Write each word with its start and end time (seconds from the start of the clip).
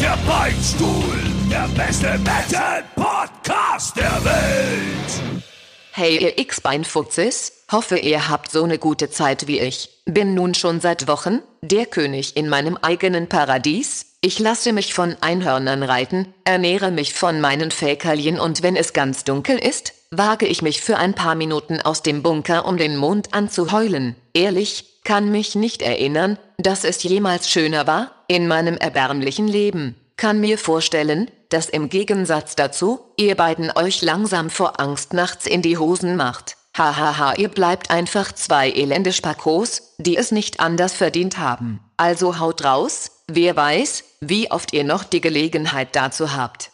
Der 0.00 0.16
Beinstuhl! 0.26 1.20
Der 1.50 1.68
beste 1.76 2.18
Metal-Podcast 2.18 3.96
der 3.96 4.24
Welt! 4.24 5.44
Hey 5.92 6.16
ihr 6.16 6.38
X-Beinfuchses, 6.38 7.64
hoffe 7.70 7.98
ihr 7.98 8.30
habt 8.30 8.50
so 8.50 8.64
eine 8.64 8.78
gute 8.78 9.10
Zeit 9.10 9.46
wie 9.46 9.58
ich. 9.58 9.90
Bin 10.06 10.32
nun 10.32 10.54
schon 10.54 10.80
seit 10.80 11.06
Wochen 11.06 11.40
der 11.60 11.84
König 11.84 12.34
in 12.36 12.48
meinem 12.48 12.78
eigenen 12.78 13.28
Paradies. 13.28 14.09
Ich 14.22 14.38
lasse 14.38 14.74
mich 14.74 14.92
von 14.92 15.16
Einhörnern 15.22 15.82
reiten, 15.82 16.34
ernähre 16.44 16.90
mich 16.90 17.14
von 17.14 17.40
meinen 17.40 17.70
Fäkalien 17.70 18.38
und 18.38 18.62
wenn 18.62 18.76
es 18.76 18.92
ganz 18.92 19.24
dunkel 19.24 19.56
ist, 19.56 19.94
wage 20.10 20.44
ich 20.46 20.60
mich 20.60 20.82
für 20.82 20.98
ein 20.98 21.14
paar 21.14 21.34
Minuten 21.34 21.80
aus 21.80 22.02
dem 22.02 22.22
Bunker, 22.22 22.66
um 22.66 22.76
den 22.76 22.98
Mond 22.98 23.32
anzuheulen. 23.32 24.16
Ehrlich, 24.34 25.00
kann 25.04 25.30
mich 25.30 25.54
nicht 25.54 25.80
erinnern, 25.80 26.38
dass 26.58 26.84
es 26.84 27.02
jemals 27.02 27.48
schöner 27.48 27.86
war, 27.86 28.10
in 28.28 28.46
meinem 28.46 28.76
erbärmlichen 28.76 29.48
Leben. 29.48 29.96
Kann 30.18 30.38
mir 30.38 30.58
vorstellen, 30.58 31.30
dass 31.48 31.70
im 31.70 31.88
Gegensatz 31.88 32.56
dazu, 32.56 33.00
ihr 33.16 33.36
beiden 33.36 33.72
euch 33.74 34.02
langsam 34.02 34.50
vor 34.50 34.80
Angst 34.80 35.14
nachts 35.14 35.46
in 35.46 35.62
die 35.62 35.78
Hosen 35.78 36.16
macht. 36.16 36.58
Hahaha, 36.76 37.34
ihr 37.36 37.48
bleibt 37.48 37.90
einfach 37.90 38.32
zwei 38.32 38.70
elende 38.70 39.14
Spakos, 39.14 39.94
die 39.98 40.16
es 40.18 40.30
nicht 40.30 40.60
anders 40.60 40.92
verdient 40.92 41.38
haben. 41.38 41.80
Also 41.96 42.38
haut 42.38 42.64
raus, 42.64 43.19
wer 43.34 43.56
weiß, 43.56 44.04
wie 44.20 44.50
oft 44.50 44.72
ihr 44.72 44.84
noch 44.84 45.04
die 45.04 45.20
Gelegenheit 45.20 45.94
dazu 45.96 46.34
habt. 46.34 46.70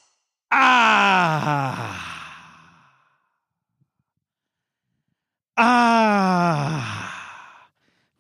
Ah. 0.50 1.74
Ah. 5.56 6.82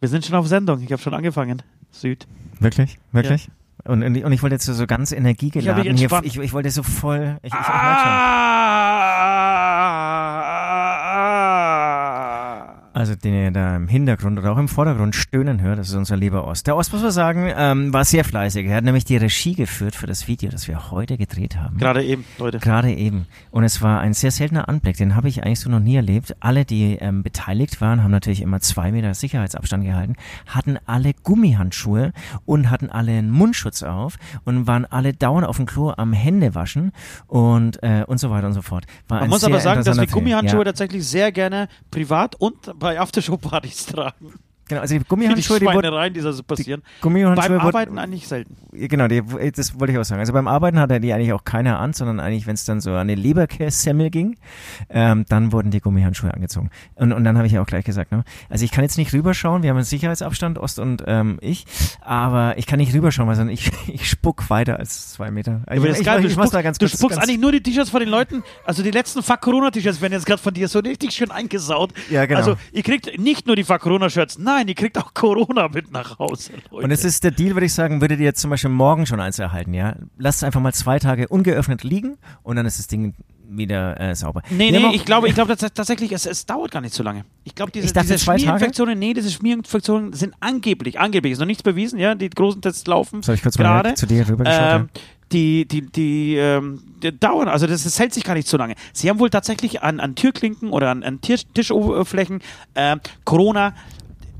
Wir 0.00 0.08
sind 0.08 0.24
schon 0.24 0.34
auf 0.36 0.46
Sendung. 0.46 0.80
Ich 0.82 0.90
habe 0.92 1.00
schon 1.02 1.14
angefangen. 1.14 1.62
Süd. 1.90 2.26
Wirklich? 2.60 2.98
Wirklich? 3.12 3.48
Und, 3.84 4.02
und, 4.02 4.14
ich- 4.16 4.24
und 4.24 4.32
ich 4.32 4.42
wollte 4.42 4.54
jetzt 4.54 4.64
so, 4.66 4.86
ganz 4.86 5.12
energiegeladen 5.12 5.86
entspannt. 5.86 6.26
Ich, 6.26 6.36
ich 6.38 6.52
wollte 6.52 6.70
so 6.70 6.82
voll. 6.82 7.38
Ich, 7.42 7.52
ich, 7.52 7.58
ich. 7.60 7.66
Ah. 7.66 8.86
Also 12.96 13.14
den 13.14 13.34
ihr 13.34 13.50
da 13.50 13.76
im 13.76 13.88
Hintergrund 13.88 14.38
oder 14.38 14.52
auch 14.52 14.56
im 14.56 14.68
Vordergrund 14.68 15.14
stöhnen 15.14 15.60
hört, 15.60 15.78
das 15.78 15.90
ist 15.90 15.94
unser 15.96 16.16
lieber 16.16 16.46
Ost. 16.46 16.66
Der 16.66 16.78
Ost, 16.78 16.94
muss 16.94 17.02
man 17.02 17.10
sagen, 17.10 17.52
ähm, 17.54 17.92
war 17.92 18.06
sehr 18.06 18.24
fleißig. 18.24 18.66
Er 18.66 18.76
hat 18.76 18.84
nämlich 18.84 19.04
die 19.04 19.18
Regie 19.18 19.54
geführt 19.54 19.94
für 19.94 20.06
das 20.06 20.28
Video, 20.28 20.48
das 20.50 20.66
wir 20.66 20.90
heute 20.90 21.18
gedreht 21.18 21.58
haben. 21.58 21.76
Gerade 21.76 22.02
eben, 22.02 22.24
Leute. 22.38 22.58
Gerade 22.58 22.90
eben. 22.94 23.26
Und 23.50 23.64
es 23.64 23.82
war 23.82 24.00
ein 24.00 24.14
sehr 24.14 24.30
seltener 24.30 24.70
Anblick, 24.70 24.96
den 24.96 25.14
habe 25.14 25.28
ich 25.28 25.44
eigentlich 25.44 25.60
so 25.60 25.68
noch 25.68 25.78
nie 25.78 25.96
erlebt. 25.96 26.36
Alle, 26.40 26.64
die 26.64 26.94
ähm, 26.94 27.22
beteiligt 27.22 27.82
waren, 27.82 28.02
haben 28.02 28.12
natürlich 28.12 28.40
immer 28.40 28.60
zwei 28.60 28.90
Meter 28.92 29.12
Sicherheitsabstand 29.12 29.84
gehalten, 29.84 30.16
hatten 30.46 30.78
alle 30.86 31.12
Gummihandschuhe 31.22 32.14
und 32.46 32.70
hatten 32.70 32.88
alle 32.88 33.12
einen 33.12 33.30
Mundschutz 33.30 33.82
auf 33.82 34.16
und 34.46 34.66
waren 34.66 34.86
alle 34.86 35.12
dauernd 35.12 35.46
auf 35.46 35.56
dem 35.56 35.66
Klo 35.66 35.92
am 35.94 36.14
Händewaschen 36.14 36.92
und, 37.26 37.82
äh, 37.82 38.04
und 38.06 38.16
so 38.16 38.30
weiter 38.30 38.46
und 38.46 38.54
so 38.54 38.62
fort. 38.62 38.86
War 39.06 39.20
Man 39.20 39.28
muss 39.28 39.44
aber 39.44 39.60
sagen, 39.60 39.84
dass 39.84 40.00
wir. 40.00 40.06
Gummihandschuhe 40.06 40.60
Ja, 40.60 40.64
tatsächlich 40.64 41.06
sehr 41.06 41.30
gerne 41.30 41.68
privat 41.90 42.36
und 42.36 42.54
bei 42.86 43.00
Aftershow-Partys 43.00 43.86
tragen. 43.86 44.34
Genau, 44.68 44.80
also 44.80 44.94
die 44.94 45.00
Die 45.00 45.08
Gummihandschuhe, 45.08 45.58
die, 45.58 45.66
wurden, 45.66 45.74
Schweinereien, 45.74 46.14
die 46.14 46.20
da 46.20 46.32
so 46.32 46.42
passieren. 46.42 46.82
Gummihandschuhe 47.00 47.48
Beim 47.48 47.60
Arbeiten 47.60 47.98
eigentlich 47.98 48.28
selten. 48.28 48.56
Genau, 48.72 49.08
die, 49.08 49.22
das 49.52 49.78
wollte 49.78 49.92
ich 49.92 49.98
auch 49.98 50.04
sagen. 50.04 50.20
Also 50.20 50.32
beim 50.32 50.48
Arbeiten 50.48 50.78
hatte 50.78 51.00
die 51.00 51.12
eigentlich 51.12 51.32
auch 51.32 51.44
keiner 51.44 51.78
an, 51.78 51.92
sondern 51.92 52.20
eigentlich, 52.20 52.46
wenn 52.46 52.54
es 52.54 52.64
dann 52.64 52.80
so 52.80 52.90
an 52.92 53.06
eine 53.06 53.14
Leberkässemmel 53.14 54.10
ging, 54.10 54.36
ähm, 54.90 55.24
dann 55.28 55.52
wurden 55.52 55.70
die 55.70 55.80
Gummihandschuhe 55.80 56.32
angezogen. 56.32 56.70
Und, 56.94 57.12
und 57.12 57.24
dann 57.24 57.36
habe 57.36 57.46
ich 57.46 57.52
ja 57.52 57.62
auch 57.62 57.66
gleich 57.66 57.84
gesagt, 57.84 58.12
ne? 58.12 58.24
also 58.48 58.64
ich 58.64 58.70
kann 58.70 58.84
jetzt 58.84 58.98
nicht 58.98 59.12
rüberschauen, 59.12 59.62
wir 59.62 59.70
haben 59.70 59.76
einen 59.76 59.84
Sicherheitsabstand, 59.84 60.58
Ost 60.58 60.78
und 60.78 61.02
ähm, 61.06 61.38
ich, 61.40 61.64
aber 62.00 62.58
ich 62.58 62.66
kann 62.66 62.78
nicht 62.78 62.94
rüberschauen, 62.94 63.28
weil 63.28 63.50
ich, 63.50 63.70
ich 63.88 64.08
spuck 64.08 64.50
weiter 64.50 64.78
als 64.78 65.12
zwei 65.12 65.30
Meter. 65.30 65.62
Ich, 65.70 65.76
ist 65.76 66.00
ich, 66.00 66.06
ich, 66.06 66.34
du 66.34 66.38
mal 66.38 66.62
ganz 66.62 66.78
du 66.78 66.86
kurz, 66.86 66.98
spuckst 66.98 67.16
ganz, 67.16 67.28
eigentlich 67.28 67.40
nur 67.40 67.52
die 67.52 67.62
T-Shirts 67.62 67.90
von 67.90 68.00
den 68.00 68.08
Leuten, 68.08 68.42
also 68.64 68.82
die 68.82 68.90
letzten 68.90 69.22
Fuck 69.22 69.40
Corona-T-Shirts 69.40 70.00
werden 70.00 70.12
jetzt 70.12 70.26
gerade 70.26 70.40
von 70.40 70.54
dir 70.54 70.68
so 70.68 70.78
richtig 70.80 71.12
schön 71.12 71.30
eingesaut. 71.30 71.92
Ja, 72.10 72.26
genau. 72.26 72.38
Also 72.38 72.56
ihr 72.72 72.82
kriegt 72.82 73.18
nicht 73.18 73.46
nur 73.46 73.56
die 73.56 73.64
Fuck 73.64 73.80
Corona-Shirts, 73.80 74.38
nein, 74.38 74.55
ihr 74.66 74.74
kriegt 74.74 74.98
auch 74.98 75.12
Corona 75.14 75.68
mit 75.68 75.92
nach 75.92 76.18
Hause. 76.18 76.52
Leute. 76.70 76.84
Und 76.84 76.90
es 76.90 77.04
ist 77.04 77.24
der 77.24 77.30
Deal, 77.30 77.54
würde 77.54 77.66
ich 77.66 77.74
sagen, 77.74 78.00
würdet 78.00 78.18
ihr 78.20 78.24
jetzt 78.26 78.40
zum 78.40 78.50
Beispiel 78.50 78.70
morgen 78.70 79.06
schon 79.06 79.20
eins 79.20 79.38
erhalten, 79.38 79.74
ja? 79.74 79.96
Lasst 80.18 80.38
es 80.38 80.44
einfach 80.44 80.60
mal 80.60 80.72
zwei 80.74 80.98
Tage 80.98 81.28
ungeöffnet 81.28 81.84
liegen 81.84 82.16
und 82.42 82.56
dann 82.56 82.66
ist 82.66 82.78
das 82.78 82.86
Ding 82.86 83.14
wieder 83.48 84.00
äh, 84.00 84.14
sauber. 84.16 84.42
Nee, 84.50 84.72
nee, 84.72 84.90
ich 84.92 85.04
glaube, 85.04 85.28
ich 85.28 85.34
glaube 85.34 85.52
tats- 85.52 85.72
tatsächlich, 85.72 86.10
es, 86.10 86.26
es 86.26 86.46
dauert 86.46 86.72
gar 86.72 86.80
nicht 86.80 86.94
so 86.94 87.04
lange. 87.04 87.24
Ich 87.44 87.54
glaube, 87.54 87.70
diese, 87.70 87.86
Ich 87.86 87.92
dachte, 87.92 88.08
diese? 88.08 88.18
Schmierinfektionen, 88.24 88.98
nee, 88.98 89.14
diese 89.14 89.30
Schmierinfektionen 89.30 90.12
sind 90.14 90.34
angeblich, 90.40 90.98
angeblich, 90.98 91.34
ist 91.34 91.38
noch 91.38 91.46
nichts 91.46 91.62
bewiesen, 91.62 92.00
ja, 92.00 92.16
die 92.16 92.28
großen 92.28 92.60
Tests 92.60 92.86
laufen 92.88 93.22
Soll 93.22 93.36
ich 93.36 93.42
kurz 93.42 93.56
mal 93.58 93.64
gerade. 93.64 93.94
zu 93.94 94.06
dir 94.06 94.28
rübergeschaut? 94.28 94.80
Ähm, 94.80 94.88
die, 95.32 95.66
die, 95.66 95.82
die, 95.82 96.36
ähm, 96.36 96.82
die 97.02 97.16
dauern, 97.16 97.48
also 97.48 97.66
das, 97.66 97.84
das 97.84 97.98
hält 97.98 98.14
sich 98.14 98.24
gar 98.24 98.34
nicht 98.34 98.48
so 98.48 98.56
lange. 98.56 98.74
Sie 98.92 99.08
haben 99.10 99.18
wohl 99.18 99.30
tatsächlich 99.30 99.82
an, 99.82 99.98
an 100.00 100.14
Türklinken 100.14 100.70
oder 100.70 100.90
an, 100.90 101.02
an 101.02 101.20
Tisch, 101.20 101.42
Tischoberflächen 101.54 102.40
ähm, 102.74 103.00
Corona 103.24 103.74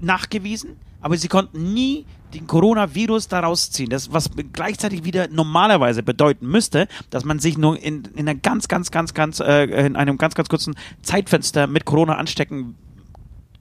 nachgewiesen, 0.01 0.77
aber 1.01 1.17
sie 1.17 1.29
konnten 1.29 1.73
nie 1.75 2.05
den 2.35 2.47
Coronavirus 2.47 3.29
daraus 3.29 3.71
ziehen. 3.71 3.89
Das, 3.91 4.13
was 4.13 4.31
gleichzeitig 4.53 5.05
wieder 5.05 5.29
normalerweise 5.29 6.03
bedeuten 6.03 6.47
müsste, 6.49 6.89
dass 7.11 7.25
man 7.25 7.39
sich 7.39 7.57
nur 7.57 7.81
in, 7.81 8.05
in 8.15 8.29
einer 8.29 8.35
ganz, 8.35 8.69
ganz, 8.69 8.91
ganz, 8.91 9.15
ganz, 9.15 9.41
äh, 9.41 9.65
in 9.87 9.97
einem 9.97 10.19
ganz, 10.19 10.35
ganz 10.35 10.49
kurzen 10.49 10.75
Zeitfenster 11.03 11.67
mit 11.67 11.85
Corona 11.85 12.17
anstecken 12.17 12.75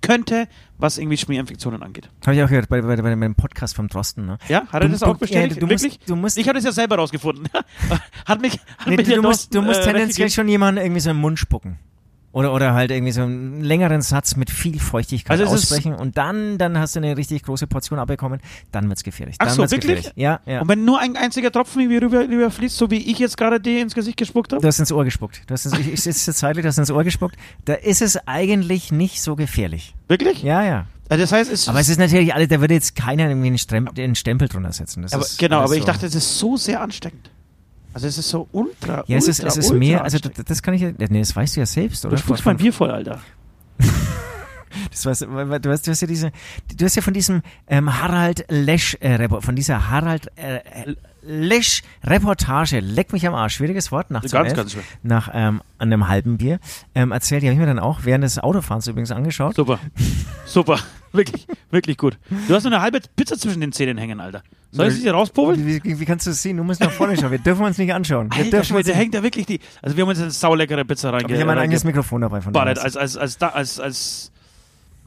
könnte, 0.02 0.48
was 0.78 0.98
irgendwie 0.98 1.18
Schmierinfektionen 1.18 1.82
angeht. 1.82 2.10
Habe 2.26 2.36
ich 2.36 2.44
auch 2.44 2.48
gehört 2.50 2.70
bei, 2.70 2.82
bei, 2.82 2.96
bei 2.96 3.10
dem 3.16 3.36
Podcast 3.36 3.76
vom 3.76 3.88
Drosten, 3.88 4.26
ne? 4.26 4.38
Ja, 4.50 4.62
hat 4.68 4.74
er 4.74 4.80
Du- 4.82 4.90
das 4.90 5.04
auch 5.04 5.18
bestätigt? 5.18 5.56
ja, 5.62 5.68
du 5.68 5.68
musst- 5.74 6.00
du 6.10 6.16
musst- 6.16 6.38
ich 6.38 6.48
habe 6.48 6.58
das 6.58 6.66
ja 6.66 6.72
selber 6.72 6.98
rausgefunden. 6.98 7.48
hat 8.26 8.42
mich, 8.42 8.54
hat 8.78 8.88
Nee, 8.88 8.98
mich 8.98 9.08
du, 9.08 9.16
du 9.16 9.22
musst, 9.24 9.54
du 9.56 9.62
musst 9.62 9.80
äh, 9.82 9.84
tendenziell 9.86 10.30
schon 10.30 10.48
jemanden 10.48 10.82
irgendwie 10.82 11.00
so 11.02 11.10
im 11.10 11.18
Mund 11.18 11.40
spucken. 11.40 11.80
Oder, 12.36 12.54
oder 12.54 12.74
halt 12.74 12.92
irgendwie 12.92 13.14
so 13.14 13.22
einen 13.22 13.62
längeren 13.62 14.02
Satz 14.02 14.36
mit 14.36 14.50
viel 14.50 14.78
Feuchtigkeit 14.78 15.40
Also 15.40 15.54
aussprechen 15.54 15.94
und 15.96 16.18
dann, 16.18 16.58
dann 16.58 16.78
hast 16.78 16.94
du 16.94 17.00
eine 17.00 17.16
richtig 17.16 17.44
große 17.44 17.66
Portion 17.66 17.98
abbekommen, 17.98 18.42
dann 18.74 18.90
wird's 18.90 19.06
gefährlich. 19.06 19.38
Ach 19.40 19.46
Dann 19.46 19.56
so, 19.56 19.62
wird's 19.62 19.72
wirklich? 19.72 19.96
Gefährlich. 19.96 20.18
Ja, 20.18 20.42
ja. 20.46 20.60
Und 20.60 20.68
wenn 20.68 20.84
nur 20.84 21.00
ein 21.00 21.16
einziger 21.16 21.50
Tropfen 21.50 21.80
irgendwie 21.84 22.00
rüber, 22.00 22.28
rüber 22.28 22.52
fließt, 22.52 22.76
so 22.76 22.92
wie 22.92 22.98
ich 22.98 23.20
jetzt 23.20 23.38
gerade 23.38 23.62
dir 23.62 23.82
ins 23.82 23.96
Gesicht 23.96 24.18
gespuckt 24.18 24.52
habe? 24.52 24.62
Du 24.62 24.68
hast 24.68 24.80
ins 24.80 24.92
Ohr 24.92 25.06
gespuckt. 25.06 25.44
Du 25.48 25.54
hast 25.54 25.66
ins, 25.66 25.80
ich, 25.80 25.94
ich 25.94 26.02
sitze 26.02 26.34
zeitlich, 26.34 26.64
du 26.64 26.68
hast 26.68 26.78
ins 26.78 26.92
Ohr 26.92 27.06
gespuckt. 27.06 27.38
Da 27.64 27.76
ist 27.76 28.02
es 28.02 28.18
eigentlich 28.28 28.92
nicht 28.92 29.22
so 29.22 29.38
gefährlich. 29.38 29.96
Wirklich? 30.10 30.44
Ja, 30.44 30.62
ja. 30.62 30.88
Also 31.08 31.24
das 31.24 31.32
heißt, 31.32 31.50
es 31.50 31.70
Aber 31.70 31.80
es 31.80 31.88
ist 31.88 32.00
natürlich 32.00 32.34
alles, 32.34 32.50
da 32.50 32.60
würde 32.60 32.74
jetzt 32.74 32.98
keiner 32.98 33.30
irgendwie 33.30 33.48
einen, 33.48 34.16
Stempel 34.16 34.50
drunter 34.50 34.74
setzen. 34.74 35.04
Das 35.04 35.14
aber, 35.14 35.24
ist 35.24 35.40
genau, 35.40 35.62
aber 35.62 35.76
ich 35.76 35.84
so. 35.84 35.88
dachte, 35.88 36.06
es 36.06 36.16
ist 36.16 36.38
so 36.38 36.58
sehr 36.58 36.82
ansteckend. 36.82 37.30
Also 37.96 38.08
es 38.08 38.18
ist 38.18 38.28
so 38.28 38.50
ultra, 38.52 39.06
Ja, 39.08 39.18
es 39.18 39.30
ultra, 39.30 39.48
ist, 39.48 39.58
es 39.58 39.66
ist 39.68 39.74
mehr, 39.74 40.04
also 40.04 40.18
das, 40.20 40.62
kann 40.62 40.74
ich 40.74 40.82
ja, 40.82 40.92
nee, 40.98 41.20
das 41.20 41.34
weißt 41.34 41.56
du 41.56 41.62
ja 41.62 41.66
selbst, 41.66 42.06
oder? 42.06 42.18
Du 42.18 42.22
spuckst 42.22 42.46
mein 42.46 42.58
Bier 42.58 42.74
voll, 42.74 42.92
Alter. 42.92 43.22
Das 44.92 45.06
weil 45.06 45.62
du 45.62 45.72
hast, 45.72 45.88
du 45.88 45.92
hast 45.92 46.02
ja 46.02 46.08
diese, 46.08 46.34
du 46.76 46.84
hast 46.84 46.96
ja 46.98 47.02
von 47.02 47.14
diesem 47.14 47.42
ähm, 47.68 48.02
Harald 48.02 48.44
Lesch 48.50 48.96
äh, 49.00 49.30
von 49.40 49.56
dieser 49.56 49.90
Harald 49.90 50.28
äh, 50.36 50.58
äh, 50.58 50.96
Lesch 51.28 51.82
Reportage, 52.04 52.80
leck 52.80 53.12
mich 53.14 53.28
am 53.28 53.34
Arsch, 53.34 53.56
schwieriges 53.56 53.92
Wort 53.92 54.12
nach 54.12 54.22
Ganz, 54.22 54.54
ganz 54.54 54.72
schwer. 54.74 54.84
nach 55.04 55.30
ähm, 55.34 55.62
einem 55.80 56.08
halben 56.08 56.38
Bier 56.38 56.60
ähm, 56.94 57.12
erzählt, 57.12 57.42
die 57.42 57.48
habe 57.48 57.54
ich 57.56 57.60
mir 57.60 57.66
dann 57.66 57.80
auch 57.80 58.02
während 58.04 58.24
des 58.24 58.38
Autofahrens 58.40 58.88
übrigens 58.88 59.12
angeschaut. 59.12 59.56
Super. 59.56 59.80
Super. 60.46 60.80
Wirklich, 61.16 61.48
wirklich 61.72 61.98
gut. 61.98 62.18
Du 62.50 62.54
hast 62.54 62.64
nur 62.66 62.74
eine 62.74 62.82
halbe 62.82 63.00
Pizza 63.16 63.38
zwischen 63.38 63.62
den 63.62 63.72
Zähnen 63.72 63.98
hängen, 63.98 64.20
Alter. 64.20 64.44
Soll 64.72 64.88
ich 64.88 64.96
sie 64.96 65.04
dir 65.04 65.14
rauspobeln? 65.14 65.66
Wie, 65.66 65.82
wie, 65.82 65.98
wie 65.98 66.04
kannst 66.06 66.28
du 66.28 66.32
es 66.32 66.42
sehen? 66.42 66.58
Du 66.58 66.64
musst 66.66 66.82
nach 66.82 66.92
vorne 66.92 67.16
schauen. 67.16 67.32
Wir 67.32 67.40
dürfen 67.40 67.64
uns 67.64 67.78
nicht 67.78 67.94
anschauen. 67.94 68.30
Wir 68.32 68.40
Alter, 68.40 68.50
dürfen 68.58 68.76
Schwede, 68.76 68.94
hängt 68.94 69.14
da 69.14 69.24
wirklich 69.24 69.46
die. 69.46 69.62
Also 69.82 69.96
wir 69.96 70.02
haben 70.02 70.10
uns 70.10 70.20
eine 70.20 70.32
sauleckere 70.32 70.84
Pizza 70.84 71.08
Aber 71.08 71.20
reinge 71.20 71.32
ich 71.34 71.40
habe 71.40 71.46
mein 71.46 71.58
eigenes 71.58 71.86
Mikrofon 71.86 72.20
dabei 72.20 72.42
von 72.42 72.52
ballert, 72.52 72.80
daher. 72.80 72.84
als, 72.86 72.98
als, 72.98 73.16
als, 73.16 73.42
als, 73.42 73.80
als 73.80 74.32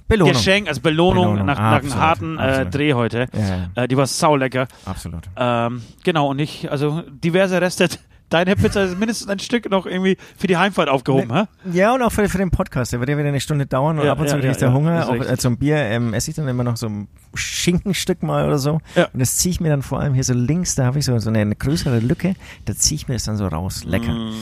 Belohnung. 0.09 0.33
Geschenk, 0.33 0.69
als 0.69 0.81
Belohnung, 0.81 1.25
Belohnung, 1.35 1.47
nach, 1.47 1.59
nach 1.59 1.83
einem 1.83 1.95
harten 1.95 2.39
äh. 2.39 2.67
Dreh 2.67 2.95
heute. 2.95 3.27
Ja. 3.75 3.83
Äh, 3.83 3.89
die 3.89 3.97
war 3.97 4.07
saulecker. 4.07 4.67
Absolut. 4.85 5.29
Ähm, 5.37 5.83
genau, 6.03 6.31
und 6.31 6.39
ich, 6.39 6.71
also 6.71 7.03
diverse 7.09 7.61
Reste 7.61 7.89
deine 8.29 8.57
Pizza 8.57 8.85
ist 8.85 8.99
mindestens 8.99 9.29
ein 9.29 9.39
Stück 9.39 9.71
noch 9.71 9.87
irgendwie 9.87 10.17
für 10.37 10.47
die 10.47 10.57
Heimfahrt 10.57 10.89
aufgehoben, 10.89 11.35
hä? 11.35 11.45
Ja, 11.73 11.95
und 11.95 12.03
auch 12.03 12.13
für, 12.13 12.29
für 12.29 12.39
den 12.39 12.51
Podcast. 12.51 12.93
Der 12.93 13.01
wird 13.01 13.11
ja 13.11 13.19
wieder 13.19 13.29
eine 13.29 13.41
Stunde 13.41 13.67
dauern 13.67 13.99
und 13.99 14.05
Ja, 14.05 14.13
ab 14.13 14.21
und 14.21 14.29
zu 14.29 14.35
ja, 14.35 14.41
kriege 14.41 14.53
ich 14.53 14.61
ja, 14.61 14.69
da 14.69 14.75
Hunger. 14.75 15.09
Auch 15.09 15.15
äh, 15.15 15.37
zum 15.37 15.57
Bier 15.59 15.77
ähm, 15.77 16.15
esse 16.15 16.31
ich 16.31 16.37
dann 16.37 16.49
immer 16.49 16.65
noch 16.65 16.77
so 16.77 16.89
ein 16.89 17.09
Schinkenstück 17.35 18.23
mal 18.23 18.47
oder 18.47 18.59
so. 18.59 18.81
Ja. 18.95 19.09
Und 19.13 19.21
das 19.21 19.37
ziehe 19.37 19.53
ich 19.53 19.61
mir 19.61 19.71
dann 19.71 19.83
vor 19.83 20.01
allem 20.01 20.15
hier 20.15 20.25
so 20.25 20.35
links, 20.35 20.75
da 20.75 20.85
habe 20.85 20.99
ich 20.99 21.05
so, 21.05 21.19
so 21.19 21.31
eine, 21.31 21.41
eine 21.41 21.57
größere 21.57 22.01
Lücke, 22.01 22.35
da 22.65 22.75
ziehe 22.75 22.97
ich 22.97 23.09
mir 23.09 23.15
das 23.15 23.25
dann 23.25 23.37
so 23.37 23.47
raus. 23.47 23.85
Lecker. 23.85 24.13
Mm. 24.13 24.35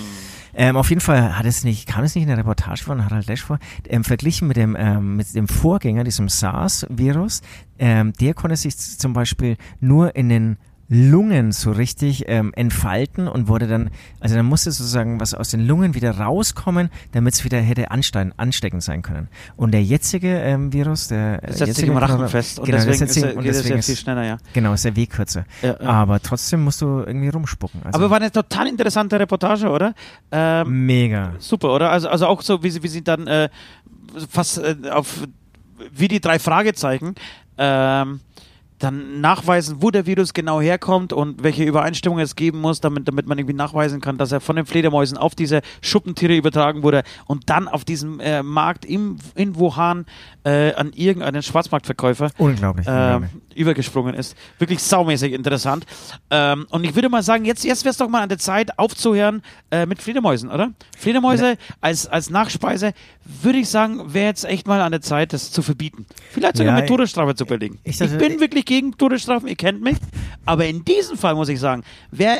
Ähm, 0.58 0.76
auf 0.76 0.88
jeden 0.88 1.02
Fall 1.02 1.36
hat 1.36 1.44
es 1.44 1.64
nicht, 1.64 1.86
kam 1.86 2.02
es 2.02 2.14
nicht 2.14 2.22
in 2.22 2.28
der 2.28 2.38
Reportage 2.38 2.82
von 2.82 3.04
Harald 3.04 3.26
Lesch 3.26 3.42
vor, 3.42 3.58
ähm, 3.88 4.04
verglichen 4.04 4.48
mit 4.48 4.56
dem, 4.56 4.74
ähm, 4.74 5.16
mit 5.16 5.34
dem 5.34 5.48
Vorgänger, 5.48 6.02
diesem 6.02 6.30
SARS-Virus, 6.30 7.42
ähm, 7.78 8.14
der 8.14 8.32
konnte 8.32 8.56
sich 8.56 8.76
zum 8.76 9.12
Beispiel 9.12 9.58
nur 9.80 10.16
in 10.16 10.30
den 10.30 10.56
Lungen 10.88 11.52
so 11.52 11.72
richtig 11.72 12.24
ähm, 12.28 12.52
entfalten 12.54 13.26
und 13.26 13.48
wurde 13.48 13.66
dann, 13.66 13.90
also 14.20 14.36
dann 14.36 14.46
musste 14.46 14.70
sozusagen 14.70 15.20
was 15.20 15.34
aus 15.34 15.50
den 15.50 15.66
Lungen 15.66 15.94
wieder 15.94 16.18
rauskommen, 16.18 16.90
damit 17.12 17.34
es 17.34 17.44
wieder 17.44 17.58
hätte 17.60 17.90
anstein, 17.90 18.32
ansteckend 18.36 18.82
sein 18.82 19.02
können. 19.02 19.28
Und 19.56 19.72
der 19.72 19.82
jetzige 19.82 20.38
ähm, 20.38 20.72
Virus, 20.72 21.08
der 21.08 21.38
Das 21.38 21.58
setzt 21.58 21.58
sich 21.58 21.68
jetzige 21.68 21.92
im 21.92 21.98
Rachen 21.98 22.28
fest 22.28 22.58
und 22.60 22.66
genau, 22.66 22.76
das 22.78 22.86
deswegen 22.86 22.98
setzt 22.98 23.14
sich, 23.14 23.24
ist, 23.24 23.36
und 23.36 23.44
deswegen 23.44 23.76
ja 23.76 23.82
viel 23.82 23.94
ist, 23.94 24.00
schneller, 24.00 24.24
ja. 24.24 24.36
genau, 24.52 24.72
ist 24.74 24.84
der 24.84 24.96
Weg 24.96 25.10
kürzer. 25.10 25.44
Ja, 25.62 25.76
ja. 25.80 25.88
Aber 25.88 26.20
trotzdem 26.20 26.62
musst 26.62 26.80
du 26.80 27.02
irgendwie 27.04 27.28
rumspucken. 27.28 27.82
Also 27.84 27.98
Aber 27.98 28.10
war 28.10 28.18
eine 28.18 28.30
total 28.30 28.68
interessante 28.68 29.18
Reportage, 29.18 29.68
oder? 29.68 29.94
Ähm, 30.30 30.86
mega. 30.86 31.32
super, 31.38 31.74
oder? 31.74 31.90
Also, 31.90 32.08
also 32.08 32.26
auch 32.26 32.42
so, 32.42 32.62
wie 32.62 32.70
sie, 32.70 32.82
wie 32.82 32.88
sie 32.88 33.02
dann 33.02 33.26
äh, 33.26 33.48
fast 34.28 34.58
äh, 34.58 34.76
auf 34.90 35.26
wie 35.92 36.08
die 36.08 36.20
drei 36.20 36.38
Fragezeichen 36.38 37.14
ähm, 37.58 38.20
dann 38.78 39.20
nachweisen, 39.20 39.76
wo 39.80 39.90
der 39.90 40.06
Virus 40.06 40.34
genau 40.34 40.60
herkommt 40.60 41.12
und 41.12 41.42
welche 41.42 41.64
Übereinstimmung 41.64 42.18
es 42.18 42.36
geben 42.36 42.60
muss, 42.60 42.80
damit, 42.80 43.08
damit 43.08 43.26
man 43.26 43.38
irgendwie 43.38 43.56
nachweisen 43.56 44.00
kann, 44.00 44.18
dass 44.18 44.32
er 44.32 44.40
von 44.40 44.56
den 44.56 44.66
Fledermäusen 44.66 45.16
auf 45.16 45.34
diese 45.34 45.62
Schuppentiere 45.80 46.36
übertragen 46.36 46.82
wurde 46.82 47.02
und 47.26 47.48
dann 47.48 47.68
auf 47.68 47.84
diesem 47.84 48.20
äh, 48.20 48.42
Markt 48.42 48.84
im, 48.84 49.18
in 49.34 49.56
Wuhan 49.56 50.06
äh, 50.44 50.74
an 50.74 50.92
irgendeinen 50.92 51.42
Schwarzmarktverkäufer 51.42 52.30
Unglaublich. 52.38 52.86
ähm, 52.88 53.14
unglaublich. 53.14 53.30
Übergesprungen 53.56 54.14
ist. 54.14 54.36
Wirklich 54.58 54.80
saumäßig 54.82 55.32
interessant. 55.32 55.86
Ähm, 56.30 56.66
und 56.70 56.84
ich 56.84 56.94
würde 56.94 57.08
mal 57.08 57.22
sagen, 57.22 57.44
jetzt, 57.44 57.64
jetzt 57.64 57.84
wäre 57.84 57.90
es 57.90 57.96
doch 57.96 58.08
mal 58.08 58.22
an 58.22 58.28
der 58.28 58.38
Zeit, 58.38 58.78
aufzuhören 58.78 59.42
äh, 59.70 59.86
mit 59.86 60.00
Fledermäusen, 60.02 60.50
oder? 60.50 60.70
Fledermäuse 60.98 61.56
als, 61.80 62.06
als 62.06 62.30
Nachspeise, 62.30 62.92
würde 63.42 63.58
ich 63.58 63.68
sagen, 63.68 64.14
wäre 64.14 64.26
jetzt 64.26 64.44
echt 64.44 64.66
mal 64.66 64.80
an 64.80 64.92
der 64.92 65.00
Zeit, 65.00 65.32
das 65.32 65.50
zu 65.50 65.62
verbieten. 65.62 66.06
Vielleicht 66.30 66.56
sogar 66.58 66.74
Ja, 66.74 66.80
mit 66.80 66.88
Todesstrafe 66.88 67.34
zu 67.34 67.46
belegen. 67.46 67.78
ich 67.84 67.92
Ich, 67.92 67.98
dachte- 67.98 68.16
bin 68.18 68.40
wirklich 68.40 68.64
gegen 68.64 68.96
Todesstrafen, 68.96 69.48
ihr 69.48 69.56
kennt 69.56 69.82
mich. 69.82 69.96
Aber 70.44 70.66
in 70.66 70.84
diesem 70.84 71.16
Fall 71.16 71.34
muss 71.34 71.48
ich 71.48 71.58
sagen, 71.60 71.82
wer 72.10 72.38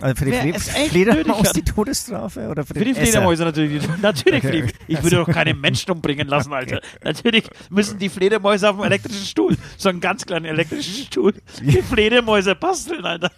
Also 0.00 0.14
für 0.14 0.30
die 0.30 0.52
Fle 0.52 0.88
Fledermaus 0.88 1.52
die 1.52 1.62
Todesstrafe 1.62 2.48
oder 2.48 2.64
für, 2.64 2.74
für 2.74 2.84
die 2.84 2.92
Esser? 2.92 3.00
Fledermäuse 3.02 3.44
natürlich. 3.44 3.82
Natürlich 4.02 4.42
für 4.42 4.52
die. 4.52 4.62
Okay. 4.62 4.72
Ich 4.86 5.02
würde 5.02 5.16
doch 5.16 5.28
keine 5.28 5.54
Menschen 5.54 5.90
umbringen 5.90 6.28
lassen, 6.28 6.52
Alter. 6.52 6.80
Natürlich 7.02 7.44
müssen 7.70 7.98
die 7.98 8.08
Fledermäuse 8.08 8.70
auf 8.70 8.76
einem 8.76 8.84
elektrischen 8.84 9.26
Stuhl. 9.26 9.56
So 9.76 9.88
einen 9.88 10.00
ganz 10.00 10.24
kleinen 10.24 10.44
elektrischen 10.44 10.94
Stuhl. 11.06 11.34
Die 11.60 11.82
Fledermäuse 11.82 12.54
basteln, 12.54 13.04
Alter. 13.04 13.30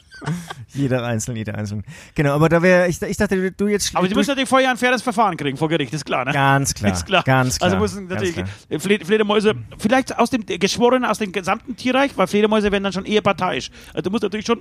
Jeder 0.74 1.02
einzeln, 1.06 1.36
jeder 1.36 1.54
einzeln. 1.54 1.82
Genau, 2.14 2.34
aber 2.34 2.50
da 2.50 2.60
wäre, 2.60 2.88
ich, 2.88 3.00
ich 3.00 3.16
dachte, 3.16 3.52
du- 3.52 3.66
jetzt. 3.68 3.96
Aber 3.96 4.06
sie 4.06 4.14
müssen 4.14 4.28
natürlich 4.28 4.50
vorher 4.50 4.70
ein 4.70 4.76
faires 4.76 5.00
Verfahren 5.00 5.38
kriegen 5.38 5.56
vor 5.56 5.70
Gericht, 5.70 5.94
ist 5.94 6.04
klar, 6.04 6.26
ne? 6.26 6.32
Ganz 6.32 6.74
klar. 6.74 6.92
Ist 6.92 7.06
klar. 7.06 7.22
Ganz 7.24 7.56
klar. 7.58 7.70
Also 7.70 7.80
müssen 7.80 8.06
natürlich 8.06 8.34
Fledermäuse, 8.78 9.54
vielleicht 9.78 10.18
aus 10.18 10.28
dem 10.28 10.44
Geschworenen, 10.44 11.06
aus 11.08 11.18
dem 11.18 11.32
gesamten 11.32 11.74
Tierreich, 11.76 12.12
weil 12.16 12.26
Fledermäuse 12.26 12.70
werden 12.70 12.84
dann 12.84 12.92
schon 12.92 13.06
eher 13.06 13.22
parteiisch. 13.22 13.70
Also 13.94 14.02
du 14.02 14.10
musst 14.10 14.22
natürlich 14.24 14.44
schon 14.44 14.60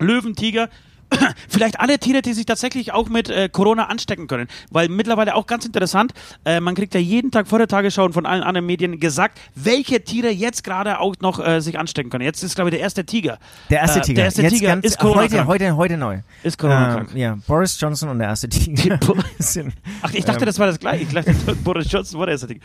Löwen, 0.00 0.34
Tiger, 0.34 0.68
vielleicht 1.48 1.80
alle 1.80 1.98
Tiere, 1.98 2.22
die 2.22 2.32
sich 2.32 2.46
tatsächlich 2.46 2.92
auch 2.92 3.08
mit 3.08 3.30
äh, 3.30 3.48
Corona 3.48 3.86
anstecken 3.86 4.26
können. 4.26 4.48
Weil 4.70 4.88
mittlerweile 4.88 5.34
auch 5.34 5.46
ganz 5.46 5.64
interessant, 5.64 6.12
äh, 6.44 6.60
man 6.60 6.74
kriegt 6.74 6.94
ja 6.94 7.00
jeden 7.00 7.30
Tag 7.30 7.48
vor 7.48 7.58
der 7.58 7.68
Tagesschau 7.68 8.04
und 8.04 8.12
von 8.12 8.26
allen 8.26 8.42
anderen 8.42 8.66
Medien 8.66 9.00
gesagt, 9.00 9.40
welche 9.54 10.02
Tiere 10.02 10.30
jetzt 10.30 10.64
gerade 10.64 11.00
auch 11.00 11.14
noch 11.20 11.44
äh, 11.44 11.60
sich 11.60 11.78
anstecken 11.78 12.10
können. 12.10 12.24
Jetzt 12.24 12.42
ist, 12.42 12.54
glaube 12.54 12.70
ich, 12.70 12.74
der 12.74 12.80
erste 12.80 13.04
Tiger. 13.04 13.38
Der 13.70 13.80
erste 13.80 14.00
Äh, 14.00 14.02
Tiger. 14.02 14.14
Der 14.16 14.24
erste 14.26 14.42
Jetzt 14.42 14.52
Tiger 14.58 14.78
ist 14.82 14.98
Corona 14.98 15.22
heute, 15.22 15.46
heute, 15.46 15.76
heute 15.76 15.96
neu. 15.96 16.18
Ist 16.42 16.58
Corona-krank. 16.58 17.10
Ähm, 17.12 17.18
ja, 17.18 17.38
Boris 17.46 17.80
Johnson 17.80 18.08
und 18.10 18.18
der 18.18 18.28
erste 18.28 18.48
Tiger. 18.48 18.98
Sind, 19.38 19.74
Ach, 20.02 20.12
ich 20.12 20.24
dachte, 20.24 20.40
ähm, 20.40 20.46
das 20.46 20.58
war 20.58 20.66
das 20.66 20.78
gleiche. 20.78 21.04
Ich 21.04 21.12
dachte, 21.12 21.34
Boris 21.64 21.90
Johnson 21.90 22.18
war 22.18 22.26
der 22.26 22.34
erste 22.34 22.46
Ding. 22.48 22.60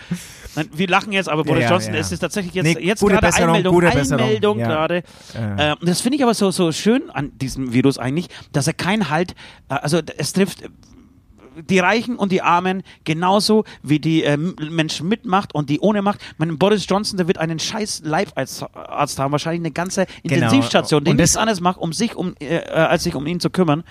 Nein, 0.56 0.70
wir 0.74 0.88
lachen 0.88 1.12
jetzt, 1.14 1.30
aber 1.30 1.44
Boris 1.44 1.64
ja, 1.64 1.70
Johnson 1.70 1.94
ja. 1.94 2.00
ist 2.00 2.12
es 2.12 2.20
tatsächlich 2.20 2.54
jetzt, 2.54 2.66
Nee, 2.66 2.78
jetzt 2.80 3.02
gerade 3.02 3.34
Einmeldung, 3.34 3.74
gute 3.74 3.90
Einmeldung 3.90 4.60
ja. 4.60 4.68
gerade. 4.68 5.04
Äh. 5.36 5.72
Äh, 5.72 5.76
und 5.80 5.88
das 5.88 6.02
finde 6.02 6.18
ich 6.18 6.24
aber 6.24 6.34
so, 6.34 6.52
so 6.52 6.72
schön 6.72 7.10
an 7.10 7.32
diesem 7.38 7.74
Virus 7.74 7.98
eigentlich, 7.98 8.28
dass 8.52 8.68
er 8.68 8.74
keinen 8.74 9.10
Halt, 9.10 9.36
äh, 9.70 9.76
also 9.76 10.02
es 10.18 10.34
trifft 10.34 10.62
äh, 10.64 10.70
die 11.70 11.80
Reichen 11.80 12.16
und 12.16 12.32
die 12.32 12.42
Armen 12.42 12.82
genauso 13.04 13.64
wie 13.84 14.00
die 14.00 14.24
äh, 14.24 14.38
Menschen 14.38 15.08
mit 15.08 15.26
Macht 15.26 15.54
und 15.54 15.70
die 15.70 15.80
ohne 15.80 16.02
Macht. 16.02 16.20
Mein 16.38 16.58
Boris 16.58 16.86
Johnson, 16.90 17.18
der 17.18 17.28
wird 17.28 17.38
einen 17.38 17.60
scheiß 17.60 18.02
Leibarzt 18.04 18.66
Arzt 18.74 19.20
haben, 19.20 19.32
wahrscheinlich 19.32 19.62
eine 19.62 19.72
ganze 19.72 20.06
Genau. 20.24 20.36
Intensivstation, 20.46 21.04
die 21.04 21.12
Und 21.12 21.18
nichts 21.18 21.38
anderes 21.38 21.62
macht, 21.62 21.78
um 21.80 21.94
sich 21.94 22.16
um, 22.16 22.36
äh, 22.40 22.58
äh, 22.58 22.70
als 22.72 23.04
sich 23.04 23.16
um 23.16 23.28
ihn 23.28 23.40
zu 23.40 23.50
kümmern. 23.50 23.84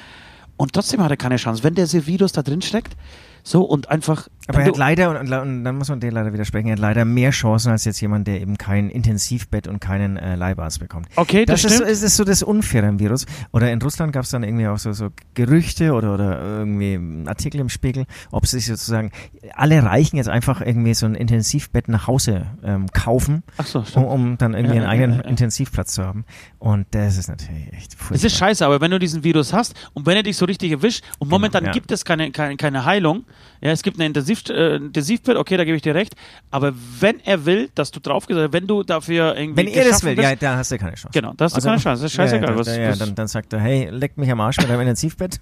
Und 0.57 0.73
trotzdem 0.73 1.03
hat 1.03 1.11
er 1.11 1.17
keine 1.17 1.37
Chance. 1.37 1.63
Wenn 1.65 1.75
der 1.75 1.91
Virus 1.93 2.33
da 2.33 2.43
drin 2.43 2.63
steckt, 2.63 2.95
so 3.43 3.63
und 3.63 3.89
einfach. 3.91 4.29
Aber 4.49 4.61
er 4.61 4.67
hat 4.67 4.77
leider, 4.77 5.11
und, 5.11 5.17
und 5.33 5.65
dann 5.65 5.77
muss 5.77 5.89
man 5.89 6.01
dir 6.01 6.11
leider 6.11 6.33
widersprechen, 6.33 6.67
er 6.67 6.73
hat 6.73 6.79
leider 6.81 7.05
mehr 7.05 7.31
Chancen 7.31 7.71
als 7.71 7.85
jetzt 7.85 8.01
jemand, 8.01 8.27
der 8.27 8.41
eben 8.41 8.59
kein 8.59 8.91
Intensivbett 8.91 9.69
und 9.69 9.81
keinen 9.81 10.17
äh, 10.17 10.35
Leibarzt 10.35 10.81
bekommt. 10.81 11.07
Okay, 11.15 11.45
das, 11.45 11.63
Das, 11.63 11.71
ist, 11.73 11.79
so- 11.79 11.85
stimmt. 11.85 12.03
ist, 12.03 12.17
so 12.17 12.25
das 12.25 12.43
Unfaire 12.43 12.89
am 12.89 12.99
Virus. 12.99 13.25
Oder 13.53 13.71
in 13.73 13.81
Russland 13.81 14.13
gab 14.13 14.25
es 14.25 14.31
dann 14.31 14.43
irgendwie 14.43 14.67
auch 14.67 14.79
so, 14.79 14.93
so 14.93 15.11
Gerüchte 15.35 15.93
oder, 15.93 16.15
oder 16.15 16.41
irgendwie 16.41 17.29
Artikel 17.29 17.61
im 17.61 17.69
Spiegel, 17.69 18.05
ob 18.33 18.47
sich 18.47 18.67
sozusagen 18.67 19.13
alle 19.55 19.83
Reichen 19.85 20.17
jetzt 20.17 20.29
einfach 20.29 20.61
irgendwie 20.61 20.95
so 20.95 21.07
ein 21.07 21.15
Intensivbett 21.15 21.89
nach 21.89 22.09
Hause 22.09 22.47
ähm, 22.65 22.87
kaufen, 22.93 23.45
Ach 23.59 23.67
so, 23.67 23.79
um, 23.81 23.85
stimmt. 23.87 24.07
um 24.07 24.39
dann 24.39 24.55
irgendwie 24.55 24.77
Ja, 24.77 24.83
einen 24.83 24.91
eigenen 24.91 25.17
ja, 25.19 25.23
ja. 25.25 25.29
Intensivplatz 25.31 25.95
zu 25.95 26.05
haben. 26.05 26.25
Und 26.59 26.87
das 26.93 27.17
ist 27.17 27.29
natürlich 27.29 27.73
echt 27.73 27.95
furchtbar. 27.95 28.17
Es 28.17 28.25
ist 28.25 28.37
scheiße, 28.37 28.67
aber 28.67 28.81
wenn 28.81 28.91
du 28.91 28.99
diesen 28.99 29.23
Virus 29.23 29.53
hast 29.53 29.75
und 29.95 30.05
wenn 30.07 30.17
er 30.17 30.23
dich 30.25 30.37
so 30.37 30.47
richtig 30.47 30.73
erwischt 30.73 31.05
und 31.21 31.31
momentan 31.31 31.65
ja. 31.65 31.71
gibt 31.73 31.93
es 31.93 32.05
keine, 32.05 32.33
keine, 32.33 32.57
keine 32.57 32.85
Heilung, 32.85 33.25
ja, 33.61 33.71
es 33.71 33.83
gibt 33.83 33.97
eine 33.99 34.07
Intensiv, 34.07 34.43
äh, 34.49 34.77
Intensivbett, 34.77 35.37
okay, 35.37 35.57
da 35.57 35.65
gebe 35.65 35.77
ich 35.77 35.83
dir 35.83 35.95
recht, 35.95 36.15
aber 36.51 36.73
wenn 37.01 37.21
er 37.21 37.45
will, 37.47 37.71
dass 37.75 37.91
du 37.91 38.01
drauf 38.01 38.27
gesagt 38.27 38.53
wenn 38.53 38.67
du 38.67 38.83
dafür 38.83 39.37
irgendwie 39.37 39.67
Wenn 39.67 39.69
er 39.69 39.85
das 39.89 40.03
will, 40.05 40.17
bist, 40.17 40.29
ja, 40.29 40.37
da 40.37 40.57
hast 40.57 40.71
du 40.73 40.79
keine 40.79 40.95
Chance. 40.95 41.11
Genau, 41.13 41.33
da 41.37 41.45
hast 41.47 41.57
du 41.57 41.61
keine 41.61 41.77
Chance, 41.79 42.03
das 42.03 42.11
ist 42.13 42.17
scheißegal, 42.17 42.49
Ja, 42.49 42.51
ja, 42.53 42.59
was- 42.59 42.67
dann, 42.67 42.81
ja, 42.81 42.89
was- 42.91 42.99
dann, 42.99 43.15
dann 43.15 43.27
sagt 43.29 43.53
er, 43.53 43.61
hey, 43.61 43.89
leck 43.91 44.17
mich 44.19 44.31
am 44.31 44.41
Arsch 44.41 44.59
mit 44.59 44.69
deinem 44.69 44.81
Intensivbett. 44.81 45.41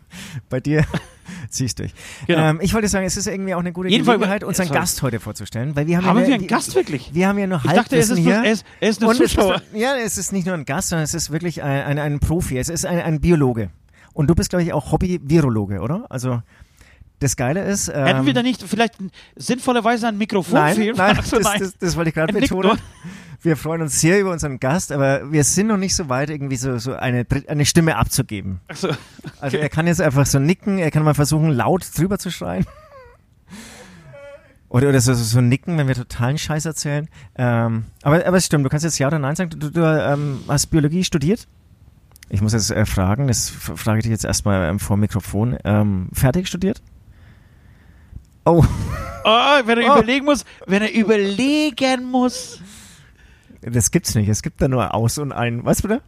Bei 0.49 0.61
dir 0.61 0.85
ziehst 1.49 1.79
durch. 1.79 1.93
Genau. 2.27 2.41
Ähm, 2.41 2.59
ich 2.63 2.75
wollte 2.75 2.89
sagen, 2.89 3.07
es 3.07 3.17
ist 3.17 3.27
irgendwie 3.27 3.55
auch 3.55 3.61
eine 3.61 3.73
gute 3.73 3.89
Jeden 3.89 4.05
Gelegenheit, 4.05 4.45
unseren 4.45 4.67
sorry. 4.69 4.79
Gast 4.81 5.03
heute 5.03 5.21
vorzustellen, 5.21 5.75
weil 5.77 5.87
wir 5.87 5.97
haben, 5.99 6.07
haben 6.07 6.21
ja, 6.21 6.27
wir 6.29 6.35
einen 6.35 6.47
Gast 6.47 6.75
wirklich? 6.75 7.11
Wir 7.15 7.29
haben 7.29 7.39
ja 7.39 7.47
nur 7.47 7.59
Ich 7.65 7.71
dachte, 7.71 7.97
es 7.97 8.11
Halbwissen 8.11 8.17
ist, 8.19 8.23
hier. 8.25 8.35
nur, 8.37 8.45
er 8.45 8.53
ist, 8.53 8.65
er 8.81 8.89
ist 8.91 9.01
nur 9.01 9.11
Und 9.11 9.21
es 9.21 9.33
Zuschauer. 9.33 9.55
ist, 9.57 9.65
ja, 9.75 9.95
es 9.97 10.19
ist 10.19 10.33
nicht 10.33 10.47
nur 10.47 10.55
ein 10.55 10.65
Gast, 10.65 10.89
sondern 10.89 11.05
es 11.05 11.15
ist 11.15 11.31
wirklich 11.31 11.63
ein, 11.63 11.83
ein, 11.85 11.99
ein 11.99 12.21
Profi. 12.21 12.59
Es 12.59 12.69
ist 12.69 12.85
ein, 12.87 13.01
ein 13.01 13.21
Biologe. 13.21 13.71
Und 14.13 14.29
du 14.29 14.35
bist, 14.35 14.51
glaube 14.51 14.65
ich, 14.65 14.73
auch 14.73 14.91
Hobby-Virologe, 14.93 15.81
oder? 15.81 16.07
Also, 16.11 16.43
das 17.21 17.37
Geile 17.37 17.63
ist. 17.65 17.89
Ähm, 17.89 18.07
Hätten 18.07 18.27
wir 18.27 18.35
da 18.35 18.43
nicht 18.43 18.63
vielleicht 18.63 18.95
sinnvollerweise 19.37 20.09
ein 20.09 20.19
Mikrofon 20.19 20.55
Nein, 20.55 20.75
fehlen? 20.75 20.97
nein, 20.97 21.17
das. 21.17 21.31
Das, 21.31 21.79
das 21.79 21.97
wollte 21.97 22.09
ich 22.09 22.15
gerade 22.15 22.35
Er 22.35 22.41
betonen. 22.41 22.79
Wir 23.43 23.57
freuen 23.57 23.81
uns 23.81 23.99
sehr 23.99 24.21
über 24.21 24.33
unseren 24.33 24.61
Gast, 24.61 24.93
aber 24.93 25.33
wir 25.33 25.45
sind 25.45 25.69
noch 25.69 25.79
nicht 25.79 25.97
so 25.97 26.11
weit, 26.11 26.29
irgendwie 26.29 26.57
so, 26.57 26.77
so 26.77 26.95
eine, 26.95 27.27
eine 27.49 27.65
Stimme 27.65 27.97
abzugeben. 27.97 28.61
Ach 28.69 28.77
so. 28.77 28.89
Also 29.41 29.57
er 29.57 29.71
kann 29.71 29.87
jetzt 29.87 30.03
einfach 30.03 30.27
so 30.27 30.39
nicken, 30.39 30.79
er 30.79 30.91
kann 30.91 31.05
mal 31.05 31.15
versuchen, 31.15 31.51
laut 31.51 31.87
drüber 31.97 32.19
zu 32.19 32.31
schreien. 32.31 32.67
Oder, 34.69 34.91
oder 34.91 35.01
so, 35.01 35.15
so, 35.15 35.25
so 35.25 35.41
nicken, 35.41 35.79
wenn 35.79 35.89
wir 35.89 35.95
totalen 35.97 36.39
Scheiß 36.39 36.65
erzählen. 36.65 37.09
Ähm, 37.35 37.85
aber, 38.03 38.25
aber 38.25 38.37
es 38.37 38.47
stimmt, 38.47 38.65
du 38.65 38.69
kannst 38.69 38.85
jetzt 38.85 38.99
Ja 38.99 39.09
oder 39.09 39.19
Nein 39.19 39.35
sagen. 39.37 39.51
Du, 39.51 39.71
du 39.71 39.81
ähm, 39.81 40.41
hast 40.47 40.67
Biologie 40.67 41.03
studiert? 41.03 41.49
Ich 42.29 42.41
muss 42.41 42.53
jetzt 42.53 42.71
äh, 42.71 42.87
fragen, 42.87 43.27
das 43.27 43.51
frage 43.51 43.99
ich 43.99 44.03
dich 44.05 44.13
jetzt 44.13 44.25
erstmal 44.25 44.69
ähm, 44.69 44.79
vor 44.79 44.97
dem 44.97 45.01
Mikrofon. 45.01 45.59
Ähm, 45.65 46.09
fertig 46.13 46.47
studiert? 46.47 46.81
Oh, 48.51 48.65
Oh, 49.25 49.61
wenn 49.67 49.79
er 49.79 49.91
Oh. 49.93 49.97
überlegen 49.99 50.25
muss, 50.25 50.45
wenn 50.67 50.83
er 50.83 50.93
überlegen 50.93 52.05
muss. 52.11 52.61
das 53.61 53.91
gibt's 53.91 54.15
nicht. 54.15 54.29
Es 54.29 54.43
gibt 54.43 54.63
da 54.63 54.69
nur 54.69 54.95
Aus 54.95 55.19
und 55.19 55.33
ein. 55.33 55.65
Was 55.65 55.83
bitte? 55.83 56.01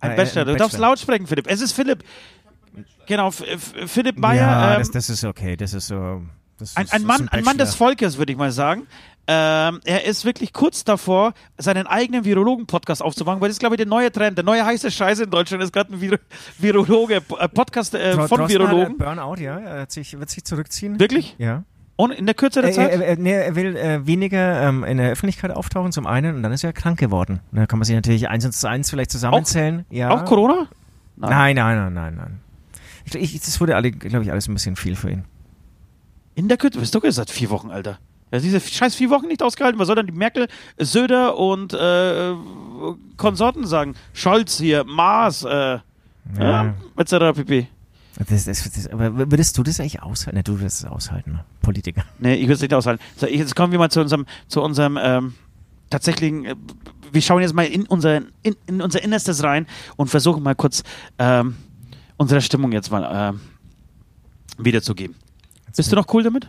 Ein 0.00 0.12
Äh, 0.12 0.16
Bachelor. 0.16 0.44
Du 0.44 0.52
ein 0.52 0.58
darfst 0.58 0.78
laut 0.78 0.98
sprechen, 0.98 1.26
Philipp. 1.26 1.46
Es 1.48 1.60
ist 1.60 1.72
Philipp. 1.72 2.04
Genau, 3.06 3.30
Philipp 3.30 4.18
Meyer. 4.18 4.36
ja, 4.42 4.72
ähm, 4.74 4.78
das, 4.78 4.90
das 4.90 5.10
ist 5.10 5.24
okay. 5.24 5.56
Das 5.56 5.74
ist 5.74 5.88
so. 5.88 6.22
Das 6.58 6.76
ein, 6.76 6.84
ist, 6.84 6.92
ein, 6.92 7.04
Mann, 7.04 7.22
ist 7.22 7.32
ein 7.32 7.44
Mann 7.44 7.56
des. 7.58 7.74
Volkes, 7.74 8.18
würde 8.18 8.32
ich 8.32 8.38
mal 8.38 8.52
sagen. 8.52 8.86
Ähm, 9.32 9.80
er 9.84 10.06
ist 10.06 10.24
wirklich 10.24 10.52
kurz 10.52 10.82
davor, 10.82 11.34
seinen 11.56 11.86
eigenen 11.86 12.24
Virologen-Podcast 12.24 13.00
aufzumachen, 13.00 13.40
weil 13.40 13.48
das 13.48 13.54
ist, 13.56 13.60
glaube 13.60 13.76
ich, 13.76 13.78
der 13.78 13.86
neue 13.86 14.10
Trend. 14.10 14.36
Der 14.36 14.44
neue 14.44 14.64
heiße 14.66 14.90
Scheiß 14.90 15.20
in 15.20 15.30
Deutschland 15.30 15.62
ist 15.62 15.72
gerade 15.72 15.94
ein 15.94 16.00
Vir 16.00 16.18
Virologe, 16.58 17.22
äh, 17.38 17.48
Podcast 17.48 17.94
äh, 17.94 18.14
von 18.14 18.26
Drosten 18.26 18.40
hat, 18.42 18.50
äh, 18.50 18.54
Virologen. 18.54 18.98
Burnout, 18.98 19.36
ja. 19.36 19.56
Er 19.60 19.86
sich, 19.88 20.18
wird 20.18 20.30
sich 20.30 20.42
zurückziehen. 20.42 20.98
Wirklich? 20.98 21.36
Ja. 21.38 21.62
Und 21.94 22.10
in 22.10 22.26
der 22.26 22.34
Kürze 22.34 22.60
der 22.60 22.70
Er, 22.70 22.74
Zeit? 22.74 22.90
er, 22.90 23.02
er, 23.06 23.16
nee, 23.18 23.30
er 23.30 23.54
will 23.54 23.76
äh, 23.76 24.04
weniger 24.04 24.62
ähm, 24.62 24.82
in 24.82 24.96
der 24.96 25.12
Öffentlichkeit 25.12 25.52
auftauchen, 25.52 25.92
zum 25.92 26.08
einen, 26.08 26.34
und 26.34 26.42
dann 26.42 26.50
ist 26.50 26.64
er 26.64 26.72
krank 26.72 26.98
geworden. 26.98 27.38
Da 27.52 27.66
kann 27.66 27.78
man 27.78 27.84
sich 27.86 27.94
natürlich 27.94 28.28
eins 28.28 28.44
und 28.44 28.64
eins 28.68 28.90
vielleicht 28.90 29.12
zusammenzählen. 29.12 29.84
ja. 29.90 30.10
Auch 30.10 30.24
Corona? 30.24 30.66
Nein, 31.14 31.54
nein, 31.54 31.76
nein, 31.76 31.92
nein, 31.92 32.14
nein. 32.16 32.40
Ich, 33.04 33.14
ich, 33.14 33.40
das 33.40 33.60
wurde, 33.60 33.80
glaube 33.92 34.24
ich, 34.24 34.32
alles 34.32 34.48
ein 34.48 34.54
bisschen 34.54 34.74
viel 34.74 34.96
für 34.96 35.10
ihn. 35.10 35.24
In 36.34 36.48
der 36.48 36.56
Kütte, 36.56 36.80
bist 36.80 36.92
du 36.96 37.00
jetzt 37.04 37.14
seit 37.14 37.30
vier 37.30 37.50
Wochen, 37.50 37.70
Alter. 37.70 37.98
Ja, 38.32 38.38
diese 38.38 38.60
scheiß 38.60 38.94
vier 38.94 39.10
Wochen 39.10 39.26
nicht 39.26 39.42
ausgehalten. 39.42 39.78
Was 39.78 39.86
soll 39.86 39.96
dann 39.96 40.06
die 40.06 40.12
Merkel, 40.12 40.48
Söder 40.78 41.36
und 41.36 41.74
äh, 41.74 42.34
Konsorten 43.16 43.66
sagen? 43.66 43.94
Scholz 44.12 44.58
hier, 44.58 44.84
Maas, 44.84 45.44
äh, 45.44 45.78
ja. 46.38 46.74
etc. 46.96 47.36
pp. 47.36 47.66
Das, 48.28 48.44
das, 48.44 48.70
das, 48.70 48.86
aber 48.88 49.30
würdest 49.30 49.56
du 49.56 49.62
das 49.62 49.80
eigentlich 49.80 50.02
aushalten? 50.02 50.36
Ne, 50.36 50.42
du 50.42 50.58
würdest 50.60 50.84
es 50.84 50.90
aushalten, 50.90 51.32
ne? 51.32 51.44
Politiker. 51.62 52.04
Nee, 52.18 52.34
ich 52.34 52.42
würde 52.42 52.54
es 52.54 52.60
nicht 52.60 52.74
aushalten. 52.74 53.02
So, 53.16 53.26
jetzt 53.26 53.56
kommen 53.56 53.72
wir 53.72 53.78
mal 53.78 53.90
zu 53.90 54.00
unserem, 54.00 54.26
zu 54.46 54.62
unserem 54.62 54.98
ähm, 55.00 55.34
tatsächlichen, 55.88 56.44
äh, 56.44 56.54
wir 57.12 57.22
schauen 57.22 57.40
jetzt 57.40 57.54
mal 57.54 57.64
in 57.64 57.86
unser, 57.86 58.22
in, 58.42 58.56
in 58.66 58.82
unser 58.82 59.02
Innerstes 59.02 59.42
rein 59.42 59.66
und 59.96 60.08
versuchen 60.08 60.42
mal 60.42 60.54
kurz 60.54 60.82
ähm, 61.18 61.56
unsere 62.16 62.40
Stimmung 62.42 62.72
jetzt 62.72 62.90
mal 62.90 63.08
ähm, 63.10 63.40
wiederzugeben. 64.58 65.16
Bist 65.74 65.90
du 65.90 65.96
noch 65.96 66.12
cool 66.12 66.22
damit? 66.22 66.48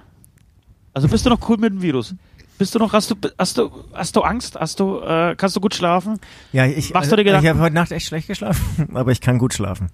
Also 0.94 1.08
bist 1.08 1.26
du 1.26 1.30
noch 1.30 1.50
cool 1.50 1.58
mit 1.58 1.74
dem 1.74 1.82
Virus? 1.82 2.16
Bist 2.58 2.76
du 2.76 2.80
noch, 2.80 2.94
hast 2.94 3.10
du, 3.10 3.16
hast 3.40 3.58
du, 3.58 3.72
hast 3.92 4.16
du 4.16 4.22
Angst? 4.22 4.56
Hast 4.60 4.80
du, 4.80 5.00
äh, 5.00 5.36
kannst 5.36 5.56
du 5.56 5.62
gut 5.62 5.74
schlafen? 5.74 6.20
Ja, 6.54 6.68
ich, 6.68 6.94
Machst 6.94 7.12
du 7.12 7.16
dir 7.16 7.24
Gedanken? 7.24 7.46
ich 7.46 7.50
habe 7.50 7.60
heute 7.60 7.74
Nacht 7.74 7.92
echt 7.92 8.06
schlecht 8.06 8.28
geschlafen, 8.28 8.90
aber 8.94 9.12
ich 9.12 9.20
kann 9.20 9.40
gut 9.40 9.54
schlafen. 9.54 9.88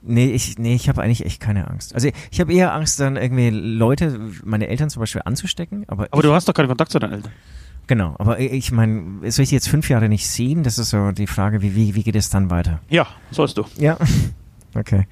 Nee, 0.00 0.30
ich, 0.30 0.56
nee, 0.58 0.74
ich 0.74 0.88
habe 0.88 1.02
eigentlich 1.02 1.26
echt 1.26 1.38
keine 1.40 1.68
Angst. 1.68 1.94
Also 1.94 2.08
ich 2.30 2.40
habe 2.40 2.50
eher 2.50 2.72
Angst, 2.72 2.98
dann 2.98 3.16
irgendwie 3.16 3.50
Leute, 3.50 4.18
meine 4.42 4.68
Eltern 4.68 4.88
zum 4.88 5.00
Beispiel 5.00 5.20
anzustecken. 5.24 5.84
Aber, 5.88 6.04
Aber 6.10 6.16
ich, 6.16 6.22
du 6.22 6.32
hast 6.32 6.48
doch 6.48 6.54
keinen 6.54 6.68
Kontakt 6.68 6.92
zu 6.92 6.98
deinen 6.98 7.12
Eltern. 7.12 7.32
Genau, 7.88 8.14
aber 8.18 8.38
ich 8.38 8.70
meine, 8.70 9.30
soll 9.30 9.42
ich 9.42 9.48
die 9.48 9.54
jetzt 9.54 9.68
fünf 9.68 9.88
Jahre 9.90 10.08
nicht 10.08 10.28
sehen? 10.28 10.62
Das 10.62 10.78
ist 10.78 10.90
so 10.90 11.10
die 11.12 11.26
Frage, 11.26 11.60
wie, 11.62 11.74
wie, 11.74 11.94
wie 11.94 12.02
geht 12.02 12.16
es 12.16 12.30
dann 12.30 12.50
weiter? 12.50 12.80
Ja, 12.88 13.06
sollst 13.32 13.58
du. 13.58 13.64
Ja. 13.76 13.98
Okay. 14.78 15.06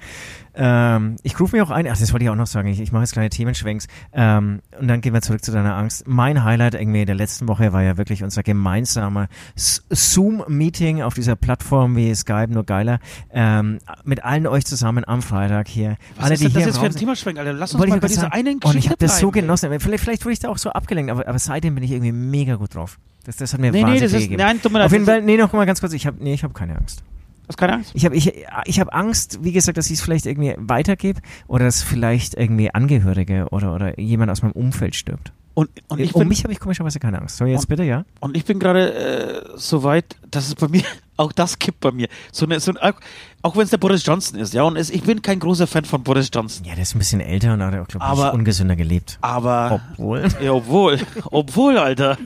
Ähm, 0.59 1.17
ich 1.21 1.39
rufe 1.39 1.55
mir 1.55 1.63
auch 1.63 1.69
ein, 1.69 1.87
ach, 1.87 1.97
das 1.99 2.11
wollte 2.13 2.23
ich 2.25 2.31
auch 2.31 2.35
noch 2.35 2.47
sagen, 2.47 2.67
ich, 2.67 2.79
ich 2.79 2.91
mache 2.91 3.03
jetzt 3.03 3.11
kleine 3.11 3.29
Themenschwenks 3.29 3.87
ähm, 4.11 4.61
und 4.79 4.87
dann 4.87 5.01
gehen 5.01 5.13
wir 5.13 5.21
zurück 5.21 5.43
zu 5.43 5.51
deiner 5.51 5.75
Angst. 5.75 6.07
Mein 6.07 6.43
Highlight 6.43 6.73
irgendwie 6.73 7.05
der 7.05 7.13
letzten 7.13 7.47
Woche 7.47 7.73
war 7.73 7.83
ja 7.83 7.97
wirklich 7.97 8.23
unser 8.23 8.41
gemeinsamer 8.41 9.27
Zoom-Meeting 9.55 11.03
auf 11.03 11.13
dieser 11.13 11.35
Plattform 11.35 11.95
wie 11.95 12.13
Skype, 12.15 12.47
nur 12.51 12.63
geiler, 12.63 12.99
ähm, 13.31 13.79
mit 14.03 14.23
allen 14.23 14.47
euch 14.47 14.65
zusammen 14.65 15.03
am 15.07 15.21
Freitag 15.21 15.67
hier. 15.67 15.97
Was 16.15 16.25
Alle, 16.25 16.33
ist 16.33 16.43
denn 16.43 16.53
das 16.53 16.57
hier 16.57 16.67
jetzt 16.67 16.79
für 16.79 16.85
ein 16.85 16.95
Themaschwenk, 16.95 17.37
Alter? 17.37 17.53
Lass 17.53 17.75
uns 17.75 17.87
mal 17.87 17.99
bei 17.99 18.07
dieser 18.07 18.33
einen 18.33 18.55
Und 18.55 18.63
ich 18.65 18.71
Geschichte 18.71 18.89
habe 18.89 18.97
das 19.05 19.19
so 19.19 19.29
genossen. 19.29 19.79
Vielleicht, 19.79 20.03
vielleicht 20.03 20.25
wurde 20.25 20.33
ich 20.33 20.39
da 20.39 20.49
auch 20.49 20.57
so 20.57 20.71
abgelenkt, 20.71 21.11
aber, 21.11 21.27
aber 21.27 21.39
seitdem 21.39 21.75
bin 21.75 21.83
ich 21.83 21.91
irgendwie 21.91 22.13
mega 22.13 22.55
gut 22.55 22.73
drauf. 22.73 22.97
Das, 23.25 23.35
das 23.35 23.53
hat 23.53 23.59
mir 23.59 23.71
Nee, 23.71 23.79
nee, 23.79 23.83
wahnsinnig 23.83 24.01
das 24.03 24.11
viel 24.11 24.19
ist, 24.21 24.25
gegeben. 24.29 24.41
nein, 24.41 24.61
tut 24.61 24.71
mir 24.71 24.79
leid. 24.79 24.85
Auf 24.87 24.91
jeden 24.93 25.05
das 25.05 25.15
Fall, 25.15 25.21
nee, 25.21 25.37
noch 25.37 25.51
mal 25.53 25.65
ganz 25.65 25.81
kurz, 25.81 25.93
ich 25.93 26.07
habe 26.07 26.17
nee, 26.19 26.33
ich 26.33 26.43
habe 26.43 26.53
keine 26.53 26.77
Angst. 26.77 27.03
Hast 27.47 27.57
keine 27.57 27.73
Angst? 27.73 27.91
Ich 27.93 28.03
habe 28.05 28.15
ich, 28.15 28.33
ich 28.65 28.79
hab 28.79 28.93
Angst, 28.93 29.39
wie 29.43 29.51
gesagt, 29.53 29.77
dass 29.77 29.87
ich 29.87 29.93
es 29.93 30.01
vielleicht 30.01 30.25
irgendwie 30.25 30.53
weitergebe 30.57 31.21
oder 31.47 31.65
dass 31.65 31.81
vielleicht 31.81 32.33
irgendwie 32.33 32.73
Angehörige 32.73 33.47
oder, 33.51 33.73
oder 33.73 33.99
jemand 33.99 34.31
aus 34.31 34.41
meinem 34.41 34.51
Umfeld 34.51 34.95
stirbt. 34.95 35.31
Und, 35.53 35.69
und 35.87 35.99
ich 35.99 36.13
um 36.13 36.19
bin, 36.19 36.27
mich 36.27 36.43
habe 36.43 36.53
ich 36.53 36.59
komischerweise 36.59 36.99
keine 36.99 37.19
Angst. 37.19 37.37
So, 37.37 37.45
jetzt 37.45 37.61
Und- 37.61 37.69
bitte, 37.69 37.83
ja? 37.83 38.05
und 38.19 38.37
ich 38.37 38.45
bin 38.45 38.59
gerade 38.59 38.93
äh, 38.93 39.43
so 39.55 39.81
weit, 39.83 40.15
dass 40.29 40.47
es 40.49 40.53
bei 40.55 40.67
mir, 40.67 40.83
auch 41.17 41.31
das 41.31 41.57
kippt 41.57 41.79
bei 41.79 41.91
mir. 41.91 42.09
So 42.31 42.45
eine, 42.45 42.59
so 42.59 42.71
ein, 42.73 42.77
auch 42.77 42.99
auch 43.41 43.55
wenn 43.55 43.63
es 43.63 43.69
der 43.71 43.77
Boris 43.77 44.05
Johnson 44.05 44.37
ist, 44.39 44.53
ja, 44.53 44.63
und 44.63 44.75
es, 44.75 44.89
ich 44.91 45.01
bin 45.03 45.21
kein 45.21 45.39
großer 45.39 45.65
Fan 45.65 45.85
von 45.85 46.03
Boris 46.03 46.29
Johnson. 46.33 46.65
Ja, 46.65 46.73
der 46.75 46.83
ist 46.83 46.93
ein 46.95 46.99
bisschen 46.99 47.21
älter 47.21 47.53
und 47.53 47.63
hat 47.63 47.73
auch, 47.73 47.87
glaube 47.87 48.05
ich, 48.05 48.11
Aber- 48.11 48.33
ungesünder 48.33 48.75
gelebt. 48.75 49.17
Aber, 49.21 49.81
Obwohl. 49.93 50.27
ja, 50.43 50.51
obwohl, 50.51 50.99
obwohl, 51.31 51.77
Alter. 51.79 52.17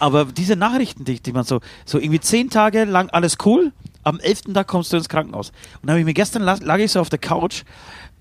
Aber 0.00 0.24
diese 0.24 0.56
Nachrichten, 0.56 1.04
die, 1.04 1.20
die 1.20 1.32
man 1.32 1.44
so, 1.44 1.60
so 1.84 1.98
irgendwie 1.98 2.20
zehn 2.20 2.50
Tage 2.50 2.84
lang 2.84 3.10
alles 3.10 3.36
cool, 3.44 3.72
am 4.02 4.18
elften 4.18 4.54
Tag 4.54 4.66
kommst 4.66 4.92
du 4.92 4.96
ins 4.96 5.08
Krankenhaus. 5.08 5.50
Und 5.50 5.82
dann 5.84 5.90
habe 5.90 6.00
ich 6.00 6.06
mir 6.06 6.14
gestern, 6.14 6.42
lag, 6.42 6.78
ich 6.78 6.90
so 6.90 7.00
auf 7.00 7.10
der 7.10 7.18
Couch, 7.18 7.62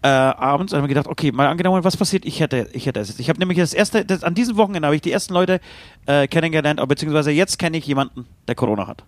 äh, 0.01 0.07
abends 0.07 0.71
und 0.71 0.77
habe 0.77 0.83
mir 0.83 0.93
gedacht, 0.93 1.07
okay, 1.07 1.31
mal 1.31 1.48
angenommen, 1.48 1.83
was 1.83 1.98
passiert? 1.98 2.25
Ich 2.25 2.39
hätte, 2.39 2.69
ich 2.74 2.86
hätte 2.86 3.00
es 3.00 3.09
jetzt. 3.09 3.19
Ich 3.19 3.29
habe 3.29 3.39
nämlich 3.39 3.57
das 3.57 3.74
erste, 3.74 4.05
das, 4.05 4.24
an 4.24 4.33
diesem 4.33 4.57
Wochenende 4.57 4.86
habe 4.88 4.95
ich 4.95 5.01
die 5.01 5.12
ersten 5.12 5.33
Leute 5.33 5.59
äh, 6.05 6.27
kennengelernt, 6.27 6.79
aber 6.79 6.88
beziehungsweise 6.88 7.31
jetzt 7.31 7.59
kenne 7.59 7.77
ich 7.77 7.86
jemanden, 7.86 8.25
der 8.48 8.55
Corona 8.55 8.88
hat. 8.88 9.03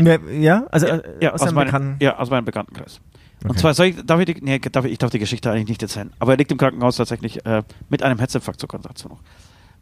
Ja, 0.00 0.18
ja? 0.30 0.66
also 0.70 0.86
äh, 0.86 1.02
Ja, 1.20 1.32
aus, 1.32 1.42
aus, 1.42 1.48
einem 1.48 1.70
meinem, 1.72 1.96
ja, 2.00 2.18
aus 2.18 2.30
meinem 2.30 2.44
Bekanntenkreis. 2.44 3.00
Und 3.44 3.50
Okay. 3.50 3.60
zwar 3.60 3.74
soll 3.74 3.86
ich, 3.86 3.96
darf 4.06 4.20
ich, 4.20 4.26
die, 4.26 4.36
nee, 4.40 4.58
darf 4.60 4.84
ich, 4.84 4.92
ich 4.92 4.98
darf 4.98 5.10
die 5.10 5.18
Geschichte 5.18 5.50
eigentlich 5.50 5.68
nicht 5.68 5.82
erzählen, 5.82 6.12
aber 6.20 6.32
er 6.32 6.38
liegt 6.38 6.52
im 6.52 6.58
Krankenhaus 6.58 6.96
tatsächlich 6.96 7.44
äh, 7.44 7.62
mit 7.88 8.02
einem 8.02 8.18
Herzinfarkt 8.18 8.60
sogar 8.60 8.80
dazu 8.80 9.08
noch. 9.08 9.18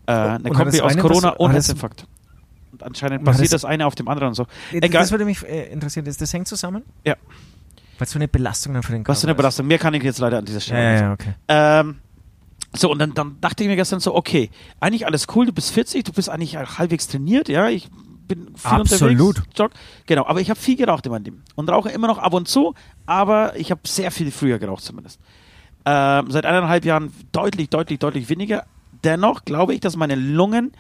Äh, 0.07 0.13
eine 0.13 0.49
und 0.49 0.55
Kombi 0.55 0.81
aus 0.81 0.97
Corona 0.97 1.31
und 1.31 1.53
Herzinfarkt. 1.53 2.07
Und 2.73 2.83
anscheinend 2.83 3.25
basiert 3.25 3.53
das- 3.53 3.63
das 3.63 3.65
eine 3.65 3.87
auf 3.87 3.95
dem 3.95 4.09
anderen 4.09 4.29
und 4.29 4.35
so. 4.35 4.47
Egal. 4.73 5.03
Das 5.03 5.11
würde 5.11 5.25
mich 5.25 5.43
äh, 5.45 5.73
interessieren. 5.73 6.05
Das, 6.05 6.17
das 6.17 6.33
hängt 6.33 6.49
zusammen? 6.49 6.83
Ja. 7.05 7.17
Es 8.03 8.13
so 8.13 8.19
eine 8.19 8.29
Belastung 8.29 8.73
dann 8.73 8.83
für 8.83 8.93
den 8.93 9.03
Körper 9.05 9.13
Was 9.13 9.21
für 9.21 9.27
eine. 9.27 9.35
Belastung. 9.35 9.67
Mehr 9.67 9.79
kann 9.79 9.93
ich 9.93 10.03
jetzt 10.03 10.19
leider 10.21 10.39
an 10.39 10.45
dieser 10.47 10.61
Stelle 10.61 10.83
ja, 10.83 10.93
nicht 10.93 11.01
ja, 11.03 11.13
okay. 11.13 11.35
Ähm, 11.49 11.99
so, 12.73 12.91
und 12.91 12.99
dann, 12.99 13.13
dann 13.13 13.37
dachte 13.43 13.63
ich 13.63 13.69
mir 13.69 13.77
gestern 13.77 14.01
so, 14.01 14.15
okay, 14.15 14.49
eigentlich 14.79 15.05
alles 15.05 15.27
cool, 15.35 15.45
du 15.45 15.53
bist 15.53 15.71
40, 15.73 16.05
du 16.05 16.13
bist 16.13 16.31
eigentlich 16.31 16.57
halbwegs 16.57 17.09
trainiert, 17.09 17.49
ja, 17.51 17.69
ich 17.69 17.91
bin 18.27 18.55
viel 18.57 18.71
Absolut. 18.71 19.21
unterwegs. 19.37 19.59
Jog, 19.59 19.73
genau, 20.07 20.25
aber 20.27 20.41
ich 20.41 20.49
habe 20.49 20.59
viel 20.59 20.77
geraucht 20.77 21.05
in 21.05 21.13
meinem 21.13 21.25
Leben 21.25 21.43
und 21.57 21.69
rauche 21.69 21.91
immer 21.91 22.07
noch 22.07 22.17
ab 22.19 22.33
und 22.33 22.49
zu, 22.49 22.75
aber 23.05 23.55
ich 23.57 23.71
habe 23.71 23.81
sehr 23.87 24.11
viel 24.11 24.31
früher 24.31 24.59
geraucht 24.59 24.85
zumindest. 24.85 25.21
Ähm, 25.85 26.31
seit 26.31 26.47
eineinhalb 26.47 26.85
Jahren 26.87 27.13
deutlich, 27.33 27.69
deutlich, 27.69 27.99
deutlich 27.99 28.29
weniger. 28.31 28.65
Dennoch 29.05 29.45
glaube 29.45 29.75
ich, 29.75 29.81
dass 29.81 29.97
meine 29.97 30.15
Lungen, 30.15 30.73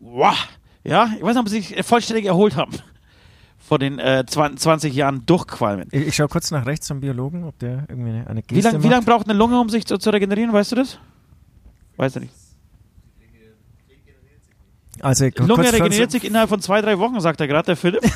wow, 0.00 0.34
ja, 0.84 1.10
ich 1.16 1.22
weiß 1.22 1.34
nicht, 1.34 1.40
ob 1.40 1.48
sie 1.48 1.60
sich 1.60 1.84
vollständig 1.84 2.26
erholt 2.26 2.56
haben 2.56 2.72
vor 3.58 3.78
den 3.78 3.98
äh, 3.98 4.24
20, 4.26 4.60
20 4.60 4.94
Jahren 4.94 5.26
Durchqualmen. 5.26 5.88
Ich, 5.90 6.08
ich 6.08 6.16
schaue 6.16 6.28
kurz 6.28 6.50
nach 6.50 6.66
rechts 6.66 6.86
zum 6.86 7.00
Biologen, 7.00 7.44
ob 7.44 7.58
der 7.58 7.86
irgendwie 7.88 8.10
eine, 8.10 8.26
eine 8.26 8.42
Geste 8.42 8.56
Wie 8.56 8.60
lange 8.60 8.82
wie 8.82 8.88
macht. 8.88 8.96
lang 8.96 9.04
braucht 9.04 9.28
eine 9.28 9.38
Lunge, 9.38 9.60
um 9.60 9.68
sich 9.68 9.86
zu, 9.86 9.98
zu 9.98 10.10
regenerieren, 10.10 10.52
weißt 10.52 10.72
du 10.72 10.76
das? 10.76 10.98
Weiß 11.96 12.16
ich 12.16 12.22
nicht. 12.22 12.34
Also 15.02 15.26
Lunge 15.38 15.72
regeneriert 15.72 16.10
sich 16.10 16.24
innerhalb 16.24 16.50
von 16.50 16.60
zwei, 16.60 16.82
drei 16.82 16.98
Wochen, 16.98 17.20
sagt 17.20 17.40
er 17.40 17.46
gerade, 17.46 17.66
der 17.66 17.76
Philipp. 17.76 18.02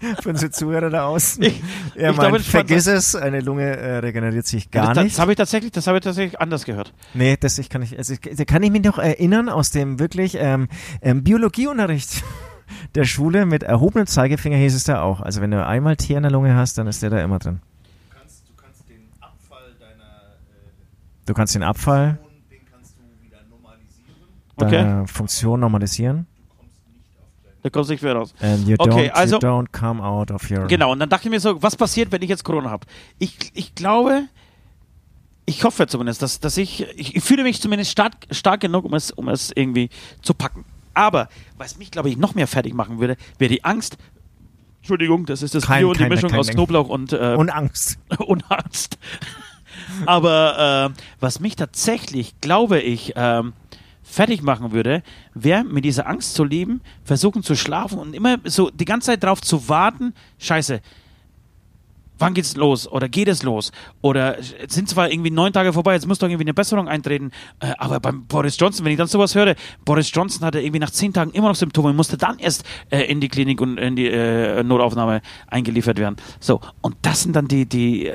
für 0.22 0.28
unsere 0.30 0.50
Zuhörer 0.50 0.90
da 0.90 1.06
außen. 1.06 1.42
Ich- 1.42 1.62
er 1.94 2.10
ich 2.10 2.16
meint, 2.16 2.28
glaube, 2.30 2.44
vergiss 2.44 2.86
es, 2.86 3.14
eine 3.14 3.40
Lunge 3.40 3.76
äh, 3.76 3.98
regeneriert 3.98 4.46
sich 4.46 4.70
gar 4.70 4.94
das, 4.94 5.04
nicht. 5.04 5.14
Das 5.16 5.20
habe 5.20 5.32
ich 5.32 5.36
tatsächlich, 5.36 5.72
das 5.72 5.86
habe 5.86 5.98
ich 5.98 6.04
tatsächlich 6.04 6.40
anders 6.40 6.64
gehört. 6.64 6.92
Nee, 7.14 7.36
das 7.38 7.58
ich 7.58 7.68
kann 7.68 7.82
ich, 7.82 7.96
also 7.96 8.14
ich, 8.14 8.20
da 8.20 8.44
kann 8.44 8.62
ich 8.62 8.70
mich 8.70 8.82
noch 8.84 8.98
erinnern 8.98 9.48
aus 9.48 9.70
dem 9.70 9.98
wirklich 9.98 10.36
ähm, 10.38 10.68
ähm, 11.02 11.22
Biologieunterricht 11.24 12.22
der 12.94 13.04
Schule 13.04 13.46
mit 13.46 13.62
erhobenem 13.62 14.06
Zeigefinger 14.06 14.56
hieß 14.56 14.74
es 14.74 14.84
da 14.84 15.02
auch. 15.02 15.20
Also 15.20 15.40
wenn 15.40 15.50
du 15.50 15.64
einmal 15.64 15.96
Tier 15.96 16.16
in 16.16 16.22
der 16.22 16.32
Lunge 16.32 16.54
hast, 16.54 16.78
dann 16.78 16.86
ist 16.86 17.02
der 17.02 17.10
da 17.10 17.22
immer 17.22 17.38
drin. 17.38 17.60
Du 18.10 18.16
kannst, 18.16 18.42
du 18.48 18.54
kannst 18.62 18.88
den 18.88 19.08
Abfall 19.20 19.74
deiner 19.78 20.04
äh, 20.04 21.26
Du 21.26 21.34
kannst 21.34 21.54
den 21.54 21.62
Abfall 21.62 22.18
Hormone, 22.18 22.42
den 22.50 22.60
kannst 22.70 22.94
du 22.98 23.02
wieder 23.24 23.38
normalisieren. 23.48 24.16
Okay. 24.56 24.76
deiner 24.76 25.06
Funktion 25.06 25.60
normalisieren. 25.60 26.26
Du 26.48 26.54
kommst 26.56 26.74
nicht 26.88 27.10
auf 27.20 27.28
dein 27.42 27.52
Da 27.64 27.70
kommst 27.70 27.88
du 27.88 27.94
nicht 27.94 28.02
mehr 28.02 28.14
raus. 28.14 28.34
And 28.42 28.68
you 28.68 28.76
Okay, 28.78 29.08
don't, 29.08 29.10
also- 29.12 29.36
you 29.36 29.40
don't 29.40 29.72
come 29.72 30.02
out 30.02 30.30
of 30.30 30.50
your 30.50 30.66
Genau, 30.66 30.92
und 30.92 30.98
dann 30.98 31.08
dachte 31.08 31.28
ich 31.28 31.30
mir 31.30 31.40
so, 31.40 31.62
was 31.62 31.76
passiert, 31.76 32.12
wenn 32.12 32.20
ich 32.20 32.28
jetzt 32.28 32.44
Corona 32.44 32.68
habe? 32.68 32.86
Ich, 33.18 33.36
ich 33.54 33.74
glaube, 33.74 34.24
ich 35.46 35.64
hoffe 35.64 35.86
zumindest, 35.86 36.20
dass, 36.20 36.40
dass 36.40 36.58
ich, 36.58 36.86
ich, 36.94 37.24
fühle 37.24 37.42
mich 37.42 37.62
zumindest 37.62 37.90
stark, 37.90 38.12
stark 38.30 38.60
genug, 38.60 38.84
um 38.84 38.92
es, 38.92 39.12
um 39.12 39.30
es 39.30 39.50
irgendwie 39.54 39.88
zu 40.20 40.34
packen. 40.34 40.66
Aber, 40.92 41.30
was 41.56 41.78
mich, 41.78 41.90
glaube 41.90 42.10
ich, 42.10 42.18
noch 42.18 42.34
mehr 42.34 42.46
fertig 42.46 42.74
machen 42.74 43.00
würde, 43.00 43.16
wäre 43.38 43.48
die 43.48 43.64
Angst. 43.64 43.96
Entschuldigung, 44.80 45.24
das 45.24 45.40
ist 45.40 45.54
das 45.54 45.64
Kein- 45.64 45.80
Bio 45.80 45.88
und 45.92 45.98
die 45.98 46.04
Mischung 46.06 46.34
aus 46.34 46.48
Ding. 46.48 46.56
Knoblauch 46.56 46.90
und, 46.90 47.14
äh, 47.14 47.34
und 47.34 47.48
Angst. 47.48 47.98
und 48.18 48.44
Angst. 48.50 48.98
Aber 50.04 50.92
äh, 50.94 51.02
was 51.20 51.40
mich 51.40 51.56
tatsächlich, 51.56 52.38
glaube 52.42 52.78
ich, 52.80 53.14
ähm, 53.16 53.54
fertig 54.14 54.42
machen 54.42 54.72
würde, 54.72 55.02
wäre 55.34 55.64
mit 55.64 55.84
dieser 55.84 56.06
Angst 56.06 56.34
zu 56.34 56.44
leben, 56.44 56.80
versuchen 57.02 57.42
zu 57.42 57.56
schlafen 57.56 57.98
und 57.98 58.14
immer 58.14 58.38
so 58.44 58.70
die 58.70 58.84
ganze 58.84 59.06
Zeit 59.06 59.22
darauf 59.24 59.40
zu 59.40 59.68
warten, 59.68 60.14
scheiße, 60.38 60.80
wann 62.18 62.32
geht's 62.32 62.54
los 62.56 62.86
oder 62.86 63.08
geht 63.08 63.26
es 63.26 63.42
los 63.42 63.72
oder 64.02 64.36
sind 64.68 64.88
zwar 64.88 65.10
irgendwie 65.10 65.32
neun 65.32 65.52
Tage 65.52 65.72
vorbei, 65.72 65.94
jetzt 65.94 66.06
muss 66.06 66.20
doch 66.20 66.28
irgendwie 66.28 66.44
eine 66.44 66.54
Besserung 66.54 66.88
eintreten, 66.88 67.32
äh, 67.58 67.72
aber 67.78 67.98
beim 67.98 68.26
Boris 68.26 68.56
Johnson, 68.58 68.84
wenn 68.84 68.92
ich 68.92 68.98
dann 68.98 69.08
sowas 69.08 69.34
höre, 69.34 69.56
Boris 69.84 70.10
Johnson 70.12 70.46
hatte 70.46 70.60
irgendwie 70.60 70.78
nach 70.78 70.92
zehn 70.92 71.12
Tagen 71.12 71.32
immer 71.32 71.48
noch 71.48 71.56
Symptome 71.56 71.88
und 71.88 71.96
musste 71.96 72.16
dann 72.16 72.38
erst 72.38 72.64
äh, 72.90 73.02
in 73.02 73.20
die 73.20 73.28
Klinik 73.28 73.60
und 73.60 73.78
in 73.78 73.96
die 73.96 74.06
äh, 74.06 74.62
Notaufnahme 74.62 75.22
eingeliefert 75.48 75.98
werden. 75.98 76.16
So, 76.38 76.60
und 76.82 76.96
das 77.02 77.22
sind 77.22 77.34
dann 77.34 77.48
die, 77.48 77.66
die 77.66 78.12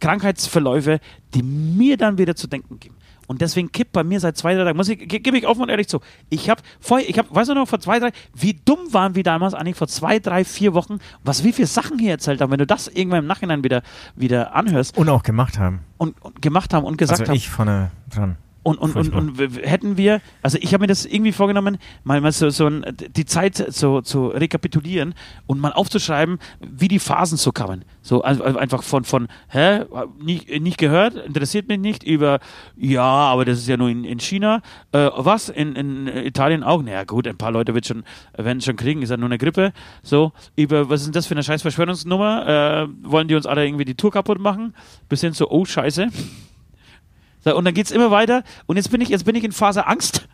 Krankheitsverläufe, 0.00 1.00
die 1.34 1.42
mir 1.42 1.96
dann 1.96 2.18
wieder 2.18 2.36
zu 2.36 2.46
denken 2.46 2.78
geben. 2.78 2.96
Und 3.30 3.40
deswegen 3.42 3.70
kippt 3.70 3.92
bei 3.92 4.02
mir 4.02 4.18
seit 4.18 4.36
zwei, 4.36 4.54
drei 4.56 4.64
Tagen, 4.64 4.76
muss 4.76 4.88
ich, 4.88 4.98
ge- 4.98 5.20
gebe 5.20 5.38
ich 5.38 5.46
offen 5.46 5.62
und 5.62 5.68
ehrlich 5.68 5.86
zu. 5.86 6.00
Ich 6.30 6.50
habe 6.50 6.60
vorher, 6.80 7.08
ich 7.08 7.16
habe, 7.16 7.28
weißt 7.32 7.48
du 7.50 7.54
noch, 7.54 7.68
vor 7.68 7.78
zwei, 7.78 8.00
drei, 8.00 8.10
wie 8.34 8.54
dumm 8.64 8.92
waren 8.92 9.14
wir 9.14 9.22
damals 9.22 9.54
eigentlich 9.54 9.76
vor 9.76 9.86
zwei, 9.86 10.18
drei, 10.18 10.44
vier 10.44 10.74
Wochen, 10.74 10.98
was 11.22 11.44
wie 11.44 11.52
viele 11.52 11.68
Sachen 11.68 12.00
hier 12.00 12.10
erzählt 12.10 12.40
haben, 12.40 12.50
wenn 12.50 12.58
du 12.58 12.66
das 12.66 12.88
irgendwann 12.88 13.20
im 13.20 13.26
Nachhinein 13.28 13.62
wieder, 13.62 13.82
wieder 14.16 14.56
anhörst 14.56 14.98
Und 14.98 15.08
auch 15.08 15.22
gemacht 15.22 15.60
haben. 15.60 15.78
und, 15.96 16.20
und 16.24 16.42
gemacht 16.42 16.74
haben 16.74 16.84
und 16.84 16.98
gesagt 16.98 17.20
also 17.20 17.30
haben. 17.30 17.36
ich 17.36 17.48
vorne 17.48 17.92
dran. 18.12 18.36
Und, 18.62 18.76
und, 18.76 18.94
und, 18.94 19.14
und 19.14 19.38
hätten 19.62 19.96
wir, 19.96 20.20
also 20.42 20.58
ich 20.60 20.74
habe 20.74 20.82
mir 20.82 20.86
das 20.86 21.06
irgendwie 21.06 21.32
vorgenommen, 21.32 21.78
mal, 22.04 22.20
mal 22.20 22.30
so, 22.30 22.50
so 22.50 22.66
ein, 22.66 22.84
die 23.16 23.24
Zeit 23.24 23.56
so 23.72 24.02
zu 24.02 24.28
rekapitulieren 24.28 25.14
und 25.46 25.60
mal 25.60 25.72
aufzuschreiben, 25.72 26.38
wie 26.60 26.88
die 26.88 26.98
Phasen 26.98 27.38
so 27.38 27.52
kamen. 27.52 27.86
So 28.02 28.22
einfach 28.22 28.82
von, 28.82 29.04
von 29.04 29.28
hä, 29.48 29.84
nicht, 30.22 30.60
nicht 30.60 30.76
gehört, 30.76 31.14
interessiert 31.14 31.68
mich 31.68 31.78
nicht, 31.78 32.02
über, 32.02 32.38
ja, 32.76 33.02
aber 33.02 33.46
das 33.46 33.58
ist 33.58 33.68
ja 33.68 33.78
nur 33.78 33.88
in, 33.88 34.04
in 34.04 34.20
China. 34.20 34.60
Äh, 34.92 35.08
was? 35.16 35.48
In, 35.48 35.74
in 35.74 36.06
Italien 36.06 36.62
auch? 36.62 36.82
Naja, 36.82 37.04
gut, 37.04 37.26
ein 37.26 37.38
paar 37.38 37.52
Leute 37.52 37.74
wird 37.74 37.86
schon, 37.86 38.04
werden 38.36 38.58
es 38.58 38.66
schon 38.66 38.76
kriegen, 38.76 39.00
ist 39.00 39.08
ja 39.08 39.16
nur 39.16 39.28
eine 39.28 39.38
Grippe. 39.38 39.72
So, 40.02 40.32
über, 40.56 40.90
was 40.90 41.00
ist 41.00 41.06
denn 41.06 41.12
das 41.14 41.26
für 41.26 41.34
eine 41.34 41.42
scheiß 41.42 41.62
Verschwörungsnummer? 41.62 42.88
Äh, 42.90 43.10
wollen 43.10 43.28
die 43.28 43.36
uns 43.36 43.46
alle 43.46 43.66
irgendwie 43.66 43.86
die 43.86 43.94
Tour 43.94 44.10
kaputt 44.10 44.38
machen? 44.38 44.74
Bis 45.08 45.22
hin 45.22 45.32
zu, 45.32 45.50
oh, 45.50 45.64
scheiße. 45.64 46.08
So, 47.40 47.56
und 47.56 47.64
dann 47.64 47.74
geht's 47.74 47.90
immer 47.90 48.10
weiter. 48.10 48.42
Und 48.66 48.76
jetzt 48.76 48.90
bin 48.90 49.00
ich, 49.00 49.08
jetzt 49.08 49.24
bin 49.24 49.34
ich 49.34 49.44
in 49.44 49.52
Phase 49.52 49.86
Angst 49.86 50.28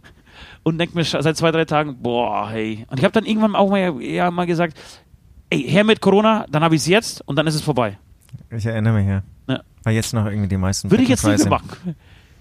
und 0.62 0.78
denke 0.78 0.96
mir 0.96 1.04
seit 1.04 1.36
zwei, 1.36 1.52
drei 1.52 1.64
Tagen, 1.64 2.02
boah, 2.02 2.50
hey. 2.50 2.84
Und 2.90 2.98
ich 2.98 3.04
habe 3.04 3.12
dann 3.12 3.24
irgendwann 3.24 3.54
auch 3.54 3.70
mal, 3.70 4.02
ja, 4.02 4.30
mal 4.30 4.46
gesagt, 4.46 4.76
ey, 5.50 5.62
her 5.62 5.84
mit 5.84 6.00
Corona, 6.00 6.46
dann 6.50 6.62
habe 6.64 6.74
ich 6.74 6.82
es 6.82 6.86
jetzt 6.88 7.26
und 7.28 7.36
dann 7.36 7.46
ist 7.46 7.54
es 7.54 7.60
vorbei. 7.60 7.98
Ich 8.50 8.66
erinnere 8.66 8.94
mich, 8.94 9.08
ja. 9.08 9.22
Ja. 9.48 9.62
Weil 9.84 9.94
jetzt 9.94 10.12
noch 10.12 10.26
irgendwie 10.26 10.48
die 10.48 10.56
meisten 10.56 10.90
Würde 10.90 11.04
ich 11.04 11.08
jetzt 11.08 11.24
nicht 11.24 11.38
mehr 11.38 11.48
machen. 11.48 11.94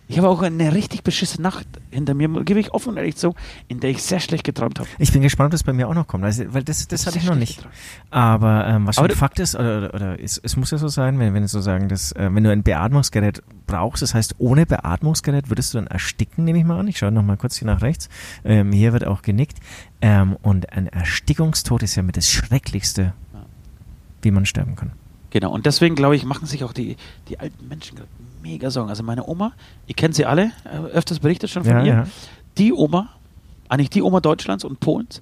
Ich 0.08 0.18
habe 0.18 0.30
auch 0.30 0.42
eine 0.42 0.74
richtig 0.74 1.04
beschissene 1.04 1.42
Nacht 1.44 1.68
hinter 1.90 2.14
mir, 2.14 2.30
gebe 2.44 2.60
ich 2.60 2.74
offen 2.74 2.90
und 2.90 2.98
ehrlich 2.98 3.16
zu, 3.16 3.34
in 3.68 3.80
der 3.80 3.90
ich 3.90 4.04
sehr 4.04 4.20
schlecht 4.20 4.44
geträumt 4.44 4.80
habe. 4.80 4.88
Ich 5.00 5.12
bin 5.12 5.22
gespannt, 5.22 5.48
ob 5.48 5.52
das 5.52 5.64
bei 5.64 5.74
mir 5.74 5.88
auch 5.90 5.96
noch 5.96 6.08
kommt, 6.08 6.24
also, 6.24 6.44
weil 6.54 6.64
das, 6.64 6.88
das 6.88 7.08
hatte 7.08 7.18
ich 7.18 7.26
noch 7.26 7.36
nicht. 7.36 7.68
Aber 8.12 8.68
ähm, 8.68 8.86
was 8.86 9.00
Aber 9.00 9.10
schon 9.10 9.18
Fakt 9.18 9.40
ist, 9.40 9.56
oder, 9.56 9.78
oder, 9.78 9.94
oder 9.94 10.24
es, 10.24 10.38
es 10.38 10.58
muss 10.58 10.70
ja 10.72 10.78
so 10.78 10.90
sein, 10.90 11.18
wenn, 11.18 11.34
wenn 11.34 11.42
du 11.42 11.48
so 11.48 11.60
sagen, 11.60 11.90
dass, 11.90 12.12
äh, 12.12 12.30
wenn 12.32 12.44
du 12.44 12.52
ein 12.52 12.62
Beatmungsgerät 12.62 13.42
brauchst, 13.66 14.04
das 14.04 14.14
heißt, 14.14 14.36
ohne 14.38 14.66
Beatmungsgerät 14.68 15.50
würdest 15.50 15.74
du 15.74 15.80
dann 15.80 15.88
ersticken, 15.88 16.46
nehme 16.46 16.60
ich 16.60 16.66
mal 16.66 16.80
an. 16.80 16.88
Ich 16.88 17.00
schaue 17.00 17.12
nochmal 17.12 17.38
kurz 17.38 17.58
hier 17.58 17.68
nach 17.68 17.82
rechts. 17.82 18.10
Ähm, 18.44 18.72
hier 18.72 18.94
wird 18.94 19.08
auch 19.08 19.24
genickt. 19.24 19.58
Ähm, 20.02 20.38
und 20.44 20.72
ein 20.74 20.88
Erstickungstod 20.88 21.82
ist 21.82 21.96
ja 21.96 22.04
mit 22.04 22.16
das 22.16 22.30
Schrecklichste, 22.30 23.14
wie 24.22 24.32
man 24.32 24.46
sterben 24.46 24.76
kann. 24.76 24.92
Genau, 25.32 25.52
und 25.52 25.66
deswegen 25.66 25.96
glaube 25.96 26.16
ich, 26.16 26.26
machen 26.26 26.46
sich 26.46 26.64
auch 26.64 26.74
die, 26.74 26.96
die 27.28 27.40
alten 27.40 27.68
Menschen 27.68 27.98
gerade 27.98 28.10
mega 28.46 28.70
Sorgen. 28.70 28.90
Also 28.90 29.04
meine 29.04 29.28
Oma, 29.28 29.54
ihr 29.88 29.96
kennt 29.96 30.16
sie 30.16 30.26
alle, 30.26 30.52
äh, 30.66 30.78
öfters 30.94 31.20
berichtet 31.20 31.50
schon 31.50 31.64
von 31.64 31.74
Ja, 31.78 31.84
ihr. 31.84 31.94
ja. 31.94 32.08
Die 32.58 32.72
Oma, 32.74 33.10
eigentlich 33.70 33.90
die 33.90 34.02
Oma 34.02 34.20
Deutschlands 34.20 34.64
und 34.64 34.80
Polens, 34.80 35.22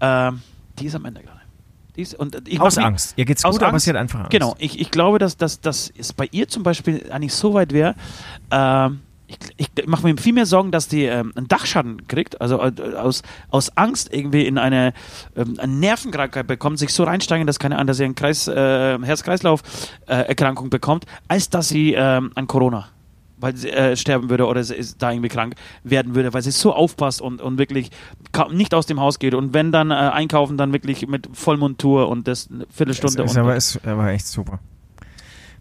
ähm, 0.00 0.42
die 0.78 0.86
ist 0.86 0.94
am 0.94 1.04
Ende 1.04 1.22
gerade. 1.22 1.36
Die 1.96 2.02
ist, 2.02 2.14
und 2.14 2.46
ich 2.48 2.60
Aus 2.60 2.76
Angst. 2.76 3.14
Ihr 3.16 3.24
geht's 3.24 3.42
gut, 3.42 3.62
aber 3.62 3.72
Angst. 3.72 3.84
sie 3.84 3.90
hat 3.90 3.96
einfach 3.96 4.18
Angst. 4.20 4.30
Genau, 4.30 4.54
ich, 4.58 4.78
ich 4.80 4.90
glaube, 4.90 5.18
dass, 5.18 5.36
dass, 5.36 5.60
dass 5.60 5.90
es 5.96 6.12
bei 6.12 6.28
ihr 6.30 6.46
zum 6.48 6.62
Beispiel 6.62 7.10
eigentlich 7.10 7.32
so 7.32 7.54
weit 7.54 7.72
wäre, 7.72 7.94
ähm, 8.50 9.00
ich, 9.26 9.38
ich 9.56 9.86
mache 9.86 10.06
mir 10.06 10.16
viel 10.16 10.32
mehr 10.32 10.46
Sorgen, 10.46 10.70
dass 10.70 10.88
die 10.88 11.04
ähm, 11.04 11.32
einen 11.34 11.48
Dachschaden 11.48 12.06
kriegt, 12.08 12.40
also 12.40 12.60
äh, 12.60 12.72
aus, 12.96 13.22
aus 13.50 13.76
Angst 13.76 14.12
irgendwie 14.12 14.46
in 14.46 14.58
eine, 14.58 14.92
ähm, 15.36 15.54
eine 15.58 15.72
Nervenkrankheit 15.72 16.46
bekommt, 16.46 16.78
sich 16.78 16.92
so 16.92 17.04
reinsteigen, 17.04 17.46
dass 17.46 17.58
keine 17.58 17.76
Ahnung, 17.76 17.88
dass 17.88 17.96
sie 17.98 18.04
eine 18.04 18.14
Kreis, 18.14 18.48
äh, 18.48 18.98
Herz-Kreislauf-Erkrankung 18.98 20.70
bekommt, 20.70 21.06
als 21.28 21.50
dass 21.50 21.68
sie 21.68 21.94
ähm, 21.94 22.30
an 22.34 22.46
Corona 22.46 22.88
weil 23.38 23.54
sie 23.54 23.70
äh, 23.70 23.96
sterben 23.96 24.30
würde 24.30 24.46
oder 24.46 24.64
sie 24.64 24.74
ist 24.74 25.02
da 25.02 25.10
irgendwie 25.10 25.28
krank 25.28 25.56
werden 25.84 26.14
würde, 26.14 26.32
weil 26.32 26.40
sie 26.40 26.50
so 26.50 26.72
aufpasst 26.72 27.20
und, 27.20 27.42
und 27.42 27.58
wirklich 27.58 27.90
nicht 28.50 28.72
aus 28.72 28.86
dem 28.86 28.98
Haus 28.98 29.18
geht 29.18 29.34
und 29.34 29.52
wenn 29.52 29.72
dann 29.72 29.90
äh, 29.90 29.94
einkaufen, 29.94 30.56
dann 30.56 30.72
wirklich 30.72 31.06
mit 31.06 31.28
Vollmontur 31.32 32.08
und 32.08 32.26
das 32.28 32.48
eine 32.50 32.66
Viertelstunde 32.70 33.24
Es 33.24 33.32
ist 33.32 33.36
und 33.36 33.42
aber, 33.42 33.56
ist 33.56 33.86
aber 33.86 34.08
echt 34.08 34.26
super. 34.26 34.58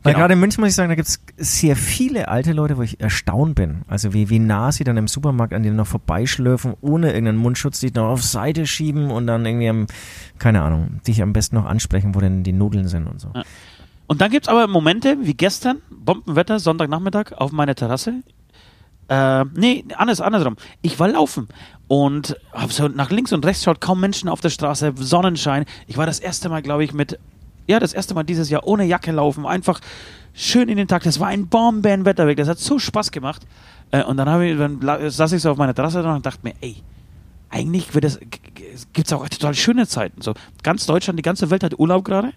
Weil 0.06 0.14
Genau. 0.14 0.22
gerade 0.22 0.34
in 0.36 0.40
München 0.40 0.62
muss 0.62 0.70
ich 0.70 0.76
sagen, 0.76 0.90
da 0.90 0.96
gibt 0.96 1.08
es 1.08 1.20
sehr 1.38 1.76
viele 1.76 2.28
alte 2.28 2.54
Leute, 2.54 2.78
wo 2.78 2.84
ich 2.84 3.00
erstaunt 3.00 3.56
bin. 3.56 3.82
Also 3.88 4.14
wie, 4.14 4.30
wie 4.30 4.38
nah 4.38 4.72
sie 4.72 4.84
dann 4.84 4.98
im 4.98 5.08
Supermarkt 5.08 5.52
an 5.52 5.64
denen 5.64 5.78
noch 5.78 5.88
vorbeischlürfen, 5.88 6.76
ohne 6.82 7.08
irgendeinen 7.08 7.40
Mundschutz, 7.40 7.80
die 7.80 7.90
noch 7.90 8.10
auf 8.10 8.24
Seite 8.24 8.68
schieben 8.68 9.10
und 9.10 9.26
dann 9.26 9.44
irgendwie 9.48 9.68
am, 9.68 9.88
keine 10.38 10.62
Ahnung, 10.62 11.02
dich 11.08 11.24
am 11.24 11.34
besten 11.34 11.56
noch 11.56 11.66
ansprechen, 11.66 12.14
wo 12.14 12.20
denn 12.20 12.44
die 12.44 12.54
Nudeln 12.54 12.88
sind 12.88 13.08
und 13.08 13.20
so. 13.20 13.32
Ja. 13.34 13.42
Und 14.06 14.22
dann 14.22 14.30
gibt 14.30 14.46
es 14.46 14.50
aber 14.50 14.68
Momente 14.68 15.18
wie 15.24 15.34
gestern, 15.34 15.82
Bombenwetter, 15.90 16.60
Sonntagnachmittag 16.60 17.32
auf 17.32 17.52
meiner 17.52 17.74
Terrasse. 17.74 18.22
Äh, 19.08 19.46
nee, 19.56 19.86
anders, 19.98 20.22
andersrum. 20.22 20.56
Ich 20.84 21.00
war 21.00 21.08
laufen 21.08 21.48
und 21.88 22.38
hab 22.54 22.72
so 22.72 22.88
nach 22.88 23.10
links 23.10 23.34
und 23.34 23.44
rechts 23.44 23.64
schaut 23.64 23.82
kaum 23.82 24.00
Menschen 24.00 24.30
auf 24.30 24.42
der 24.42 24.50
Straße, 24.52 24.94
Sonnenschein. 24.98 25.66
Ich 25.88 25.98
war 25.98 26.06
das 26.06 26.20
erste 26.20 26.50
Mal, 26.50 26.62
glaube 26.62 26.84
ich, 26.84 26.94
mit, 26.94 27.20
ja, 27.68 27.80
das 27.80 27.94
erste 27.94 28.14
Mal 28.14 28.24
dieses 28.24 28.50
Jahr 28.50 28.66
ohne 28.66 28.86
Jacke 28.86 29.12
laufen, 29.12 29.46
einfach 29.46 29.80
schön 30.34 30.70
in 30.70 30.78
den 30.78 30.88
Tag. 30.88 31.04
Das 31.04 31.20
war 31.20 31.28
ein 31.28 31.48
Bombenwetter 31.48 32.28
weg, 32.28 32.38
das 32.38 32.48
hat 32.48 32.60
so 32.60 32.80
Spaß 32.80 33.12
gemacht. 33.12 33.42
Äh, 33.92 34.04
und 34.04 34.18
dann, 34.18 34.42
ich, 34.42 34.58
dann 34.58 34.82
la- 34.82 35.10
saß 35.10 35.32
ich 35.34 35.42
so 35.42 35.52
auf 35.52 35.58
meiner 35.58 35.74
Terrasse 35.74 36.04
und 36.04 36.26
dachte 36.26 36.40
mir, 36.44 36.54
ey, 36.62 36.76
eigentlich 37.50 37.90
gibt 37.92 39.08
es 39.08 39.14
auch 39.14 39.28
total 39.30 39.54
schöne 39.54 39.88
Zeiten. 39.88 40.22
So, 40.22 40.34
ganz 40.64 40.86
Deutschland, 40.86 41.18
die 41.18 41.24
ganze 41.24 41.50
Welt 41.50 41.64
hat 41.64 41.80
Urlaub 41.80 42.04
gerade. 42.04 42.34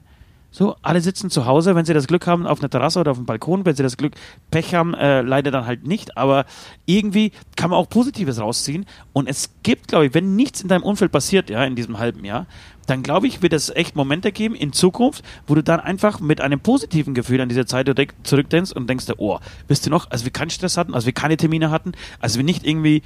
So, 0.59 0.75
alle 0.83 1.01
sitzen 1.01 1.31
zu 1.31 1.47
Hause, 1.47 1.77
wenn 1.77 1.85
sie 1.85 1.95
das 1.95 2.09
Glück 2.09 2.27
haben, 2.27 2.45
auf 2.45 2.59
einer 2.59 2.69
Terrasse 2.69 2.99
oder 2.99 3.13
auf 3.13 3.17
dem 3.17 3.27
Balkon, 3.27 3.65
wenn 3.65 3.77
sie 3.77 3.85
das 3.85 3.97
Glück, 3.97 4.15
Pech 4.51 4.75
haben, 4.75 4.93
äh, 4.93 5.23
leider 5.23 5.53
dann 5.53 5.67
halt 5.67 5.87
nicht, 5.87 6.17
aber 6.17 6.47
irgendwie 6.85 7.31
kann 7.55 7.71
man 7.71 7.79
auch 7.79 7.89
Positives 7.89 8.41
rausziehen. 8.41 8.85
Und 9.13 9.29
es 9.29 9.51
gibt, 9.63 9.87
glaube 9.87 10.07
ich, 10.07 10.15
wenn 10.15 10.35
nichts 10.35 10.61
in 10.61 10.67
deinem 10.67 10.83
Umfeld 10.83 11.13
passiert, 11.13 11.49
ja, 11.49 11.63
in 11.63 11.77
diesem 11.77 12.01
halben 12.01 12.25
Jahr, 12.25 12.49
dann 12.87 13.05
glaube 13.05 13.29
ich, 13.29 13.41
wird 13.41 13.53
es 13.53 13.71
echt 13.71 13.95
Momente 13.95 14.33
geben 14.33 14.57
in 14.57 14.73
Zukunft, 14.73 15.25
wo 15.47 15.55
du 15.55 15.63
dann 15.63 15.79
einfach 15.79 16.19
mit 16.19 16.41
einem 16.41 16.59
positiven 16.59 17.15
Gefühl 17.15 17.41
an 17.41 17.49
diese 17.49 17.65
Zeit 17.65 17.89
zurückdenkst 18.25 18.73
und 18.73 18.91
denkst, 18.91 19.07
oh, 19.17 19.39
wisst 19.69 19.87
ihr 19.87 19.91
noch, 19.91 20.11
als 20.11 20.25
wir 20.25 20.33
keinen 20.33 20.51
Stress 20.51 20.77
hatten, 20.77 20.93
als 20.93 21.07
wir 21.07 21.13
keine 21.13 21.37
Termine 21.37 21.71
hatten, 21.71 21.93
als 22.19 22.37
wir 22.37 22.43
nicht 22.43 22.67
irgendwie 22.67 23.03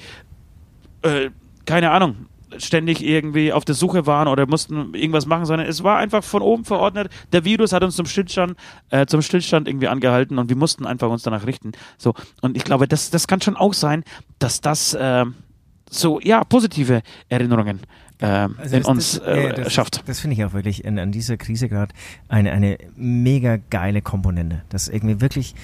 äh, 1.03 1.29
keine 1.67 1.91
Ahnung, 1.91 2.27
ständig 2.59 3.03
irgendwie 3.03 3.53
auf 3.53 3.65
der 3.65 3.75
Suche 3.75 4.07
waren 4.07 4.29
oder 4.29 4.47
mussten 4.47 4.95
irgendwas 4.95 5.27
machen, 5.27 5.45
sondern 5.45 5.67
es 5.67 5.83
war 5.83 5.99
einfach 5.99 6.25
von 6.25 6.43
oben 6.43 6.65
verordnet. 6.65 7.11
Der 7.33 7.45
Virus 7.45 7.73
hat 7.73 7.83
uns 7.83 7.97
zum 7.97 8.07
Stillstand, 8.07 8.57
äh, 8.91 9.07
zum 9.07 9.23
Stillstand 9.23 9.69
irgendwie 9.69 9.89
angehalten 9.89 10.39
und 10.39 10.49
wir 10.49 10.57
mussten 10.57 10.87
einfach 10.87 11.11
uns 11.11 11.23
danach 11.23 11.47
richten. 11.47 11.73
So 11.99 12.15
und 12.41 12.57
ich 12.57 12.65
glaube, 12.65 12.89
das, 12.89 13.11
das 13.11 13.27
kann 13.27 13.41
schon 13.41 13.57
auch 13.57 13.75
sein, 13.75 14.05
dass 14.39 14.61
das 14.61 14.95
äh, 14.95 15.25
so 15.91 16.21
ja 16.21 16.45
positive 16.45 17.03
Erinnerungen 17.29 17.81
äh, 18.23 18.27
Also 18.57 18.77
in 18.77 18.83
das- 18.83 18.87
uns 18.87 19.13
das- 19.19 19.27
äh, 19.27 19.55
das, 19.55 19.73
schafft. 19.73 20.09
Das 20.09 20.21
finde 20.21 20.37
ich 20.37 20.45
auch 20.45 20.53
wirklich 20.53 20.85
in, 20.85 20.99
an 20.99 21.13
dieser 21.13 21.37
Krise 21.37 21.69
gerade 21.69 21.93
eine, 22.29 22.53
eine 22.53 22.79
mega 22.97 23.59
geile 23.71 24.01
Komponente. 24.03 24.63
Das 24.69 24.89
irgendwie 24.89 25.21
wirklich, 25.21 25.55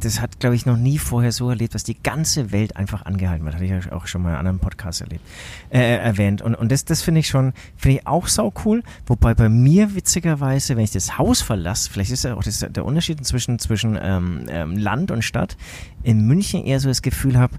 das 0.00 0.20
hat, 0.20 0.40
glaube 0.40 0.56
ich, 0.56 0.66
noch 0.66 0.76
nie 0.76 0.98
vorher 0.98 1.32
so 1.32 1.48
erlebt, 1.48 1.74
dass 1.74 1.84
die 1.84 1.96
ganze 2.02 2.52
Welt 2.52 2.76
einfach 2.76 3.06
angehalten 3.06 3.44
wird. 3.44 3.54
Hatte 3.54 3.64
ich 3.64 3.70
ja 3.70 3.92
auch 3.92 4.06
schon 4.06 4.22
mal 4.22 4.30
in 4.30 4.34
einem 4.34 4.40
anderen 4.40 4.58
Podcast 4.58 5.00
erlebt, 5.00 5.22
äh, 5.70 5.96
erwähnt. 5.96 6.42
Und, 6.42 6.54
und 6.54 6.70
das, 6.70 6.84
das 6.84 7.00
finde 7.02 7.20
ich 7.20 7.28
schon, 7.28 7.52
finde 7.76 7.98
ich 7.98 8.06
auch 8.06 8.26
sau 8.28 8.52
cool. 8.64 8.82
Wobei 9.06 9.34
bei 9.34 9.48
mir 9.48 9.94
witzigerweise, 9.94 10.76
wenn 10.76 10.84
ich 10.84 10.90
das 10.92 11.16
Haus 11.18 11.40
verlasse, 11.42 11.90
vielleicht 11.90 12.10
ist 12.10 12.24
ja 12.24 12.34
auch 12.34 12.42
das, 12.42 12.58
der 12.68 12.84
Unterschied 12.84 13.24
zwischen, 13.26 13.58
zwischen 13.58 13.98
ähm, 14.00 14.46
ähm, 14.48 14.76
Land 14.76 15.10
und 15.10 15.22
Stadt, 15.22 15.56
in 16.02 16.26
München 16.26 16.64
eher 16.64 16.80
so 16.80 16.88
das 16.88 17.02
Gefühl 17.02 17.38
habe, 17.38 17.56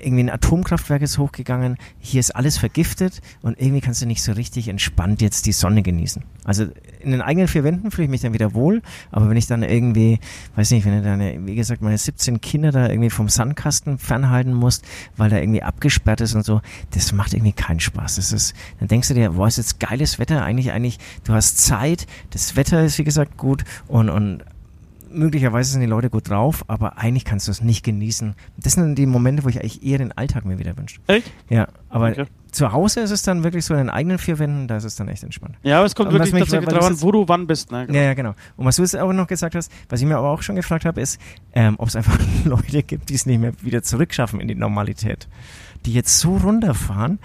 irgendwie 0.00 0.24
ein 0.24 0.30
Atomkraftwerk 0.30 1.02
ist 1.02 1.18
hochgegangen, 1.18 1.76
hier 1.98 2.20
ist 2.20 2.34
alles 2.34 2.58
vergiftet 2.58 3.20
und 3.42 3.60
irgendwie 3.60 3.80
kannst 3.80 4.02
du 4.02 4.06
nicht 4.06 4.22
so 4.22 4.32
richtig 4.32 4.68
entspannt 4.68 5.20
jetzt 5.22 5.46
die 5.46 5.52
Sonne 5.52 5.82
genießen. 5.82 6.22
Also 6.44 6.66
in 7.00 7.10
den 7.10 7.22
eigenen 7.22 7.48
vier 7.48 7.64
Wänden 7.64 7.90
fühle 7.90 8.04
ich 8.04 8.10
mich 8.10 8.20
dann 8.20 8.32
wieder 8.32 8.54
wohl, 8.54 8.82
aber 9.10 9.28
wenn 9.28 9.36
ich 9.36 9.46
dann 9.46 9.62
irgendwie, 9.62 10.18
weiß 10.56 10.70
nicht, 10.70 10.84
wenn 10.86 10.96
du 10.96 11.02
dann, 11.02 11.46
wie 11.46 11.54
gesagt, 11.54 11.82
meine 11.82 11.98
17 11.98 12.40
Kinder 12.40 12.72
da 12.72 12.88
irgendwie 12.88 13.10
vom 13.10 13.28
Sandkasten 13.28 13.98
fernhalten 13.98 14.54
musst, 14.54 14.84
weil 15.16 15.30
da 15.30 15.38
irgendwie 15.38 15.62
abgesperrt 15.62 16.20
ist 16.20 16.34
und 16.34 16.44
so, 16.44 16.60
das 16.92 17.12
macht 17.12 17.34
irgendwie 17.34 17.52
keinen 17.52 17.80
Spaß. 17.80 18.16
Das 18.16 18.32
ist, 18.32 18.54
dann 18.78 18.88
denkst 18.88 19.08
du 19.08 19.14
dir, 19.14 19.30
boah, 19.30 19.48
ist 19.48 19.58
jetzt 19.58 19.80
geiles 19.80 20.18
Wetter, 20.18 20.42
eigentlich, 20.42 20.72
eigentlich, 20.72 20.98
du 21.24 21.32
hast 21.32 21.58
Zeit, 21.58 22.06
das 22.30 22.56
Wetter 22.56 22.84
ist 22.84 22.98
wie 22.98 23.04
gesagt 23.04 23.36
gut 23.36 23.64
und, 23.86 24.08
und 24.08 24.44
möglicherweise 25.10 25.72
sind 25.72 25.80
die 25.80 25.86
Leute 25.86 26.10
gut 26.10 26.28
drauf, 26.30 26.64
aber 26.68 26.98
eigentlich 26.98 27.24
kannst 27.24 27.46
du 27.48 27.52
es 27.52 27.62
nicht 27.62 27.84
genießen. 27.84 28.34
Das 28.56 28.74
sind 28.74 28.94
die 28.96 29.06
Momente, 29.06 29.44
wo 29.44 29.48
ich 29.48 29.60
eigentlich 29.60 29.82
eher 29.82 29.98
den 29.98 30.12
Alltag 30.12 30.44
mir 30.44 30.58
wieder 30.58 30.76
wünsche. 30.76 31.00
Echt? 31.06 31.30
Ja, 31.48 31.68
aber 31.88 32.08
Okay. 32.10 32.24
zu 32.52 32.72
Hause 32.72 33.00
ist 33.00 33.10
es 33.10 33.22
dann 33.22 33.44
wirklich 33.44 33.64
so 33.64 33.74
in 33.74 33.78
den 33.78 33.90
eigenen 33.90 34.18
vier 34.18 34.38
Wänden, 34.38 34.68
da 34.68 34.76
ist 34.76 34.84
es 34.84 34.96
dann 34.96 35.08
echt 35.08 35.22
entspannt. 35.22 35.56
Ja, 35.62 35.78
aber 35.78 35.86
es 35.86 35.94
kommt 35.94 36.08
Und 36.08 36.14
wirklich 36.14 36.32
tatsächlich 36.38 36.68
das 36.68 36.84
an, 36.86 37.00
wo 37.02 37.12
du 37.12 37.28
wann 37.28 37.46
bist. 37.46 37.70
Ne? 37.72 37.86
Ja, 37.90 38.02
ja, 38.02 38.14
genau. 38.14 38.34
Und 38.56 38.64
was 38.66 38.76
du 38.76 38.82
jetzt 38.82 38.96
auch 38.96 39.12
noch 39.12 39.26
gesagt 39.26 39.54
hast, 39.54 39.70
was 39.88 40.00
ich 40.00 40.06
mir 40.06 40.16
aber 40.16 40.28
auch 40.30 40.42
schon 40.42 40.56
gefragt 40.56 40.84
habe, 40.84 41.00
ist, 41.00 41.20
ähm, 41.52 41.74
ob 41.78 41.88
es 41.88 41.96
einfach 41.96 42.18
Leute 42.44 42.82
gibt, 42.82 43.08
die 43.10 43.14
es 43.14 43.26
nicht 43.26 43.40
mehr 43.40 43.52
wieder 43.62 43.82
zurückschaffen 43.82 44.40
in 44.40 44.48
die 44.48 44.54
Normalität. 44.54 45.28
Die 45.86 45.92
jetzt 45.92 46.18
so 46.18 46.36
runterfahren, 46.36 47.18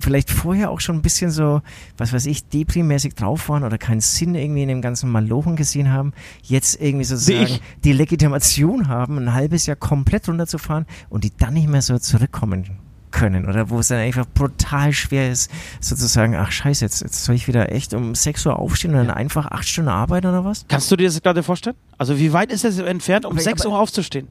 vielleicht 0.00 0.30
vorher 0.30 0.70
auch 0.70 0.80
schon 0.80 0.96
ein 0.96 1.02
bisschen 1.02 1.30
so, 1.30 1.62
was 1.96 2.12
weiß 2.12 2.26
ich, 2.26 2.48
deprimäßig 2.48 3.14
drauf 3.14 3.48
waren 3.48 3.64
oder 3.64 3.78
keinen 3.78 4.00
Sinn 4.00 4.34
irgendwie 4.34 4.62
in 4.62 4.68
dem 4.68 4.82
ganzen 4.82 5.10
Malochen 5.10 5.56
gesehen 5.56 5.92
haben, 5.92 6.12
jetzt 6.42 6.80
irgendwie 6.80 7.04
sozusagen 7.04 7.44
ich. 7.46 7.60
die 7.84 7.92
Legitimation 7.92 8.88
haben, 8.88 9.18
ein 9.18 9.32
halbes 9.34 9.66
Jahr 9.66 9.76
komplett 9.76 10.28
runterzufahren 10.28 10.86
und 11.08 11.24
die 11.24 11.32
dann 11.36 11.54
nicht 11.54 11.68
mehr 11.68 11.82
so 11.82 11.98
zurückkommen 11.98 12.78
können 13.12 13.46
oder 13.46 13.70
wo 13.70 13.78
es 13.78 13.88
dann 13.88 13.98
einfach 13.98 14.26
brutal 14.34 14.92
schwer 14.92 15.30
ist, 15.30 15.50
sozusagen, 15.80 16.34
ach 16.36 16.50
scheiße, 16.52 16.84
jetzt, 16.84 17.00
jetzt 17.00 17.24
soll 17.24 17.34
ich 17.34 17.48
wieder 17.48 17.72
echt 17.72 17.94
um 17.94 18.14
6 18.14 18.44
Uhr 18.46 18.58
aufstehen 18.58 18.90
und 18.90 18.98
dann 19.06 19.10
einfach 19.10 19.46
acht 19.46 19.66
Stunden 19.66 19.88
arbeiten 19.88 20.26
oder 20.26 20.44
was? 20.44 20.66
Kannst 20.68 20.90
du 20.90 20.96
dir 20.96 21.06
das 21.08 21.22
gerade 21.22 21.42
vorstellen? 21.42 21.76
Also 21.96 22.18
wie 22.18 22.32
weit 22.34 22.52
ist 22.52 22.64
es 22.64 22.78
entfernt, 22.78 23.24
um 23.24 23.32
Aber- 23.32 23.40
6 23.40 23.62
aber- 23.62 23.70
Uhr 23.74 23.80
aufzustehen? 23.80 24.28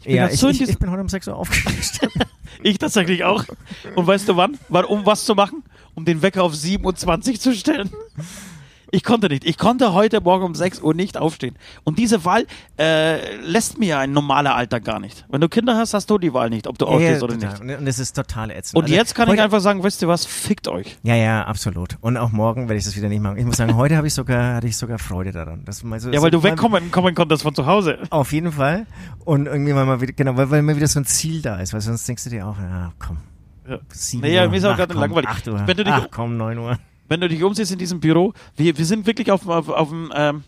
Ich 0.00 0.06
bin 0.06 0.14
Ja, 0.16 0.28
ich, 0.28 0.42
ich, 0.42 0.62
ich 0.62 0.78
bin 0.78 0.90
heute 0.90 1.02
um 1.02 1.08
6 1.08 1.28
Uhr 1.28 1.36
aufgestanden. 1.36 2.24
Ich 2.62 2.78
tatsächlich 2.78 3.24
auch. 3.24 3.44
Und 3.94 4.06
weißt 4.06 4.28
du 4.28 4.36
wann? 4.36 4.58
Um 4.68 5.06
was 5.06 5.24
zu 5.24 5.34
machen? 5.34 5.62
Um 5.94 6.04
den 6.04 6.20
Wecker 6.20 6.42
auf 6.42 6.54
27 6.54 7.40
zu 7.40 7.54
stellen. 7.54 7.88
Ich 8.92 9.04
konnte 9.04 9.28
nicht. 9.28 9.44
Ich 9.44 9.56
konnte 9.56 9.92
heute 9.92 10.20
Morgen 10.20 10.44
um 10.44 10.54
6 10.54 10.80
Uhr 10.80 10.94
nicht 10.94 11.16
aufstehen. 11.16 11.54
Und 11.84 11.98
diese 11.98 12.24
Wahl 12.24 12.44
äh, 12.78 13.36
lässt 13.36 13.78
mir 13.78 13.98
ein 13.98 14.12
normaler 14.12 14.54
Alltag 14.56 14.84
gar 14.84 14.98
nicht. 14.98 15.24
Wenn 15.28 15.40
du 15.40 15.48
Kinder 15.48 15.76
hast, 15.76 15.94
hast 15.94 16.10
du 16.10 16.18
die 16.18 16.32
Wahl 16.34 16.50
nicht, 16.50 16.66
ob 16.66 16.76
du 16.78 16.86
aufstehst 16.86 17.22
oder 17.22 17.34
total. 17.38 17.64
nicht. 17.64 17.78
Und, 17.78 17.86
es 17.86 17.98
ist 17.98 18.14
total 18.14 18.50
ätzend. 18.50 18.76
Und 18.78 18.84
Also, 18.84 18.94
jetzt 18.94 19.14
kann 19.14 19.32
ich 19.32 19.40
einfach 19.40 19.60
sagen, 19.60 19.82
wisst 19.84 20.02
ihr 20.02 20.08
was, 20.08 20.26
fickt 20.26 20.66
euch. 20.68 20.96
Ja, 21.02 21.14
ja, 21.14 21.44
absolut. 21.44 21.98
Und 22.00 22.16
auch 22.16 22.32
morgen 22.32 22.68
werde 22.68 22.78
ich 22.78 22.84
das 22.84 22.96
wieder 22.96 23.08
nicht 23.08 23.20
machen. 23.22 23.36
Ich 23.38 23.44
muss 23.44 23.56
sagen, 23.58 23.76
heute 23.76 23.96
habe 23.96 24.06
ich 24.08 24.14
sogar, 24.14 24.54
hatte 24.56 24.66
ich 24.66 24.76
sogar 24.76 24.98
Freude 24.98 25.30
daran. 25.32 25.62
Das 25.64 25.82
mal 25.84 26.00
so, 26.00 26.10
Ja, 26.10 26.20
weil 26.22 26.30
du 26.32 26.42
wegkommen 26.42 26.90
kommen 26.90 27.14
konntest 27.14 27.42
von 27.42 27.54
zu 27.54 27.66
Hause. 27.66 27.98
Auf 28.10 28.32
jeden 28.32 28.52
Fall. 28.52 28.86
Und 29.24 29.46
irgendwie 29.46 29.72
mal, 29.72 30.00
wieder, 30.00 30.12
genau, 30.12 30.36
weil, 30.36 30.50
weil 30.50 30.62
mir 30.62 30.74
wieder 30.76 30.88
so 30.88 30.98
ein 31.00 31.04
Ziel 31.04 31.42
da 31.42 31.56
ist, 31.60 31.72
weil 31.72 31.80
sonst 31.80 32.08
denkst 32.08 32.24
du 32.24 32.30
dir 32.30 32.46
auch, 32.46 32.58
ja, 32.58 32.92
komm. 32.98 33.18
Ja. 33.68 33.78
Sieben 33.90 34.22
Naja, 34.22 34.44
Uhr, 34.44 34.50
mir 34.50 34.56
ist 34.56 34.64
auch 34.64 34.76
gerade 34.76 34.94
langweilig. 34.94 35.28
Acht 35.28 35.46
Uhr. 35.46 35.62
Wenn 35.64 35.76
du 35.76 35.84
dich- 35.84 35.92
ach 35.94 36.08
komm, 36.10 36.36
neun 36.36 36.58
Uhr. 36.58 36.76
Wenn 37.10 37.20
du 37.20 37.28
dich 37.28 37.42
umsiehst 37.42 37.72
in 37.72 37.78
diesem 37.78 38.00
Büro, 38.00 38.32
wir, 38.56 38.78
wir 38.78 38.86
sind 38.86 39.04
wirklich 39.04 39.30
auf, 39.32 39.46
auf, 39.46 39.68
auf 39.68 39.88
ähm, 40.14 40.44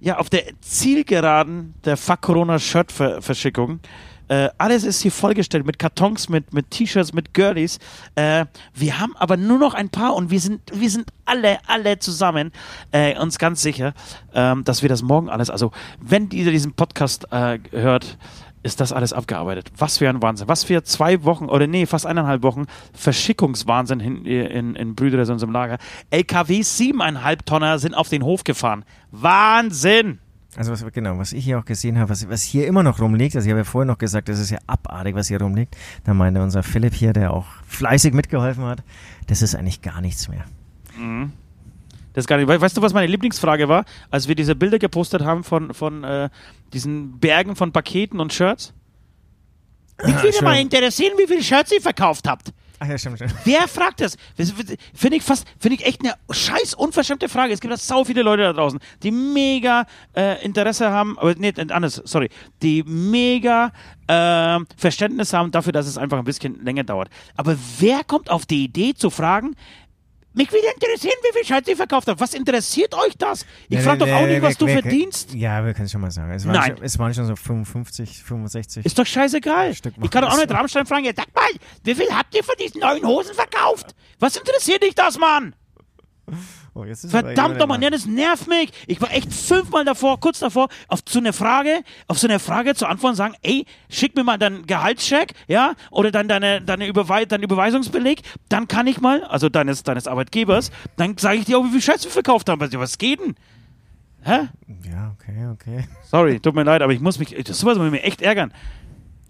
ja, 0.00 0.18
auf 0.18 0.28
der 0.28 0.42
Zielgeraden 0.60 1.72
der 1.84 1.96
Fuck 1.96 2.20
Corona 2.20 2.58
Shirt 2.58 2.92
-Ver 2.92 3.22
Verschickung. 3.22 3.78
Äh, 4.26 4.48
alles 4.58 4.84
ist 4.84 5.02
hier 5.02 5.12
vollgestellt 5.12 5.66
mit 5.66 5.78
Kartons, 5.78 6.28
mit, 6.28 6.52
mit 6.52 6.70
T-Shirts, 6.70 7.12
mit 7.12 7.32
Girlies. 7.32 7.78
Äh, 8.16 8.46
wir 8.74 8.98
haben 8.98 9.14
aber 9.16 9.36
nur 9.36 9.58
noch 9.58 9.74
ein 9.74 9.88
paar 9.88 10.16
und 10.16 10.30
wir 10.30 10.40
sind, 10.40 10.60
wir 10.72 10.90
sind 10.90 11.10
alle, 11.26 11.58
alle 11.68 11.98
zusammen 12.00 12.50
äh, 12.90 13.18
uns 13.18 13.38
ganz 13.38 13.62
sicher, 13.62 13.94
ähm, 14.34 14.64
dass 14.64 14.82
wir 14.82 14.88
das 14.88 15.02
morgen 15.02 15.28
alles, 15.28 15.48
also 15.48 15.70
wenn 16.00 16.28
ihr 16.30 16.50
diesen 16.50 16.72
Podcast 16.72 17.26
äh, 17.30 17.58
hört, 17.70 18.18
ist 18.64 18.80
das 18.80 18.92
alles 18.92 19.12
abgearbeitet. 19.12 19.70
Was 19.78 19.98
für 19.98 20.08
ein 20.08 20.20
Wahnsinn. 20.22 20.48
Was 20.48 20.64
für 20.64 20.82
zwei 20.82 21.22
Wochen 21.24 21.46
oder 21.46 21.66
nee, 21.66 21.86
fast 21.86 22.06
eineinhalb 22.06 22.42
Wochen 22.42 22.64
Verschickungswahnsinn 22.94 24.00
in, 24.00 24.24
in, 24.24 24.74
in 24.74 24.94
Brüder 24.94 25.20
unserem 25.30 25.52
Lager. 25.52 25.78
LKW 26.10 26.62
siebeneinhalb 26.62 27.46
Tonner 27.46 27.78
sind 27.78 27.94
auf 27.94 28.08
den 28.08 28.24
Hof 28.24 28.42
gefahren. 28.42 28.84
Wahnsinn! 29.12 30.18
Also 30.56 30.72
was, 30.72 30.84
genau, 30.92 31.18
was 31.18 31.32
ich 31.32 31.44
hier 31.44 31.58
auch 31.58 31.64
gesehen 31.64 31.98
habe, 31.98 32.10
was, 32.10 32.28
was 32.28 32.42
hier 32.42 32.66
immer 32.66 32.82
noch 32.82 33.00
rumliegt, 33.00 33.34
also 33.34 33.46
ich 33.46 33.50
habe 33.50 33.60
ja 33.60 33.64
vorher 33.64 33.86
noch 33.86 33.98
gesagt, 33.98 34.28
das 34.28 34.38
ist 34.38 34.50
ja 34.50 34.58
abartig, 34.66 35.14
was 35.14 35.28
hier 35.28 35.40
rumliegt. 35.40 35.76
Da 36.04 36.14
meinte 36.14 36.40
unser 36.40 36.62
Philipp 36.62 36.94
hier, 36.94 37.12
der 37.12 37.32
auch 37.32 37.46
fleißig 37.66 38.14
mitgeholfen 38.14 38.64
hat, 38.64 38.82
das 39.26 39.42
ist 39.42 39.56
eigentlich 39.56 39.82
gar 39.82 40.00
nichts 40.00 40.28
mehr. 40.28 40.44
Das 42.14 42.26
gar 42.26 42.38
nicht. 42.38 42.48
we- 42.48 42.60
Weißt 42.60 42.76
du, 42.76 42.80
was 42.82 42.92
meine 42.94 43.06
Lieblingsfrage 43.08 43.68
war, 43.68 43.84
als 44.10 44.26
wir 44.28 44.34
diese 44.34 44.54
Bilder 44.56 44.78
gepostet 44.78 45.22
haben 45.22 45.44
von, 45.44 45.74
von 45.74 46.02
äh, 46.04 46.30
diesen 46.72 47.18
Bergen 47.18 47.54
von 47.56 47.72
Paketen 47.72 48.20
und 48.20 48.32
Shirts? 48.32 48.72
Mich 50.04 50.14
würde 50.22 50.32
schön. 50.32 50.44
mal 50.44 50.58
interessieren, 50.58 51.12
wie 51.18 51.26
viele 51.26 51.42
Shirts 51.42 51.70
ihr 51.72 51.80
verkauft 51.80 52.26
habt. 52.28 52.52
Ach 52.80 52.88
ja, 52.88 52.98
stimmt, 52.98 53.18
stimmt. 53.18 53.34
Wer 53.44 53.68
fragt 53.68 54.00
das? 54.00 54.16
Finde 54.92 55.16
ich 55.16 55.22
fast, 55.22 55.46
finde 55.60 55.76
ich 55.76 55.86
echt 55.86 56.00
eine 56.02 56.14
scheiß 56.28 56.74
unverschämte 56.74 57.28
Frage. 57.28 57.52
Es 57.52 57.60
gibt 57.60 57.72
da 57.72 57.76
sau 57.76 58.02
viele 58.02 58.22
Leute 58.22 58.42
da 58.42 58.52
draußen, 58.52 58.80
die 59.04 59.12
mega 59.12 59.86
äh, 60.16 60.44
Interesse 60.44 60.90
haben, 60.90 61.16
aber 61.18 61.34
nee, 61.36 61.52
anders, 61.70 62.02
sorry, 62.04 62.28
die 62.62 62.82
mega 62.82 63.70
äh, 64.08 64.58
Verständnis 64.76 65.32
haben 65.32 65.52
dafür, 65.52 65.72
dass 65.72 65.86
es 65.86 65.96
einfach 65.96 66.18
ein 66.18 66.24
bisschen 66.24 66.62
länger 66.64 66.82
dauert. 66.82 67.08
Aber 67.36 67.56
wer 67.78 68.02
kommt 68.02 68.28
auf 68.28 68.44
die 68.44 68.64
Idee 68.64 68.94
zu 68.94 69.08
fragen, 69.10 69.54
mich 70.34 70.50
würde 70.52 70.66
interessieren, 70.74 71.14
wie 71.22 71.38
viel 71.38 71.46
Scheiß 71.46 71.66
ihr 71.68 71.76
verkauft 71.76 72.08
habt. 72.08 72.20
Was 72.20 72.34
interessiert 72.34 72.94
euch 72.94 73.16
das? 73.16 73.46
Ich 73.68 73.80
frage 73.80 73.98
doch 73.98 74.08
auch 74.08 74.26
nicht, 74.26 74.42
was 74.42 74.56
du 74.58 74.66
verdienst. 74.66 75.32
Ja, 75.32 75.64
wir 75.64 75.72
können 75.74 75.86
es 75.86 75.92
schon 75.92 76.00
mal 76.00 76.10
sagen. 76.10 76.32
Es 76.32 76.44
waren, 76.44 76.54
Nein. 76.54 76.76
Schon, 76.76 76.84
es 76.84 76.98
waren 76.98 77.14
schon 77.14 77.26
so 77.26 77.36
55, 77.36 78.22
65. 78.22 78.84
Ist 78.84 78.98
doch 78.98 79.06
scheißegal. 79.06 79.74
Stück 79.74 79.94
Ich 80.02 80.10
kann 80.10 80.22
doch 80.22 80.32
auch 80.32 80.36
nicht 80.36 80.50
Rammstein 80.50 80.86
fragen, 80.86 81.04
ja, 81.04 81.12
sag 81.14 81.34
mal, 81.34 81.48
wie 81.84 81.94
viel 81.94 82.10
habt 82.10 82.34
ihr 82.34 82.44
von 82.44 82.54
diesen 82.60 82.80
neuen 82.80 83.06
Hosen 83.06 83.34
verkauft? 83.34 83.94
Was 84.18 84.36
interessiert 84.36 84.82
dich 84.82 84.94
das, 84.94 85.18
Mann? 85.18 85.54
Oh, 86.74 86.84
Verdammt 87.08 87.58
nochmal, 87.58 87.82
ja, 87.82 87.90
das 87.90 88.06
nervt 88.06 88.48
mich. 88.48 88.70
Ich 88.86 89.00
war 89.00 89.12
echt 89.12 89.32
fünfmal 89.32 89.84
davor, 89.84 90.20
kurz 90.20 90.38
davor, 90.38 90.68
auf 90.88 91.00
so 91.08 91.18
eine 91.18 91.32
Frage, 91.32 91.82
auf 92.08 92.18
so 92.18 92.26
eine 92.26 92.38
Frage 92.38 92.74
zu 92.74 92.86
antworten 92.86 93.12
und 93.12 93.16
sagen, 93.16 93.34
ey, 93.42 93.66
schick 93.88 94.16
mir 94.16 94.24
mal 94.24 94.38
deinen 94.38 94.66
Gehaltscheck, 94.66 95.34
ja, 95.46 95.74
oder 95.90 96.10
dann 96.10 96.28
deine, 96.28 96.62
deine 96.62 96.86
Überwei 96.86 97.24
deinen 97.24 97.42
Überweisungsbeleg, 97.42 98.22
dann 98.48 98.68
kann 98.68 98.86
ich 98.86 99.00
mal, 99.00 99.24
also 99.24 99.48
deines, 99.48 99.82
deines 99.82 100.06
Arbeitgebers, 100.06 100.70
dann 100.96 101.16
sage 101.18 101.38
ich 101.38 101.44
dir 101.44 101.58
auch, 101.58 101.64
wie 101.64 101.70
viel 101.70 101.82
Scheiß 101.82 102.04
wir 102.04 102.10
verkauft 102.10 102.48
haben. 102.48 102.60
Was, 102.60 102.72
was 102.72 102.98
geht 102.98 103.20
denn? 103.20 103.34
Hä? 104.22 104.48
Ja, 104.88 105.14
okay, 105.18 105.46
okay. 105.52 105.88
Sorry, 106.04 106.40
tut 106.40 106.54
mir 106.54 106.62
leid, 106.62 106.80
aber 106.80 106.92
ich 106.92 107.00
muss 107.00 107.18
mich, 107.18 107.34
das 107.44 107.58
sowas 107.58 107.76
muss 107.76 107.90
mich 107.90 108.04
echt 108.04 108.22
ärgern. 108.22 108.52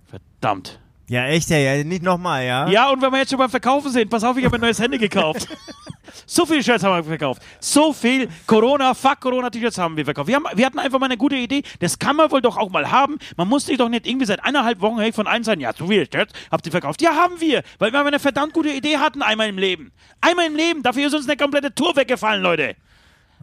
Verdammt. 0.07 0.79
Ja, 1.09 1.27
echt, 1.27 1.51
ja, 1.51 1.59
ja, 1.59 1.85
nicht 1.85 2.03
nochmal, 2.03 2.47
ja? 2.47 2.69
Ja, 2.69 2.91
und 2.91 3.03
wenn 3.03 3.11
wir 3.11 3.19
jetzt 3.19 3.31
schon 3.31 3.39
beim 3.39 3.51
Verkaufen 3.51 3.91
sind, 3.91 4.09
pass 4.09 4.25
auf, 4.25 4.39
ich 4.39 4.45
habe 4.45 4.57
ein 4.57 4.61
neues 4.61 4.79
Handy 4.79 4.99
gekauft. 4.99 5.49
so 6.27 6.47
viele 6.47 6.63
Shirts 6.63 6.85
haben 6.85 6.97
wir 6.97 7.05
verkauft. 7.05 7.43
So 7.61 7.93
viel 7.93 8.29
Corona, 8.47 8.95
fuck 8.95 9.21
Corona-T-Shirts 9.21 9.79
haben 9.79 9.97
wir 9.97 10.05
verkauft. 10.05 10.29
Wir, 10.29 10.37
haben, 10.37 10.47
wir 10.55 10.67
hatten 10.67 10.79
einfach 10.79 10.99
mal 10.99 11.07
eine 11.07 11.17
gute 11.17 11.37
Idee. 11.37 11.63
Das 11.81 11.99
kann 11.99 12.17
man 12.17 12.31
wohl 12.31 12.43
doch 12.43 12.57
auch 12.57 12.71
mal 12.71 12.91
haben. 12.91 13.19
Man 13.37 13.49
muss 13.49 13.67
sich 13.67 13.79
doch 13.79 13.89
nicht 13.89 14.07
irgendwie 14.07 14.27
seit 14.27 14.45
eineinhalb 14.45 14.81
Wochen 14.81 14.99
hey, 15.01 15.13
von 15.13 15.27
allen 15.27 15.45
sagen, 15.45 15.61
ja, 15.61 15.73
so 15.77 15.87
viele 15.87 16.07
Shirts 16.11 16.33
habt 16.51 16.67
ihr 16.67 16.73
verkauft. 16.73 17.03
Ja, 17.03 17.15
haben 17.15 17.41
wir, 17.41 17.63
weil 17.79 17.93
wir 17.93 18.05
eine 18.05 18.19
verdammt 18.19 18.53
gute 18.53 18.71
Idee 18.71 18.99
hatten 18.99 19.23
einmal 19.23 19.49
im 19.49 19.59
Leben. 19.59 19.93
Einmal 20.21 20.47
im 20.47 20.57
Leben. 20.57 20.83
Dafür 20.83 21.07
ist 21.07 21.15
uns 21.15 21.29
eine 21.29 21.37
komplette 21.37 21.75
Tour 21.75 21.97
weggefallen, 21.97 22.43
Leute. 22.43 22.77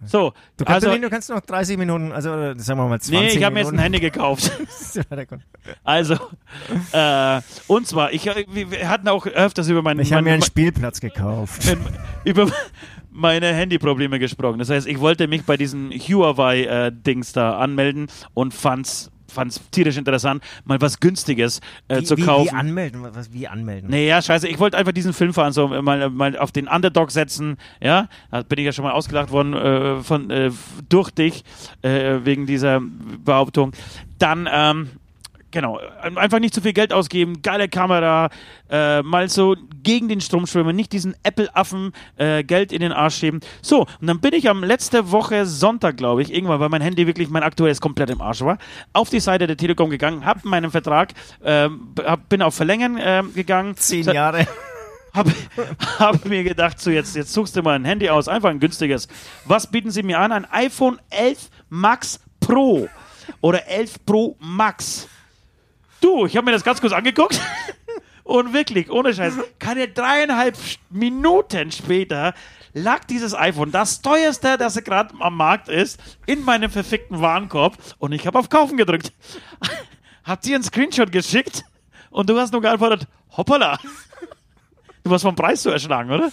So, 0.06 0.34
Du 0.58 0.66
kannst, 0.66 0.88
also, 0.88 1.00
du 1.00 1.10
kannst 1.10 1.30
noch 1.30 1.42
30 1.42 1.78
Minuten, 1.78 2.12
also 2.12 2.30
äh, 2.32 2.60
sagen 2.60 2.80
wir 2.80 2.88
mal 2.88 3.00
20 3.00 3.12
nee, 3.12 3.38
ich 3.38 3.44
habe 3.44 3.54
mir 3.54 3.60
jetzt 3.60 3.68
ein 3.70 3.76
Minuten. 3.76 3.84
Handy 3.84 4.00
gekauft. 4.00 4.52
Also, 5.84 6.16
äh, 6.92 7.42
und 7.68 7.88
zwar, 7.88 8.12
ich, 8.12 8.28
äh, 8.28 8.46
wir 8.48 8.90
hatten 8.90 9.08
auch 9.08 9.26
öfters 9.28 9.68
über 9.70 9.82
meinen. 9.82 10.00
Ich 10.00 10.14
habe 10.14 10.24
mir 10.24 10.34
einen 10.34 10.42
Spielplatz 10.42 11.00
gekauft. 11.00 11.64
über 12.24 12.48
meine 13.12 13.54
Handyprobleme 13.54 14.20
gesprochen. 14.20 14.60
Das 14.60 14.70
heißt, 14.70 14.88
ich 14.88 15.00
wollte 15.00 15.28
mich 15.28 15.44
bei 15.44 15.58
diesen 15.58 15.92
Huawei-Dings 15.92 17.34
da 17.34 17.58
anmelden 17.58 18.08
und 18.34 18.54
fand's, 18.54 19.12
fand's 19.32 19.62
tierisch 19.72 19.98
interessant, 19.98 20.44
mal 20.66 20.80
was 20.82 21.00
Günstiges 21.00 21.60
äh, 21.88 22.00
wie, 22.00 22.04
zu 22.04 22.18
wie, 22.18 22.22
kaufen. 22.24 22.52
Wie 22.52 22.56
anmelden? 22.56 23.04
Was, 23.14 23.34
wie 23.34 23.48
anmelden? 23.48 23.90
Naja, 23.90 24.22
scheiße, 24.22 24.48
ich 24.48 24.60
wollte 24.60 24.78
einfach 24.78 24.92
diesen 24.92 25.14
Film 25.14 25.34
fahren, 25.34 25.54
so 25.54 25.68
mal, 25.68 26.10
mal 26.10 26.38
auf 26.38 26.52
den 26.52 26.68
Underdog 26.68 27.12
setzen, 27.12 27.58
ja, 27.82 28.08
da 28.30 28.44
bin 28.44 28.60
ich 28.60 28.66
ja 28.66 28.72
schon 28.72 28.84
mal 28.84 28.92
ausgelacht 28.92 29.32
worden 29.32 29.54
äh, 29.54 30.04
von, 30.04 30.30
äh, 30.30 30.52
durch 30.90 31.12
dich, 31.12 31.44
äh, 31.82 32.20
wegen 32.24 32.46
dieser 32.46 32.82
Behauptung. 33.24 33.74
Dann, 34.20 34.48
ähm, 34.52 34.90
genau, 35.52 35.80
äh, 35.80 36.16
einfach 36.16 36.40
nicht 36.40 36.54
zu 36.54 36.62
viel 36.62 36.74
Geld 36.74 36.94
ausgeben, 36.94 37.42
geile 37.42 37.70
Kamera, 37.70 38.30
äh, 38.70 39.02
mal 39.02 39.30
so 39.30 39.56
gegen 39.84 40.08
den 40.10 40.22
Strom 40.22 40.48
schwimmen, 40.48 40.76
nicht 40.76 40.94
diesen 40.94 41.16
Apple-Affen 41.24 41.92
äh, 42.18 42.44
Geld 42.44 42.72
in 42.72 42.82
den 42.82 42.92
Arsch 42.92 43.16
schieben. 43.16 43.42
So, 43.62 43.82
und 44.00 44.08
dann 44.08 44.20
bin 44.20 44.34
ich 44.34 44.50
am 44.50 44.64
letzte 44.64 45.12
Woche 45.12 45.46
Sonntag, 45.46 45.98
glaube 45.98 46.22
ich, 46.22 46.34
irgendwann, 46.34 46.60
weil 46.60 46.70
mein 46.70 46.82
Handy 46.82 47.08
wirklich, 47.08 47.30
mein 47.30 47.44
aktuelles 47.44 47.82
komplett 47.82 48.10
im 48.10 48.22
Arsch 48.22 48.42
war, 48.42 48.58
auf 48.94 49.10
die 49.10 49.20
Seite 49.20 49.48
der 49.48 49.58
Telekom 49.58 49.90
gegangen, 49.90 50.26
hab 50.26 50.44
meinen 50.46 50.72
Vertrag, 50.72 51.14
ähm, 51.44 51.94
hab, 52.04 52.30
bin 52.30 52.42
auf 52.42 52.56
Verlängern 52.56 52.98
ähm, 53.00 53.34
gegangen. 53.34 53.76
Zehn 53.76 54.06
Jahre. 54.06 54.48
habe 55.14 55.34
hab 56.00 56.26
mir 56.26 56.44
gedacht, 56.44 56.80
so 56.80 56.90
jetzt, 56.90 57.16
jetzt 57.16 57.34
suchst 57.34 57.56
du 57.56 57.62
mal 57.62 57.76
ein 57.76 57.86
Handy 57.86 58.10
aus, 58.10 58.28
einfach 58.28 58.50
ein 58.50 58.60
günstiges. 58.60 59.08
Was 59.46 59.68
bieten 59.68 59.92
sie 59.92 60.04
mir 60.04 60.20
an? 60.20 60.32
Ein 60.32 60.46
iPhone 60.52 61.00
11 61.10 61.50
Max 61.70 62.20
Pro 62.40 62.88
oder 63.42 63.68
11 63.68 64.06
Pro 64.06 64.36
Max. 64.40 65.08
Du, 66.02 66.26
ich 66.26 66.36
habe 66.36 66.46
mir 66.46 66.52
das 66.52 66.64
ganz 66.64 66.82
kurz 66.82 66.94
angeguckt 66.94 67.40
und 68.24 68.54
wirklich, 68.54 68.90
ohne 68.90 69.14
Scheiß, 69.14 69.36
keine 69.60 69.88
dreieinhalb 69.88 70.58
Minuten 70.90 71.72
später 71.72 72.34
lag 72.74 73.06
dieses 73.06 73.36
iPhone, 73.36 73.72
das 73.72 74.02
teuerste, 74.02 74.58
das 74.58 74.82
gerade 74.84 75.14
am 75.20 75.38
Markt 75.38 75.70
ist, 75.70 76.00
in 76.26 76.44
meinem 76.44 76.72
verfickten 76.72 77.22
Warenkorb 77.22 77.78
und 78.00 78.14
ich 78.14 78.26
habe 78.26 78.40
auf 78.40 78.50
Kaufen 78.50 78.78
gedrückt. 78.78 79.14
Hab 80.24 80.42
dir 80.42 80.56
einen 80.56 80.64
Screenshot 80.64 81.12
geschickt 81.12 81.64
und 82.10 82.30
du 82.30 82.38
hast 82.40 82.52
nur 82.52 82.62
geantwortet, 82.62 83.08
hoppala. 83.38 83.78
Du 85.04 85.10
warst 85.10 85.24
vom 85.24 85.36
Preis 85.36 85.64
so 85.64 85.70
erschlagen, 85.70 86.12
oder? 86.12 86.32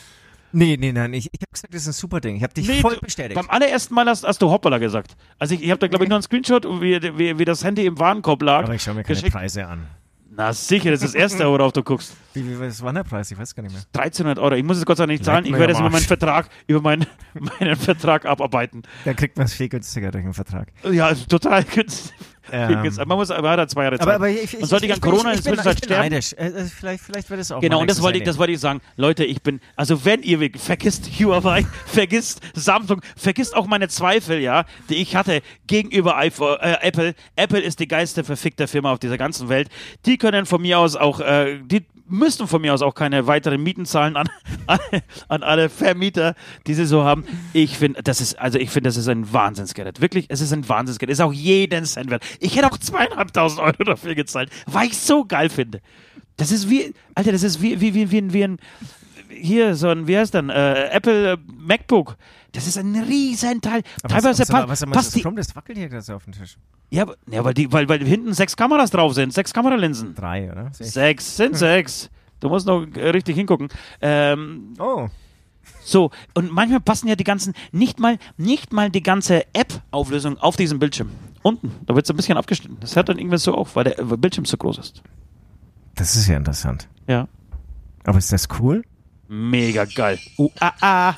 Nee, 0.52 0.76
nee, 0.78 0.92
nein, 0.92 1.12
ich, 1.12 1.26
ich 1.32 1.40
habe 1.40 1.52
gesagt, 1.52 1.74
das 1.74 1.82
ist 1.82 1.88
ein 1.88 1.92
super 1.92 2.20
Ding. 2.20 2.36
Ich 2.36 2.42
habe 2.42 2.54
dich 2.54 2.66
Nee, 2.66 2.80
voll 2.80 2.96
bestätigt. 3.00 3.34
Beim 3.34 3.50
allerersten 3.50 3.94
Mal 3.94 4.06
hast, 4.06 4.24
hast 4.24 4.40
du 4.40 4.50
hoppala 4.50 4.78
gesagt. 4.78 5.16
Also 5.38 5.54
ich, 5.54 5.62
ich 5.62 5.70
habe 5.70 5.78
da 5.78 5.88
glaube 5.88 6.04
ich 6.04 6.08
nur 6.08 6.16
einen 6.16 6.22
Screenshot, 6.22 6.64
wie, 6.64 7.00
wie, 7.18 7.38
wie 7.38 7.44
das 7.44 7.64
Handy 7.64 7.86
im 7.86 7.98
Warenkorb 7.98 8.42
lag. 8.42 8.64
Aber 8.64 8.74
ich 8.74 8.82
schaue 8.82 8.94
mir 8.94 9.02
keine 9.04 9.16
geschickt. 9.16 9.32
Preise 9.32 9.66
an. 9.66 9.86
Na 10.30 10.52
sicher, 10.52 10.92
das 10.92 11.02
ist 11.02 11.14
das 11.14 11.20
erste, 11.20 11.48
worauf 11.48 11.72
du 11.72 11.82
guckst. 11.82 12.14
Wie, 12.34 12.48
wie 12.48 12.60
was 12.60 12.80
war 12.80 12.92
der 12.92 13.02
Preis? 13.02 13.28
Ich 13.32 13.36
weiß 13.36 13.56
gar 13.56 13.64
nicht 13.64 13.72
mehr. 13.72 13.82
1300 13.92 14.38
Euro. 14.38 14.54
Ich 14.54 14.62
muss 14.62 14.78
es 14.78 14.86
Gott 14.86 14.98
sei 14.98 15.02
Dank 15.06 15.10
nicht 15.18 15.24
zahlen. 15.24 15.44
Ich 15.44 15.52
werde 15.52 15.72
es 15.72 15.80
über 15.80 15.90
meinen. 15.90 16.04
Vertrag, 16.04 16.48
über 16.68 16.80
meinen, 16.80 17.06
meinen 17.58 17.74
Vertrag 17.74 18.24
abarbeiten. 18.24 18.82
Da 19.04 19.14
kriegt 19.14 19.36
man 19.36 19.46
es 19.46 19.54
viel 19.54 19.68
günstiger 19.68 20.12
durch 20.12 20.22
den 20.22 20.34
Vertrag. 20.34 20.68
Ja, 20.88 21.12
total 21.12 21.64
günstig. 21.74 22.14
Ähm. 22.52 22.90
Man 23.06 23.18
muss, 23.18 23.30
aber 23.30 23.50
hat 23.50 23.58
er 23.58 23.68
zwei 23.68 23.84
Jahre 23.84 23.98
Zeit. 23.98 24.06
Aber, 24.06 24.14
aber 24.14 24.28
ich, 24.28 24.54
ich, 24.54 24.62
und 24.62 24.66
sollte 24.66 24.86
ich 24.86 24.92
an 24.92 25.00
Corona 25.00 25.32
ich, 25.32 25.38
ich, 25.38 25.44
bin, 25.44 25.54
inzwischen 25.54 25.70
ich 25.70 25.80
bin 25.80 25.88
sterben? 25.88 26.10
neidisch. 26.10 26.32
Äh, 26.34 26.46
äh, 26.46 26.64
vielleicht, 26.64 27.04
vielleicht 27.04 27.30
wird 27.30 27.40
es 27.40 27.52
auch 27.52 27.60
Genau, 27.60 27.80
und 27.80 27.90
das 27.90 28.02
wollte 28.02 28.18
ich, 28.18 28.24
das 28.24 28.38
wollte 28.38 28.52
ich 28.52 28.60
sagen. 28.60 28.80
Leute, 28.96 29.24
ich 29.24 29.42
bin, 29.42 29.60
also 29.76 30.04
wenn 30.04 30.22
ihr, 30.22 30.40
wirklich- 30.40 30.62
vergisst 30.62 31.06
Huawei, 31.18 31.66
vergisst 31.86 32.40
Samsung, 32.54 33.00
vergisst 33.16 33.54
auch 33.56 33.66
meine 33.66 33.88
Zweifel, 33.88 34.38
ja, 34.40 34.64
die 34.88 34.96
ich 34.96 35.16
hatte 35.16 35.42
gegenüber 35.66 36.16
iPhone, 36.16 36.58
äh, 36.60 36.76
Apple. 36.80 37.14
Apple 37.36 37.60
ist 37.60 37.80
die 37.80 37.88
geilste 37.88 38.24
verfickte 38.24 38.66
Firma 38.66 38.92
auf 38.92 38.98
dieser 38.98 39.18
ganzen 39.18 39.48
Welt. 39.48 39.68
Die 40.06 40.18
können 40.18 40.46
von 40.46 40.60
mir 40.62 40.78
aus 40.78 40.96
auch, 40.96 41.20
äh, 41.20 41.58
die 41.64 41.84
müssten 42.08 42.46
von 42.46 42.60
mir 42.60 42.74
aus 42.74 42.82
auch 42.82 42.94
keine 42.94 43.26
weiteren 43.26 43.62
Mieten 43.62 43.86
zahlen 43.86 44.16
an, 44.16 44.28
an, 44.66 44.78
an 45.28 45.42
alle 45.42 45.68
Vermieter, 45.68 46.34
die 46.66 46.74
sie 46.74 46.86
so 46.86 47.04
haben. 47.04 47.24
Ich 47.52 47.78
finde, 47.78 48.02
das 48.02 48.20
ist, 48.20 48.38
also 48.38 48.58
ich 48.58 48.70
finde, 48.70 48.88
das 48.88 48.96
ist 48.96 49.08
ein 49.08 49.32
Wahnsinnsgerät. 49.32 50.00
Wirklich, 50.00 50.26
es 50.28 50.40
ist 50.40 50.52
ein 50.52 50.68
Wahnsinnsgerät. 50.68 51.12
Ist 51.12 51.20
auch 51.20 51.32
jeden 51.32 51.84
Cent 51.84 52.10
wert. 52.10 52.24
Ich 52.40 52.56
hätte 52.56 52.66
auch 52.66 52.78
zweieinhalbtausend 52.78 53.60
Euro 53.60 53.84
dafür 53.84 54.14
gezahlt, 54.14 54.50
weil 54.66 54.88
ich 54.88 54.98
so 54.98 55.24
geil 55.24 55.50
finde. 55.50 55.80
Das 56.36 56.52
ist 56.52 56.70
wie, 56.70 56.94
Alter, 57.14 57.32
das 57.32 57.42
ist 57.42 57.60
wie, 57.60 57.80
wie, 57.80 57.94
wie, 57.94 58.10
wie, 58.10 58.32
wie 58.32 58.44
ein, 58.44 58.58
hier, 59.28 59.74
so 59.74 59.88
ein, 59.88 60.06
wie 60.06 60.16
heißt 60.16 60.34
denn, 60.34 60.50
äh, 60.50 60.88
Apple 60.90 61.32
äh, 61.32 61.36
MacBook. 61.46 62.16
Das 62.52 62.66
ist 62.66 62.78
ein 62.78 62.96
Riesenteil. 62.96 63.82
Aber 64.02 64.14
Teilweise 64.14 64.42
was, 64.42 64.52
was, 64.52 64.68
was, 64.68 64.84
was 64.88 65.06
ist 65.08 65.16
die. 65.16 65.22
das? 65.22 65.48
Das 65.48 65.56
wackelt 65.56 65.76
hier 65.78 65.88
gerade 65.88 66.02
so 66.02 66.14
auf 66.14 66.24
dem 66.24 66.32
Tisch. 66.32 66.56
Ja, 66.90 67.06
ja 67.30 67.44
weil, 67.44 67.54
die, 67.54 67.70
weil, 67.70 67.88
weil 67.88 68.04
hinten 68.04 68.32
sechs 68.32 68.56
Kameras 68.56 68.90
drauf 68.90 69.14
sind, 69.14 69.32
sechs 69.34 69.52
Kameralinsen. 69.52 70.14
Drei, 70.14 70.50
oder? 70.50 70.70
Sech. 70.72 70.90
Sechs, 70.90 71.36
sind 71.36 71.56
sechs. 71.56 72.10
Du 72.40 72.48
musst 72.48 72.66
noch 72.66 72.86
äh, 72.94 73.10
richtig 73.10 73.36
hingucken. 73.36 73.68
Ähm, 74.00 74.74
Oh. 74.78 75.08
so, 75.84 76.10
und 76.34 76.50
manchmal 76.52 76.80
passen 76.80 77.08
ja 77.08 77.16
die 77.16 77.24
ganzen, 77.24 77.52
nicht 77.72 77.98
mal, 77.98 78.18
nicht 78.36 78.72
mal 78.72 78.90
die 78.90 79.02
ganze 79.02 79.44
App-Auflösung 79.52 80.38
auf 80.38 80.56
diesem 80.56 80.78
Bildschirm. 80.78 81.10
Unten, 81.42 81.72
da 81.86 81.94
wird 81.94 82.06
es 82.06 82.10
ein 82.10 82.16
bisschen 82.16 82.38
abgeschnitten. 82.38 82.78
Das 82.80 82.96
hört 82.96 83.08
dann 83.08 83.18
irgendwann 83.18 83.38
so 83.38 83.54
auf, 83.54 83.76
weil 83.76 83.84
der 83.84 84.02
Bildschirm 84.04 84.44
so 84.44 84.56
groß 84.56 84.78
ist. 84.78 85.02
Das 85.94 86.16
ist 86.16 86.28
ja 86.28 86.36
interessant. 86.36 86.88
Ja. 87.06 87.28
Aber 88.04 88.18
ist 88.18 88.32
das 88.32 88.48
cool? 88.60 88.82
Mega 89.28 89.84
geil. 89.84 90.18
Uh, 90.38 90.50
ah, 90.60 90.72
ah. 90.80 91.14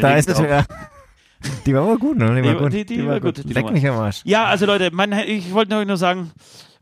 Da 0.00 0.16
ist 0.16 0.28
es 0.28 0.42
wieder. 0.42 0.64
Die 1.64 1.74
war 1.74 1.82
aber 1.82 1.96
gut, 1.96 2.18
ne? 2.18 2.26
Die 2.34 2.44
war 2.46 2.52
Die- 2.52 2.58
gut. 2.58 2.72
die- 2.74 2.84
die 2.84 3.06
war 3.06 3.18
gut, 3.18 3.38
die 3.38 3.52
Leck 3.54 3.70
mich 3.70 3.86
am 3.88 3.96
Arsch. 3.98 4.20
Ja, 4.24 4.44
also 4.44 4.66
Leute, 4.66 4.90
mein, 4.92 5.10
ich 5.12 5.54
wollte 5.54 5.86
nur 5.86 5.96
sagen, 5.96 6.32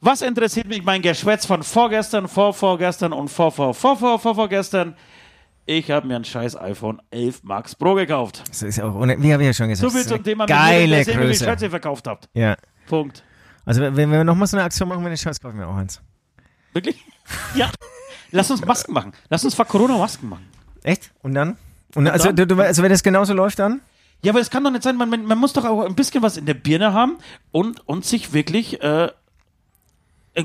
was 0.00 0.20
interessiert 0.20 0.66
mich 0.66 0.82
mein 0.82 1.00
Geschwätz 1.00 1.46
von 1.46 1.62
vorgestern, 1.62 2.26
vorvorgestern 2.26 3.12
und 3.12 3.28
vor, 3.28 3.52
vor, 3.52 3.72
vor, 3.72 3.96
vor, 3.96 4.18
vor, 4.18 4.34
vorgestern? 4.34 4.96
Ich 5.64 5.90
habe 5.92 6.08
mir 6.08 6.16
ein 6.16 6.24
scheiß 6.24 6.56
iPhone 6.56 7.00
11 7.12 7.44
Max 7.44 7.76
Pro 7.76 7.94
gekauft. 7.94 8.42
Das 8.48 8.62
ist 8.62 8.80
auch 8.80 8.94
ohne, 8.96 9.22
wie 9.22 9.32
habe 9.32 9.42
ich 9.44 9.48
ja 9.48 9.52
schon 9.52 9.68
gesagt. 9.68 9.88
So 9.88 9.96
viel 9.96 10.02
das 10.04 10.12
zum 10.12 10.24
Thema, 10.24 10.46
Geile 10.46 10.96
wie 10.96 10.98
ihr 10.98 11.04
die 11.04 11.12
Größe. 11.12 11.44
Schätze 11.44 11.70
verkauft 11.70 12.08
habt. 12.08 12.28
Ja. 12.34 12.56
Punkt. 12.88 13.22
Also 13.64 13.80
wenn 13.82 13.96
wenn 13.96 14.10
wir 14.10 14.24
nochmal 14.24 14.48
so 14.48 14.56
eine 14.56 14.64
Aktion 14.64 14.88
machen 14.88 15.02
mit 15.04 15.10
den 15.12 15.18
Shirts, 15.18 15.40
kaufe 15.40 15.54
ich 15.54 15.60
mir 15.60 15.68
auch 15.68 15.76
eins. 15.76 16.00
Wirklich? 16.72 17.04
Ja. 17.54 17.70
Lass 18.32 18.50
uns 18.50 18.64
Masken 18.64 18.92
machen. 18.92 19.12
Lass 19.28 19.44
uns 19.44 19.54
vor 19.54 19.66
Corona 19.66 19.98
Masken 19.98 20.30
machen. 20.30 20.46
Echt? 20.82 21.10
Und 21.22 21.34
dann? 21.34 21.56
Und 21.94 22.06
also, 22.08 22.30
dann? 22.32 22.60
also 22.60 22.82
wenn 22.82 22.90
das 22.90 23.02
genauso 23.02 23.34
läuft 23.34 23.58
dann? 23.58 23.80
Ja, 24.22 24.32
aber 24.32 24.40
es 24.40 24.50
kann 24.50 24.64
doch 24.64 24.70
nicht 24.70 24.82
sein, 24.82 24.96
man, 24.96 25.08
man, 25.10 25.24
man 25.24 25.38
muss 25.38 25.52
doch 25.52 25.64
auch 25.64 25.84
ein 25.86 25.94
bisschen 25.94 26.22
was 26.22 26.36
in 26.36 26.44
der 26.46 26.54
Birne 26.54 26.92
haben 26.92 27.18
und, 27.52 27.86
und 27.86 28.04
sich 28.04 28.32
wirklich 28.32 28.82
äh, 28.82 29.08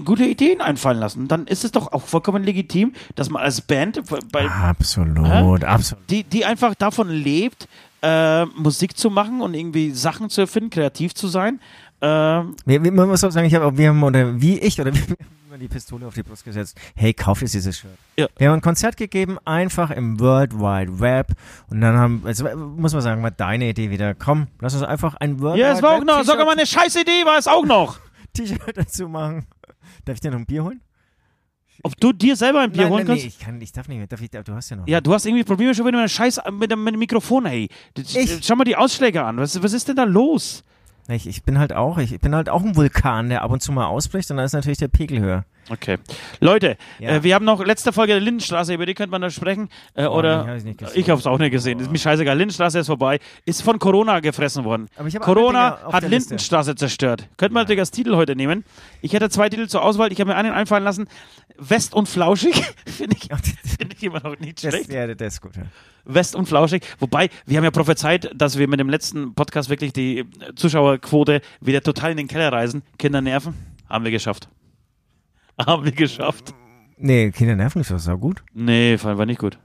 gute 0.05 0.25
Ideen 0.25 0.61
einfallen 0.61 0.99
lassen. 0.99 1.27
Dann 1.27 1.47
ist 1.47 1.63
es 1.63 1.71
doch 1.71 1.91
auch 1.91 2.03
vollkommen 2.03 2.43
legitim, 2.43 2.93
dass 3.15 3.29
man 3.29 3.41
als 3.41 3.61
Band, 3.61 4.01
bei, 4.31 4.47
Absolut, 4.47 5.63
absolut. 5.63 6.09
die, 6.09 6.23
die 6.23 6.45
einfach 6.45 6.75
davon 6.75 7.09
lebt, 7.09 7.67
äh, 8.01 8.45
Musik 8.45 8.97
zu 8.97 9.09
machen 9.09 9.41
und 9.41 9.53
irgendwie 9.53 9.91
Sachen 9.91 10.29
zu 10.29 10.41
erfinden, 10.41 10.69
kreativ 10.69 11.13
zu 11.15 11.27
sein. 11.27 11.59
Ähm, 12.01 12.55
man 12.65 13.07
muss 13.09 13.23
auch 13.23 13.31
sagen, 13.31 13.47
ich 13.47 13.55
hab, 13.55 13.63
auch- 13.63 13.77
wir 13.77 13.89
haben, 13.89 14.03
oder 14.03 14.39
wie 14.41 14.59
ich, 14.59 14.79
oder 14.81 14.91
haben 14.91 15.15
immer 15.53 15.59
die 15.59 15.67
Pistole 15.67 16.07
auf 16.07 16.15
die 16.15 16.23
Brust 16.23 16.43
gesetzt. 16.43 16.75
Hey, 16.95 17.13
kauf 17.13 17.41
jetzt 17.41 17.53
dieses 17.53 17.77
Shirt. 17.77 17.91
Ja. 18.17 18.27
Wir 18.37 18.47
haben 18.47 18.55
ein 18.55 18.61
Konzert 18.61 18.97
gegeben, 18.97 19.37
einfach 19.45 19.91
im 19.91 20.19
World 20.19 20.55
Wide 20.55 20.99
Web. 20.99 21.33
Und 21.69 21.81
dann 21.81 21.95
haben, 21.95 22.23
also 22.25 22.45
muss 22.55 22.93
man 22.93 23.03
sagen, 23.03 23.21
war 23.21 23.29
deine 23.29 23.69
Idee 23.69 23.91
wieder. 23.91 24.15
Komm, 24.15 24.47
lass 24.59 24.73
uns 24.73 24.81
einfach 24.81 25.13
ein 25.15 25.39
World 25.41 25.59
ja, 25.59 25.67
Wide 25.67 25.77
es 25.77 25.83
war 25.83 25.91
auch 25.91 25.99
Web 25.99 26.07
noch, 26.07 26.23
sogar 26.23 26.45
mal 26.45 26.53
eine 26.53 26.65
scheiß 26.65 26.95
Idee 26.95 27.23
war 27.25 27.37
es 27.37 27.47
auch 27.47 27.65
noch. 27.65 27.99
T-Shirt 28.33 28.59
dazu 28.73 29.07
machen. 29.07 29.45
Darf 30.05 30.15
ich 30.15 30.21
dir 30.21 30.31
noch 30.31 30.39
ein 30.39 30.47
Bier 30.47 30.63
holen? 30.63 30.81
Ob 31.83 31.97
du 31.97 32.13
dir 32.13 32.35
selber 32.35 32.61
ein 32.61 32.71
Bier 32.71 32.83
nein, 32.83 32.91
holen 32.91 32.99
nein, 33.05 33.07
kannst? 33.07 33.23
nee, 33.23 33.27
ich 33.27 33.39
kann, 33.39 33.61
ich 33.61 33.71
darf 33.71 33.87
nicht 33.87 33.97
mehr. 33.97 34.07
Darf 34.07 34.21
ich, 34.21 34.31
du 34.31 34.53
hast 34.55 34.71
ja 34.71 34.77
noch. 34.77 34.87
Ja, 34.87 35.01
du 35.01 35.13
hast 35.13 35.27
irgendwie 35.27 35.43
Probleme 35.43 35.75
schon 35.75 35.85
wieder 35.85 35.97
mit 35.97 36.01
einem 36.01 36.09
Scheiß 36.09 36.41
mit 36.51 36.71
dem, 36.71 36.83
mit 36.83 36.95
dem 36.95 36.99
Mikrofon, 36.99 37.45
ey. 37.45 37.69
Ich? 37.95 38.39
Schau 38.41 38.55
mal 38.55 38.63
die 38.63 38.75
Ausschläge 38.75 39.23
an. 39.23 39.37
Was, 39.37 39.61
was 39.61 39.73
ist 39.73 39.87
denn 39.87 39.97
da 39.97 40.03
los? 40.03 40.63
Ich, 41.07 41.27
ich 41.27 41.43
bin 41.43 41.59
halt 41.59 41.73
auch, 41.73 41.97
ich 41.97 42.19
bin 42.19 42.33
halt 42.33 42.49
auch 42.49 42.63
ein 42.63 42.75
Vulkan, 42.75 43.29
der 43.29 43.41
ab 43.41 43.51
und 43.51 43.61
zu 43.61 43.71
mal 43.71 43.87
ausbricht 43.87 44.31
und 44.31 44.37
dann 44.37 44.45
ist 44.45 44.53
natürlich 44.53 44.77
der 44.77 44.87
Pegel 44.87 45.19
höher. 45.19 45.45
Okay. 45.69 45.97
Leute, 46.41 46.77
Ja. 46.99 47.09
äh, 47.11 47.23
wir 47.23 47.35
haben 47.35 47.45
noch 47.45 47.63
letzte 47.65 47.93
Folge 47.93 48.13
der 48.13 48.21
Lindenstraße, 48.21 48.73
über 48.73 48.85
die 48.85 48.93
könnte 48.93 49.11
man 49.11 49.21
da 49.21 49.29
sprechen. 49.29 49.69
Äh, 49.93 50.01
die 50.03 50.07
oder 50.09 50.55
ich 50.57 50.63
nicht 50.65 50.79
gesehen. 50.79 50.99
ich 50.99 51.09
habe 51.09 51.19
es 51.19 51.25
auch 51.27 51.37
nicht 51.39 51.51
gesehen. 51.51 51.79
Ist 51.79 51.91
mir 51.91 51.97
scheißegal. 51.97 52.37
Lindenstraße 52.37 52.79
ist 52.79 52.87
vorbei. 52.87 53.19
Ist 53.45 53.61
von 53.61 53.79
Corona 53.79 54.19
gefressen 54.19 54.65
worden. 54.65 54.89
Corona 55.21 55.79
hat 55.91 56.03
der 56.03 56.09
Liste. 56.09 56.31
Lindenstraße 56.31 56.75
zerstört. 56.75 57.27
Könnte 57.37 57.53
man 57.53 57.63
natürlich 57.63 57.79
als 57.79 57.91
Titel 57.91 58.15
heute 58.15 58.35
nehmen. 58.35 58.65
Ich 59.01 59.13
hätte 59.13 59.29
zwei 59.29 59.49
Titel 59.49 59.67
zur 59.67 59.83
Auswahl. 59.83 60.11
Ich 60.11 60.19
habe 60.19 60.31
mir 60.31 60.35
einen 60.35 60.51
einfallen 60.51 60.83
lassen. 60.83 61.07
West 61.57 61.93
und 61.93 62.09
Flauschig. 62.09 62.55
Finde 62.85 63.15
ich, 63.15 63.29
find 63.77 63.93
ich 63.93 64.03
immer 64.03 64.19
noch 64.21 64.37
nicht 64.39 64.63
Das, 64.63 64.73
schlecht. 64.73 64.91
ja, 64.91 65.07
das 65.13 65.35
ist 65.35 65.41
gut. 65.41 65.55
Ja. 65.55 65.63
West 66.05 66.35
und 66.35 66.47
Flauschig. 66.47 66.83
Wobei, 66.99 67.29
wir 67.45 67.55
haben 67.57 67.63
ja 67.63 67.71
prophezeit, 67.71 68.29
dass 68.35 68.57
wir 68.57 68.67
mit 68.67 68.79
dem 68.81 68.89
letzten 68.89 69.33
Podcast 69.33 69.69
wirklich 69.69 69.93
die 69.93 70.19
äh, 70.19 70.25
Zuschauerquote 70.55 71.41
wieder 71.61 71.81
total 71.81 72.11
in 72.11 72.17
den 72.17 72.27
Keller 72.27 72.51
reisen. 72.51 72.81
Kinder 72.97 73.21
nerven. 73.21 73.53
Haben 73.89 74.03
wir 74.03 74.11
geschafft. 74.11 74.49
Haben 75.65 75.85
wir 75.85 75.91
geschafft. 75.91 76.53
Nee, 76.97 77.31
Kinder 77.31 77.55
nerven 77.55 77.81
ist 77.81 77.91
doch 77.91 78.19
gut. 78.19 78.43
Nee, 78.53 78.97
war 79.01 79.17
war 79.17 79.25
nicht 79.25 79.39
gut. 79.39 79.57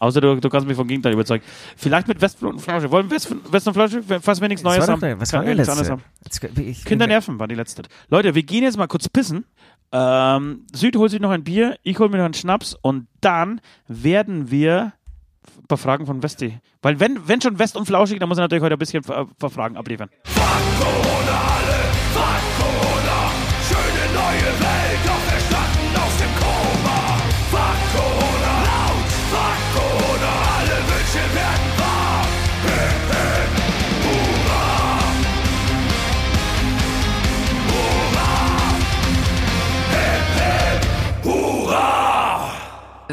Außer 0.00 0.22
du, 0.22 0.36
du 0.36 0.48
kannst 0.48 0.66
mich 0.66 0.76
vom 0.76 0.88
Gegenteil 0.88 1.12
überzeugen. 1.12 1.44
Vielleicht 1.76 2.08
mit 2.08 2.22
West 2.22 2.42
und 2.42 2.58
Flauschig. 2.58 2.90
Wollen 2.90 3.10
wir 3.10 3.16
West, 3.16 3.34
West 3.50 3.68
und 3.68 3.74
Flauschig, 3.74 4.02
falls 4.22 4.40
wir 4.40 4.48
nichts 4.48 4.62
Neues 4.62 4.78
was 4.78 4.88
war 4.88 4.92
haben? 4.94 5.00
doch 5.00 5.08
der, 5.08 5.20
was 5.20 5.32
war 5.34 5.44
der 5.44 5.54
letzte? 5.54 6.84
Kinder 6.86 7.06
nerven 7.06 7.38
war 7.38 7.46
die 7.46 7.54
letzte. 7.54 7.82
Leute, 8.08 8.34
wir 8.34 8.42
gehen 8.42 8.62
jetzt 8.62 8.78
mal 8.78 8.86
kurz 8.86 9.10
pissen. 9.10 9.44
Ähm, 9.92 10.64
Süd 10.72 10.96
holt 10.96 11.10
sich 11.10 11.20
noch 11.20 11.30
ein 11.30 11.44
Bier, 11.44 11.76
ich 11.82 11.98
hole 11.98 12.08
mir 12.08 12.16
noch 12.16 12.24
einen 12.24 12.34
Schnaps 12.34 12.74
und 12.80 13.08
dann 13.20 13.60
werden 13.88 14.50
wir 14.50 14.92
ein 15.58 15.66
paar 15.66 15.78
Fragen 15.78 16.06
von 16.06 16.22
Westi. 16.22 16.58
Weil 16.80 16.98
wenn, 16.98 17.28
wenn 17.28 17.42
schon 17.42 17.58
West 17.58 17.76
und 17.76 17.84
Flauschig, 17.86 18.20
dann 18.20 18.28
muss 18.28 18.38
er 18.38 18.42
natürlich 18.42 18.62
heute 18.62 18.76
ein 18.76 18.78
bisschen 18.78 19.04
ein 19.04 19.28
paar 19.36 19.50
Fragen 19.50 19.76
abliefern. 19.76 20.08
Fuck 20.24 21.09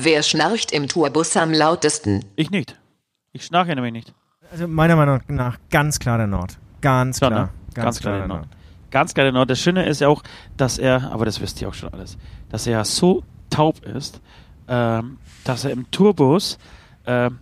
Wer 0.07 0.23
schnarcht 0.23 0.71
im 0.71 0.87
Tourbus 0.87 1.35
am 1.35 1.51
lautesten? 1.51 2.23
Ich 2.37 2.49
nicht. 2.49 2.79
Ich 3.33 3.43
schnarche 3.43 3.75
nämlich 3.75 3.91
nicht. 3.91 4.13
Also 4.49 4.65
meiner 4.65 4.95
Meinung 4.95 5.19
nach 5.27 5.57
ganz 5.69 5.99
klar 5.99 6.17
der 6.17 6.27
Nord. 6.27 6.57
Ganz 6.79 7.17
Klar, 7.17 7.29
klar. 7.31 7.43
ne? 7.47 7.49
Ganz 7.73 7.99
klar 7.99 8.17
der 8.19 8.27
Nord. 8.27 8.47
Ganz 8.89 9.13
geil, 9.13 9.25
der 9.25 9.33
Nord. 9.33 9.49
Das 9.49 9.59
Schöne 9.59 9.85
ist 9.85 9.99
ja 9.99 10.07
auch, 10.07 10.23
dass 10.55 10.77
er, 10.77 11.11
aber 11.11 11.25
das 11.25 11.41
wisst 11.41 11.61
ihr 11.61 11.67
auch 11.67 11.73
schon 11.73 11.91
alles, 11.91 12.17
dass 12.47 12.65
er 12.67 12.71
ja 12.71 12.85
so 12.85 13.25
taub 13.49 13.83
ist, 13.83 14.21
ähm, 14.69 15.17
dass 15.43 15.65
er 15.65 15.71
im 15.71 15.91
Tourbus, 15.91 16.57
ähm, 17.05 17.39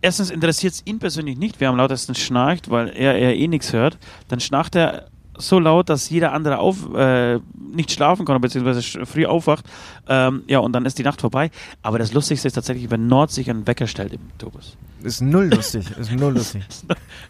erstens 0.00 0.30
interessiert 0.30 0.72
es 0.72 0.82
ihn 0.86 0.98
persönlich 0.98 1.38
nicht, 1.38 1.60
wer 1.60 1.68
am 1.68 1.76
lautesten 1.76 2.16
schnarcht, 2.16 2.72
weil 2.72 2.88
er, 2.88 3.16
er 3.18 3.36
eh 3.36 3.46
nichts 3.46 3.72
hört. 3.72 3.98
Dann 4.26 4.40
schnarcht 4.40 4.74
er 4.74 5.09
so 5.40 5.58
laut, 5.58 5.88
dass 5.88 6.08
jeder 6.10 6.32
andere 6.32 6.58
auf, 6.58 6.92
äh, 6.94 7.38
nicht 7.72 7.92
schlafen 7.92 8.24
kann, 8.24 8.40
beziehungsweise 8.40 8.82
früh 9.06 9.26
aufwacht. 9.26 9.64
Ähm, 10.08 10.42
ja, 10.46 10.58
und 10.60 10.72
dann 10.72 10.86
ist 10.86 10.98
die 10.98 11.02
Nacht 11.02 11.20
vorbei. 11.20 11.50
Aber 11.82 11.98
das 11.98 12.12
Lustigste 12.12 12.48
ist 12.48 12.54
tatsächlich, 12.54 12.90
wenn 12.90 13.06
Nord 13.06 13.30
sich 13.30 13.48
einen 13.50 13.66
Wecker 13.66 13.86
stellt 13.86 14.12
im 14.12 14.20
Tourbus. 14.38 14.76
Ist 15.02 15.22
null 15.22 15.46
lustig. 15.46 15.86
Ist 15.98 16.12
null 16.12 16.34
lustig. 16.34 16.62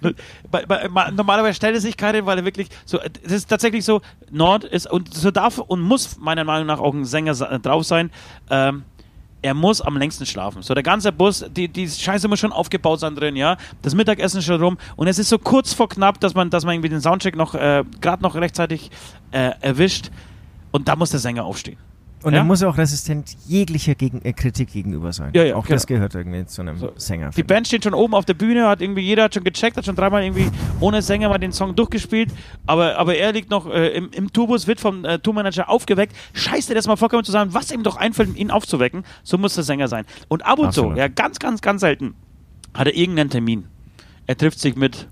bei, 0.51 0.67
bei, 0.67 0.89
ma- 0.89 1.11
normalerweise 1.11 1.55
stellt 1.55 1.75
er 1.75 1.81
sich 1.81 1.97
keinen, 1.97 2.27
weil 2.27 2.39
er 2.39 2.45
wirklich 2.45 2.69
so, 2.85 2.99
es 3.23 3.33
ist 3.33 3.49
tatsächlich 3.49 3.85
so, 3.85 4.01
Nord 4.31 4.65
ist, 4.65 4.91
und 4.91 5.15
so 5.15 5.31
darf 5.31 5.59
und 5.59 5.81
muss 5.81 6.19
meiner 6.19 6.45
Meinung 6.45 6.67
nach 6.67 6.81
auch 6.81 6.95
ein 6.95 7.05
Sänger 7.05 7.35
drauf 7.35 7.85
sein, 7.85 8.11
ähm, 8.51 8.83
er 9.43 9.55
muss 9.55 9.81
am 9.81 9.97
längsten 9.97 10.27
schlafen. 10.27 10.63
So, 10.63 10.75
der 10.75 10.83
ganze 10.83 11.13
Bus, 11.13 11.45
die, 11.51 11.69
die 11.69 11.89
Scheiße 11.89 12.29
muss 12.29 12.39
schon 12.39 12.53
aufgebaut 12.53 13.01
sein 13.01 13.15
drin, 13.15 13.37
ja. 13.37 13.57
Das 13.83 13.95
Mittagessen 13.95 14.39
ist 14.39 14.45
schon 14.45 14.63
rum 14.63 14.79
und 14.97 15.07
es 15.07 15.19
ist 15.19 15.29
so 15.29 15.39
kurz 15.39 15.73
vor 15.73 15.89
knapp, 15.89 16.21
dass 16.21 16.35
man, 16.35 16.51
dass 16.51 16.65
man 16.65 16.75
irgendwie 16.75 16.91
den 16.91 17.01
Soundcheck 17.01 17.37
noch, 17.37 17.55
äh, 17.55 17.85
gerade 18.01 18.23
noch 18.23 18.35
rechtzeitig 18.35 18.91
äh, 19.33 19.53
erwischt 19.61 20.11
und 20.71 20.89
da 20.89 20.97
muss 20.97 21.11
der 21.11 21.21
Sänger 21.21 21.45
aufstehen. 21.45 21.79
Und 22.23 22.35
Ja? 22.35 22.41
er 22.41 22.45
muss 22.45 22.63
auch 22.63 22.77
resistent 22.77 23.35
jeglicher 23.47 23.95
gegen, 23.95 24.21
äh, 24.23 24.33
Kritik 24.35 24.73
gegenüber 24.73 25.13
sein. 25.13 25.31
Ja, 25.35 25.43
ja, 25.43 25.57
auch 25.57 25.65
genau. 25.65 25.77
das 25.77 25.87
gehört 25.87 26.15
irgendwie 26.15 26.45
zu 26.45 26.61
einem 26.61 26.77
Sänger. 26.97 27.31
Die 27.31 27.43
Band 27.43 27.67
steht 27.67 27.85
schon 27.85 27.95
oben 27.95 28.15
auf 28.15 28.27
der 28.27 28.35
Bühne, 28.35 28.69
hat 28.69 28.83
irgendwie 28.83 29.01
jeder 29.01 29.25
hat 29.25 29.35
schon 29.35 29.45
gecheckt, 29.45 29.79
hat 29.79 29.87
schon 29.87 29.97
dreimal 29.97 30.23
irgendwie 30.23 30.51
ohne 30.81 31.01
Sänger 31.01 31.31
mal 31.31 31.39
den 31.39 31.53
Song 31.53 31.75
durchgespielt, 31.75 32.31
aber, 32.67 32.99
aber 32.99 33.17
er 33.17 33.33
liegt 33.33 33.51
noch 33.51 33.67
äh, 33.71 33.89
im, 33.89 34.11
im 34.13 34.33
Tourbus, 34.33 34.67
wird 34.67 34.81
vom 34.81 35.05
äh, 35.07 35.19
Tourmanager 35.19 35.71
aufgeweckt. 35.71 36.15
Scheißt 36.35 36.69
er 36.71 36.75
das 36.75 36.87
mal 36.87 36.97
vollkommen 36.97 37.25
zusammen, 37.25 37.55
was 37.55 37.71
ihm 37.73 37.83
doch 37.83 37.97
einfällt, 37.97 38.37
ihn 38.37 38.51
aufzuwecken, 38.51 39.05
so 39.23 39.39
muss 39.39 39.55
der 39.55 39.65
Sänger 39.65 39.89
sein. 39.89 40.05
Und 40.29 40.45
ab 40.45 40.59
und 40.59 40.73
zu, 40.75 40.81
Absolut. 40.83 40.99
ja, 40.99 41.09
ganz, 41.09 41.39
ganz, 41.39 41.63
ganz 41.63 41.81
selten, 41.81 42.15
hat 42.75 42.87
er 42.87 42.95
irgendeinen 42.95 43.31
Termin. 43.31 43.65
Er 44.27 44.37
trifft 44.37 44.61
sich 44.61 44.77
mit, 44.77 45.09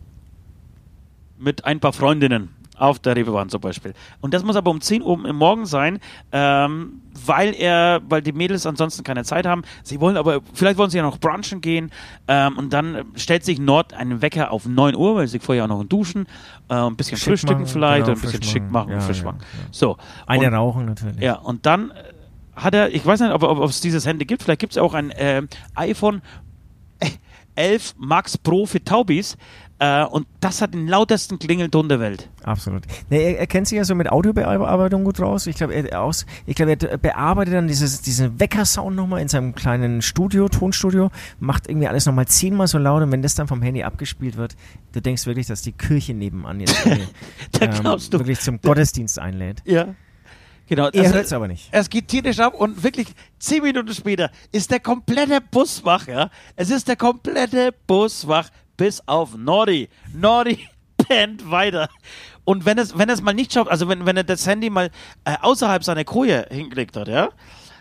mit 1.38 1.64
ein 1.64 1.80
paar 1.80 1.92
Freundinnen 1.94 2.50
auf 2.78 2.98
der 2.98 3.16
Reeperbahn 3.16 3.48
zum 3.48 3.60
Beispiel. 3.60 3.94
Und 4.20 4.34
das 4.34 4.44
muss 4.44 4.56
aber 4.56 4.70
um 4.70 4.80
10 4.80 5.02
Uhr 5.02 5.24
im 5.26 5.36
Morgen 5.36 5.66
sein, 5.66 5.98
ähm, 6.32 7.00
weil 7.26 7.54
er, 7.54 8.00
weil 8.08 8.22
die 8.22 8.32
Mädels 8.32 8.66
ansonsten 8.66 9.04
keine 9.04 9.24
Zeit 9.24 9.46
haben. 9.46 9.62
Sie 9.82 10.00
wollen 10.00 10.16
aber, 10.16 10.40
vielleicht 10.54 10.78
wollen 10.78 10.90
sie 10.90 10.98
ja 10.98 11.02
noch 11.02 11.18
brunchen 11.18 11.60
gehen. 11.60 11.90
Ähm, 12.28 12.56
und 12.56 12.72
dann 12.72 13.04
stellt 13.16 13.44
sich 13.44 13.58
Nord 13.58 13.94
einen 13.94 14.22
Wecker 14.22 14.50
auf 14.52 14.66
9 14.66 14.94
Uhr, 14.94 15.16
weil 15.16 15.28
sie 15.28 15.38
vorher 15.38 15.64
auch 15.64 15.68
noch 15.68 15.84
duschen, 15.84 16.26
äh, 16.68 16.74
ein 16.74 16.96
bisschen 16.96 17.16
Schick 17.16 17.28
frühstücken 17.28 17.62
machen, 17.62 17.72
vielleicht 17.72 18.06
genau, 18.06 18.16
und 18.16 18.18
ein 18.18 18.22
bisschen 18.22 18.42
schick 18.42 18.70
machen. 18.70 18.92
Ja, 18.92 19.00
frisch 19.00 19.18
ja, 19.18 19.24
machen. 19.24 19.38
ja. 19.40 19.66
So. 19.70 19.96
Eine 20.26 20.52
rauchen 20.52 20.86
natürlich. 20.86 21.20
ja, 21.20 21.34
und 21.34 21.66
dann 21.66 21.92
hat 22.54 22.74
er, 22.74 22.92
ich 22.92 23.04
weiß 23.04 23.20
nicht, 23.20 23.32
ob 23.32 23.68
es 23.68 23.80
dieses 23.80 24.06
Handy 24.06 24.24
gibt, 24.24 24.42
vielleicht 24.42 24.60
gibt 24.60 24.72
es 24.72 24.78
auch 24.78 24.94
ein 24.94 25.10
äh, 25.10 25.42
iPhone 25.74 26.22
11 27.58 27.96
Max 27.98 28.38
Pro 28.38 28.66
für 28.66 28.82
Taubis. 28.82 29.36
Äh, 29.80 30.04
und 30.04 30.26
das 30.40 30.60
hat 30.60 30.74
den 30.74 30.88
lautesten 30.88 31.38
Klingelton 31.38 31.88
der 31.88 32.00
Welt. 32.00 32.28
Absolut. 32.42 32.82
Nee, 33.10 33.22
er, 33.34 33.38
er 33.38 33.46
kennt 33.46 33.68
sich 33.68 33.76
ja 33.76 33.84
so 33.84 33.94
mit 33.94 34.10
Audiobearbeitung 34.10 35.04
gut 35.04 35.20
raus. 35.20 35.46
Ich 35.46 35.56
glaube, 35.56 35.74
er, 35.74 36.02
aus, 36.02 36.26
ich 36.46 36.56
glaube, 36.56 36.72
er 36.72 36.98
bearbeitet 36.98 37.54
dann 37.54 37.68
dieses, 37.68 38.00
diesen 38.00 38.40
Wecker-Sound 38.40 38.96
nochmal 38.96 39.20
in 39.20 39.28
seinem 39.28 39.54
kleinen 39.54 40.02
Studio, 40.02 40.48
Tonstudio, 40.48 41.10
macht 41.38 41.68
irgendwie 41.68 41.86
alles 41.86 42.06
nochmal 42.06 42.26
zehnmal 42.26 42.66
so 42.66 42.78
laut 42.78 43.02
und 43.02 43.12
wenn 43.12 43.22
das 43.22 43.36
dann 43.36 43.46
vom 43.46 43.62
Handy 43.62 43.84
abgespielt 43.84 44.36
wird, 44.36 44.56
du 44.92 45.00
denkst 45.00 45.26
wirklich, 45.26 45.46
dass 45.46 45.62
die 45.62 45.72
Kirche 45.72 46.12
nebenan 46.12 46.58
jetzt 46.58 46.84
du. 47.60 48.18
wirklich 48.18 48.40
zum 48.40 48.60
Gottesdienst 48.60 49.18
einlädt. 49.20 49.62
Ja. 49.64 49.94
Genau. 50.66 50.88
Er 50.88 51.02
also- 51.02 51.14
hört 51.14 51.24
es 51.26 51.32
aber 51.32 51.48
nicht. 51.48 51.68
Es 51.72 51.88
geht 51.88 52.08
tierisch 52.08 52.40
ab 52.40 52.54
und 52.54 52.82
wirklich 52.82 53.08
zehn 53.38 53.62
Minuten 53.62 53.94
später 53.94 54.30
ist 54.52 54.70
der 54.70 54.80
komplette 54.80 55.40
Bus 55.40 55.84
wach, 55.84 56.06
ja. 56.08 56.30
Es 56.56 56.70
ist 56.70 56.88
der 56.88 56.96
komplette 56.96 57.72
Bus 57.86 58.26
wach, 58.28 58.50
bis 58.78 59.02
auf 59.06 59.36
Nordi. 59.36 59.90
Nordi 60.14 60.66
pennt 60.96 61.50
weiter. 61.50 61.90
Und 62.44 62.64
wenn 62.64 62.78
es, 62.78 62.96
wenn 62.96 63.10
es 63.10 63.20
mal 63.20 63.34
nicht 63.34 63.52
schafft, 63.52 63.70
also 63.70 63.86
wenn, 63.90 64.06
wenn 64.06 64.16
er 64.16 64.24
das 64.24 64.46
Handy 64.46 64.70
mal 64.70 64.90
äh, 65.26 65.36
außerhalb 65.42 65.84
seiner 65.84 66.04
Koje 66.04 66.46
hingelegt 66.50 66.96
hat, 66.96 67.08
ja, 67.08 67.28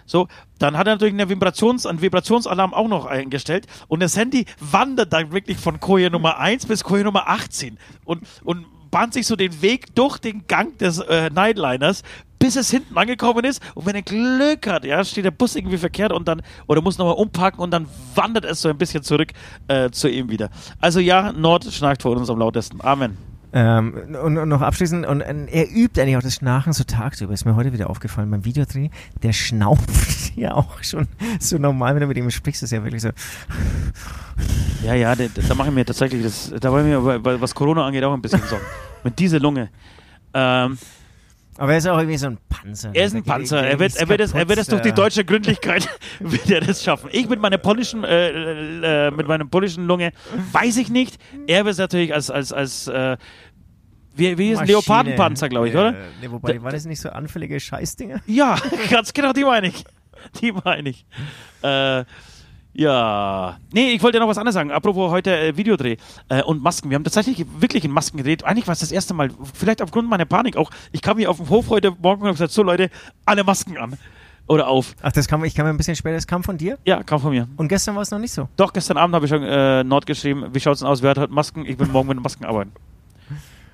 so, 0.06 0.28
dann 0.60 0.78
hat 0.78 0.88
er 0.88 0.96
natürlich 0.96 1.14
eine 1.14 1.30
Vibrations, 1.30 1.86
einen 1.86 2.02
Vibrationsalarm 2.02 2.74
auch 2.74 2.88
noch 2.88 3.06
eingestellt 3.06 3.68
und 3.88 4.02
das 4.02 4.18
Handy 4.18 4.46
wandert 4.60 5.14
dann 5.14 5.32
wirklich 5.32 5.58
von 5.58 5.80
Koje 5.80 6.10
Nummer 6.10 6.38
1 6.40 6.66
bis 6.66 6.84
Koje 6.84 7.04
Nummer 7.04 7.30
18 7.30 7.78
und, 8.06 8.26
und 8.44 8.66
bahnt 8.90 9.14
sich 9.14 9.28
so 9.28 9.36
den 9.36 9.62
Weg 9.62 9.94
durch 9.96 10.18
den 10.18 10.46
Gang 10.48 10.78
des 10.78 11.00
äh, 11.00 11.30
Nightliners, 11.30 12.04
bis 12.40 12.56
es 12.56 12.70
hinten 12.70 12.98
angekommen 12.98 13.46
ist 13.46 13.62
und 13.76 13.86
wenn 13.86 13.96
er 13.96 14.02
Glück 14.02 14.68
hat, 14.68 14.86
ja, 14.86 15.04
steht 15.04 15.26
der 15.26 15.32
Bus 15.32 15.56
irgendwie 15.56 15.78
verkehrt 15.78 16.12
und 16.12 16.28
dann, 16.28 16.42
oder 16.68 16.82
muss 16.82 16.98
nochmal 16.98 17.16
umparken 17.16 17.62
und 17.62 17.72
dann 17.72 17.88
wandert 18.16 18.46
es 18.46 18.62
so 18.62 18.70
ein 18.70 18.78
bisschen 18.78 19.04
zurück 19.04 19.30
äh, 19.68 19.90
zu 19.90 20.08
ihm 20.10 20.30
wieder. 20.30 20.50
Also 20.80 21.00
ja, 21.00 21.32
Nord 21.32 21.66
schnarcht 21.66 22.02
vor 22.02 22.16
uns 22.16 22.30
am 22.30 22.40
lautesten. 22.40 22.80
Amen. 22.82 23.18
Ähm, 23.54 24.16
und, 24.22 24.38
und 24.38 24.50
noch 24.50 24.62
abschließend, 24.62 25.06
und, 25.06 25.22
äh, 25.22 25.46
er 25.52 25.70
übt 25.74 26.00
eigentlich 26.02 26.18
auch 26.18 26.22
das 26.22 26.36
Schnarchen 26.36 26.74
so 26.74 26.84
tagsüber. 26.84 27.34
Ist 27.34 27.46
mir 27.46 27.56
heute 27.56 27.72
wieder 27.74 27.90
aufgefallen 27.90 28.30
beim 28.30 28.44
Videodreh. 28.46 28.90
Der 29.24 29.32
schnauft 29.34 29.90
ja 30.36 30.54
auch 30.54 30.84
schon 30.84 31.08
so 31.40 31.58
normal, 31.58 31.96
wenn 31.96 32.02
du 32.02 32.08
mit 32.08 32.18
ihm 32.18 32.30
sprichst, 32.30 32.64
ist 32.64 32.72
ja 32.72 32.84
wirklich 32.84 33.02
so. 33.02 33.10
Ja, 34.84 34.94
ja, 34.94 35.16
da, 35.16 35.26
da 35.48 35.56
mache 35.56 35.70
ich 35.70 35.74
mir 35.74 35.86
tatsächlich, 35.86 36.24
das, 36.24 36.54
da 36.60 36.72
war 36.72 36.84
mir, 36.84 37.00
bei- 37.02 37.18
bei- 37.20 37.42
was 37.42 37.56
Corona 37.56 37.86
angeht, 37.86 38.04
auch 38.04 38.14
ein 38.14 38.22
bisschen 38.22 38.42
Sorgen. 38.44 38.66
Mit 39.04 39.18
dieser 39.18 39.40
Lunge. 39.40 39.70
Ähm, 40.34 40.78
Aber 41.58 41.72
er 41.72 41.78
ist 41.80 41.88
auch 41.88 41.98
irgendwie 41.98 42.18
so 42.18 42.28
ein 42.28 42.38
Panzer. 42.50 42.92
er 42.94 43.06
ist 43.06 43.14
ein 43.14 43.16
Der 43.16 43.22
geht- 43.24 43.28
Panzer. 43.34 43.68
Er 43.68 43.80
wird, 43.80 43.96
er 43.96 44.10
wird, 44.10 44.20
es, 44.22 44.34
er 44.34 44.48
wird 44.48 44.60
es 44.60 44.68
durch 44.68 44.82
die 44.82 44.90
äh, 44.90 44.94
deutsche 44.94 45.26
Gründlichkeit 45.26 45.90
wird 46.20 46.50
er 46.50 46.62
das 46.62 46.84
schaffen. 46.84 47.10
Ich 47.12 47.28
mit 47.28 47.40
meiner 47.42 47.58
polnischen, 47.58 48.04
äh, 48.04 49.08
äh, 49.08 49.12
mit 49.12 49.28
meiner 49.28 49.46
polnischen 49.46 49.86
Lunge 49.88 50.12
weiß 50.52 50.78
ich 50.78 50.90
nicht. 50.90 51.18
Er 51.48 51.66
wird 51.66 51.74
es 51.74 51.80
natürlich 51.80 52.14
als, 52.14 52.30
als, 52.30 52.54
als, 52.54 52.88
äh, 52.88 53.18
wie, 54.16 54.38
wie 54.38 54.50
ist 54.50 54.58
ein 54.58 54.62
Maschine. 54.62 54.66
Leopardenpanzer, 54.80 55.50
glaube 55.50 55.70
ich, 55.70 55.76
oder? 55.76 55.92
Nee, 56.22 56.30
wobei, 56.32 56.62
war 56.64 56.72
das 56.72 56.86
nicht 56.86 57.00
so 57.02 57.10
anfällige 57.10 57.60
Scheißdinger? 57.60 58.22
Ja, 58.26 58.58
ganz 58.90 59.14
genau, 59.14 59.34
die 59.34 59.44
meine 59.44 59.68
ich. 59.68 59.84
Die 60.42 60.52
meine 60.52 60.90
ich. 60.90 61.06
Äh, 61.62 62.04
ja. 62.78 63.58
Nee, 63.74 63.92
ich 63.92 64.04
wollte 64.04 64.20
noch 64.20 64.28
was 64.28 64.38
anderes 64.38 64.54
sagen. 64.54 64.72
Apropos 64.72 65.12
heute 65.12 65.36
äh, 65.36 65.58
Videodreh 65.58 65.98
äh, 66.30 66.44
und 66.44 66.62
Masken. 66.62 66.90
Wir 66.90 66.96
haben 66.96 67.04
tatsächlich 67.04 67.46
wirklich 67.60 67.84
in 67.84 67.92
Masken 67.92 68.18
gedreht. 68.18 68.44
Eigentlich 68.44 68.68
war 68.68 68.74
es 68.74 68.80
das 68.80 68.92
erste 68.92 69.14
Mal, 69.14 69.30
vielleicht 69.54 69.82
aufgrund 69.82 70.08
meiner 70.10 70.26
Panik 70.26 70.56
auch. 70.56 70.70
Ich 70.92 71.02
kam 71.02 71.18
hier 71.18 71.30
auf 71.30 71.38
dem 71.38 71.50
Hof 71.50 71.70
heute 71.70 71.92
Morgen 71.92 72.22
und 72.22 72.28
habe 72.28 72.34
gesagt, 72.34 72.52
so 72.52 72.62
Leute, 72.64 72.90
alle 73.26 73.44
Masken 73.44 73.78
an. 73.78 73.98
Oder 74.48 74.68
auf. 74.68 74.96
Ach, 75.02 75.12
das 75.12 75.28
kam, 75.28 75.44
ich 75.44 75.56
kam 75.56 75.66
ein 75.66 75.76
bisschen 75.76 75.96
später, 75.96 76.16
das 76.16 76.28
kam 76.28 76.44
von 76.44 76.58
dir? 76.58 76.78
Ja, 76.86 77.04
kam 77.04 77.20
von 77.20 77.32
mir. 77.32 77.48
Und 77.58 77.68
gestern 77.68 77.96
war 77.96 78.04
es 78.04 78.12
noch 78.12 78.20
nicht 78.20 78.32
so. 78.32 78.48
Doch, 78.56 78.72
gestern 78.72 78.98
Abend 78.98 79.14
habe 79.16 79.26
ich 79.26 79.30
schon 79.30 79.44
äh, 79.44 79.84
Nord 79.84 80.06
geschrieben, 80.06 80.46
wie 80.54 80.60
schaut's 80.60 80.80
denn 80.80 80.88
aus, 80.88 81.02
wer 81.02 81.10
hat 81.10 81.18
heute 81.18 81.34
Masken? 81.34 81.66
Ich 81.66 81.78
will 81.78 81.88
morgen 81.88 82.08
mit 82.08 82.22
Masken 82.22 82.46
arbeiten. 82.46 82.72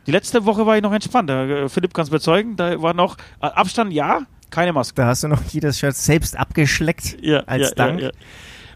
Die 0.07 0.11
letzte 0.11 0.45
Woche 0.45 0.65
war 0.65 0.75
ich 0.75 0.81
noch 0.81 0.91
entspannt. 0.91 1.29
Äh, 1.29 1.69
Philipp 1.69 1.93
kann 1.93 2.03
es 2.03 2.09
bezeugen, 2.09 2.55
da 2.55 2.81
war 2.81 2.93
noch 2.93 3.17
äh, 3.41 3.45
Abstand, 3.47 3.93
ja, 3.93 4.21
keine 4.49 4.73
Masken. 4.73 4.95
Da 4.95 5.07
hast 5.07 5.23
du 5.23 5.27
noch 5.27 5.41
jedes 5.51 5.77
Shirt 5.79 5.95
selbst 5.95 6.37
abgeschleckt 6.37 7.17
Ja, 7.21 7.41
als 7.41 7.69
ja, 7.69 7.75
Dank. 7.75 7.99
Ja, 8.01 8.07
ja. 8.07 8.13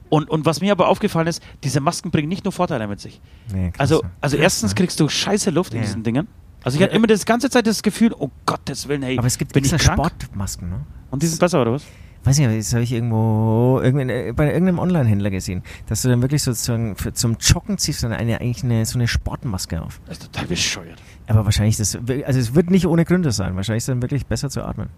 Und, 0.10 0.30
und 0.30 0.46
was 0.46 0.62
mir 0.62 0.72
aber 0.72 0.88
aufgefallen 0.88 1.28
ist, 1.28 1.42
diese 1.64 1.80
Masken 1.80 2.12
bringen 2.12 2.30
nicht 2.30 2.44
nur 2.46 2.52
Vorteile 2.52 2.88
mit 2.88 3.00
sich. 3.00 3.22
Nee, 3.54 3.72
Also, 3.78 4.04
also 4.22 4.38
erstens 4.38 4.76
kriegst 4.76 5.00
du 5.00 5.10
scheiße 5.10 5.50
Luft 5.50 5.74
in 5.74 5.82
diesen 5.82 6.04
Dingen. 6.04 6.28
Also 6.64 6.78
ich 6.78 6.84
hatte 6.84 6.96
immer 6.96 7.08
das 7.08 7.26
ganze 7.26 7.50
Zeit 7.50 7.68
das 7.68 7.82
Gefühl, 7.84 8.14
oh 8.18 8.30
Gottes 8.46 8.88
Willen, 8.88 9.04
hey, 9.04 9.18
Aber 9.18 9.28
es 9.28 9.38
gibt 9.38 9.54
bin 9.54 9.64
ich 9.64 9.72
extra 9.72 9.96
krank? 9.96 10.12
Sportmasken, 10.18 10.70
ne? 10.70 10.86
Und 11.12 11.24
die 11.24 11.28
sind 11.28 11.40
besser, 11.40 11.62
oder 11.62 11.74
was? 11.74 11.84
Weiß 12.24 12.38
nicht, 12.40 12.60
das 12.60 12.74
habe 12.74 12.84
ich 12.84 12.92
irgendwo 12.92 13.80
äh, 13.82 14.34
bei 14.34 14.48
irgendeinem 14.48 14.80
Online-Händler 14.80 15.30
gesehen, 15.30 15.64
dass 15.86 16.02
du 16.02 16.10
dann 16.10 16.22
wirklich 16.22 16.44
sozusagen 16.44 16.98
für, 16.98 17.14
zum 17.14 17.38
Joggen 17.40 17.78
ziehst 17.78 18.04
dann 18.04 18.12
eine, 18.12 18.42
eigentlich 18.42 18.66
eine, 18.66 18.86
so 18.86 18.98
eine 18.98 19.08
Sportmaske 19.08 19.82
auf. 19.82 20.02
Das 20.08 20.18
ist 20.18 20.24
total 20.34 20.48
bescheuert. 20.48 21.02
Aber 21.28 21.46
wahrscheinlich, 21.46 21.78
das, 21.78 21.96
also 21.96 22.40
es 22.40 22.54
wird 22.54 22.70
nicht 22.70 22.86
ohne 22.86 23.06
Gründe 23.06 23.32
sein. 23.32 23.56
Wahrscheinlich 23.56 23.82
ist 23.82 23.88
es 23.88 23.94
dann 23.94 24.02
wirklich 24.02 24.26
besser 24.26 24.50
zu 24.50 24.64
atmen. 24.66 24.90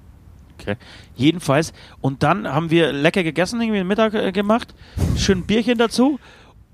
Okay. 0.60 0.76
Jedenfalls, 1.16 1.74
und 2.02 2.24
dann 2.24 2.48
haben 2.48 2.70
wir 2.70 2.92
lecker 2.92 3.24
gegessen, 3.24 3.62
irgendwie 3.62 3.84
Mittag 3.84 4.14
äh, 4.14 4.32
gemacht, 4.32 4.74
schön 5.18 5.44
Bierchen 5.46 5.78
dazu 5.78 6.20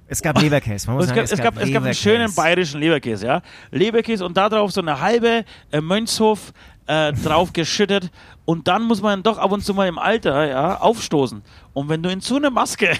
Es 0.08 0.22
gab 0.22 0.42
Leberkäse. 0.42 0.88
Man 0.88 0.98
muss 0.98 1.06
es, 1.06 1.10
sagen, 1.10 1.22
gab, 1.22 1.32
es, 1.32 1.42
gab, 1.42 1.62
es 1.62 1.74
gab 1.74 1.84
einen 1.84 1.94
schönen 1.94 2.34
bayerischen 2.34 2.80
Leberkäse, 2.80 3.26
ja. 3.26 3.42
Leberkäse 3.72 4.26
und 4.26 4.38
da 4.38 4.50
drauf 4.50 4.72
so 4.72 4.82
eine 4.82 5.00
halbe 5.02 5.46
äh, 5.72 5.82
Mönchshof 5.82 6.54
äh, 6.88 7.14
drauf 7.14 7.54
geschüttet. 7.54 8.12
Und 8.46 8.68
dann 8.68 8.84
muss 8.84 9.02
man 9.02 9.24
doch 9.24 9.38
ab 9.38 9.52
und 9.52 9.64
zu 9.64 9.74
mal 9.74 9.88
im 9.88 9.98
Alter 9.98 10.48
ja, 10.48 10.78
aufstoßen. 10.78 11.42
Und 11.74 11.90
wenn 11.90 12.04
du 12.04 12.10
in 12.10 12.22
so 12.22 12.36
eine 12.36 12.52
Maske 12.52 12.92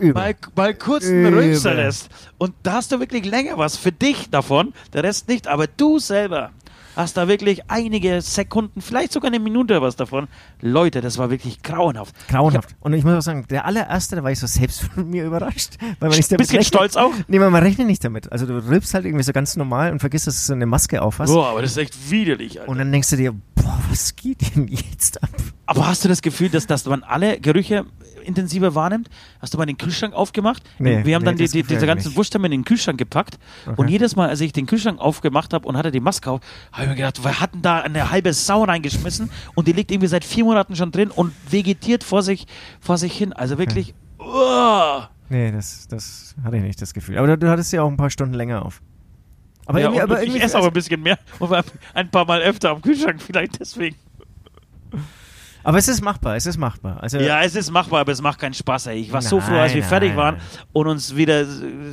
Übel. 0.00 0.14
mal, 0.14 0.34
mal 0.56 0.74
kurz 0.74 1.06
einen. 1.06 1.32
Rülpser 1.34 1.74
lässt 1.74 2.08
und 2.38 2.54
da 2.62 2.72
hast 2.72 2.90
du 2.90 3.00
wirklich 3.00 3.24
länger 3.24 3.58
was 3.58 3.76
für 3.76 3.92
dich 3.92 4.30
davon, 4.30 4.72
der 4.92 5.04
Rest 5.04 5.28
nicht, 5.28 5.46
aber 5.46 5.66
du 5.66 5.98
selber 5.98 6.50
hast 6.96 7.16
da 7.16 7.28
wirklich 7.28 7.62
einige 7.68 8.20
Sekunden, 8.22 8.80
vielleicht 8.80 9.12
sogar 9.12 9.28
eine 9.28 9.38
Minute 9.38 9.80
was 9.82 9.96
davon. 9.96 10.28
Leute, 10.60 11.00
das 11.00 11.18
war 11.18 11.30
wirklich 11.30 11.62
grauenhaft. 11.62 12.14
Grauenhaft. 12.28 12.74
Und 12.80 12.92
ich 12.94 13.04
muss 13.04 13.14
auch 13.14 13.22
sagen, 13.22 13.46
der 13.50 13.64
allererste, 13.64 14.16
da 14.16 14.22
war 14.22 14.30
ich 14.30 14.38
so 14.38 14.46
selbst 14.46 14.80
von 14.94 15.08
mir 15.08 15.24
überrascht. 15.24 15.74
Weil 15.98 16.08
man 16.08 16.16
nicht 16.16 16.30
damit 16.30 16.46
bisschen 16.46 16.58
rechnet. 16.58 16.74
stolz 16.74 16.96
auch. 16.96 17.12
Nee, 17.28 17.38
man 17.38 17.52
man 17.52 17.62
rechnet 17.62 17.86
nicht 17.86 18.04
damit. 18.04 18.30
Also 18.32 18.46
du 18.46 18.54
rülpst 18.66 18.94
halt 18.94 19.04
irgendwie 19.04 19.24
so 19.24 19.32
ganz 19.32 19.56
normal 19.56 19.92
und 19.92 20.00
vergisst, 20.00 20.26
dass 20.26 20.34
du 20.36 20.46
so 20.46 20.52
eine 20.54 20.66
Maske 20.66 21.02
auf 21.02 21.18
hast. 21.18 21.30
Boah, 21.32 21.48
aber 21.48 21.62
das 21.62 21.72
ist 21.72 21.76
echt 21.76 22.10
widerlich. 22.10 22.60
Alter. 22.60 22.70
Und 22.70 22.78
dann 22.78 22.90
denkst 22.92 23.10
du 23.10 23.16
dir, 23.16 23.32
boah, 23.54 23.78
was 23.88 24.16
geht 24.16 24.54
denn 24.54 24.68
jetzt 24.68 25.22
ab? 25.22 25.30
Aber 25.66 25.86
hast 25.86 26.04
du 26.04 26.08
das 26.08 26.22
Gefühl, 26.22 26.48
dass, 26.48 26.66
dass 26.66 26.84
man 26.86 27.02
alle 27.02 27.38
Gerüche 27.40 27.84
intensiver 28.20 28.74
wahrnimmt? 28.74 29.08
Hast 29.40 29.54
du 29.54 29.58
mal 29.58 29.66
den 29.66 29.78
Kühlschrank 29.78 30.14
aufgemacht? 30.14 30.62
Nee, 30.78 31.04
wir 31.04 31.14
haben 31.14 31.22
nee, 31.22 31.26
dann 31.26 31.36
die, 31.36 31.48
die, 31.48 31.62
diese 31.62 31.80
ich 31.80 31.86
ganzen 31.86 32.08
nicht. 32.08 32.16
Wurst 32.16 32.34
haben 32.34 32.42
wir 32.42 32.46
in 32.46 32.52
den 32.52 32.64
Kühlschrank 32.64 32.98
gepackt. 32.98 33.38
Und 33.76 33.88
jedes 33.88 34.16
Mal, 34.16 34.28
als 34.28 34.40
ich 34.40 34.52
den 34.52 34.66
Kühlschrank 34.66 35.00
aufgemacht 35.00 35.52
habe 35.52 35.66
und 35.66 35.76
hatte 35.76 35.90
die 35.90 36.00
Maske 36.00 36.30
auf, 36.30 36.40
habe 36.72 36.84
ich 36.84 36.88
mir 36.90 36.96
gedacht, 36.96 37.22
wir 37.24 37.40
hatten 37.40 37.62
da 37.62 37.80
eine 37.80 38.10
halbe 38.10 38.32
Sau 38.32 38.64
reingeschmissen 38.64 39.30
und 39.54 39.68
die 39.68 39.72
liegt 39.72 39.90
irgendwie 39.90 40.08
seit 40.08 40.24
vier 40.24 40.44
Monaten 40.44 40.76
schon 40.76 40.92
drin 40.92 41.10
und 41.10 41.32
vegetiert 41.50 42.04
vor 42.04 42.22
sich, 42.22 42.46
vor 42.80 42.98
sich 42.98 43.16
hin. 43.16 43.32
Also 43.32 43.58
wirklich, 43.58 43.94
uah. 44.18 45.10
Nee, 45.28 45.52
das, 45.52 45.86
das 45.88 46.34
hatte 46.42 46.56
ich 46.56 46.62
nicht 46.62 46.82
das 46.82 46.92
Gefühl. 46.92 47.16
Aber 47.18 47.28
du, 47.28 47.38
du 47.38 47.48
hattest 47.48 47.72
ja 47.72 47.82
auch 47.82 47.88
ein 47.88 47.96
paar 47.96 48.10
Stunden 48.10 48.34
länger 48.34 48.64
auf. 48.64 48.82
Aber 49.66 49.78
ja, 49.78 49.86
irgendwie, 49.86 50.02
aber 50.02 50.20
ich 50.20 50.28
irgendwie 50.28 50.40
esse 50.44 50.58
aber 50.58 50.66
ein 50.66 50.72
bisschen 50.72 51.00
mehr 51.00 51.18
und 51.38 51.52
ein 51.94 52.10
paar 52.10 52.24
Mal 52.24 52.42
öfter 52.42 52.70
am 52.70 52.82
Kühlschrank, 52.82 53.22
vielleicht 53.22 53.60
deswegen. 53.60 53.96
Aber 55.64 55.78
es 55.78 55.88
ist 55.88 56.02
machbar, 56.02 56.36
es 56.36 56.46
ist 56.46 56.56
machbar. 56.56 57.02
Also, 57.02 57.18
Ja, 57.18 57.42
es 57.42 57.54
ist 57.54 57.70
machbar, 57.70 58.00
aber 58.00 58.12
es 58.12 58.20
macht 58.22 58.38
keinen 58.38 58.54
Spaß, 58.54 58.86
ey. 58.88 58.98
Ich 58.98 59.12
war 59.12 59.22
so 59.22 59.38
Nein, 59.38 59.46
froh, 59.46 59.56
als 59.56 59.74
wir 59.74 59.80
nein, 59.80 59.88
fertig 59.88 60.16
waren 60.16 60.36
und 60.72 60.86
uns 60.86 61.16
wieder 61.16 61.44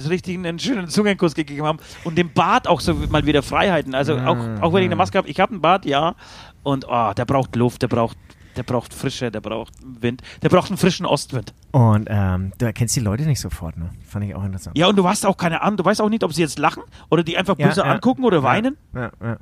richtig 0.09 0.37
einen 0.37 0.59
schönen 0.59 0.87
Zungenkuss 0.87 1.33
gegeben 1.35 1.65
haben 1.65 1.79
und 2.03 2.17
dem 2.17 2.31
Bart 2.33 2.67
auch 2.67 2.79
so 2.81 2.93
mal 2.93 3.25
wieder 3.25 3.43
Freiheiten. 3.43 3.95
Also 3.95 4.17
auch, 4.17 4.35
Mhm, 4.35 4.61
auch 4.61 4.73
wenn 4.73 4.83
ich 4.83 4.87
eine 4.87 4.95
Maske 4.95 5.17
habe, 5.17 5.27
ich 5.27 5.39
habe 5.39 5.51
einen 5.53 5.61
Bart, 5.61 5.85
ja. 5.85 6.15
Und 6.63 6.85
oh, 6.89 7.13
der 7.15 7.25
braucht 7.25 7.55
Luft, 7.55 7.81
der 7.81 7.87
braucht 7.87 8.17
Der 8.57 8.63
braucht 8.63 8.91
Frische, 8.91 9.29
der 9.29 9.39
braucht 9.39 9.73
Wind, 10.01 10.23
der 10.41 10.49
braucht 10.49 10.69
einen 10.71 10.77
frischen 10.79 11.05
Ostwind. 11.05 11.53
Und 11.73 12.07
ähm, 12.09 12.53
du 12.57 12.65
erkennst 12.65 12.95
die 12.95 13.01
Leute 13.01 13.23
nicht 13.23 13.39
sofort, 13.39 13.77
ne? 13.77 13.91
Fand 14.07 14.25
ich 14.25 14.33
auch 14.33 14.43
interessant. 14.43 14.75
Ja, 14.75 14.87
und 14.87 14.95
du 14.95 15.07
hast 15.07 15.27
auch 15.27 15.37
keine 15.37 15.61
Ahnung, 15.61 15.77
du 15.77 15.85
weißt 15.85 16.01
auch 16.01 16.09
nicht, 16.09 16.23
ob 16.23 16.33
sie 16.33 16.41
jetzt 16.41 16.57
lachen 16.57 16.81
oder 17.09 17.21
die 17.23 17.37
einfach 17.37 17.55
böse 17.55 17.85
angucken 17.85 18.23
oder 18.23 18.41
weinen. 18.41 18.75
Ja, 18.95 19.11
ja. 19.21 19.37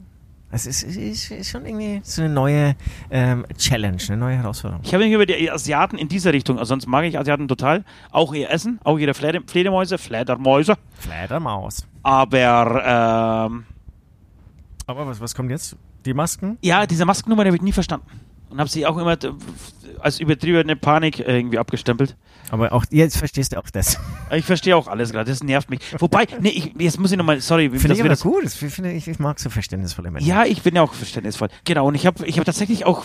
Es 0.52 0.66
ist, 0.66 0.84
ist, 0.84 1.32
ist 1.32 1.50
schon 1.50 1.66
irgendwie 1.66 2.00
so 2.04 2.22
eine 2.22 2.34
neue 2.34 2.76
ähm, 3.10 3.46
Challenge, 3.58 3.98
eine 4.08 4.18
neue 4.18 4.38
Herausforderung. 4.38 4.84
Ich 4.86 4.94
habe 4.94 5.04
mich 5.04 5.14
über 5.14 5.26
die 5.26 5.52
Asiaten 5.52 5.98
in 5.98 6.08
dieser 6.08 6.32
Richtung, 6.34 6.60
also 6.60 6.70
sonst 6.70 6.88
mag 6.88 7.04
ich 7.06 7.18
Asiaten 7.20 7.48
total, 7.48 7.84
auch 8.12 8.34
ihr 8.34 8.50
Essen, 8.50 8.80
auch 8.84 8.98
ihre 8.98 9.14
Flede 9.14 9.42
Fledermäuse, 9.46 9.98
Fledermäuse, 9.98 10.76
Fledermaus. 10.94 11.88
aber 12.04 13.50
ähm, 13.52 13.66
Aber 14.86 15.08
was, 15.08 15.20
was 15.20 15.36
kommt 15.36 15.52
jetzt? 15.52 15.76
Die 16.06 16.14
Masken? 16.14 16.58
ja, 16.62 16.86
diese 16.86 17.04
Maskennummer 17.04 17.44
die 17.44 17.50
habe 17.50 17.58
ich 17.58 17.64
nie 17.64 17.72
verstanden 17.74 18.06
und 18.56 18.62
habe 18.62 18.70
sie 18.70 18.86
auch 18.86 18.98
immer 18.98 19.18
als 20.00 20.20
übertriebene 20.22 20.78
Panik 20.78 21.20
äh, 21.20 21.38
irgendwie 21.38 21.58
abgestempelt. 21.58 22.16
Aber 22.52 22.72
auch 22.72 22.86
jetzt 22.90 23.18
verstehst 23.18 23.52
du 23.52 23.58
auch 23.58 23.70
das. 23.70 24.00
Ich 24.32 24.46
verstehe 24.46 24.78
auch 24.78 24.88
alles 24.88 25.12
gerade, 25.12 25.30
das 25.30 25.44
nervt 25.44 25.70
mich. 25.70 25.82
Wobei, 26.00 26.26
nee, 26.40 26.50
ich, 26.50 26.74
jetzt 26.80 26.98
muss 26.98 27.12
ich 27.12 27.18
nochmal, 27.18 27.42
sorry, 27.42 27.70
Finde 27.70 27.96
ich 27.96 28.00
aber 28.00 28.08
das 28.08 28.22
gut. 28.22 28.46
Das 28.46 28.56
finde 28.56 28.94
ich, 28.94 29.10
ich 29.10 29.20
mag 29.20 29.42
so 29.42 29.50
verständnisvolle 29.50 30.10
Menschen. 30.10 30.26
Ja, 30.26 30.46
ich 30.46 30.62
bin 30.62 30.74
ja 30.74 30.84
auch 30.84 30.94
verständnisvoll. 30.94 31.50
Genau, 31.66 31.88
und 31.88 31.96
ich 31.96 32.06
habe 32.06 32.26
ich 32.26 32.38
hab 32.38 32.46
tatsächlich 32.46 32.86
auch 32.86 33.04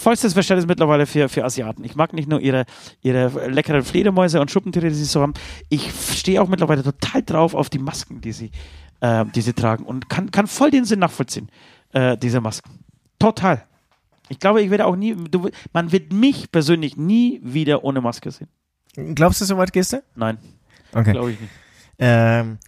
vollstes 0.00 0.34
Verständnis 0.34 0.68
mittlerweile 0.68 1.06
für, 1.06 1.28
für 1.28 1.44
Asiaten. 1.44 1.82
Ich 1.82 1.96
mag 1.96 2.12
nicht 2.12 2.28
nur 2.28 2.40
ihre, 2.40 2.66
ihre 3.02 3.48
leckeren 3.48 3.82
Fledermäuse 3.82 4.40
und 4.40 4.48
Schuppentiere, 4.48 4.90
die 4.90 4.94
sie 4.94 5.04
so 5.04 5.22
haben. 5.22 5.34
Ich 5.70 5.90
stehe 6.16 6.40
auch 6.40 6.48
mittlerweile 6.48 6.84
total 6.84 7.24
drauf 7.24 7.54
auf 7.54 7.68
die 7.68 7.80
Masken, 7.80 8.20
die 8.20 8.32
sie, 8.32 8.52
äh, 9.00 9.24
die 9.34 9.40
sie 9.40 9.54
tragen 9.54 9.84
und 9.84 10.08
kann, 10.08 10.30
kann 10.30 10.46
voll 10.46 10.70
den 10.70 10.84
Sinn 10.84 11.00
nachvollziehen, 11.00 11.50
äh, 11.94 12.16
diese 12.16 12.40
Masken. 12.40 12.78
Total. 13.18 13.66
Ich 14.30 14.38
glaube, 14.38 14.62
ich 14.62 14.70
werde 14.70 14.86
auch 14.86 14.96
nie, 14.96 15.14
du, 15.14 15.50
man 15.72 15.92
wird 15.92 16.12
mich 16.12 16.50
persönlich 16.52 16.96
nie 16.96 17.40
wieder 17.42 17.84
ohne 17.84 18.00
Maske 18.00 18.30
sehen. 18.30 18.48
Glaubst 19.14 19.40
du, 19.40 19.44
so 19.44 19.58
weit 19.58 19.72
gehst 19.72 19.92
du? 19.92 20.02
Nein, 20.14 20.38
Okay. 20.92 21.12
glaube 21.12 21.32
ich 21.32 21.40
nicht. 21.40 21.52
Ähm, 21.98 22.58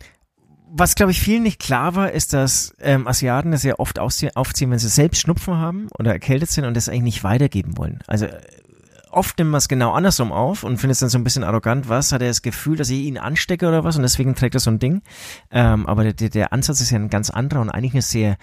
was, 0.75 0.95
glaube 0.95 1.13
ich, 1.13 1.21
vielen 1.21 1.43
nicht 1.43 1.61
klar 1.61 1.95
war, 1.95 2.11
ist, 2.13 2.33
dass 2.33 2.75
ähm, 2.81 3.07
Asiaten 3.07 3.53
das 3.53 3.63
ja 3.63 3.79
oft 3.79 3.99
aufziehen, 3.99 4.71
wenn 4.71 4.79
sie 4.79 4.89
selbst 4.89 5.21
Schnupfen 5.21 5.57
haben 5.57 5.89
oder 5.99 6.13
erkältet 6.13 6.51
sind 6.51 6.65
und 6.65 6.77
das 6.77 6.89
eigentlich 6.89 7.03
nicht 7.03 7.25
weitergeben 7.25 7.77
wollen. 7.77 8.01
Also 8.07 8.27
äh, 8.27 8.41
oft 9.11 9.39
nimmt 9.39 9.51
man 9.51 9.59
es 9.59 9.69
genau 9.69 9.93
andersrum 9.93 10.33
auf 10.33 10.65
und 10.65 10.79
findet 10.79 10.95
es 10.95 11.01
dann 11.01 11.11
so 11.11 11.19
ein 11.19 11.25
bisschen 11.25 11.45
arrogant, 11.45 11.89
was, 11.89 12.13
hat 12.13 12.23
er 12.23 12.29
das 12.29 12.43
Gefühl, 12.43 12.77
dass 12.77 12.89
ich 12.91 13.01
ihn 13.01 13.19
anstecke 13.19 13.69
oder 13.69 13.85
was 13.85 13.97
und 13.97 14.03
deswegen 14.03 14.35
trägt 14.35 14.55
er 14.55 14.61
so 14.61 14.71
ein 14.71 14.79
Ding. 14.79 15.03
Ähm, 15.51 15.87
aber 15.87 16.13
der, 16.13 16.31
der, 16.31 16.53
Ansatz 16.53 16.81
ist 16.81 16.91
ja 16.91 16.99
ein 16.99 17.11
ganz 17.11 17.31
anderer 17.31 17.61
und 17.61 17.71
eigentlich 17.71 17.95
ein 17.95 18.01
sehr 18.01 18.37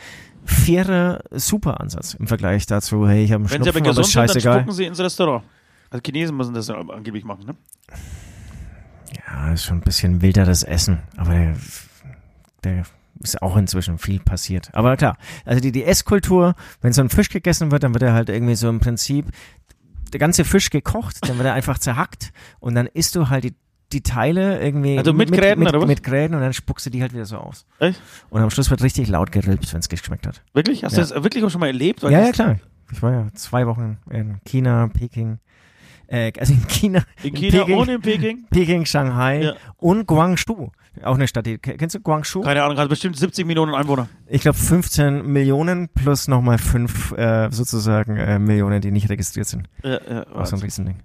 fairer, 0.49 1.23
super 1.31 1.79
Ansatz 1.79 2.13
im 2.13 2.27
Vergleich 2.27 2.65
dazu, 2.65 3.07
hey, 3.07 3.23
ich 3.23 3.31
habe 3.31 3.43
einen 3.43 3.51
Wenn 3.51 3.63
sie 3.63 3.69
aber 3.69 3.79
Schnupfen, 3.79 3.87
aber 3.87 4.01
gesund 4.01 4.25
ist 4.25 4.33
sind, 4.33 4.45
dann 4.45 4.53
spucken 4.53 4.73
sie 4.73 4.85
ins 4.85 4.99
Restaurant. 4.99 5.43
Also 5.89 6.01
Chinesen 6.05 6.37
müssen 6.37 6.53
das 6.53 6.67
ja 6.67 6.75
angeblich 6.75 7.23
machen, 7.23 7.45
ne? 7.45 7.55
Ja, 9.27 9.53
ist 9.53 9.65
schon 9.65 9.77
ein 9.77 9.81
bisschen 9.81 10.21
wilderes 10.21 10.63
Essen, 10.63 10.99
aber 11.17 11.33
der, 11.33 11.55
der 12.63 12.83
ist 13.21 13.41
auch 13.41 13.57
inzwischen 13.57 13.97
viel 13.97 14.19
passiert. 14.19 14.69
Aber 14.73 14.95
klar, 14.97 15.17
also 15.45 15.61
die, 15.61 15.71
die 15.71 15.83
Esskultur, 15.83 16.55
wenn 16.81 16.93
so 16.93 17.01
ein 17.01 17.09
Fisch 17.09 17.29
gegessen 17.29 17.71
wird, 17.71 17.83
dann 17.83 17.93
wird 17.93 18.03
er 18.03 18.13
halt 18.13 18.29
irgendwie 18.29 18.55
so 18.55 18.69
im 18.69 18.79
Prinzip 18.79 19.27
der 20.13 20.19
ganze 20.19 20.45
Fisch 20.45 20.69
gekocht, 20.69 21.17
dann 21.27 21.37
wird 21.37 21.47
er 21.47 21.53
einfach 21.53 21.79
zerhackt 21.79 22.31
und 22.59 22.75
dann 22.75 22.87
isst 22.87 23.15
du 23.15 23.29
halt 23.29 23.43
die, 23.43 23.55
die 23.91 24.01
Teile 24.01 24.61
irgendwie 24.61 24.97
Also 24.97 25.13
mit 25.13 25.31
Gräten, 25.31 25.59
mit, 25.59 25.69
oder 25.69 25.81
was? 25.81 25.87
mit 25.87 26.03
Gräten 26.03 26.35
und 26.35 26.41
dann 26.41 26.53
spuckst 26.53 26.85
du 26.85 26.89
die 26.89 27.01
halt 27.01 27.13
wieder 27.13 27.25
so 27.25 27.37
aus. 27.37 27.65
Echt? 27.79 27.99
Und 28.29 28.41
am 28.41 28.49
Schluss 28.49 28.69
wird 28.69 28.83
richtig 28.83 29.07
laut 29.09 29.31
gerülpt, 29.31 29.71
wenn 29.73 29.79
es 29.79 29.89
geschmeckt 29.89 30.27
hat. 30.27 30.41
Wirklich? 30.53 30.83
Hast 30.83 30.93
Ja. 30.97 31.03
du 31.03 31.09
das 31.13 31.23
wirklich 31.23 31.43
auch 31.43 31.49
schon 31.49 31.59
mal 31.61 31.67
erlebt? 31.67 32.03
Ja, 32.03 32.09
ja, 32.09 32.31
klar. 32.31 32.57
Ich 32.91 33.01
war 33.01 33.11
ja 33.11 33.27
zwei 33.33 33.65
Wochen 33.67 33.97
in 34.09 34.39
China, 34.45 34.87
Peking, 34.87 35.39
äh, 36.07 36.31
also 36.39 36.53
in 36.53 36.67
China, 36.67 37.03
In 37.23 37.33
China 37.35 37.59
Peking, 37.63 37.77
und 37.77 37.89
in 37.89 38.01
Peking? 38.01 38.45
Peking, 38.49 38.85
Shanghai 38.85 39.41
Ja. 39.43 39.53
und 39.77 40.07
Guangzhou. 40.07 40.71
Auch 41.03 41.15
eine 41.15 41.27
Stadt, 41.27 41.45
die, 41.45 41.57
kennst 41.59 41.95
du 41.95 41.99
Guangzhou? 41.99 42.41
Keine 42.41 42.63
Ahnung, 42.63 42.77
hat 42.77 42.89
bestimmt 42.89 43.15
70 43.15 43.45
Millionen 43.45 43.73
Einwohner. 43.75 44.07
Ich 44.27 44.41
glaube 44.41 44.57
15 44.57 45.25
Millionen 45.31 45.87
plus 45.89 46.27
nochmal 46.27 46.57
5 46.57 47.11
äh, 47.13 47.49
sozusagen 47.51 48.17
äh, 48.17 48.37
Millionen, 48.39 48.81
die 48.81 48.91
nicht 48.91 49.07
registriert 49.09 49.47
sind. 49.47 49.69
Ja, 49.83 49.99
ja, 50.09 50.27
Auch 50.35 50.45
so 50.45 50.55
ein 50.55 50.61
Riesending. 50.61 50.97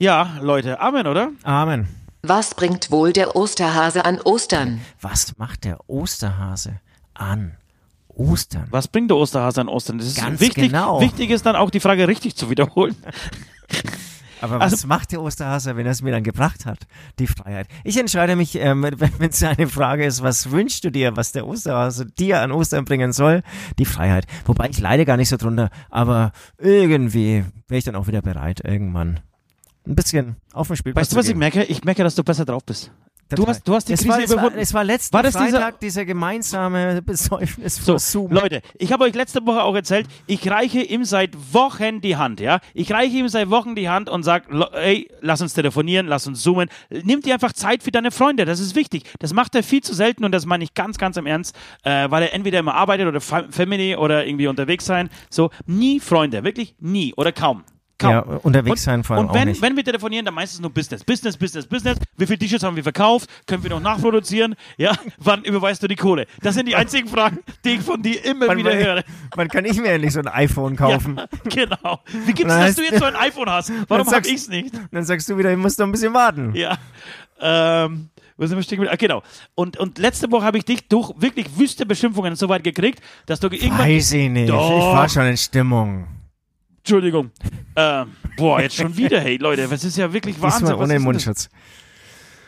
Ja, 0.00 0.38
Leute, 0.40 0.80
Amen, 0.80 1.06
oder? 1.06 1.30
Amen. 1.44 1.86
Was 2.22 2.54
bringt 2.54 2.90
wohl 2.90 3.12
der 3.12 3.36
Osterhase 3.36 4.04
an 4.04 4.20
Ostern? 4.20 4.80
Was 5.00 5.38
macht 5.38 5.64
der 5.64 5.78
Osterhase 5.88 6.80
an 7.14 7.52
Ostern? 8.08 8.66
Was 8.70 8.88
bringt 8.88 9.10
der 9.10 9.16
Osterhase 9.16 9.60
an 9.60 9.68
Ostern? 9.68 9.98
Das 9.98 10.06
ist 10.08 10.18
Ganz 10.18 10.40
wichtig. 10.40 10.64
genau. 10.70 11.00
Wichtig 11.00 11.30
ist 11.30 11.46
dann 11.46 11.56
auch 11.56 11.70
die 11.70 11.80
Frage 11.80 12.08
richtig 12.08 12.36
zu 12.36 12.50
wiederholen. 12.50 12.96
Aber 14.42 14.58
was 14.58 14.72
Also- 14.72 14.88
macht 14.88 15.12
der 15.12 15.20
Osterhase, 15.22 15.76
wenn 15.76 15.84
er 15.86 15.92
es 15.92 16.00
mir 16.02 16.12
dann 16.12 16.22
gebracht 16.24 16.64
hat? 16.64 16.78
Die 17.18 17.26
Freiheit. 17.26 17.68
Ich 17.84 17.98
entscheide 17.98 18.36
mich, 18.36 18.54
ähm, 18.56 18.82
wenn 18.96 19.30
es 19.30 19.42
eine 19.42 19.68
Frage 19.68 20.04
ist, 20.06 20.22
was 20.22 20.50
wünschst 20.50 20.82
du 20.84 20.90
dir, 20.90 21.16
was 21.16 21.32
der 21.32 21.46
Osterhase 21.46 22.06
dir 22.06 22.40
an 22.40 22.50
Ostern 22.52 22.84
bringen 22.86 23.12
soll? 23.12 23.42
Die 23.78 23.84
Freiheit. 23.84 24.26
Wobei 24.46 24.68
ich 24.70 24.78
leide 24.80 25.04
gar 25.04 25.18
nicht 25.18 25.28
so 25.28 25.36
drunter, 25.36 25.68
aber 25.90 26.32
irgendwie 26.58 27.44
wäre 27.68 27.78
ich 27.78 27.84
dann 27.84 27.96
auch 27.96 28.06
wieder 28.06 28.22
bereit, 28.22 28.60
irgendwann 28.64 29.20
ein 29.86 29.94
bisschen 29.94 30.36
auf 30.52 30.66
den 30.68 30.76
Spielplatz 30.76 31.02
Weißt 31.06 31.12
du, 31.12 31.16
was 31.16 31.24
zu 31.26 31.30
ich 31.32 31.34
gehen. 31.34 31.38
merke? 31.38 31.64
Ich 31.64 31.84
merke, 31.84 32.02
dass 32.02 32.14
du 32.14 32.22
besser 32.24 32.44
drauf 32.44 32.64
bist. 32.64 32.90
Du 33.32 33.46
hast, 33.46 33.62
du 33.62 33.72
hast 33.76 33.88
die 33.88 33.92
es 33.92 34.00
Krise 34.00 34.10
war, 34.10 34.18
es 34.24 34.36
war, 34.36 34.56
es 34.56 34.74
war 34.74 34.82
letzten 34.82 35.14
War 35.14 35.22
das 35.22 35.34
dieser- 35.34 35.60
Freitag 35.60 35.78
dieser, 35.78 36.04
gemeinsame 36.04 37.00
Besäufnis 37.06 37.76
So, 37.76 37.96
Zoom. 37.96 38.32
Leute, 38.32 38.60
ich 38.76 38.92
habe 38.92 39.04
euch 39.04 39.14
letzte 39.14 39.46
Woche 39.46 39.62
auch 39.62 39.76
erzählt, 39.76 40.08
ich 40.26 40.50
reiche 40.50 40.80
ihm 40.82 41.04
seit 41.04 41.36
Wochen 41.54 42.00
die 42.00 42.16
Hand, 42.16 42.40
ja? 42.40 42.58
Ich 42.74 42.92
reiche 42.92 43.16
ihm 43.18 43.28
seit 43.28 43.48
Wochen 43.48 43.76
die 43.76 43.88
Hand 43.88 44.08
und 44.08 44.24
sag, 44.24 44.50
lo- 44.50 44.66
ey, 44.72 45.08
lass 45.20 45.40
uns 45.42 45.54
telefonieren, 45.54 46.08
lass 46.08 46.26
uns 46.26 46.42
zoomen. 46.42 46.68
Nimm 46.90 47.20
dir 47.20 47.34
einfach 47.34 47.52
Zeit 47.52 47.84
für 47.84 47.92
deine 47.92 48.10
Freunde, 48.10 48.46
das 48.46 48.58
ist 48.58 48.74
wichtig. 48.74 49.04
Das 49.20 49.32
macht 49.32 49.54
er 49.54 49.62
viel 49.62 49.80
zu 49.80 49.94
selten 49.94 50.24
und 50.24 50.32
das 50.32 50.44
meine 50.44 50.64
ich 50.64 50.74
ganz, 50.74 50.98
ganz 50.98 51.16
im 51.16 51.26
Ernst, 51.26 51.54
äh, 51.84 52.10
weil 52.10 52.24
er 52.24 52.34
entweder 52.34 52.58
immer 52.58 52.74
arbeitet 52.74 53.06
oder 53.06 53.20
Fa 53.20 53.44
Family 53.50 53.94
oder 53.94 54.26
irgendwie 54.26 54.48
unterwegs 54.48 54.84
sein. 54.86 55.08
So, 55.30 55.50
nie 55.66 56.00
Freunde, 56.00 56.42
wirklich 56.42 56.74
nie 56.80 57.14
oder 57.16 57.30
kaum. 57.30 57.62
Kaum. 58.00 58.10
Ja, 58.12 58.20
unterwegs 58.20 58.82
sein 58.82 59.04
vor 59.04 59.16
allem 59.16 59.26
Und 59.26 59.34
wenn, 59.34 59.42
auch 59.42 59.44
nicht. 59.46 59.62
wenn 59.62 59.76
wir 59.76 59.84
telefonieren, 59.84 60.24
dann 60.24 60.34
meistens 60.34 60.60
nur 60.60 60.70
Business. 60.70 61.04
Business, 61.04 61.36
Business, 61.36 61.66
Business. 61.66 61.98
Wie 62.16 62.26
viele 62.26 62.38
T-Shirts 62.38 62.64
haben 62.64 62.74
wir 62.74 62.82
verkauft? 62.82 63.28
Können 63.46 63.62
wir 63.62 63.70
noch 63.70 63.80
nachproduzieren? 63.80 64.54
Ja, 64.78 64.92
wann 65.18 65.44
überweist 65.44 65.82
du 65.82 65.86
die 65.88 65.96
Kohle? 65.96 66.26
Das 66.42 66.54
sind 66.54 66.66
die 66.66 66.74
einzigen 66.74 67.08
Fragen, 67.08 67.38
die 67.64 67.72
ich 67.74 67.80
von 67.82 68.02
dir 68.02 68.24
immer 68.24 68.48
Wann, 68.48 68.56
wieder 68.58 68.74
höre. 68.74 68.96
wann, 68.96 69.04
wann 69.36 69.48
kann 69.48 69.64
ich 69.66 69.78
mir 69.78 69.88
endlich 69.92 70.12
so 70.14 70.20
ein 70.20 70.28
iPhone 70.28 70.76
kaufen? 70.76 71.18
Ja, 71.18 71.26
genau. 71.66 72.00
Wie 72.24 72.32
gibt's, 72.32 72.42
Und 72.42 72.48
dann 72.48 72.60
dass 72.66 72.76
du 72.76 72.82
jetzt 72.82 72.98
so 72.98 73.04
ein 73.04 73.16
iPhone 73.16 73.50
hast? 73.50 73.70
Warum 73.88 74.06
Dann 74.06 74.14
hab 74.16 74.26
ich's 74.26 74.48
nicht? 74.48 74.74
Dann 74.90 75.04
sagst 75.04 75.28
du 75.28 75.36
wieder, 75.36 75.52
ich 75.52 75.58
muss 75.58 75.76
noch 75.76 75.86
ein 75.86 75.92
bisschen 75.92 76.14
warten. 76.14 76.54
Ja. 76.54 76.78
Ähm, 77.40 78.08
wo 78.36 78.46
sind 78.46 78.56
wir 78.56 78.62
stehen 78.62 78.76
geblieben? 78.76 78.94
Ah, 78.94 78.96
genau. 78.96 79.22
Und, 79.54 79.76
und 79.76 79.98
letzte 79.98 80.30
Woche 80.32 80.44
habe 80.44 80.56
ich 80.56 80.64
dich 80.64 80.88
durch 80.88 81.12
wirklich 81.18 81.58
wüste 81.58 81.84
Beschimpfungen 81.84 82.36
so 82.36 82.48
weit 82.48 82.64
gekriegt, 82.64 83.00
dass 83.26 83.40
du 83.40 83.48
irgendwann. 83.48 83.80
Weiß 83.80 84.12
ich 84.12 84.30
nicht. 84.30 84.48
Doch. 84.48 84.70
Ich 84.70 84.84
war 84.96 85.08
schon 85.08 85.26
in 85.26 85.36
Stimmung. 85.36 86.06
Entschuldigung. 86.80 87.30
Ähm, 87.76 88.08
boah, 88.36 88.60
jetzt 88.60 88.76
schon 88.76 88.96
wieder, 88.96 89.20
hey 89.20 89.36
Leute, 89.36 89.68
das 89.68 89.84
ist 89.84 89.96
ja 89.96 90.12
wirklich 90.12 90.40
Wahnsinn. 90.40 90.66
Diesmal 90.66 90.82
ohne 90.82 90.98
denn 90.98 91.22
das? 91.24 91.48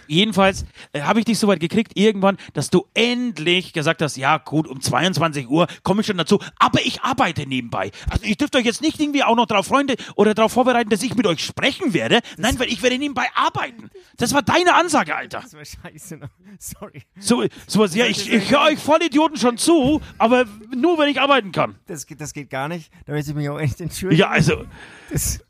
Jedenfalls 0.06 0.64
äh, 0.92 1.02
habe 1.02 1.18
ich 1.20 1.24
dich 1.24 1.38
so 1.38 1.48
weit 1.48 1.60
gekriegt 1.60 1.92
irgendwann, 1.94 2.36
dass 2.54 2.70
du 2.70 2.86
endlich 2.94 3.72
gesagt 3.72 4.02
hast, 4.02 4.16
ja 4.16 4.38
gut, 4.38 4.66
um 4.66 4.80
22 4.80 5.48
Uhr 5.48 5.66
komme 5.82 6.00
ich 6.00 6.06
schon 6.06 6.18
dazu, 6.18 6.38
aber 6.58 6.80
ich 6.84 7.02
arbeite 7.02 7.46
nebenbei. 7.46 7.90
Also 8.10 8.24
ich 8.24 8.36
dürfte 8.36 8.58
euch 8.58 8.64
jetzt 8.64 8.82
nicht 8.82 9.00
irgendwie 9.00 9.22
auch 9.24 9.36
noch 9.36 9.46
darauf 9.46 9.66
Freunde 9.66 9.96
oder 10.16 10.34
darauf 10.34 10.52
vorbereiten, 10.52 10.90
dass 10.90 11.02
ich 11.02 11.14
mit 11.14 11.26
euch 11.26 11.44
sprechen 11.44 11.94
werde. 11.94 12.20
Nein, 12.36 12.58
weil 12.58 12.68
ich 12.68 12.82
werde 12.82 12.98
nebenbei 12.98 13.26
arbeiten. 13.34 13.90
Das 14.16 14.32
war 14.34 14.42
deine 14.42 14.74
Ansage, 14.74 15.14
Alter. 15.14 15.40
Das 15.42 15.54
war 15.54 15.64
scheiße. 15.64 16.16
noch. 16.18 16.28
Sorry. 16.58 17.02
So, 17.18 17.44
sowas, 17.66 17.94
ja, 17.94 18.06
ich, 18.06 18.30
ich 18.32 18.50
höre 18.50 18.62
euch 18.62 18.78
Vollidioten 18.78 19.36
schon 19.36 19.56
zu, 19.58 20.00
aber 20.18 20.44
nur, 20.76 20.98
wenn 20.98 21.08
ich 21.08 21.20
arbeiten 21.20 21.52
kann. 21.52 21.76
Das, 21.86 22.06
geht- 22.06 22.20
das 22.20 22.32
geht 22.32 22.50
gar 22.50 22.68
nicht. 22.68 22.90
Da 23.06 23.12
möchte 23.12 23.30
ich 23.30 23.36
mich 23.36 23.48
auch 23.48 23.58
echt 23.60 23.80
entschuldigen. 23.80 24.20
Ja, 24.20 24.28
also, 24.28 24.64
Das, 25.10 25.44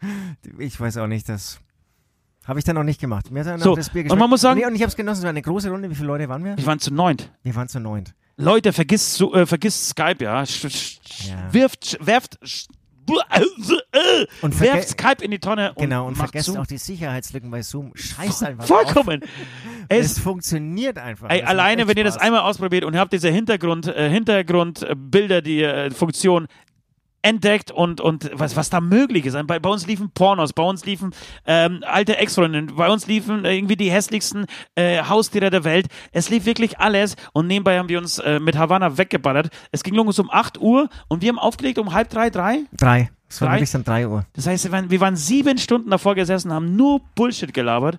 ich 0.58 0.78
weiß 0.80 0.96
auch 0.98 1.06
nicht, 1.06 1.28
das 1.28 1.60
habe 2.44 2.58
ich 2.58 2.64
dann 2.64 2.74
noch 2.76 2.82
nicht 2.84 3.00
gemacht. 3.00 3.30
Mir 3.30 3.40
hat 3.40 3.46
dann 3.46 3.60
So, 3.60 3.74
das 3.76 3.90
Bier 3.90 4.00
und 4.00 4.04
geschmeckt. 4.04 4.20
man 4.20 4.30
muss 4.30 4.40
sagen- 4.40 4.60
nee, 4.60 4.66
und 4.66 4.74
ich 4.74 4.82
habe 4.82 4.88
es 4.90 4.96
genossen. 4.96 5.18
Es 5.18 5.22
war 5.24 5.30
eine 5.30 5.42
große 5.42 5.70
Runde. 5.70 5.88
Wie 5.90 5.94
viele 5.94 6.08
Leute 6.08 6.28
waren 6.28 6.44
wir? 6.44 6.56
wir 6.56 6.66
waren 6.66 6.78
zu 6.78 6.92
neunt. 6.92 7.30
Wir 7.42 7.54
waren 7.54 7.68
zu 7.68 7.80
neunt. 7.80 8.14
Leute, 8.36 8.72
vergiss, 8.72 9.14
so, 9.14 9.34
äh, 9.34 9.46
vergiss 9.46 9.90
Skype, 9.90 10.24
ja. 10.24 10.44
Sch, 10.46 10.66
sch, 10.68 10.98
Ja. 11.28 11.52
Wirft, 11.52 11.84
sch- 11.84 12.06
werft, 12.06 12.38
sch, 12.42 12.66
äh, 13.30 14.26
Und 14.40 14.58
werft 14.60 14.88
Skype 14.88 15.22
in 15.22 15.30
die 15.30 15.38
Tonne 15.38 15.72
und, 15.74 15.82
Genau, 15.82 16.06
und 16.06 16.14
vergesst 16.16 16.46
Zoom. 16.46 16.56
auch 16.58 16.66
die 16.66 16.78
Sicherheitslücken 16.78 17.50
bei 17.50 17.62
Zoom. 17.62 17.92
Scheiß 17.94 18.42
einfach. 18.44 18.64
Vollkommen. 18.66 19.20
Es 19.88 20.12
Es, 20.12 20.18
funktioniert 20.20 20.98
einfach. 20.98 21.28
ey, 21.30 21.42
alleine, 21.42 21.86
wenn 21.88 21.96
ihr 21.96 22.04
das 22.04 22.14
Spaß. 22.14 22.24
einmal 22.26 22.40
ausprobiert 22.42 22.84
und 22.84 22.96
habt 22.96 23.12
diese 23.12 23.28
Hintergrund, 23.28 23.86
äh, 23.88 24.08
Hintergrundbilder, 24.08 25.42
die 25.42 25.62
äh, 25.62 25.90
Funktion 25.90 26.46
entdeckt 27.22 27.70
und, 27.70 28.00
und 28.00 28.30
was, 28.34 28.56
was 28.56 28.68
da 28.70 28.80
möglich 28.80 29.26
ist. 29.26 29.36
Bei, 29.46 29.58
bei 29.58 29.68
uns 29.70 29.86
liefen 29.86 30.10
Pornos, 30.10 30.52
bei 30.52 30.62
uns 30.62 30.84
liefen 30.84 31.14
ähm, 31.46 31.82
alte 31.86 32.16
Ex-Freundinnen, 32.18 32.74
bei 32.76 32.88
uns 32.90 33.06
liefen 33.06 33.44
äh, 33.44 33.54
irgendwie 33.56 33.76
die 33.76 33.90
hässlichsten 33.90 34.46
äh, 34.74 35.02
Haustiere 35.04 35.50
der 35.50 35.64
Welt. 35.64 35.86
Es 36.12 36.30
lief 36.30 36.44
wirklich 36.46 36.80
alles 36.80 37.16
und 37.32 37.46
nebenbei 37.46 37.78
haben 37.78 37.88
wir 37.88 37.98
uns 37.98 38.18
äh, 38.18 38.40
mit 38.40 38.56
Havanna 38.58 38.98
weggeballert. 38.98 39.50
Es 39.70 39.82
ging 39.84 39.94
los 39.94 40.18
um 40.18 40.30
8 40.30 40.60
Uhr 40.60 40.88
und 41.08 41.22
wir 41.22 41.28
haben 41.28 41.38
aufgelegt 41.38 41.78
um 41.78 41.92
halb 41.92 42.10
drei, 42.10 42.28
drei. 42.30 42.60
Drei. 42.76 43.10
Es 43.28 43.40
war 43.40 43.48
Drei- 43.48 43.54
wirklich 43.56 43.70
dann 43.70 43.84
3 43.84 44.08
Uhr. 44.08 44.26
Das 44.34 44.46
heißt, 44.46 44.64
wir 44.64 44.72
waren, 44.72 44.90
wir 44.90 45.00
waren 45.00 45.16
sieben 45.16 45.56
Stunden 45.58 45.88
davor 45.90 46.14
gesessen, 46.14 46.52
haben 46.52 46.76
nur 46.76 47.00
Bullshit 47.14 47.54
gelabert. 47.54 47.98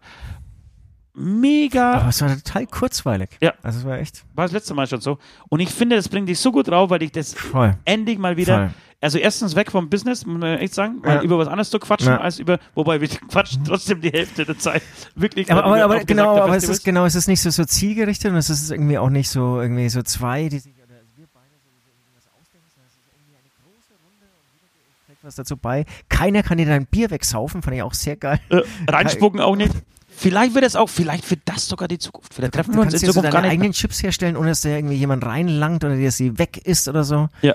Mega. 1.15 1.93
Aber 1.93 2.09
es 2.09 2.21
war 2.21 2.29
total 2.35 2.65
kurzweilig. 2.67 3.29
Ja. 3.41 3.53
Also 3.61 3.79
es 3.79 3.85
war 3.85 3.99
echt 3.99 4.23
War 4.33 4.45
das 4.45 4.51
letzte 4.51 4.73
Mal 4.73 4.87
schon 4.87 4.99
so. 4.99 5.19
Und 5.47 5.59
ich 5.59 5.69
finde, 5.69 5.95
das 5.95 6.09
bringt 6.09 6.27
dich 6.27 6.39
so 6.39 6.51
gut 6.51 6.67
drauf, 6.67 6.89
weil 6.89 7.03
ich 7.03 7.11
das 7.11 7.33
voll. 7.35 7.75
endlich 7.85 8.17
mal 8.17 8.35
wieder. 8.35 8.55
Voll. 8.57 8.73
Also 9.03 9.17
erstens 9.17 9.55
weg 9.55 9.69
vom 9.71 9.89
Business, 9.89 10.25
muss 10.25 10.39
man 10.39 10.57
echt 10.59 10.73
sagen, 10.73 11.01
Ja. 11.05 11.21
über 11.21 11.37
was 11.37 11.47
anderes 11.47 11.69
zu 11.69 11.77
quatschen, 11.79 12.07
Ja. 12.07 12.21
als 12.21 12.39
über, 12.39 12.57
wobei 12.73 13.01
wir 13.01 13.07
quatschen 13.29 13.63
trotzdem 13.65 13.99
die 14.01 14.09
Hälfte 14.09 14.45
der 14.45 14.57
Zeit. 14.57 14.81
Wirklich. 15.15 15.51
Aber, 15.51 15.65
aber, 15.65 15.83
aber 15.83 16.05
genau, 16.05 16.37
aber 16.39 16.55
es 16.55 16.67
ist 16.69 16.83
genau, 16.85 17.05
es 17.05 17.15
ist 17.15 17.27
nicht 17.27 17.41
so, 17.41 17.49
so 17.49 17.65
zielgerichtet 17.65 18.31
und 18.31 18.37
es 18.37 18.49
ist 18.49 18.71
irgendwie 18.71 18.97
auch 18.97 19.09
nicht 19.09 19.29
so 19.29 19.59
irgendwie 19.61 19.89
so 19.89 20.01
zwei, 20.03 20.47
die 20.49 20.59
sich 20.59 20.71
oder 20.77 20.95
wir 21.17 21.27
beide 21.33 21.49
so 21.61 21.69
irgendwas 21.91 22.25
ausdenken, 22.39 22.67
sondern 22.73 22.87
es 22.87 22.95
ist 22.95 23.03
irgendwie 23.13 23.35
eine 23.37 23.51
große 23.59 23.93
Runde 24.05 24.25
und 24.39 24.47
jeder 24.55 25.05
trägt 25.07 25.23
was 25.23 25.35
dazu 25.35 25.57
bei. 25.57 25.85
Keiner 26.09 26.41
kann 26.41 26.57
dir 26.57 26.65
dein 26.65 26.85
Bier 26.85 27.11
wegsaufen, 27.11 27.61
fand 27.61 27.75
ich 27.75 27.83
auch 27.83 27.93
sehr 27.93 28.15
geil. 28.15 28.39
äh, 28.49 28.61
reinspucken 28.89 29.41
auch 29.41 29.55
nicht. 29.55 29.73
Vielleicht 30.15 30.53
wird 30.55 30.63
es 30.63 30.75
auch, 30.77 30.89
vielleicht 30.89 31.29
wird 31.29 31.41
das 31.45 31.67
sogar 31.67 31.87
die 31.89 31.97
Zukunft. 31.97 32.33
Vielleicht 32.35 32.53
treffen 32.53 32.71
Du 32.71 32.77
wir 32.77 32.81
uns 32.83 32.93
in 32.93 32.99
kannst 32.99 33.03
dir 33.03 33.07
so 33.07 33.13
Zukunft 33.13 33.31
gar 33.33 33.41
deine 33.41 33.47
nicht. 33.51 33.59
eigenen 33.59 33.73
Chips 33.73 34.01
herstellen, 34.03 34.37
ohne 34.37 34.49
dass 34.49 34.61
da 34.61 34.69
irgendwie 34.69 34.95
jemand 34.95 35.25
reinlangt 35.25 35.83
oder 35.83 35.95
dir 35.97 36.11
sie 36.11 36.37
weg 36.37 36.57
isst 36.63 36.87
oder 36.87 37.03
so. 37.03 37.27
Ja. 37.41 37.53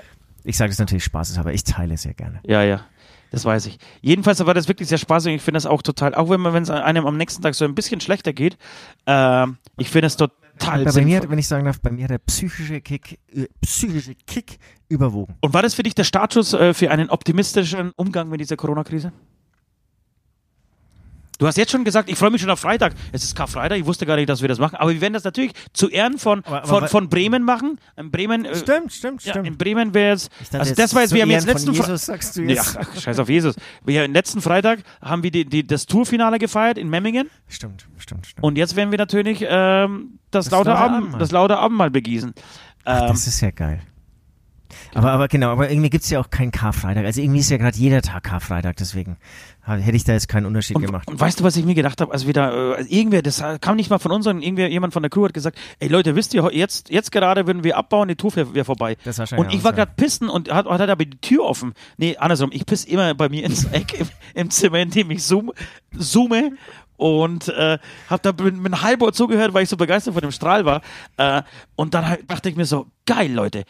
Ich 0.49 0.57
sage 0.57 0.69
das 0.71 0.79
natürlich 0.79 1.03
Spaß, 1.03 1.37
aber 1.37 1.53
ich 1.53 1.63
teile 1.63 1.95
sehr 1.95 2.15
gerne. 2.15 2.39
Ja, 2.43 2.63
ja. 2.63 2.81
Das 3.29 3.45
weiß 3.45 3.67
ich. 3.67 3.77
Jedenfalls 4.01 4.43
war 4.43 4.55
das 4.55 4.67
wirklich 4.67 4.89
sehr 4.89 4.97
spaßig. 4.97 5.35
Ich 5.35 5.41
finde 5.43 5.57
das 5.57 5.67
auch 5.67 5.83
total, 5.83 6.15
auch 6.15 6.31
wenn 6.31 6.41
man, 6.41 6.53
wenn 6.53 6.63
es 6.63 6.71
einem 6.71 7.05
am 7.05 7.17
nächsten 7.17 7.43
Tag 7.43 7.53
so 7.53 7.65
ein 7.65 7.75
bisschen 7.75 8.01
schlechter 8.01 8.33
geht, 8.33 8.57
ähm, 9.05 9.57
ich 9.77 9.91
finde 9.91 10.07
es 10.07 10.17
total 10.17 10.81
Aber 10.81 10.91
bei 10.91 11.01
mir, 11.05 11.29
wenn 11.29 11.37
ich 11.37 11.47
sagen 11.47 11.65
darf, 11.65 11.79
bei 11.79 11.91
mir 11.91 12.05
hat 12.05 12.09
der 12.09 12.17
psychische 12.17 12.81
Kick, 12.81 13.19
äh, 13.31 13.45
psychische 13.61 14.15
Kick 14.25 14.57
überwogen. 14.87 15.35
Und 15.41 15.53
war 15.53 15.61
das 15.61 15.75
für 15.75 15.83
dich 15.83 15.93
der 15.93 16.03
Startschuss 16.03 16.53
äh, 16.53 16.73
für 16.73 16.89
einen 16.89 17.11
optimistischen 17.11 17.91
Umgang 17.91 18.29
mit 18.29 18.39
dieser 18.39 18.57
Corona-Krise? 18.57 19.11
Du 21.39 21.47
hast 21.47 21.57
jetzt 21.57 21.71
schon 21.71 21.83
gesagt, 21.85 22.09
ich 22.09 22.17
freue 22.17 22.29
mich 22.31 22.41
schon 22.41 22.49
auf 22.49 22.59
Freitag. 22.59 22.93
Es 23.13 23.23
ist 23.23 23.33
Karfreitag, 23.35 23.79
ich 23.79 23.85
wusste 23.85 24.05
gar 24.05 24.17
nicht, 24.17 24.29
dass 24.29 24.41
wir 24.41 24.47
das 24.49 24.59
machen. 24.59 24.75
Aber 24.75 24.91
wir 24.91 24.99
werden 25.01 25.13
das 25.13 25.23
natürlich 25.23 25.53
zu 25.73 25.89
Ehren 25.89 26.17
von, 26.19 26.43
Aber- 26.45 26.57
aber 26.63 26.67
von, 26.67 26.87
von 26.89 27.09
Bremen 27.09 27.43
machen. 27.43 27.79
In 27.97 28.11
Bremen, 28.11 28.43
äh, 28.45 28.55
Stimmt, 28.55 28.91
stimmt, 28.93 29.23
ja, 29.23 29.31
stimmt. 29.31 29.47
in 29.47 29.57
Bremen 29.57 29.93
wäre 29.93 30.15
es. 30.15 30.29
Also 30.51 30.75
das 30.75 30.93
war 30.93 31.01
jetzt, 31.01 31.13
wir 31.13 31.21
haben 31.21 31.31
jetzt 31.31 31.47
letzten 31.47 31.73
von 31.73 31.75
Fre- 31.75 31.87
Jesus 31.87 32.05
sagst 32.05 32.35
du 32.35 32.41
Nee, 32.41 32.53
jetzt. 32.55 32.77
ach, 32.77 32.85
ach, 32.93 33.01
scheiß 33.01 33.17
auf 33.19 33.29
Jesus. 33.29 33.55
Wir 33.85 34.03
haben 34.03 34.11
letzten 34.13 34.41
Freitag 34.41 34.79
haben 35.01 35.23
wir 35.23 35.31
die, 35.31 35.45
die, 35.45 35.65
das 35.65 35.85
Tourfinale 35.85 36.39
gefeiert 36.39 36.77
in 36.77 36.89
Memmingen. 36.89 37.29
Stimmt, 37.47 37.87
stimmt, 37.97 38.27
stimmt. 38.27 38.43
Und 38.43 38.57
jetzt 38.57 38.75
werden 38.75 38.91
wir 38.91 38.97
natürlich 38.97 39.43
ähm, 39.47 40.19
das, 40.31 40.45
Das 40.45 40.51
laute 40.51 40.75
Abend, 40.75 41.21
das 41.21 41.31
laute 41.31 41.57
Abendmahl 41.57 41.89
begießen. 41.89 42.33
Ähm, 42.85 42.99
Das 43.07 43.27
ist 43.27 43.39
ja 43.39 43.51
geil. 43.51 43.81
Aber, 44.93 45.11
aber 45.11 45.27
genau, 45.27 45.49
aber 45.49 45.69
irgendwie 45.69 45.89
gibt's 45.89 46.09
ja 46.09 46.19
auch 46.19 46.29
keinen 46.29 46.51
Karfreitag. 46.51 47.05
Also 47.05 47.21
irgendwie 47.21 47.39
ist 47.39 47.49
ja 47.49 47.57
gerade 47.57 47.77
jeder 47.77 48.01
Tag 48.01 48.23
Karfreitag, 48.23 48.75
deswegen 48.77 49.17
hätte 49.77 49.95
ich 49.95 50.03
da 50.03 50.13
jetzt 50.13 50.27
keinen 50.27 50.45
Unterschied 50.45 50.75
und, 50.77 50.85
gemacht. 50.85 51.07
und 51.07 51.19
weißt 51.19 51.39
du, 51.39 51.43
was 51.43 51.55
ich 51.55 51.65
mir 51.65 51.75
gedacht 51.75 52.01
habe, 52.01 52.11
als 52.11 52.25
wir 52.25 52.33
da, 52.33 52.73
äh, 52.73 52.83
irgendwer, 52.83 53.21
das 53.21 53.43
kam 53.61 53.75
nicht 53.75 53.89
mal 53.89 53.99
von 53.99 54.11
uns, 54.11 54.23
sondern 54.25 54.41
irgendwer, 54.41 54.69
jemand 54.69 54.93
von 54.93 55.03
der 55.03 55.09
Crew 55.09 55.25
hat 55.25 55.33
gesagt, 55.33 55.57
ey 55.79 55.87
Leute, 55.87 56.15
wisst 56.15 56.33
ihr, 56.33 56.49
jetzt, 56.51 56.89
jetzt 56.89 57.11
gerade 57.11 57.45
würden 57.45 57.63
wir 57.63 57.77
abbauen, 57.77 58.07
die 58.07 58.15
Tour 58.15 58.35
wäre 58.35 58.53
wär 58.55 58.65
vorbei. 58.65 58.97
Das 59.03 59.19
war 59.19 59.27
Und 59.37 59.53
ich 59.53 59.63
war 59.63 59.73
gerade 59.73 59.91
pissen 59.95 60.29
und 60.29 60.51
hat, 60.51 60.65
hat 60.65 60.81
aber 60.81 61.05
die 61.05 61.17
Tür 61.17 61.43
offen. 61.43 61.73
Nee, 61.97 62.17
andersrum, 62.17 62.49
ich 62.51 62.65
piss 62.65 62.85
immer 62.85 63.13
bei 63.13 63.29
mir 63.29 63.43
ins 63.43 63.65
Eck 63.65 63.99
im, 63.99 64.07
im 64.33 64.49
Zimmer, 64.49 64.79
in 64.79 64.89
dem 64.89 65.11
ich 65.11 65.23
zoom, 65.23 65.51
zoome 65.95 66.53
und 66.99 67.47
äh, 67.47 67.79
hab 68.09 68.21
da 68.23 68.33
mit, 68.43 68.57
mit 68.57 68.81
halber 68.81 69.11
zugehört, 69.13 69.53
weil 69.53 69.63
ich 69.63 69.69
so 69.69 69.77
begeistert 69.77 70.13
von 70.13 70.21
dem 70.21 70.31
Strahl 70.31 70.65
war. 70.65 70.81
Äh, 71.17 71.41
und 71.75 71.93
dann 71.93 72.07
halt 72.07 72.29
dachte 72.29 72.49
ich 72.49 72.55
mir 72.55 72.65
so, 72.65 72.87
geil, 73.05 73.31
Leute, 73.31 73.63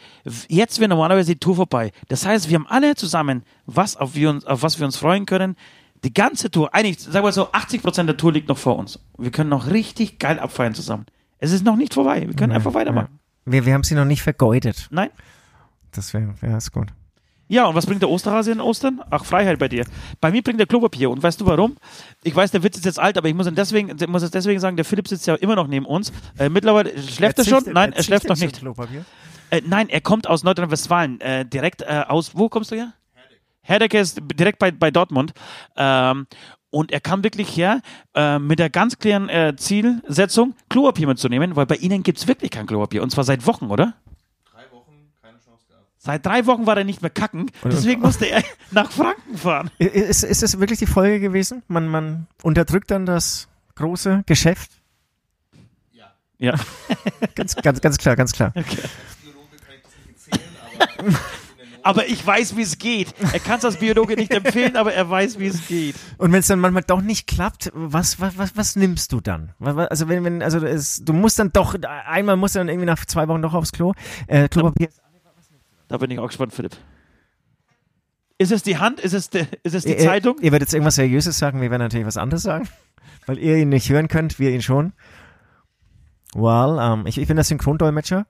jetzt 0.48 0.80
wäre 0.80 0.88
normalerweise 0.88 1.32
die 1.34 1.38
Tour 1.40 1.56
vorbei. 1.56 1.92
Das 2.08 2.26
heißt, 2.26 2.48
wir 2.48 2.56
haben 2.56 2.66
alle 2.66 2.94
zusammen, 2.96 3.44
was 3.66 3.96
auf, 3.96 4.14
wir 4.14 4.30
uns, 4.30 4.44
auf 4.44 4.62
was 4.62 4.78
wir 4.78 4.86
uns 4.86 4.96
freuen 4.96 5.26
können. 5.26 5.56
Die 6.02 6.12
ganze 6.12 6.50
Tour, 6.50 6.74
eigentlich, 6.74 6.98
sagen 7.00 7.24
wir 7.24 7.32
so, 7.32 7.50
80% 7.52 8.04
der 8.04 8.16
Tour 8.16 8.32
liegt 8.32 8.48
noch 8.48 8.58
vor 8.58 8.76
uns. 8.78 8.98
Wir 9.18 9.30
können 9.30 9.50
noch 9.50 9.68
richtig 9.70 10.18
geil 10.18 10.38
abfeiern 10.38 10.74
zusammen. 10.74 11.06
Es 11.38 11.52
ist 11.52 11.64
noch 11.64 11.76
nicht 11.76 11.94
vorbei. 11.94 12.26
Wir 12.26 12.34
können 12.34 12.50
Ja, 12.50 12.56
einfach 12.56 12.74
weitermachen. 12.74 13.08
ja. 13.46 13.52
Wir, 13.52 13.66
wir 13.66 13.74
haben 13.74 13.84
sie 13.84 13.94
noch 13.94 14.04
nicht 14.04 14.22
vergeudet. 14.22 14.88
Nein? 14.90 15.10
Das 15.92 16.12
wäre, 16.14 16.34
ja, 16.42 16.56
ist 16.56 16.72
gut. 16.72 16.88
Ja, 17.50 17.66
und 17.66 17.74
was 17.74 17.84
bringt 17.84 18.00
der 18.00 18.08
Osterhase 18.08 18.52
in 18.52 18.60
Ostern? 18.60 19.02
Ach, 19.10 19.24
Freiheit 19.24 19.58
bei 19.58 19.68
dir. 19.68 19.84
Bei 20.20 20.30
mir 20.30 20.40
bringt 20.40 20.60
der 20.60 20.68
Klopapier. 20.68 21.10
Und 21.10 21.20
weißt 21.20 21.40
du 21.40 21.46
warum? 21.46 21.76
Ich 22.22 22.34
weiß, 22.34 22.52
der 22.52 22.62
Witz 22.62 22.76
ist 22.76 22.84
jetzt 22.84 23.00
alt, 23.00 23.18
aber 23.18 23.28
ich 23.28 23.34
muss, 23.34 23.48
deswegen, 23.52 23.96
muss 24.08 24.22
es 24.22 24.30
deswegen 24.30 24.60
sagen, 24.60 24.76
der 24.76 24.84
Philipp 24.84 25.08
sitzt 25.08 25.26
ja 25.26 25.34
immer 25.34 25.56
noch 25.56 25.66
neben 25.66 25.84
uns. 25.84 26.12
Äh, 26.38 26.48
mittlerweile 26.48 26.96
schläft 27.02 27.38
er 27.38 27.44
schon? 27.44 27.64
Nein, 27.72 27.92
er 27.92 28.04
schläft 28.04 28.28
noch 28.28 28.36
nicht. 28.36 28.62
Äh, 29.50 29.62
nein, 29.66 29.88
er 29.88 30.00
kommt 30.00 30.28
aus 30.28 30.44
Nordrhein-Westfalen. 30.44 31.20
Äh, 31.20 31.44
direkt 31.44 31.82
äh, 31.82 32.04
aus, 32.06 32.36
wo 32.36 32.48
kommst 32.48 32.70
du 32.70 32.76
her? 32.76 32.92
Herdecke 33.62 33.98
ist 33.98 34.20
direkt 34.34 34.60
bei, 34.60 34.70
bei 34.70 34.92
Dortmund. 34.92 35.32
Ähm, 35.76 36.26
und 36.70 36.92
er 36.92 37.00
kam 37.00 37.24
wirklich 37.24 37.56
her 37.56 37.82
äh, 38.14 38.38
mit 38.38 38.60
der 38.60 38.70
ganz 38.70 38.98
klaren 38.98 39.28
äh, 39.28 39.54
Zielsetzung, 39.56 40.54
Klopapier 40.68 41.08
mitzunehmen, 41.08 41.56
weil 41.56 41.66
bei 41.66 41.74
ihnen 41.76 42.04
gibt's 42.04 42.28
wirklich 42.28 42.52
kein 42.52 42.66
Klopapier. 42.66 43.02
Und 43.02 43.10
zwar 43.10 43.24
seit 43.24 43.44
Wochen, 43.46 43.66
oder? 43.66 43.94
Drei 44.52 44.70
Wochen, 44.70 45.10
keine 45.20 45.38
Chance 45.38 45.66
gehabt. 45.68 45.89
Seit 46.02 46.24
drei 46.24 46.46
Wochen 46.46 46.64
war 46.66 46.78
er 46.78 46.84
nicht 46.84 47.02
mehr 47.02 47.10
kacken. 47.10 47.50
Deswegen 47.62 48.00
musste 48.00 48.24
er 48.24 48.42
nach 48.70 48.90
Franken 48.90 49.36
fahren. 49.36 49.70
Ist, 49.76 50.24
ist 50.24 50.42
das 50.42 50.58
wirklich 50.58 50.78
die 50.78 50.86
Folge 50.86 51.20
gewesen? 51.20 51.62
Man, 51.68 51.88
man 51.88 52.26
unterdrückt 52.42 52.90
dann 52.90 53.04
das 53.04 53.48
große 53.74 54.22
Geschäft? 54.24 54.70
Ja. 56.38 56.54
Ganz, 57.34 57.54
ganz, 57.54 57.82
ganz 57.82 57.98
klar, 57.98 58.16
ganz 58.16 58.32
klar. 58.32 58.50
Biologe 58.52 58.64
kann 59.58 59.74
ich 59.76 59.82
das 59.82 59.92
nicht 60.06 60.40
empfehlen, 60.98 61.18
aber 61.82 62.06
ich 62.06 62.26
weiß, 62.26 62.56
wie 62.56 62.62
es 62.62 62.78
geht. 62.78 63.14
Er 63.32 63.40
kann 63.40 63.58
es 63.58 63.64
als 63.66 63.76
Biologe 63.76 64.14
nicht 64.14 64.32
empfehlen, 64.32 64.74
aber 64.76 64.94
er 64.94 65.08
weiß, 65.10 65.38
wie 65.38 65.48
es 65.48 65.66
geht. 65.66 65.96
Und 66.16 66.32
wenn 66.32 66.40
es 66.40 66.46
dann 66.46 66.58
manchmal 66.58 66.82
doch 66.84 67.02
nicht 67.02 67.26
klappt, 67.26 67.70
was, 67.74 68.20
was, 68.20 68.38
was, 68.38 68.56
was 68.56 68.74
nimmst 68.74 69.12
du 69.12 69.20
dann? 69.20 69.52
Also 69.60 70.08
wenn, 70.08 70.24
wenn, 70.24 70.42
also 70.42 70.64
es, 70.64 71.04
du 71.04 71.12
musst 71.12 71.38
dann 71.38 71.52
doch, 71.52 71.76
einmal 72.06 72.38
musst 72.38 72.54
du 72.54 72.60
dann 72.60 72.70
irgendwie 72.70 72.86
nach 72.86 73.04
zwei 73.04 73.28
Wochen 73.28 73.42
doch 73.42 73.52
aufs 73.52 73.72
Klo. 73.72 73.92
Äh, 74.26 74.48
Klopapier. 74.48 74.88
Da 75.90 75.96
bin 75.98 76.10
ich 76.10 76.18
auch 76.20 76.28
gespannt, 76.28 76.54
Philipp. 76.54 76.76
Ist 78.38 78.52
es 78.52 78.62
die 78.62 78.78
Hand? 78.78 79.00
Ist 79.00 79.12
es, 79.12 79.28
die, 79.28 79.44
ist 79.64 79.74
es 79.74 79.84
die 79.84 79.90
Ihr- 79.92 79.98
Zeitung? 79.98 80.36
Ihr, 80.40 80.52
werdet 80.52 80.68
jetzt 80.68 80.72
irgendwas 80.74 80.94
Seriöses 80.94 81.36
sagen, 81.36 81.60
wir 81.60 81.70
werden 81.70 81.82
natürlich 81.82 82.06
was 82.06 82.16
anderes 82.16 82.42
sagen. 82.44 82.68
Weil 83.26 83.38
ihr 83.38 83.56
ihn 83.56 83.68
nicht 83.70 83.90
hören 83.90 84.06
könnt, 84.08 84.38
wir 84.38 84.50
ihn 84.50 84.62
schon. 84.62 84.92
Well, 86.34 86.78
ähm, 86.80 87.06
ich, 87.06 87.18
ich 87.18 87.26
bin 87.26 87.36
der 87.36 87.44
Synchrondolmetscher. 87.44 88.24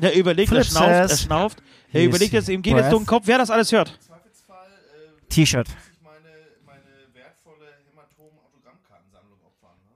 Er 0.00 0.14
überlegt, 0.14 0.50
er 0.52 0.62
Philipp 0.62 0.66
schnauft, 0.70 0.88
er 0.88 1.08
schnauft. 1.08 1.62
Er 1.92 2.04
überlegt 2.04 2.32
jetzt, 2.32 2.48
ihm 2.48 2.62
geht 2.62 2.74
jetzt 2.74 2.82
breath. 2.84 2.92
durch 2.92 3.02
den 3.02 3.06
Kopf, 3.06 3.22
wer 3.26 3.38
das 3.38 3.50
alles 3.50 3.72
hört. 3.72 3.98
Äh, 4.08 5.28
T-Shirt. 5.28 5.68
Ne? 5.68 5.74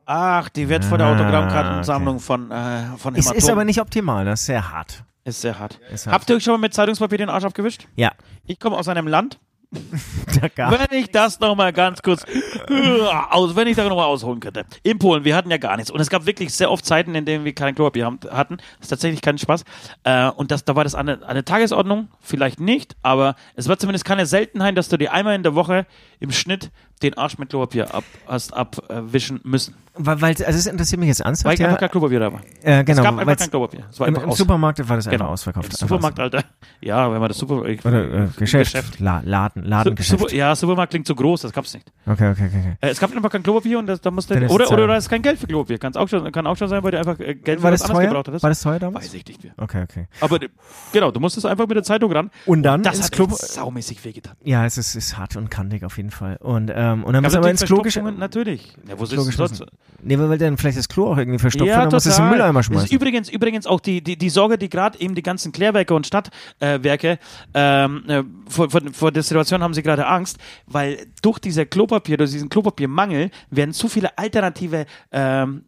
Ach, 0.05 0.49
die 0.49 0.69
wertvolle 0.69 1.05
Ah, 1.05 1.13
Autogrammkartensammlung 1.15 2.19
von, 2.21 2.51
äh, 2.51 2.97
von 2.99 3.15
Ist, 3.15 3.27
Hämatom. 3.27 3.39
ist 3.39 3.51
aber 3.51 3.65
nicht 3.65 3.81
optimal, 3.81 4.25
das 4.25 4.41
ist 4.41 4.47
sehr 4.47 4.71
hart. 4.73 5.05
Ist 5.25 5.41
sehr 5.41 5.59
hart. 5.59 5.79
Ist 5.93 6.07
hart. 6.07 6.15
Habt 6.15 6.31
ihr 6.31 6.37
euch 6.37 6.43
schon 6.45 6.55
mal 6.55 6.59
mit 6.59 6.75
Zeitungspapier 6.75 7.19
den 7.19 7.29
Arsch 7.29 7.45
abgewischt? 7.45 7.87
Ja. 7.97 8.13
Ich 8.47 8.59
komme 8.59 8.77
aus 8.77 8.89
einem 8.89 9.07
Land, 9.07 9.39
Wenn 10.57 10.99
ich 10.99 11.11
das 11.11 11.41
nochmal 11.41 11.73
ganz 11.73 12.03
kurz, 12.03 12.25
aus, 13.31 13.57
wenn 13.57 13.67
ich 13.69 13.77
da 13.77 13.89
nochmal 13.89 14.05
ausholen 14.07 14.39
könnte. 14.41 14.65
In 14.83 14.99
Polen, 14.99 15.25
wir 15.25 15.35
hatten 15.35 15.51
ja 15.51 15.57
gar 15.57 15.77
nichts. 15.77 15.91
Und 15.91 15.99
es 16.01 16.11
gab 16.11 16.27
wirklich 16.27 16.53
sehr 16.53 16.71
oft 16.71 16.85
Zeiten, 16.85 17.15
in 17.15 17.25
denen 17.25 17.45
wir 17.47 17.55
kein 17.55 17.75
Klopapier 17.75 18.05
haben- 18.05 18.21
hatten. 18.31 18.57
Das 18.59 18.83
ist 18.83 18.89
tatsächlich 18.89 19.23
kein 19.23 19.39
Spaß. 19.39 19.65
Äh, 20.05 20.29
und 20.31 20.51
das, 20.51 20.65
da 20.67 20.77
war 20.77 20.85
das 20.85 20.95
eine, 20.95 21.27
eine 21.27 21.45
Tagesordnung, 21.45 22.09
vielleicht 22.21 22.61
nicht, 22.61 22.97
aber 23.03 23.35
es 23.55 23.67
war 23.69 23.79
zumindest 23.79 24.05
keine 24.05 24.27
Seltenheit, 24.27 24.77
dass 24.77 24.91
du 24.91 24.99
dir 24.99 25.13
einmal 25.13 25.35
in 25.35 25.43
der 25.43 25.55
Woche 25.55 25.87
im 26.21 26.33
Schnitt 26.33 26.71
den 27.03 27.15
Arsch 27.19 27.39
mit 27.39 27.49
Klopapier 27.51 27.95
ab, 27.95 28.05
hast 28.27 28.53
abwischen 28.55 29.41
müssen. 29.45 29.75
weil, 29.95 30.21
weil, 30.21 30.31
also 30.31 30.59
es 30.59 30.67
interessiert 30.67 30.99
mich 31.01 31.09
jetzt 31.09 31.21
Weil 31.21 31.27
ernsthaft. 31.27 31.61
einfach 31.61 31.73
Ja, 31.73 31.77
kein 31.77 31.91
Klopapier 31.91 32.21
da 32.21 32.33
war. 32.33 32.41
äh, 32.63 32.83
genau, 32.85 32.99
es 33.01 33.05
gab 33.05 33.19
einfach 33.19 33.37
kein 33.37 33.51
Klopapier. 33.51 33.85
Es 33.91 34.01
war 34.01 34.09
Im, 34.09 34.15
einfach 34.17 34.29
Im. 34.31 34.35
Supermarkt 34.37 34.79
war 34.89 34.97
das 34.97 35.07
einfach 35.07 35.19
Genau. 35.19 35.31
ausverkauft. 35.31 35.69
Im 35.73 35.77
Supermarkt, 35.77 36.19
Alter. 36.21 36.45
Ja, 36.81 37.13
wenn 37.13 37.21
man 37.21 37.29
das 37.29 37.39
Super... 37.39 37.65
Ich, 37.67 37.85
Oder 37.85 38.25
äh, 38.25 38.29
Geschäft. 38.39 38.73
Geschäft. 38.73 39.01
La 39.01 39.21
Laden, 39.25 39.65
Ladengeschäft. 39.65 40.21
Super, 40.21 40.35
ja, 40.35 40.55
Supermarkt 40.57 40.91
klingt 40.91 41.07
zu 41.07 41.15
groß, 41.15 41.43
das 41.43 41.53
gab's 41.53 41.75
nicht. 41.75 41.93
Okay, 42.07 42.31
okay, 42.31 42.47
okay. 42.49 42.77
Äh, 42.81 42.89
es 42.91 42.99
gab 43.01 43.15
einfach 43.15 43.31
kein 43.31 43.43
Klopapier 43.43 43.79
und 43.79 43.87
das, 43.87 44.01
da 44.01 44.11
musste 44.11 44.35
oder 44.35 44.45
es 44.47 44.51
oder 44.53 44.67
teuer. 44.67 44.87
da 44.87 44.97
ist 44.97 45.09
kein 45.09 45.23
Geld 45.23 45.39
für 45.39 45.47
Klopapier. 45.47 45.79
Kann's 45.79 45.97
auch 45.97 46.09
schon, 46.09 46.31
kann 46.33 46.47
auch 46.47 46.57
schon 46.57 46.69
sein, 46.69 46.83
weil 46.83 46.93
du 46.93 46.99
einfach 46.99 47.19
äh, 47.21 47.35
Geld 47.35 47.59
für 47.61 47.65
War 47.65 47.73
was 47.73 47.81
das 47.83 47.91
anderes 47.91 48.03
teuer? 48.05 48.09
gebraucht 48.09 48.29
hättest. 48.29 48.43
War 48.43 48.51
das 48.51 48.61
teuer 48.63 48.79
damals? 48.79 49.05
Weiß 49.07 49.15
ich 49.15 49.27
nicht 49.27 49.45
mehr. 49.45 49.53
Okay, 49.59 49.83
okay. 49.83 50.07
Aber 50.21 50.41
äh, 50.43 50.49
genau, 50.93 51.11
du 51.11 51.21
musstest 51.21 51.47
einfach 51.47 51.67
mit 51.69 51.77
der 51.77 51.85
Zeitung 51.85 52.11
ran. 52.13 52.31
Und 52.47 52.63
dann 52.63 52.83
Das 52.83 52.97
ins 52.97 53.11
hat 53.21 53.31
saumäßig 53.39 54.05
wehgetan. 54.05 54.37
Ja, 54.43 54.65
es 54.65 54.79
ist, 54.79 54.95
ist 54.95 55.19
hart 55.19 55.37
und 55.37 55.51
kantig 55.51 55.85
auf 55.85 55.97
jeden 55.99 56.11
Fall. 56.11 56.37
Und, 56.41 56.71
ähm, 56.93 57.05
und 57.05 57.13
dann 57.13 57.23
muss 57.23 57.35
aber 57.35 57.51
ins 57.51 57.65
Klo 57.65 57.83
geschmissen. 57.83 58.19
Natürlich. 58.19 58.73
Ja, 58.89 58.99
wo 58.99 59.05
Klo 59.05 59.23
sonst? 59.23 59.65
Nee, 60.03 60.19
weil 60.19 60.39
dann 60.39 60.57
vielleicht 60.57 60.79
das 60.79 60.89
Klo 60.89 61.13
auch 61.13 61.19
irgendwie 61.19 61.39
verstopft 61.39 61.69
Ja, 61.69 61.85
und 61.85 61.93
dann 61.93 61.97
muss 61.97 62.07
es 62.07 62.19
im. 62.19 62.29
Mülleimer 62.29 62.61
Das 62.61 62.67
ist 62.67 62.73
schmeißen. 62.73 62.97
übrigens, 62.97 63.29
übrigens 63.29 63.67
auch 63.67 63.81
die, 63.81 64.03
die, 64.03 64.17
die 64.17 64.31
Sorge, 64.31 64.59
die 64.59 64.69
gerade 64.69 64.99
eben 65.01 65.15
die 65.15 65.23
ganzen 65.23 65.53
Klärwerke 65.53 65.95
und 65.95 66.07
Stadtwerke 66.07 67.19
ähm, 67.55 68.05
äh, 68.09 68.23
vor, 68.49 68.71
vor, 68.71 68.81
vor 68.93 69.13
der 69.13 69.23
Situation 69.23 69.63
haben 69.63 69.75
sie 69.75 69.83
gerade 69.83 70.07
Angst, 70.07 70.39
weil 70.67 71.07
durch 71.23 71.39
diese 71.39 71.67
Klopapier, 71.67 72.17
durch 72.17 72.31
diesen 72.31 72.49
Klopapiermangel 72.49 73.31
werden 73.51 73.73
zu 73.73 73.89
viele 73.89 74.17
alternative 74.19 74.87
ähm, 75.11 75.65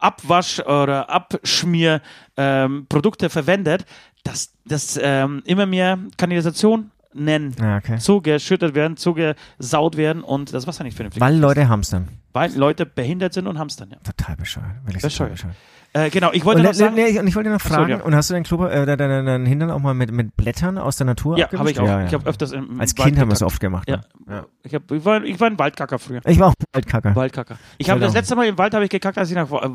Abwasch- 0.00 0.60
oder 0.60 1.10
Abschmierprodukte 1.10 3.26
ähm, 3.26 3.30
verwendet, 3.30 3.84
dass, 4.24 4.52
dass 4.64 4.98
ähm, 5.02 5.42
immer 5.44 5.66
mehr 5.66 5.98
Kanalisation 6.16 6.90
nennen. 7.14 7.54
Ja, 7.60 7.78
okay. 7.78 7.98
Zugeschüttet 7.98 8.74
werden, 8.74 8.96
zugesaut 8.96 9.96
werden 9.96 10.22
und 10.22 10.52
das 10.54 10.66
Wasser 10.66 10.84
nicht 10.84 10.96
vernünftig. 10.96 11.20
Weil 11.20 11.36
Leute 11.36 11.68
hamstern. 11.68 12.08
Weil 12.32 12.54
Leute 12.56 12.86
behindert 12.86 13.32
sind 13.32 13.46
und 13.46 13.58
hamstern, 13.58 13.90
ja. 13.90 13.96
Total 13.98 14.36
bescheuert. 14.36 14.66
Wirklich 14.84 15.02
Bescheuert. 15.02 15.36
total 15.36 15.50
bescheuert. 15.50 15.56
Äh, 15.92 16.10
genau, 16.10 16.30
ich 16.32 16.44
wollte 16.44 16.60
Und, 16.60 16.66
noch 16.66 16.74
sagen, 16.74 16.94
nee, 16.94 17.18
und 17.18 17.26
ich 17.26 17.34
wollte 17.34 17.50
noch 17.50 17.58
Ach 17.60 17.68
so, 17.68 17.74
fragen, 17.74 17.90
ja. 17.90 18.00
und 18.00 18.14
hast 18.14 18.30
du 18.30 18.34
deinen 18.34 18.44
Klubber, 18.44 18.72
äh, 18.72 18.86
deinen, 18.86 19.26
deinen, 19.26 19.44
Hintern 19.44 19.72
auch 19.72 19.80
mal 19.80 19.92
mit, 19.92 20.12
mit 20.12 20.36
Blättern 20.36 20.78
aus 20.78 20.96
der 20.96 21.06
Natur 21.06 21.36
ja, 21.36 21.50
habe 21.50 21.68
ich 21.68 21.80
auch. 21.80 21.86
Ja, 21.86 22.00
ja. 22.00 22.06
Ich 22.06 22.14
habe 22.14 22.28
öfters 22.28 22.52
im, 22.52 22.70
im 22.70 22.80
Als 22.80 22.96
Wald 22.96 23.08
Kind 23.08 23.18
haben 23.18 23.28
wir 23.28 23.34
es 23.34 23.42
oft 23.42 23.58
gemacht. 23.58 23.88
Ja. 23.88 23.96
Ne? 23.96 24.02
ja. 24.34 24.46
Ich, 24.62 24.72
hab, 24.72 24.88
ich, 24.92 25.04
war, 25.04 25.24
ich 25.24 25.40
war 25.40 25.48
ein 25.48 25.58
Waldkacker 25.58 25.98
früher. 25.98 26.20
Ich 26.26 26.38
war 26.38 26.50
auch 26.50 26.54
Waldkacker. 26.72 27.16
Waldkacker. 27.16 27.58
Ich 27.78 27.90
habe 27.90 27.98
Genau. 27.98 28.06
das 28.06 28.14
letzte 28.14 28.36
Mal 28.36 28.46
im 28.46 28.56
Wald 28.56 28.72
habe 28.72 28.84
ich 28.84 28.90
gekackt, 28.90 29.18
als 29.18 29.30
ich 29.30 29.34
nach 29.34 29.50
äh, 29.50 29.56
äh, 29.56 29.68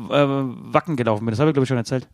Wacken 0.72 0.96
gelaufen 0.96 1.26
bin. 1.26 1.32
Das 1.32 1.38
habe 1.38 1.50
ich 1.50 1.54
glaube 1.54 1.64
ich 1.64 1.68
schon 1.68 1.76
erzählt. 1.76 2.08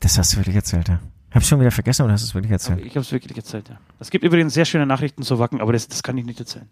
Das 0.00 0.16
hast 0.16 0.32
du 0.32 0.38
wirklich 0.38 0.56
erzählt, 0.56 0.88
ja. 0.88 1.00
Hab 1.34 1.42
ich 1.42 1.48
schon 1.48 1.60
wieder 1.60 1.70
vergessen, 1.70 2.02
oder 2.02 2.12
hast 2.12 2.22
du 2.22 2.26
es 2.26 2.34
wirklich 2.34 2.52
erzählt? 2.52 2.80
Ich 2.80 2.90
habe 2.90 3.00
es 3.00 3.12
wirklich 3.12 3.36
erzählt, 3.36 3.68
ja. 3.68 3.76
Es 3.98 4.10
gibt 4.10 4.24
übrigens 4.24 4.52
sehr 4.54 4.64
schöne 4.64 4.84
Nachrichten 4.86 5.22
zu 5.22 5.38
Wacken, 5.38 5.60
aber 5.60 5.72
das, 5.72 5.88
das 5.88 6.02
kann 6.02 6.16
ich 6.18 6.24
nicht 6.26 6.38
erzählen. 6.40 6.68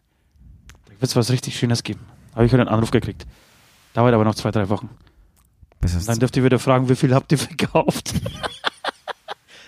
Da 0.86 0.92
wird 0.92 1.02
es 1.02 1.16
was 1.16 1.30
richtig 1.30 1.58
Schönes 1.58 1.82
geben. 1.82 2.00
Habe 2.34 2.44
ich 2.46 2.52
heute 2.52 2.62
einen 2.62 2.70
Anruf 2.70 2.90
gekriegt. 2.90 3.26
Dauert 3.94 4.12
aber 4.14 4.24
noch 4.24 4.34
zwei, 4.34 4.50
drei 4.50 4.68
Wochen. 4.68 4.90
Dann 6.06 6.18
dürft 6.18 6.36
ihr 6.36 6.44
wieder 6.44 6.58
fragen, 6.58 6.88
wie 6.90 6.94
viel 6.96 7.14
habt 7.14 7.32
ihr 7.32 7.38
verkauft? 7.38 8.12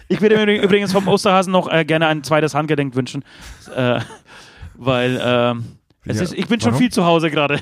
ich 0.09 0.20
würde 0.20 0.36
mir 0.45 0.62
übrigens 0.62 0.93
vom 0.93 1.09
Osterhasen 1.09 1.53
noch 1.53 1.70
äh, 1.72 1.84
gerne 1.84 2.07
ein 2.09 2.22
zweites 2.22 2.55
Handgedenk 2.55 2.95
wünschen. 2.95 3.24
Äh, 3.74 4.01
weil 4.74 5.18
ähm, 5.22 5.64
es 6.05 6.18
Ja, 6.18 6.22
ist, 6.24 6.34
ich 6.34 6.47
bin 6.49 6.61
schon 6.61 6.72
warum? 6.72 6.82
viel 6.82 6.93
zu 6.93 7.05
Hause 7.07 7.30
gerade. 7.30 7.61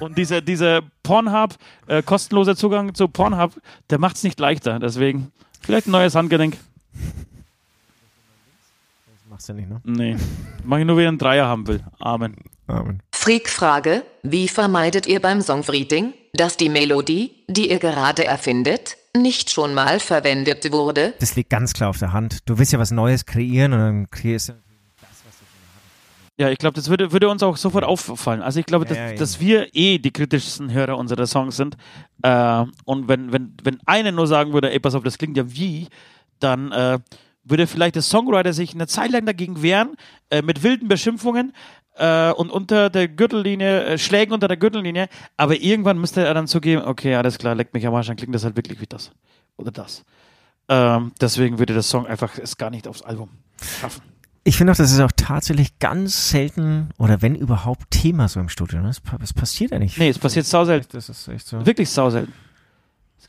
Und 0.00 0.18
dieser 0.18 0.40
dieser 0.40 0.82
Pornhub, 1.02 1.56
äh, 1.86 2.02
kostenloser 2.02 2.56
Zugang 2.56 2.94
zu 2.94 3.06
Pornhub, 3.08 3.52
der 3.90 3.98
macht 3.98 4.16
es 4.16 4.24
nicht 4.24 4.38
leichter. 4.40 4.78
Deswegen 4.80 5.30
vielleicht 5.60 5.86
ein 5.86 5.92
neues 5.92 6.14
Handgedenk. 6.16 6.56
Machst 9.42 9.48
du 9.48 9.54
nicht, 9.54 9.68
ne? 9.68 9.80
Nee. 9.84 10.16
Mach 10.64 10.78
ich 10.78 10.84
nur, 10.84 10.96
wer 10.96 11.08
einen 11.08 11.18
Dreier 11.18 11.46
haben 11.46 11.66
will. 11.66 11.80
Amen. 11.98 12.36
Amen. 12.68 13.02
Freak-Frage, 13.12 14.02
wie 14.22 14.46
vermeidet 14.48 15.06
ihr 15.06 15.20
beim 15.20 15.40
Songwriting, 15.40 16.12
dass 16.32 16.56
die 16.56 16.68
Melodie, 16.68 17.44
die 17.48 17.70
ihr 17.70 17.78
gerade 17.78 18.24
erfindet, 18.24 18.96
nicht 19.16 19.50
schon 19.50 19.74
mal 19.74 19.98
verwendet 19.98 20.70
wurde? 20.70 21.14
Das 21.18 21.34
liegt 21.34 21.50
ganz 21.50 21.72
klar 21.72 21.90
auf 21.90 21.98
der 21.98 22.12
Hand. 22.12 22.48
Du 22.48 22.58
willst 22.58 22.72
ja 22.72 22.78
was 22.78 22.92
Neues 22.92 23.26
kreieren 23.26 23.72
und 23.72 23.78
dann 23.80 24.10
kreierst 24.10 24.50
du. 24.50 24.52
Ja, 26.38 26.48
ich 26.48 26.58
glaube, 26.58 26.74
das 26.74 26.88
würde, 26.88 27.12
würde 27.12 27.28
uns 27.28 27.42
auch 27.42 27.56
sofort 27.56 27.84
auffallen. 27.84 28.42
Also 28.42 28.58
ich 28.58 28.66
glaube, 28.66 28.84
Ja, 28.86 28.88
dass, 28.90 28.98
ja, 28.98 29.08
eben. 29.10 29.18
dass 29.18 29.40
wir 29.40 29.68
eh 29.74 29.98
die 29.98 30.10
kritischsten 30.12 30.72
Hörer 30.72 30.96
unserer 30.96 31.26
Songs 31.26 31.56
sind. 31.56 31.76
Äh, 32.22 32.64
und 32.84 33.08
wenn, 33.08 33.32
wenn, 33.32 33.54
wenn 33.62 33.78
einer 33.86 34.12
nur 34.12 34.26
sagen 34.26 34.52
würde, 34.52 34.72
ey, 34.72 34.80
pass 34.80 34.94
auf, 34.94 35.02
das 35.02 35.18
klingt 35.18 35.36
ja 35.36 35.44
wie, 35.52 35.88
dann 36.40 36.72
äh, 36.72 36.98
würde 37.44 37.66
vielleicht 37.66 37.94
der 37.94 38.02
Songwriter 38.02 38.52
sich 38.52 38.74
eine 38.74 38.86
Zeit 38.86 39.10
lang 39.10 39.26
dagegen 39.26 39.62
wehren, 39.62 39.96
äh, 40.30 40.42
mit 40.42 40.62
wilden 40.62 40.88
Beschimpfungen 40.88 41.52
äh, 41.96 42.30
und 42.32 42.50
unter 42.50 42.90
der 42.90 43.08
Gürtellinie, 43.08 43.84
äh, 43.84 43.98
Schlägen 43.98 44.32
unter 44.32 44.48
der 44.48 44.56
Gürtellinie, 44.56 45.08
aber 45.36 45.56
irgendwann 45.56 45.98
müsste 45.98 46.24
er 46.24 46.34
dann 46.34 46.46
zugeben, 46.46 46.82
okay, 46.82 47.14
alles 47.14 47.38
klar, 47.38 47.54
leck 47.54 47.74
mich 47.74 47.86
am 47.86 47.94
Arsch, 47.94 48.06
dann 48.06 48.16
klingt 48.16 48.34
das 48.34 48.44
halt 48.44 48.56
wirklich 48.56 48.80
wie 48.80 48.86
das. 48.86 49.10
Oder 49.56 49.70
das. 49.70 50.04
Ähm, 50.68 51.12
deswegen 51.20 51.58
würde 51.58 51.74
der 51.74 51.82
Song 51.82 52.06
einfach 52.06 52.38
es 52.38 52.56
gar 52.56 52.70
nicht 52.70 52.86
aufs 52.88 53.02
Album 53.02 53.28
schaffen. 53.80 54.02
Ich 54.44 54.56
finde 54.56 54.72
auch, 54.72 54.76
das 54.76 54.90
ist 54.90 55.00
auch 55.00 55.12
tatsächlich 55.14 55.78
ganz 55.78 56.30
selten 56.30 56.90
oder 56.98 57.22
wenn 57.22 57.36
überhaupt 57.36 57.90
Thema 57.90 58.26
so 58.26 58.40
im 58.40 58.48
Studio. 58.48 58.80
Ne? 58.80 58.88
Das, 58.88 59.00
das 59.20 59.32
passiert 59.32 59.70
ja 59.70 59.78
nicht. 59.78 59.98
Nee, 59.98 60.08
es 60.08 60.18
passiert 60.18 60.46
sauselten. 60.46 60.88
Das 60.92 61.08
ist 61.08 61.28
echt 61.28 61.46
so. 61.46 61.64
Wirklich 61.64 61.88
sauselten. 61.88 62.32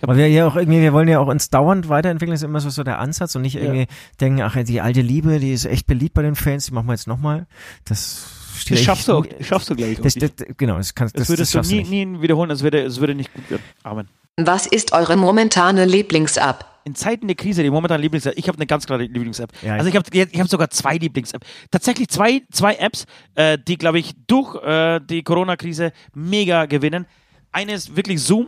Weil 0.01 0.17
wir 0.17 0.27
ja 0.27 0.47
auch 0.47 0.55
irgendwie, 0.55 0.81
wir 0.81 0.93
wollen 0.93 1.07
ja 1.07 1.19
auch 1.19 1.27
uns 1.27 1.49
dauernd 1.49 1.87
weiterentwickeln, 1.89 2.33
das 2.33 2.41
ist 2.41 2.45
immer 2.45 2.59
so, 2.59 2.69
so 2.69 2.83
der 2.83 2.99
Ansatz 2.99 3.35
und 3.35 3.41
nicht 3.43 3.55
irgendwie 3.55 3.87
denken, 4.19 4.41
ach, 4.41 4.57
die 4.63 4.81
alte 4.81 5.01
Liebe, 5.01 5.39
die 5.39 5.53
ist 5.53 5.65
echt 5.65 5.87
beliebt 5.87 6.13
bei 6.13 6.21
den 6.21 6.35
Fans, 6.35 6.65
die 6.65 6.73
machen 6.73 6.87
wir 6.87 6.93
jetzt 6.93 7.07
nochmal. 7.07 7.45
Das 7.85 8.25
steht 8.57 8.77
Das 8.77 8.83
schaffst 8.83 9.07
du 9.07 9.13
auch, 9.13 9.25
schaffst 9.41 9.69
du, 9.69 9.75
glaube 9.75 9.91
ich, 9.91 9.99
auch 9.99 10.03
Das, 10.03 10.15
das, 10.15 10.31
genau, 10.57 10.77
das 10.77 10.93
kannst 10.93 11.15
Das 11.15 11.21
das, 11.21 11.27
das 11.27 11.37
würdest 11.37 11.53
du 11.53 11.57
schaffst 11.59 11.71
nie, 11.71 12.05
nie 12.05 12.21
wiederholen, 12.21 12.51
es 12.51 12.63
würde, 12.63 12.81
es 12.81 12.99
würde 12.99 13.15
nicht 13.15 13.33
gut 13.33 13.49
werden. 13.49 13.63
Amen. 13.83 14.07
Was 14.37 14.65
ist 14.65 14.93
eure 14.93 15.15
momentane 15.15 15.85
Lieblings-App? 15.85 16.65
In 16.85 16.95
Zeiten 16.95 17.27
der 17.27 17.35
Krise, 17.35 17.63
die 17.63 17.69
momentan 17.69 18.01
Lieblings-App, 18.01 18.33
ich 18.35 18.47
habe 18.47 18.57
eine 18.57 18.65
ganz 18.65 18.85
klare 18.85 19.03
Lieblings-App. 19.03 19.51
Ja, 19.61 19.75
also 19.75 19.87
ich 19.87 19.95
habe 19.95 20.05
ich 20.11 20.39
hab 20.39 20.47
sogar 20.47 20.69
zwei 20.69 20.97
Lieblings-App. 20.97 21.45
Tatsächlich 21.71 22.09
zwei, 22.09 22.41
zwei 22.51 22.75
Apps, 22.75 23.05
äh, 23.35 23.57
die, 23.57 23.77
glaube 23.77 23.99
ich, 23.99 24.13
durch 24.27 24.55
äh, 24.63 24.99
die 24.99 25.23
Corona-Krise 25.23 25.93
mega 26.13 26.65
gewinnen. 26.65 27.05
Eine 27.51 27.73
ist 27.73 27.95
wirklich 27.95 28.21
Zoom. 28.21 28.47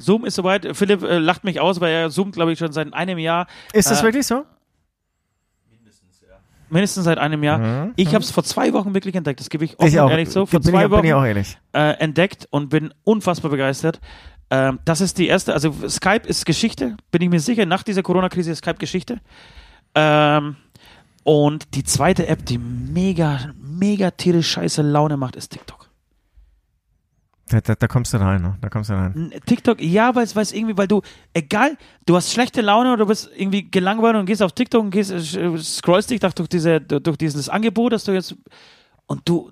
Zoom 0.00 0.24
ist 0.24 0.34
soweit. 0.34 0.76
Philipp 0.76 1.02
äh, 1.02 1.18
lacht 1.18 1.44
mich 1.44 1.60
aus, 1.60 1.80
weil 1.80 1.92
er 1.92 2.10
zoomt, 2.10 2.34
glaube 2.34 2.52
ich, 2.52 2.58
schon 2.58 2.72
seit 2.72 2.92
einem 2.92 3.18
Jahr. 3.18 3.46
Ist 3.72 3.90
das 3.90 4.00
äh, 4.00 4.04
wirklich 4.04 4.26
so? 4.26 4.44
Mindestens 6.72 7.04
seit 7.04 7.18
einem 7.18 7.42
Jahr. 7.42 7.58
Mhm. 7.58 7.92
Ich 7.96 8.14
habe 8.14 8.22
es 8.22 8.30
vor 8.30 8.44
zwei 8.44 8.72
Wochen 8.72 8.94
wirklich 8.94 9.16
entdeckt. 9.16 9.40
Das 9.40 9.50
gebe 9.50 9.64
ich 9.64 9.76
offen 9.78 9.88
Ich 9.88 9.94
und 9.94 10.00
auch. 10.00 10.10
ehrlich 10.10 10.30
so. 10.30 10.46
Vor 10.46 10.60
bin, 10.60 10.70
zwei 10.70 10.84
ich, 10.84 10.90
Wochen 10.90 11.00
bin 11.02 11.10
ich 11.10 11.14
auch 11.14 11.24
ehrlich. 11.24 11.58
äh, 11.72 11.94
entdeckt 11.98 12.46
und 12.50 12.68
bin 12.68 12.94
unfassbar 13.02 13.50
begeistert. 13.50 14.00
Ähm, 14.50 14.78
das 14.84 15.00
ist 15.00 15.18
die 15.18 15.26
erste, 15.26 15.52
also 15.52 15.74
Skype 15.88 16.26
ist 16.28 16.46
Geschichte, 16.46 16.96
bin 17.10 17.22
ich 17.22 17.28
mir 17.28 17.40
sicher, 17.40 17.66
nach 17.66 17.82
dieser 17.82 18.02
Corona-Krise 18.02 18.52
ist 18.52 18.58
Skype 18.58 18.78
Geschichte. 18.78 19.20
Ähm, 19.96 20.56
und 21.24 21.74
die 21.74 21.82
zweite 21.84 22.26
App, 22.28 22.46
die 22.46 22.58
mega, 22.58 23.52
mega 23.60 24.10
tierisch 24.12 24.50
scheiße 24.50 24.82
Laune 24.82 25.16
macht, 25.16 25.34
ist 25.36 25.50
TikTok. 25.50 25.79
Da, 27.50 27.60
da, 27.60 27.74
da 27.74 27.88
kommst 27.88 28.12
du 28.14 28.18
rein, 28.18 28.42
ne? 28.42 28.56
Da 28.60 28.68
kommst 28.68 28.90
du 28.90 28.94
rein. 28.94 29.32
TikTok, 29.44 29.82
ja, 29.82 30.14
weil 30.14 30.22
es 30.24 30.52
irgendwie, 30.52 30.76
weil 30.76 30.86
du, 30.86 31.02
egal, 31.34 31.76
du 32.06 32.14
hast 32.14 32.32
schlechte 32.32 32.60
Laune 32.60 32.92
oder 32.92 32.98
du 32.98 33.06
bist 33.06 33.28
irgendwie 33.34 33.68
gelangweilt 33.68 34.14
und 34.14 34.26
gehst 34.26 34.40
auf 34.40 34.52
TikTok 34.52 34.84
und 34.84 34.90
gehst, 34.90 35.10
äh, 35.10 35.58
scrollst 35.58 36.10
dich 36.10 36.20
durch, 36.20 36.48
diese, 36.48 36.80
durch 36.80 37.16
dieses 37.16 37.48
Angebot, 37.48 37.92
das 37.92 38.04
du 38.04 38.12
jetzt, 38.12 38.36
und 39.06 39.28
du 39.28 39.50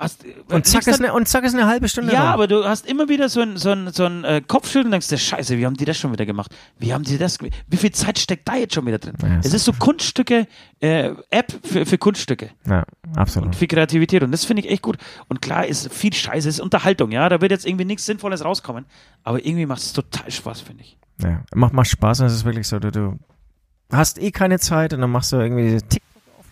hast, 0.00 0.24
Und 0.48 0.66
zack, 0.66 0.86
ist 0.86 0.98
eine, 1.00 1.12
und 1.12 1.28
zack 1.28 1.44
ist 1.44 1.54
eine 1.54 1.66
halbe 1.66 1.88
Stunde 1.88 2.12
Ja, 2.12 2.22
rum. 2.22 2.30
aber 2.32 2.46
du 2.48 2.64
hast 2.64 2.86
immer 2.86 3.08
wieder 3.08 3.28
so 3.28 3.40
ein, 3.42 3.56
so 3.56 3.70
ein, 3.70 3.92
so 3.92 4.06
ein 4.06 4.24
äh, 4.24 4.40
Kopfschütteln 4.46 4.86
und 4.86 4.90
denkst 4.92 5.08
dir, 5.08 5.18
scheiße, 5.18 5.58
wie 5.58 5.66
haben 5.66 5.76
die 5.76 5.84
das 5.84 5.98
schon 5.98 6.12
wieder 6.12 6.26
gemacht? 6.26 6.52
Wie 6.78 6.92
haben 6.92 7.04
die 7.04 7.18
das, 7.18 7.38
wie 7.42 7.76
viel 7.76 7.92
Zeit 7.92 8.18
steckt 8.18 8.48
da 8.48 8.56
jetzt 8.56 8.74
schon 8.74 8.86
wieder 8.86 8.98
drin? 8.98 9.14
Ja, 9.22 9.38
es 9.44 9.52
ist 9.54 9.64
so 9.64 9.72
Kunststücke, 9.72 10.48
äh, 10.80 11.12
App 11.30 11.52
für, 11.62 11.84
für 11.86 11.98
Kunststücke 11.98 12.50
Ja, 12.66 12.84
absolut. 13.14 13.48
und 13.48 13.56
für 13.56 13.66
Kreativität 13.66 14.22
und 14.22 14.32
das 14.32 14.44
finde 14.44 14.62
ich 14.64 14.70
echt 14.70 14.82
gut. 14.82 14.96
Und 15.28 15.40
klar 15.42 15.66
ist 15.66 15.92
viel 15.92 16.12
Scheiße, 16.12 16.48
ist 16.48 16.60
Unterhaltung, 16.60 17.12
ja, 17.12 17.28
da 17.28 17.40
wird 17.40 17.52
jetzt 17.52 17.66
irgendwie 17.66 17.84
nichts 17.84 18.06
Sinnvolles 18.06 18.44
rauskommen, 18.44 18.86
aber 19.22 19.44
irgendwie 19.44 19.66
macht 19.66 19.82
es 19.82 19.92
total 19.92 20.30
Spaß, 20.30 20.62
finde 20.62 20.82
ich. 20.82 20.96
Ja, 21.22 21.42
macht, 21.54 21.74
macht 21.74 21.88
Spaß 21.88 22.20
und 22.20 22.26
es 22.26 22.32
ist 22.34 22.44
wirklich 22.46 22.66
so, 22.66 22.78
du, 22.78 22.90
du 22.90 23.18
hast 23.92 24.18
eh 24.18 24.30
keine 24.30 24.58
Zeit 24.58 24.94
und 24.94 25.02
dann 25.02 25.10
machst 25.10 25.32
du 25.32 25.36
irgendwie 25.36 25.64
diese 25.64 25.82
TikTok 25.82 26.10
auf. 26.38 26.46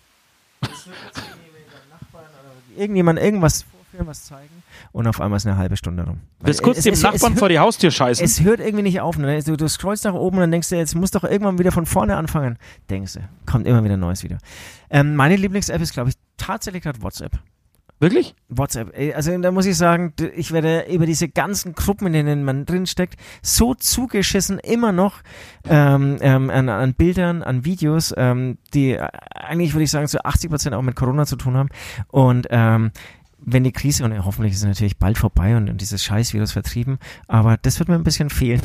Irgendjemand 2.79 3.19
irgendwas 3.19 3.63
vorführen, 3.63 4.07
was 4.07 4.23
zeigen 4.25 4.63
und 4.91 5.07
auf 5.07 5.19
einmal 5.19 5.37
ist 5.37 5.45
eine 5.45 5.57
halbe 5.57 5.75
Stunde 5.77 6.03
rum. 6.03 6.19
Bis 6.41 6.61
kurz 6.61 6.77
es- 6.79 6.83
dem 6.85 6.93
es- 6.93 7.01
Nachbarn 7.01 7.33
es, 7.33 7.39
vor 7.39 7.49
die 7.49 7.59
Haustür 7.59 7.91
scheißen. 7.91 8.23
Es 8.23 8.41
hört 8.41 8.59
irgendwie 8.59 8.83
nicht 8.83 9.01
auf. 9.01 9.17
Ne? 9.17 9.41
Du, 9.43 9.55
du 9.57 9.67
scrollst 9.67 10.05
nach 10.05 10.13
oben 10.13 10.37
und 10.37 10.41
dann 10.41 10.51
denkst 10.51 10.69
du, 10.69 10.75
jetzt 10.75 10.95
muss 10.95 11.11
doch 11.11 11.23
irgendwann 11.23 11.59
wieder 11.59 11.71
von 11.71 11.85
vorne 11.85 12.15
anfangen. 12.15 12.57
Denkst 12.89 13.13
du, 13.13 13.19
kommt 13.45 13.67
immer 13.67 13.83
wieder 13.83 13.95
ein 13.95 13.99
neues 13.99 14.23
Video. 14.23 14.37
Ähm, 14.89 15.15
meine 15.15 15.35
Lieblings-App 15.35 15.81
ist, 15.81 15.93
glaube 15.93 16.09
ich, 16.09 16.15
tatsächlich 16.37 16.83
gerade 16.83 17.01
WhatsApp. 17.01 17.33
Wirklich? 17.99 18.33
WhatsApp. 18.47 18.93
Also 19.13 19.37
da 19.37 19.51
muss 19.51 19.65
ich 19.65 19.75
sagen, 19.75 20.13
ich 20.33 20.53
werde 20.53 20.85
über 20.89 21.05
diese 21.05 21.27
ganzen 21.27 21.73
Gruppen, 21.73 22.07
in 22.07 22.13
denen 22.13 22.45
man 22.45 22.65
drinsteckt, 22.65 23.15
so 23.41 23.73
zugeschissen 23.73 24.57
immer 24.57 24.93
noch 24.93 25.21
ähm, 25.67 26.17
ähm, 26.21 26.49
an, 26.49 26.69
an 26.69 26.93
Bildern, 26.93 27.43
an 27.43 27.65
Videos, 27.65 28.13
ähm, 28.15 28.57
die 28.73 28.91
äh, 28.91 29.07
eigentlich, 29.33 29.73
würde 29.73 29.83
ich 29.83 29.91
sagen, 29.91 30.07
zu 30.07 30.23
80 30.23 30.49
Prozent 30.49 30.75
auch 30.75 30.81
mit 30.81 30.95
Corona 30.95 31.25
zu 31.25 31.35
tun 31.35 31.57
haben. 31.57 31.69
Und 32.07 32.47
ähm, 32.51 32.91
wenn 33.51 33.63
die 33.63 33.71
Krise, 33.71 34.03
und 34.03 34.25
hoffentlich 34.25 34.53
ist 34.53 34.59
es 34.59 34.65
natürlich 34.65 34.97
bald 34.97 35.17
vorbei 35.17 35.55
und, 35.55 35.69
und 35.69 35.81
dieses 35.81 36.03
Scheißvirus 36.03 36.51
vertrieben, 36.51 36.99
aber 37.27 37.57
das 37.57 37.79
wird 37.79 37.89
mir 37.89 37.95
ein 37.95 38.03
bisschen 38.03 38.29
fehlen. 38.29 38.61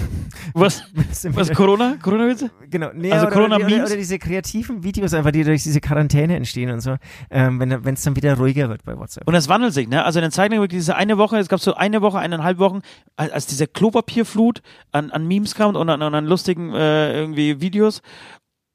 Was? 0.53 0.85
Was, 1.25 1.53
Corona? 1.53 1.97
Corona-Witze? 2.03 2.51
Genau, 2.71 2.91
nee, 2.95 3.11
Also 3.11 3.27
oder, 3.27 3.37
oder, 3.37 3.47
oder, 3.47 3.57
Corona-Memes? 3.57 3.91
oder 3.91 3.97
diese 3.97 4.19
kreativen 4.19 4.83
Videos 4.83 5.15
einfach, 5.15 5.31
die 5.31 5.45
durch 5.45 5.63
diese 5.63 5.81
Quarantäne 5.81 6.37
entstehen 6.37 6.71
und 6.71 6.81
so, 6.81 6.97
ähm, 7.31 7.61
wenn 7.61 7.95
es 7.95 8.03
dann 8.03 8.17
wieder 8.17 8.37
ruhiger 8.37 8.69
wird 8.69 8.85
bei 8.85 8.97
WhatsApp. 8.99 9.27
Und 9.27 9.35
es 9.35 9.49
wandelt 9.49 9.75
sich, 9.75 9.89
ne? 9.89 10.05
Also 10.05 10.19
in 10.19 10.25
den 10.25 10.33
Zeiten, 10.33 10.55
wirklich 10.55 10.81
diese 10.81 10.97
eine 10.97 11.19
Woche, 11.19 11.39
es 11.39 11.49
gab 11.49 11.61
so 11.61 11.75
eine 11.75 12.03
Woche, 12.03 12.19
eineinhalb 12.19 12.59
Wochen, 12.59 12.81
als, 13.17 13.33
als 13.33 13.47
diese 13.47 13.67
Klopapierflut 13.67 14.63
an, 14.93 15.11
an 15.11 15.27
Memes 15.27 15.55
kam 15.55 15.75
und 15.75 15.89
an, 15.89 16.03
an 16.03 16.27
lustigen 16.27 16.73
äh, 16.75 17.13
irgendwie 17.13 17.61
Videos. 17.61 18.03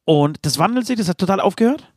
Und 0.06 0.40
das 0.44 0.58
wandelt 0.58 0.88
sich, 0.88 0.98
das 0.98 1.08
hat 1.08 1.20
total 1.20 1.40
aufgehört. 1.40 1.89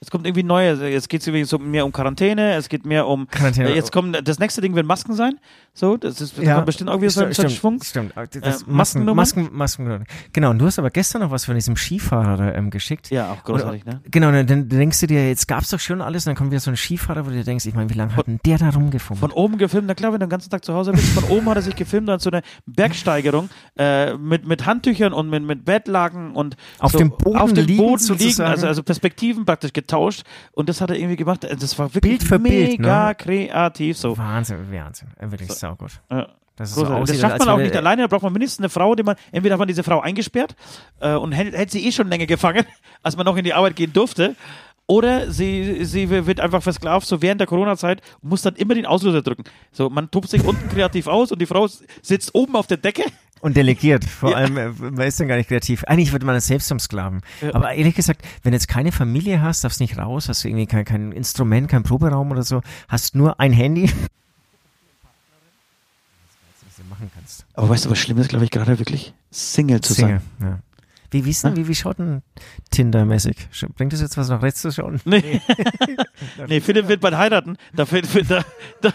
Es 0.00 0.10
kommt 0.10 0.26
irgendwie 0.26 0.42
neue, 0.42 0.74
jetzt 0.90 1.08
geht 1.08 1.26
es 1.26 1.48
so 1.48 1.58
mehr 1.58 1.84
um 1.86 1.90
Quarantäne, 1.92 2.54
es 2.54 2.68
geht 2.68 2.84
mehr 2.84 3.06
um. 3.06 3.26
Quarantäne. 3.28 3.70
Äh, 3.70 3.74
jetzt 3.76 3.92
kommt 3.92 4.16
das 4.28 4.38
nächste 4.38 4.60
Ding 4.60 4.74
wird 4.74 4.86
Masken 4.86 5.14
sein. 5.14 5.38
So, 5.72 5.96
das 5.96 6.20
ist 6.20 6.36
Ja, 6.38 6.60
bestimmt 6.60 6.90
auch 6.90 7.00
wieder 7.00 7.10
so, 7.10 7.22
ein- 7.22 7.32
ein 7.36 7.50
Schwung. 7.50 7.80
Stimmt. 7.82 8.12
Das 8.16 8.62
Äh, 8.62 8.64
Masken? 8.66 9.04
Masken, 9.04 9.48
Masken, 9.52 10.04
Genau, 10.32 10.50
und 10.50 10.58
du 10.58 10.66
hast 10.66 10.78
aber 10.78 10.90
gestern 10.90 11.22
noch 11.22 11.30
was 11.30 11.44
von 11.46 11.54
diesem 11.54 11.76
Skifahrer 11.76 12.54
ähm, 12.54 12.70
geschickt. 12.70 13.10
Ja, 13.10 13.32
auch 13.32 13.42
großartig, 13.44 13.84
ne? 13.84 14.00
Genau, 14.10 14.28
und 14.28 14.34
dann, 14.34 14.46
dann 14.46 14.68
denkst 14.68 15.00
du 15.00 15.06
dir, 15.06 15.28
jetzt 15.28 15.48
gab's 15.48 15.70
doch 15.70 15.80
schon 15.80 16.00
alles, 16.00 16.26
und 16.26 16.30
dann 16.30 16.36
kommt 16.36 16.50
wieder 16.50 16.60
so 16.60 16.70
ein 16.70 16.76
Skifahrer, 16.76 17.24
wo 17.26 17.30
du 17.30 17.36
dir 17.36 17.44
denkst, 17.44 17.64
ich 17.66 17.74
meine, 17.74 17.88
wie 17.90 17.94
lange 17.94 18.16
hat 18.16 18.26
denn 18.26 18.38
der 18.44 18.58
da 18.58 18.70
rumgefummelt? 18.70 19.20
Von 19.20 19.30
oben 19.32 19.58
gefilmt, 19.58 19.86
na 19.88 19.94
klar, 19.94 20.12
wenn 20.12 20.20
du 20.20 20.26
den 20.26 20.30
ganzen 20.30 20.50
Tag 20.50 20.64
zu 20.64 20.74
Hause 20.74 20.92
bist, 20.92 21.08
von 21.08 21.24
oben 21.24 21.46
hat 21.48 21.56
er 21.56 21.62
sich 21.62 21.76
gefilmt, 21.76 22.08
dann 22.08 22.20
so 22.20 22.30
eine 22.30 22.42
Bergsteigerung 22.66 23.48
äh, 23.78 24.14
mit, 24.16 24.46
mit 24.46 24.66
Handtüchern 24.66 25.12
und 25.12 25.28
mit, 25.30 25.42
mit 25.42 25.64
Bettlaken 25.64 26.32
und 26.36 26.56
Auf 26.78 26.92
so 26.92 26.98
dem 26.98 27.10
Boden 27.10 27.36
auf 27.38 27.52
dem 27.52 27.66
liegend 27.66 27.78
Boden 27.86 28.02
liegen, 28.02 28.18
sozusagen. 28.18 28.50
also, 28.50 28.66
also 28.66 28.82
Perspektiven 28.82 29.44
praktisch 29.44 29.72
getauscht 29.86 30.22
und 30.52 30.68
das 30.68 30.80
hat 30.80 30.90
er 30.90 30.96
irgendwie 30.96 31.16
gemacht. 31.16 31.44
Das 31.44 31.78
war 31.78 31.94
wirklich 31.94 32.18
Bild 32.18 32.22
für 32.22 32.38
Bild, 32.38 32.78
mega 32.78 33.08
ne? 33.08 33.14
kreativ 33.14 33.96
so. 33.96 34.16
Wahnsinn, 34.16 34.70
Wahnsinn. 34.70 35.08
Wirklich 35.20 35.52
saugut. 35.52 36.00
Ja. 36.10 36.28
Das 36.56 36.70
ist 36.70 36.76
so 36.76 36.86
aussieht, 36.86 37.16
das 37.16 37.20
schafft 37.20 37.38
man 37.40 37.50
auch 37.50 37.58
nicht 37.58 37.76
alleine, 37.76 38.02
da 38.02 38.08
braucht 38.08 38.22
man 38.22 38.32
mindestens 38.32 38.60
eine 38.60 38.70
Frau, 38.70 38.94
die 38.94 39.02
man, 39.02 39.16
entweder 39.30 39.54
hat 39.54 39.58
man 39.58 39.68
diese 39.68 39.82
Frau 39.82 40.00
eingesperrt 40.00 40.56
äh, 41.00 41.12
und 41.12 41.32
hält, 41.32 41.54
hält 41.54 41.70
sie 41.70 41.86
eh 41.86 41.92
schon 41.92 42.08
länger 42.08 42.24
gefangen, 42.24 42.64
als 43.02 43.14
man 43.14 43.26
noch 43.26 43.36
in 43.36 43.44
die 43.44 43.52
Arbeit 43.52 43.76
gehen 43.76 43.92
durfte. 43.92 44.34
Oder 44.88 45.32
sie, 45.32 45.84
sie 45.84 46.08
wird 46.08 46.40
einfach 46.40 46.62
versklavt, 46.62 47.06
so 47.06 47.20
während 47.20 47.40
der 47.40 47.48
Corona-Zeit, 47.48 48.00
muss 48.22 48.42
dann 48.42 48.54
immer 48.54 48.74
den 48.74 48.86
Auslöser 48.86 49.20
drücken. 49.20 49.42
So, 49.72 49.90
man 49.90 50.10
tobt 50.12 50.30
sich 50.30 50.44
unten 50.44 50.68
kreativ 50.68 51.08
aus 51.08 51.32
und 51.32 51.40
die 51.40 51.46
Frau 51.46 51.68
sitzt 52.02 52.34
oben 52.34 52.54
auf 52.54 52.68
der 52.68 52.76
Decke. 52.76 53.02
Und 53.40 53.56
delegiert. 53.56 54.04
Vor 54.04 54.30
Ja. 54.30 54.36
allem, 54.38 54.56
äh, 54.56 54.68
man 54.70 55.00
ist 55.06 55.20
dann 55.20 55.28
gar 55.28 55.36
nicht 55.36 55.48
kreativ. 55.48 55.84
Eigentlich 55.84 56.12
wird 56.12 56.24
man 56.24 56.34
das 56.34 56.46
selbst 56.46 56.68
zum 56.68 56.78
Sklaven. 56.78 57.20
Aber 57.52 57.72
ehrlich 57.74 57.94
gesagt, 57.94 58.22
wenn 58.42 58.52
du 58.52 58.56
jetzt 58.56 58.68
keine 58.68 58.92
Familie 58.92 59.42
hast, 59.42 59.62
darfst 59.62 59.80
nicht 59.80 59.98
raus, 59.98 60.28
hast 60.28 60.42
du 60.44 60.48
irgendwie 60.48 60.66
kein, 60.66 60.84
kein 60.84 61.12
Instrument, 61.12 61.68
kein 61.68 61.82
Proberaum 61.82 62.30
oder 62.30 62.42
so, 62.42 62.62
hast 62.88 63.14
nur 63.14 63.38
ein 63.38 63.52
Handy. 63.52 63.90
Was 66.66 66.76
du 66.76 66.82
machen 66.88 67.10
kannst. 67.14 67.44
Aber 67.54 67.68
weißt 67.68 67.84
du, 67.86 67.90
was 67.90 67.98
schlimm 67.98 68.18
ist, 68.18 68.28
glaube 68.28 68.44
ich, 68.44 68.50
gerade 68.50 68.78
wirklich? 68.78 69.14
Single 69.30 69.80
zu 69.80 69.94
Single, 69.94 70.20
sein. 70.40 70.48
ja. 70.48 70.58
Wie, 71.12 71.24
wie, 71.24 71.30
ist 71.30 71.44
denn, 71.44 71.54
wie, 71.56 71.68
wie 71.68 71.74
schaut 71.74 71.98
denn 72.00 72.22
Tinder-mäßig? 72.70 73.36
Bringt 73.76 73.92
das 73.92 74.00
jetzt 74.00 74.16
was 74.16 74.28
nach 74.28 74.42
rechts 74.42 74.60
zu 74.62 74.72
schauen? 74.72 75.00
Nee. 75.04 75.40
nee, 76.48 76.60
Philipp 76.60 76.88
wird 76.88 77.00
bald 77.00 77.14
heiraten. 77.16 77.56
Da, 77.74 77.84
da, 77.84 78.44
da, 78.80 78.92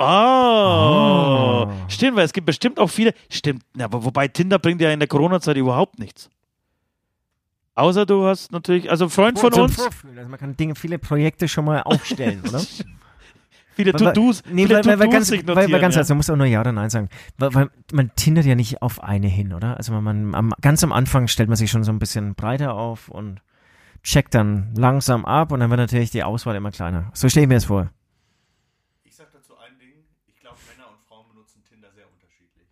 da. 0.00 1.64
Oh. 1.64 1.70
Stimmt, 1.88 2.16
weil 2.16 2.24
es 2.24 2.32
gibt 2.32 2.46
bestimmt 2.46 2.78
auch 2.78 2.88
viele. 2.88 3.14
Stimmt, 3.28 3.62
aber 3.78 4.04
wobei 4.04 4.28
Tinder 4.28 4.58
bringt 4.58 4.80
ja 4.80 4.90
in 4.90 4.98
der 4.98 5.08
Corona-Zeit 5.08 5.56
überhaupt 5.56 5.98
nichts. 5.98 6.30
Außer 7.74 8.04
du 8.04 8.26
hast 8.26 8.52
natürlich, 8.52 8.90
also 8.90 9.04
ein 9.04 9.10
Freund 9.10 9.38
von 9.38 9.52
Zum 9.52 9.62
uns. 9.64 9.78
Also 9.78 10.28
man 10.28 10.38
kann 10.38 10.56
Dinge, 10.56 10.74
viele 10.74 10.98
Projekte 10.98 11.48
schon 11.48 11.64
mal 11.64 11.82
aufstellen, 11.82 12.42
oder? 12.46 12.60
viele 13.74 13.92
To-Dos, 13.92 14.42
Nee, 14.50 14.66
viele 14.66 14.78
weil, 14.78 14.84
weil, 14.84 14.98
weil 14.98 15.08
ganz, 15.08 15.28
sich 15.28 15.46
weil, 15.46 15.56
weil 15.56 15.62
notieren, 15.64 15.80
ganz 15.80 15.94
ja. 15.94 16.00
ehrlich, 16.00 16.08
man 16.10 16.16
muss 16.18 16.30
auch 16.30 16.36
nur 16.36 16.46
Ja 16.46 16.60
oder 16.60 16.72
Nein 16.72 16.90
sagen. 16.90 17.08
Weil, 17.38 17.54
weil 17.54 17.70
man 17.92 18.10
tindert 18.16 18.44
ja 18.44 18.54
nicht 18.54 18.82
auf 18.82 19.02
eine 19.02 19.28
hin, 19.28 19.54
oder? 19.54 19.76
Also 19.76 19.92
man, 19.92 20.04
man 20.04 20.34
am, 20.34 20.54
ganz 20.60 20.84
am 20.84 20.92
Anfang 20.92 21.28
stellt 21.28 21.48
man 21.48 21.56
sich 21.56 21.70
schon 21.70 21.84
so 21.84 21.92
ein 21.92 21.98
bisschen 21.98 22.34
breiter 22.34 22.74
auf 22.74 23.08
und 23.08 23.40
checkt 24.02 24.34
dann 24.34 24.74
langsam 24.76 25.24
ab 25.24 25.52
und 25.52 25.60
dann 25.60 25.70
wird 25.70 25.80
natürlich 25.80 26.10
die 26.10 26.22
Auswahl 26.22 26.56
immer 26.56 26.70
kleiner. 26.70 27.10
So 27.14 27.28
stelle 27.28 27.44
ich 27.44 27.48
mir 27.48 27.54
das 27.54 27.66
vor. 27.66 27.88
Ich 29.04 29.14
sag 29.14 29.30
dazu 29.32 29.56
ein 29.56 29.78
Ding. 29.78 30.04
Ich 30.26 30.40
glaube, 30.40 30.58
Männer 30.68 30.90
benutzen 31.52 31.64
Tinder 31.68 31.88
sehr 31.94 32.04
unterschiedlich. 32.06 32.66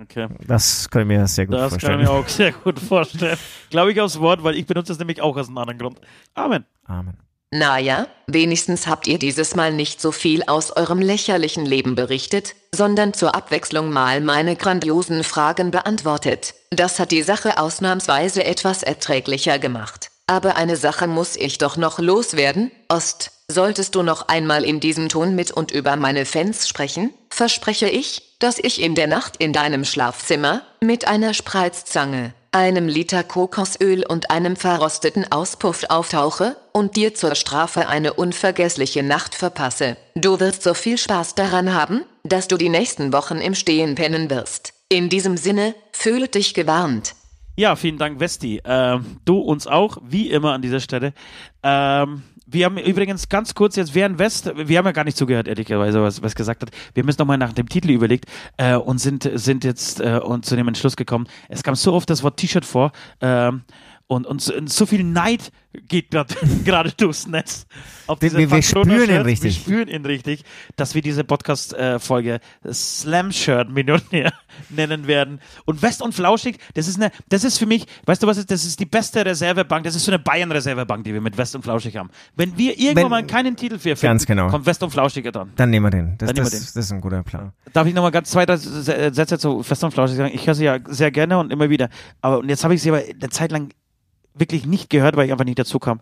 Okay. 0.00 0.28
Das 0.46 0.88
kann 0.90 1.02
ich 1.02 1.08
mir 1.08 1.26
sehr 1.26 1.46
gut 1.46 1.54
Das 1.56 1.70
vorstellen. 1.70 1.92
kann 1.92 2.00
ich 2.00 2.06
mir 2.08 2.12
auch 2.12 2.28
sehr 2.28 2.52
gut 2.52 2.78
vorstellen. 2.78 3.38
Glaube 3.70 3.92
ich 3.92 4.00
aufs 4.00 4.18
Wort, 4.20 4.42
weil 4.42 4.56
ich 4.56 4.66
benutze 4.66 4.92
es 4.92 4.98
nämlich 4.98 5.20
auch 5.20 5.36
aus 5.36 5.48
einem 5.48 5.58
anderen 5.58 5.78
Grund. 5.78 6.00
Amen. 6.34 6.64
Amen. 6.86 7.16
Naja, 7.54 8.06
wenigstens 8.26 8.86
habt 8.86 9.06
ihr 9.06 9.18
dieses 9.18 9.54
Mal 9.54 9.74
nicht 9.74 10.00
so 10.00 10.10
viel 10.10 10.42
aus 10.44 10.70
eurem 10.74 11.00
lächerlichen 11.00 11.66
Leben 11.66 11.94
berichtet, 11.94 12.54
sondern 12.74 13.12
zur 13.12 13.34
Abwechslung 13.34 13.90
mal 13.90 14.22
meine 14.22 14.56
grandiosen 14.56 15.22
Fragen 15.22 15.70
beantwortet. 15.70 16.54
Das 16.70 16.98
hat 16.98 17.10
die 17.10 17.20
Sache 17.22 17.58
ausnahmsweise 17.58 18.42
etwas 18.44 18.82
erträglicher 18.82 19.58
gemacht. 19.58 20.10
Aber 20.26 20.56
eine 20.56 20.76
Sache 20.76 21.06
muss 21.06 21.36
ich 21.36 21.58
doch 21.58 21.76
noch 21.76 21.98
loswerden. 21.98 22.70
Ost, 22.88 23.32
solltest 23.52 23.94
du 23.94 24.02
noch 24.02 24.28
einmal 24.28 24.64
in 24.64 24.80
diesem 24.80 25.08
Ton 25.08 25.34
mit 25.34 25.52
und 25.52 25.70
über 25.70 25.94
meine 25.96 26.26
Fans 26.26 26.68
sprechen, 26.68 27.10
verspreche 27.30 27.88
ich, 27.88 28.36
dass 28.40 28.58
ich 28.58 28.82
in 28.82 28.94
der 28.96 29.06
Nacht 29.06 29.36
in 29.36 29.52
deinem 29.52 29.84
Schlafzimmer 29.84 30.62
mit 30.80 31.06
einer 31.06 31.32
Spreizzange, 31.32 32.34
einem 32.50 32.88
Liter 32.88 33.22
Kokosöl 33.22 34.04
und 34.04 34.30
einem 34.30 34.56
verrosteten 34.56 35.30
Auspuff 35.30 35.84
auftauche 35.88 36.56
und 36.72 36.96
dir 36.96 37.14
zur 37.14 37.34
Strafe 37.34 37.88
eine 37.88 38.14
unvergessliche 38.14 39.02
Nacht 39.02 39.34
verpasse. 39.34 39.96
Du 40.16 40.40
wirst 40.40 40.62
so 40.62 40.74
viel 40.74 40.98
Spaß 40.98 41.36
daran 41.36 41.72
haben, 41.72 42.04
dass 42.24 42.48
du 42.48 42.56
die 42.56 42.68
nächsten 42.68 43.12
Wochen 43.12 43.38
im 43.38 43.54
Stehen 43.54 43.94
pennen 43.94 44.28
wirst. 44.28 44.72
In 44.88 45.08
diesem 45.08 45.36
Sinne, 45.36 45.74
fühle 45.92 46.28
dich 46.28 46.52
gewarnt. 46.52 47.14
Ja, 47.56 47.76
vielen 47.76 47.98
Dank, 47.98 48.18
Westi. 48.18 48.60
Ähm, 48.64 49.18
du 49.24 49.38
uns 49.38 49.66
auch, 49.66 49.98
wie 50.02 50.30
immer 50.30 50.52
an 50.52 50.62
dieser 50.62 50.80
Stelle. 50.80 51.12
Ähm, 51.62 52.22
wir 52.52 52.66
haben 52.66 52.78
übrigens 52.78 53.28
ganz 53.28 53.54
kurz 53.54 53.76
jetzt 53.76 53.94
während 53.94 54.18
West, 54.18 54.52
wir 54.54 54.78
haben 54.78 54.86
ja 54.86 54.92
gar 54.92 55.04
nicht 55.04 55.16
zugehört, 55.16 55.48
ehrlicherweise, 55.48 56.02
was, 56.02 56.22
was 56.22 56.34
gesagt 56.34 56.62
hat. 56.62 56.70
Wir 56.94 57.02
haben 57.02 57.08
jetzt 57.08 57.18
nochmal 57.18 57.38
nach 57.38 57.52
dem 57.52 57.68
Titel 57.68 57.90
überlegt 57.90 58.26
äh, 58.56 58.74
und 58.74 58.98
sind, 58.98 59.28
sind 59.34 59.64
jetzt 59.64 60.00
äh, 60.00 60.20
und 60.22 60.44
zu 60.44 60.56
dem 60.56 60.68
Entschluss 60.68 60.96
gekommen. 60.96 61.26
Es 61.48 61.62
kam 61.62 61.74
so 61.74 61.92
oft 61.92 62.08
das 62.10 62.22
Wort 62.22 62.36
T-Shirt 62.36 62.64
vor 62.64 62.92
ähm, 63.20 63.62
und, 64.14 64.26
und, 64.26 64.40
so, 64.42 64.54
und 64.54 64.70
so 64.70 64.86
viel 64.86 65.04
Neid 65.04 65.50
geht 65.88 66.10
gerade 66.64 66.92
durchs 66.96 67.26
Netz. 67.26 67.66
Wir- 68.20 68.32
wir- 68.36 68.50
wir 68.50 68.62
spüren 68.62 68.90
ihn 69.10 69.22
richtig. 69.22 69.44
Wir 69.44 69.62
spüren 69.62 69.88
ihn 69.88 70.04
richtig, 70.04 70.44
dass 70.76 70.94
wir 70.94 71.00
diese 71.02 71.24
Podcast-Folge 71.24 72.40
Slam-Shirt-Millionär 73.12 74.32
nennen 74.70 75.06
werden. 75.06 75.40
Und 75.64 75.82
West 75.82 76.02
und 76.02 76.14
Flauschig, 76.14 76.58
das 76.74 76.88
ist 76.88 76.96
eine, 76.96 77.10
das 77.28 77.44
ist 77.44 77.58
für 77.58 77.66
mich, 77.66 77.86
weißt 78.06 78.22
du 78.22 78.26
was, 78.26 78.36
ist, 78.38 78.50
das 78.50 78.64
ist 78.64 78.80
die 78.80 78.86
beste 78.86 79.24
Reservebank, 79.24 79.84
das 79.84 79.94
ist 79.94 80.04
so 80.04 80.10
eine 80.12 80.18
Bayern-Reservebank, 80.18 81.04
die 81.04 81.12
wir 81.14 81.20
mit 81.20 81.36
West 81.38 81.54
und 81.54 81.62
Flauschig 81.62 81.96
haben. 81.96 82.10
Wenn 82.36 82.56
wir 82.58 82.78
irgendwann 82.78 83.04
Wenn- 83.04 83.10
mal 83.10 83.26
keinen 83.26 83.56
Titel 83.56 83.78
für 83.78 83.96
finden, 83.96 84.24
genau. 84.24 84.48
kommt 84.48 84.66
West 84.66 84.82
und 84.82 84.90
Flauschig 84.90 85.24
dran. 85.32 85.52
Dann 85.56 85.70
nehmen 85.70 85.86
wir 85.86 85.90
den. 85.90 86.18
Das, 86.18 86.26
Dann 86.28 86.34
nehmen 86.34 86.46
wir 86.46 86.58
das, 86.58 86.72
das 86.72 86.84
ist 86.86 86.92
ein 86.92 87.00
guter 87.00 87.22
Plan. 87.22 87.52
Darf 87.72 87.86
ich 87.86 87.94
nochmal 87.94 88.10
ganz 88.10 88.30
zwei, 88.30 88.44
drei 88.46 88.56
Sätze 88.56 89.38
zu 89.38 89.62
Fest 89.62 89.82
und 89.84 89.92
Flauschig 89.92 90.16
sagen? 90.16 90.32
Ich 90.34 90.46
höre 90.46 90.54
sie 90.54 90.64
ja 90.64 90.78
sehr 90.86 91.10
gerne 91.10 91.38
und 91.38 91.52
immer 91.52 91.70
wieder. 91.70 91.88
Aber 92.20 92.38
und 92.38 92.48
jetzt 92.48 92.64
habe 92.64 92.74
ich 92.74 92.82
sie 92.82 92.90
aber 92.90 92.98
eine 93.02 93.30
Zeit 93.30 93.52
lang 93.52 93.70
wirklich 94.34 94.66
nicht 94.66 94.90
gehört, 94.90 95.16
weil 95.16 95.26
ich 95.26 95.32
einfach 95.32 95.44
nicht 95.44 95.58
dazu 95.58 95.78
kam. 95.78 96.00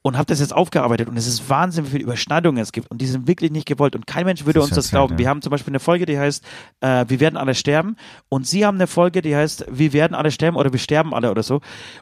Und 0.00 0.16
habe 0.16 0.26
das 0.26 0.38
jetzt 0.38 0.54
aufgearbeitet 0.54 1.08
und 1.08 1.16
es 1.16 1.26
ist 1.26 1.50
Wahnsinn, 1.50 1.84
wie 1.86 1.90
viele 1.90 2.04
Überschneidungen 2.04 2.62
es 2.62 2.70
gibt 2.70 2.88
und 2.88 3.00
die 3.00 3.06
sind 3.06 3.26
wirklich 3.26 3.50
nicht 3.50 3.66
gewollt 3.66 3.96
und 3.96 4.06
kein 4.06 4.24
Mensch 4.26 4.46
würde 4.46 4.60
Das 4.60 4.68
uns 4.68 4.76
das 4.76 4.86
ja 4.92 4.98
glauben. 4.98 5.10
sad, 5.14 5.18
Wir 5.18 5.24
ja. 5.24 5.30
haben 5.30 5.42
zum 5.42 5.50
Beispiel 5.50 5.72
eine 5.72 5.80
Folge, 5.80 6.06
die 6.06 6.16
heißt 6.16 6.44
äh, 6.80 7.04
Wir 7.08 7.18
werden 7.18 7.36
alle 7.36 7.54
sterben 7.56 7.96
und 8.28 8.46
Sie 8.46 8.64
haben 8.64 8.76
eine 8.76 8.86
Folge, 8.86 9.22
die 9.22 9.34
heißt 9.34 9.66
Wir 9.70 9.92
werden 9.92 10.14
alle 10.14 10.30
sterben 10.30 10.56
oder 10.56 10.72
wir 10.72 10.78
sterben 10.78 11.12
alle 11.12 11.32
oder 11.32 11.42
so 11.42 11.60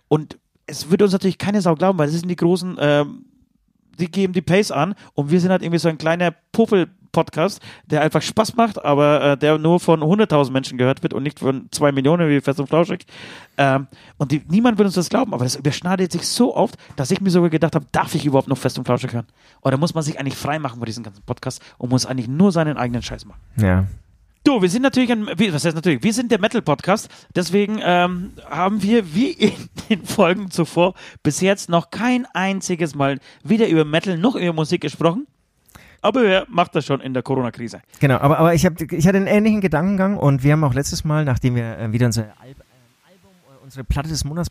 und 0.08 0.38
es 0.66 0.90
würde 0.90 1.04
uns 1.04 1.14
natürlich 1.14 1.38
keine 1.38 1.62
Sau 1.62 1.74
glauben, 1.74 1.98
weil 1.98 2.06
das 2.08 2.16
sind 2.20 2.28
die 2.28 2.36
großen 2.36 2.76
ähm, 2.78 3.24
die 3.98 4.10
geben 4.10 4.34
die 4.34 4.42
Pace 4.42 4.72
an 4.72 4.94
und 5.14 5.30
wir 5.30 5.40
sind 5.40 5.50
halt 5.50 5.62
irgendwie 5.62 5.78
so 5.80 5.88
ein 5.88 5.96
kleiner 5.96 6.34
Puppel-Podcast, 7.16 7.60
der 7.86 8.02
einfach 8.02 8.20
Spaß 8.22 8.56
macht, 8.56 8.84
aber 8.84 9.32
äh, 9.32 9.36
der 9.36 9.58
nur 9.58 9.80
von 9.80 10.00
100.000 10.02 10.50
Menschen 10.50 10.78
gehört 10.78 11.02
wird 11.02 11.14
und 11.14 11.22
nicht 11.22 11.38
von 11.38 11.68
zwei 11.70 11.92
Millionen 11.92 12.28
wie 12.28 12.40
Fest 12.40 12.60
und 12.60 12.66
Flauschig. 12.68 13.06
Ähm, 13.56 13.86
und 14.18 14.32
die, 14.32 14.42
niemand 14.48 14.78
wird 14.78 14.86
uns 14.86 14.94
das 14.94 15.08
glauben, 15.08 15.32
aber 15.32 15.44
das 15.44 15.56
überschneidet 15.56 16.12
sich 16.12 16.28
so 16.28 16.54
oft, 16.54 16.76
dass 16.96 17.10
ich 17.10 17.20
mir 17.20 17.30
sogar 17.30 17.50
gedacht 17.50 17.74
habe, 17.74 17.86
darf 17.92 18.14
ich 18.14 18.26
überhaupt 18.26 18.48
noch 18.48 18.58
Fest 18.58 18.78
und 18.78 18.84
Flauschig 18.84 19.12
hören? 19.12 19.26
Oder 19.62 19.78
muss 19.78 19.94
man 19.94 20.04
sich 20.04 20.20
eigentlich 20.20 20.36
frei 20.36 20.58
machen 20.58 20.78
von 20.78 20.86
diesem 20.86 21.04
ganzen 21.04 21.22
Podcast 21.22 21.62
und 21.78 21.90
muss 21.90 22.06
eigentlich 22.06 22.28
nur 22.28 22.52
seinen 22.52 22.76
eigenen 22.76 23.02
Scheiß 23.02 23.24
machen? 23.24 23.40
Ja. 23.56 23.86
Du, 24.44 24.62
wir 24.62 24.68
sind 24.68 24.82
natürlich 24.82 25.10
ein, 25.10 25.26
was 25.26 25.64
heißt 25.64 25.74
natürlich, 25.74 26.04
wir 26.04 26.12
sind 26.12 26.30
der 26.30 26.38
Metal-Podcast, 26.38 27.08
deswegen 27.34 27.80
ähm, 27.82 28.30
haben 28.48 28.80
wir 28.80 29.12
wie 29.12 29.30
in 29.30 29.52
den 29.90 30.04
Folgen 30.04 30.52
zuvor 30.52 30.94
bis 31.24 31.40
jetzt 31.40 31.68
noch 31.68 31.90
kein 31.90 32.26
einziges 32.32 32.94
Mal 32.94 33.18
weder 33.42 33.66
über 33.66 33.84
Metal 33.84 34.16
noch 34.16 34.36
über 34.36 34.52
Musik 34.52 34.82
gesprochen. 34.82 35.26
Aber 36.06 36.22
wer 36.22 36.46
macht 36.48 36.76
das 36.76 36.86
schon 36.86 37.00
in 37.00 37.14
der 37.14 37.24
Corona-Krise? 37.24 37.82
Genau, 37.98 38.18
aber, 38.18 38.38
aber 38.38 38.54
ich, 38.54 38.64
hab, 38.64 38.80
ich 38.80 39.08
hatte 39.08 39.16
einen 39.16 39.26
ähnlichen 39.26 39.60
Gedankengang 39.60 40.16
und 40.16 40.44
wir 40.44 40.52
haben 40.52 40.62
auch 40.62 40.72
letztes 40.72 41.04
Mal, 41.04 41.24
nachdem 41.24 41.56
wir 41.56 41.78
äh, 41.78 41.92
wieder 41.92 42.06
unser 42.06 42.22
Al 42.22 42.50
ähm, 42.50 42.54
Album, 43.08 43.32
äh, 43.50 43.64
unsere 43.64 43.82
Platte 43.82 44.08
des 44.08 44.24
Monats 44.24 44.48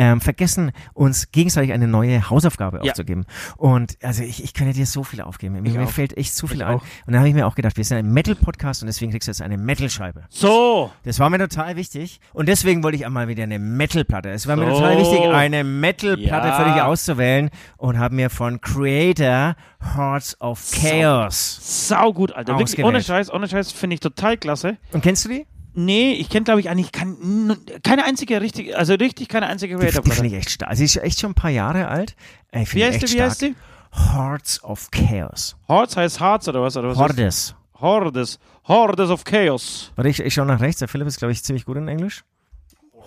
ähm, 0.00 0.20
vergessen, 0.20 0.70
uns 0.94 1.32
gegenseitig 1.32 1.72
eine 1.72 1.88
neue 1.88 2.30
Hausaufgabe 2.30 2.80
Ja. 2.84 2.92
aufzugeben. 2.92 3.26
Und 3.56 3.98
also 4.02 4.22
ich, 4.22 4.44
ich 4.44 4.54
könnte 4.54 4.72
dir 4.72 4.86
so 4.86 5.02
viel 5.02 5.20
aufgeben. 5.20 5.60
Mir, 5.60 5.72
mir 5.72 5.86
fällt 5.88 6.16
echt 6.16 6.34
so 6.34 6.46
viel 6.46 6.58
Ich 6.58 6.64
ein. 6.64 6.76
auch. 6.76 6.82
Und 7.06 7.12
da 7.12 7.18
habe 7.18 7.28
ich 7.28 7.34
mir 7.34 7.46
auch 7.48 7.56
gedacht, 7.56 7.76
wir 7.76 7.84
sind 7.84 7.96
ein 7.98 8.12
Metal-Podcast 8.12 8.82
und 8.82 8.86
deswegen 8.86 9.10
kriegst 9.10 9.26
du 9.26 9.30
jetzt 9.32 9.42
eine 9.42 9.58
Metal-Scheibe. 9.58 10.22
So, 10.28 10.90
Das 11.04 11.18
war 11.18 11.28
mir 11.30 11.38
total 11.38 11.74
wichtig. 11.76 12.20
Und 12.32 12.48
deswegen 12.48 12.82
wollte 12.84 12.96
ich 12.96 13.04
einmal 13.06 13.26
wieder 13.26 13.42
eine 13.42 13.58
Metal-Platte. 13.58 14.30
Es 14.30 14.46
war 14.46 14.54
mir 14.54 14.66
So. 14.70 14.76
total 14.78 14.98
wichtig, 14.98 15.20
eine 15.28 15.64
Metal-Platte 15.64 16.46
Ja. 16.48 16.56
für 16.64 16.72
dich 16.72 16.80
auszuwählen 16.80 17.50
und 17.76 17.98
habe 17.98 18.14
mir 18.14 18.30
von 18.30 18.60
Creator 18.60 19.56
Hearts 19.96 20.40
of 20.40 20.64
Chaos. 20.72 21.88
saugut, 21.88 22.32
Alter. 22.32 22.56
Wirklich, 22.58 22.84
ohne 22.84 23.02
Scheiß, 23.02 23.32
ohne 23.32 23.48
Scheiß 23.48 23.72
finde 23.72 23.94
ich 23.94 24.00
total 24.00 24.36
klasse. 24.36 24.76
Und 24.92 25.02
kennst 25.02 25.24
du 25.24 25.28
die? 25.28 25.46
Nee, 25.80 26.12
ich 26.14 26.28
kenne, 26.28 26.42
glaube 26.42 26.58
ich, 26.58 26.68
eigentlich 26.68 26.90
kein, 26.90 27.56
keine 27.84 28.04
einzige 28.04 28.40
richtige, 28.40 28.76
also 28.76 28.94
richtig 28.94 29.28
keine 29.28 29.46
einzige 29.46 29.76
Die, 29.76 29.86
die 29.86 30.10
finde 30.10 30.26
ich 30.26 30.34
echt 30.34 30.50
stark. 30.50 30.74
Sie 30.76 30.84
ist 30.84 30.96
echt 30.96 31.20
schon 31.20 31.30
ein 31.30 31.34
paar 31.34 31.50
Jahre 31.52 31.86
alt. 31.86 32.16
Ich 32.50 32.74
Wie 32.74 32.84
heißt 32.84 32.96
die, 33.00 33.02
wie 33.02 33.06
stark. 33.12 33.30
heißt 33.30 33.42
die? 33.42 33.54
Hearts 33.92 34.64
of 34.64 34.90
Chaos. 34.90 35.56
Hordes 35.68 35.96
heißt 35.96 36.18
Harz 36.20 36.48
oder 36.48 36.62
was? 36.62 36.76
Oder 36.76 36.88
was 36.88 36.98
Hordes. 36.98 37.54
Hordes. 37.80 38.38
Hordes 38.66 39.08
of 39.10 39.22
Chaos. 39.22 39.92
Warte, 39.94 40.10
ich, 40.10 40.18
ich 40.18 40.34
schaue 40.34 40.46
nach 40.46 40.60
rechts. 40.60 40.80
Der 40.80 40.88
Philipp 40.88 41.06
ist, 41.06 41.18
glaube 41.18 41.30
ich, 41.30 41.44
ziemlich 41.44 41.64
gut 41.64 41.76
in 41.76 41.86
Englisch. 41.86 42.24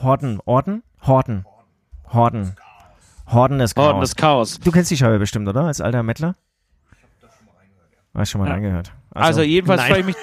Horden. 0.02 0.40
Orden? 0.46 0.82
Horden. 1.02 1.46
Horden. 2.08 2.56
Horden 3.28 3.60
des 3.60 3.76
Chaos. 3.76 3.86
Horden 3.88 4.00
des 4.02 4.16
Chaos. 4.16 4.60
Du 4.62 4.72
kennst 4.72 4.90
die 4.92 4.98
Scheibe 4.98 5.20
bestimmt, 5.20 5.48
oder? 5.50 5.66
Als 5.66 5.82
alter 5.82 6.04
Mettler? 6.04 6.36
Hast 7.22 7.32
schon 7.42 7.46
mal 7.48 7.58
reingehört, 7.60 7.92
ja. 7.92 8.20
Hast 8.20 8.30
schon 8.32 8.42
mal 8.42 8.48
Ja. 8.48 8.54
reingehört. 8.54 8.92
Also, 9.12 9.42
jedenfalls 9.42 9.82
nein. 9.82 9.90
freue 9.92 10.00
ich 10.00 10.06
mich. 10.06 10.16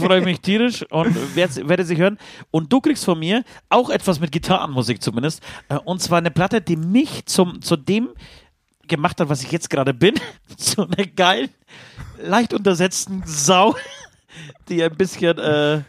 Freue 0.00 0.18
ich 0.20 0.24
mich 0.24 0.40
tierisch 0.40 0.84
und 0.90 1.36
werde, 1.36 1.68
werde 1.68 1.84
sie 1.84 1.96
hören. 1.96 2.18
Und 2.50 2.72
du 2.72 2.80
kriegst 2.80 3.04
von 3.04 3.18
mir 3.18 3.44
auch 3.68 3.90
etwas 3.90 4.20
mit 4.20 4.32
Gitarrenmusik 4.32 5.02
zumindest. 5.02 5.42
Äh, 5.68 5.76
und 5.84 6.00
zwar 6.00 6.18
eine 6.18 6.30
Platte, 6.30 6.60
die 6.60 6.76
mich 6.76 7.26
zum, 7.26 7.60
zu 7.62 7.76
dem 7.76 8.08
gemacht 8.86 9.20
hat, 9.20 9.28
was 9.28 9.42
ich 9.42 9.52
jetzt 9.52 9.70
gerade 9.70 9.92
bin. 9.94 10.14
zu 10.56 10.82
einer 10.86 11.06
geilen, 11.06 11.50
leicht 12.22 12.54
untersetzten 12.54 13.22
Sau, 13.26 13.76
die 14.68 14.82
ein 14.82 14.96
bisschen, 14.96 15.38
äh, 15.38 15.82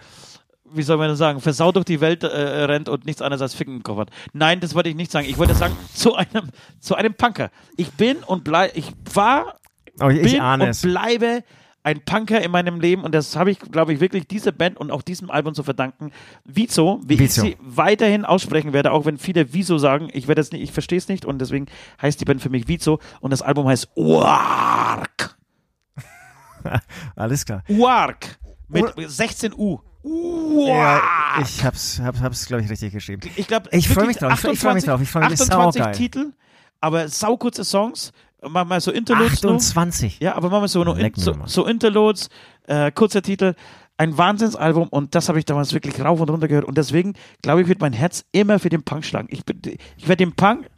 wie 0.71 0.83
soll 0.83 0.97
man 0.97 1.07
das 1.09 1.17
sagen, 1.17 1.39
versaut 1.39 1.75
durch 1.75 1.85
die 1.85 2.01
Welt 2.01 2.23
äh, 2.23 2.27
rennt 2.27 2.89
und 2.89 3.05
nichts 3.05 3.21
anderes 3.21 3.41
als 3.41 3.55
Ficken 3.55 3.77
im 3.77 3.83
Kopf 3.83 3.99
hat. 3.99 4.09
Nein, 4.33 4.59
das 4.59 4.75
wollte 4.75 4.89
ich 4.89 4.95
nicht 4.95 5.11
sagen. 5.11 5.27
Ich 5.27 5.37
wollte 5.37 5.55
sagen, 5.55 5.75
zu 5.93 6.15
einem, 6.15 6.49
zu 6.79 6.95
einem 6.95 7.13
Punker. 7.13 7.49
Ich 7.77 7.91
bin 7.91 8.17
und 8.17 8.43
bleib, 8.43 8.75
ich 8.75 8.91
war, 9.13 9.55
Oh, 10.01 10.07
ich 10.09 10.21
bin 10.21 10.39
ahne 10.39 10.63
und 10.65 10.69
es. 10.69 10.81
bleibe 10.81 11.43
ein 11.83 12.01
Punker 12.03 12.41
in 12.41 12.51
meinem 12.51 12.79
Leben 12.79 13.03
und 13.03 13.13
das 13.15 13.35
habe 13.35 13.51
ich, 13.51 13.59
glaube 13.59 13.93
ich, 13.93 13.99
wirklich 13.99 14.27
dieser 14.27 14.51
Band 14.51 14.77
und 14.77 14.91
auch 14.91 15.01
diesem 15.01 15.31
Album 15.31 15.53
zu 15.53 15.63
verdanken. 15.63 16.11
Vizo, 16.43 16.99
wie 17.05 17.19
Vizo. 17.19 17.43
ich 17.43 17.51
sie 17.51 17.57
weiterhin 17.61 18.25
aussprechen 18.25 18.73
werde, 18.73 18.91
auch 18.91 19.05
wenn 19.05 19.17
viele 19.17 19.53
Wieso 19.53 19.77
sagen, 19.77 20.09
ich 20.13 20.27
werde 20.27 20.41
es 20.41 20.51
nicht, 20.51 20.61
ich 20.61 20.71
verstehe 20.71 20.97
es 20.97 21.07
nicht 21.07 21.25
und 21.25 21.39
deswegen 21.39 21.67
heißt 22.01 22.19
die 22.19 22.25
Band 22.25 22.41
für 22.41 22.49
mich 22.49 22.67
Vizo 22.67 22.99
und 23.21 23.31
das 23.31 23.41
Album 23.41 23.67
heißt 23.67 23.89
Wark. 23.95 25.37
Alles 27.15 27.45
klar. 27.45 27.63
Wark. 27.67 28.37
Mit 28.67 28.85
16 28.97 29.53
U. 29.53 29.79
Ja, 30.03 30.11
Wark. 30.11 31.41
ich 31.41 31.63
hab's, 31.63 31.99
hab, 32.01 32.19
hab's 32.19 32.45
glaube 32.45 32.63
ich, 32.63 32.69
richtig 32.69 32.93
geschrieben. 32.93 33.29
Ich 33.35 33.47
glaube, 33.47 33.69
Ich 33.71 33.87
freu 33.89 34.05
mich 34.05 34.17
drauf, 34.17 34.33
ich 34.33 34.59
freu 34.59 34.73
mich 34.73 34.83
drauf, 34.83 35.01
ich 35.01 35.09
freu 35.09 35.21
mich, 35.21 35.29
das 35.29 35.41
ist 35.41 35.51
28 35.51 35.79
saugeil. 35.81 35.95
Titel, 35.95 36.33
aber 36.79 37.07
saukurze 37.09 37.63
Songs, 37.63 38.11
manchmal 38.47 38.81
so 38.81 38.91
Interludes 38.91 39.41
nur. 39.43 39.53
28. 39.55 40.19
Ja, 40.19 40.35
aber 40.35 40.49
machen 40.49 40.63
wir 40.63 40.67
so, 40.67 40.83
nur 40.83 40.97
in, 40.97 41.11
so, 41.15 41.35
so 41.45 41.65
Interludes, 41.65 42.29
äh, 42.67 42.91
kurzer 42.91 43.21
Titel, 43.21 43.53
ein 43.97 44.17
Wahnsinnsalbum 44.17 44.87
und 44.87 45.13
das 45.15 45.27
habe 45.27 45.39
ich 45.39 45.45
damals 45.45 45.73
wirklich 45.73 45.99
rauf 45.99 46.19
und 46.21 46.29
runter 46.29 46.47
gehört 46.47 46.65
und 46.65 46.77
deswegen 46.77 47.13
glaube 47.41 47.61
ich, 47.61 47.67
wird 47.67 47.81
mein 47.81 47.93
Herz 47.93 48.23
immer 48.31 48.59
für 48.59 48.69
den 48.69 48.83
Punk 48.83 49.03
schlagen. 49.05 49.27
Ich, 49.29 49.43
bin- 49.43 49.59
ich 49.97 50.07
werde 50.07 50.23
den 50.25 50.33
Punk, 50.33 50.69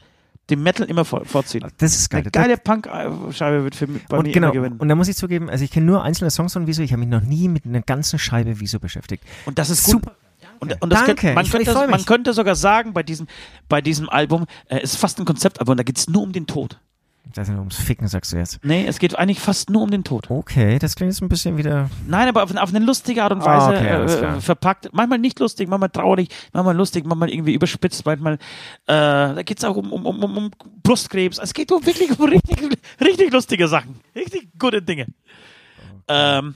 den 0.50 0.64
Metal 0.64 0.88
immer 0.90 1.06
vor, 1.06 1.24
vorziehen. 1.26 1.66
Das 1.78 1.94
ist 1.96 2.10
geil. 2.10 2.22
Eine 2.22 2.32
geile 2.32 2.58
Punk-Scheibe 2.58 3.64
wird 3.64 3.76
für 3.76 3.88
mich 3.88 4.06
bei 4.08 4.18
und 4.18 4.26
mir 4.26 4.32
genau, 4.34 4.48
immer 4.48 4.54
gewinnen. 4.56 4.80
und 4.80 4.88
da 4.90 4.96
muss 4.96 5.08
ich 5.08 5.16
zugeben, 5.16 5.50
also 5.50 5.64
ich 5.64 5.70
kenne 5.72 5.86
nur 5.86 6.04
einzelne 6.04 6.32
Songs 6.32 6.54
von 6.54 6.66
Wieso, 6.68 6.82
ich 6.82 6.92
habe 6.94 7.00
mich 7.02 7.10
noch 7.10 7.22
nie 7.22 7.48
mit 7.48 7.66
einer 7.66 7.82
ganzen 7.82 8.18
Scheibe 8.18 8.60
Wieso 8.60 8.80
beschäftigt. 8.80 9.24
Und 9.46 9.60
das 9.60 9.70
ist 9.70 9.84
gut. 9.86 9.94
Super. 9.94 10.16
Und, 10.60 10.80
und 10.82 10.90
das 10.92 11.00
Danke. 11.06 11.16
Könnte, 11.16 11.36
man, 11.36 11.46
Ich- 11.46 11.52
könnte, 11.52 11.74
mich. 11.82 11.90
man 11.90 12.06
könnte 12.06 12.34
sogar 12.34 12.56
sagen, 12.56 12.94
bei 12.94 13.04
diesem, 13.04 13.28
bei 13.70 13.82
diesem 13.82 14.10
Album, 14.10 14.46
äh, 14.68 14.82
ist 14.82 14.96
fast 14.98 15.20
ein 15.20 15.26
Konzeptalbum, 15.26 15.78
da 15.78 15.84
geht 15.84 15.98
es 15.98 16.10
nur 16.10 16.24
um 16.24 16.32
den 16.34 16.48
Tod. 16.48 16.80
Das 17.34 17.48
ist 17.48 17.56
ums 17.56 17.78
Ficken, 17.78 18.08
sagst 18.08 18.34
du 18.34 18.38
jetzt. 18.38 18.60
Nee, 18.64 18.86
es 18.86 19.00
geht 19.00 19.18
eigentlich 19.18 19.40
fast 19.40 19.70
nur 19.70 19.84
um 19.84 19.92
den 19.92 20.04
Tod. 20.04 20.30
Okay, 20.30 20.80
das 20.80 20.96
klingt 20.96 21.14
jetzt 21.14 21.22
ein 21.22 21.30
bisschen 21.30 21.58
wieder. 21.58 21.90
Nein, 22.08 22.28
aber 22.28 22.44
auf, 22.44 22.54
auf 22.54 22.74
eine 22.76 22.84
lustige 22.84 23.24
Art 23.24 23.32
und 23.32 23.42
Ah, 23.42 23.46
Weise 23.70 23.78
okay, 23.78 23.90
alles 23.90 24.16
äh, 24.16 24.18
klar. 24.18 24.42
verpackt. 24.42 24.90
Manchmal 24.92 25.20
nicht 25.20 25.40
lustig, 25.40 25.70
manchmal 25.70 25.90
traurig, 25.90 26.28
manchmal 26.52 26.76
lustig, 26.76 27.06
manchmal 27.06 27.30
irgendwie 27.30 27.54
überspitzt, 27.54 28.06
manchmal, 28.06 28.34
äh, 28.34 28.38
da 28.88 29.42
geht 29.44 29.60
es 29.60 29.64
auch 29.64 29.78
um, 29.78 29.94
um, 29.94 30.06
um, 30.06 30.38
um, 30.38 30.52
Brustkrebs. 30.84 31.38
Es 31.38 31.54
geht 31.54 31.72
um 31.72 31.86
wirklich 31.86 32.20
um 32.20 32.28
richtig, 32.28 32.78
richtig 33.02 33.32
lustige 33.32 33.68
Sachen. 33.70 34.00
Richtig 34.14 34.50
gute 34.60 34.82
Dinge. 34.82 35.06
Ähm, 36.10 36.56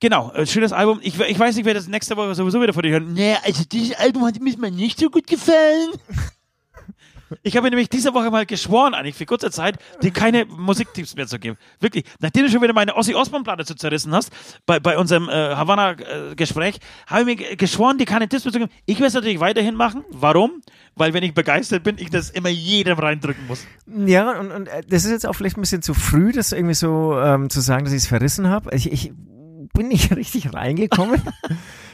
genau, 0.00 0.32
äh, 0.32 0.44
schönes 0.44 0.72
Album. 0.72 0.98
Ich, 1.02 1.18
ich 1.18 1.38
weiß 1.38 1.56
nicht, 1.56 1.64
wer 1.64 1.74
das 1.74 1.86
nächste 1.86 2.16
Woche 2.16 2.34
sowieso 2.34 2.60
wieder 2.60 2.74
von 2.74 2.82
dir 2.82 2.90
hören. 2.92 3.14
Nee, 3.14 3.36
also 3.42 3.64
dieses 3.64 3.96
Album 3.96 4.26
hat 4.26 4.38
mir 4.38 4.70
nicht 4.70 4.98
so 4.98 5.08
gut 5.08 5.26
gefallen. 5.26 5.92
Ich 7.42 7.56
habe 7.56 7.68
nämlich 7.68 7.88
diese 7.88 8.14
Woche 8.14 8.30
mal 8.30 8.46
geschworen, 8.46 8.94
eigentlich 8.94 9.14
für 9.14 9.26
kurze 9.26 9.50
Zeit, 9.50 9.78
dir 10.02 10.10
keine 10.10 10.44
Musiktipps 10.44 11.14
mehr 11.14 11.26
zu 11.26 11.38
geben. 11.38 11.56
Wirklich. 11.80 12.04
Nachdem 12.20 12.44
du 12.44 12.50
schon 12.50 12.62
wieder 12.62 12.72
meine 12.72 12.96
Ossi 12.96 13.14
Osman 13.14 13.42
Platte 13.44 13.64
zu 13.64 13.74
zerrissen 13.74 14.14
hast, 14.14 14.30
bei, 14.66 14.80
bei 14.80 14.98
unserem 14.98 15.28
äh, 15.28 15.32
Havanna-Gespräch, 15.32 16.78
habe 17.06 17.20
ich 17.20 17.26
mir 17.26 17.36
ge- 17.36 17.56
geschworen, 17.56 17.98
dir 17.98 18.06
keine 18.06 18.28
Tipps 18.28 18.44
mehr 18.44 18.52
zu 18.52 18.58
geben. 18.58 18.70
Ich 18.86 18.96
werde 18.96 19.08
es 19.08 19.14
natürlich 19.14 19.40
weiterhin 19.40 19.74
machen. 19.74 20.04
Warum? 20.10 20.62
Weil 20.94 21.14
wenn 21.14 21.22
ich 21.22 21.34
begeistert 21.34 21.82
bin, 21.82 21.96
ich 21.98 22.10
das 22.10 22.30
immer 22.30 22.48
jedem 22.50 22.98
reindrücken 22.98 23.46
muss. 23.46 23.66
Ja, 23.86 24.38
und, 24.38 24.50
und 24.50 24.68
äh, 24.68 24.82
das 24.88 25.04
ist 25.04 25.10
jetzt 25.10 25.26
auch 25.26 25.34
vielleicht 25.34 25.56
ein 25.56 25.62
bisschen 25.62 25.82
zu 25.82 25.94
früh, 25.94 26.32
das 26.32 26.52
irgendwie 26.52 26.74
so 26.74 27.18
ähm, 27.18 27.50
zu 27.50 27.60
sagen, 27.60 27.84
dass 27.84 27.92
ich 27.92 28.02
es 28.02 28.08
verrissen 28.08 28.48
habe. 28.48 28.74
Ich, 28.74 28.90
ich 28.92 29.12
bin 29.72 29.88
nicht 29.88 30.10
richtig 30.16 30.52
reingekommen. 30.54 31.20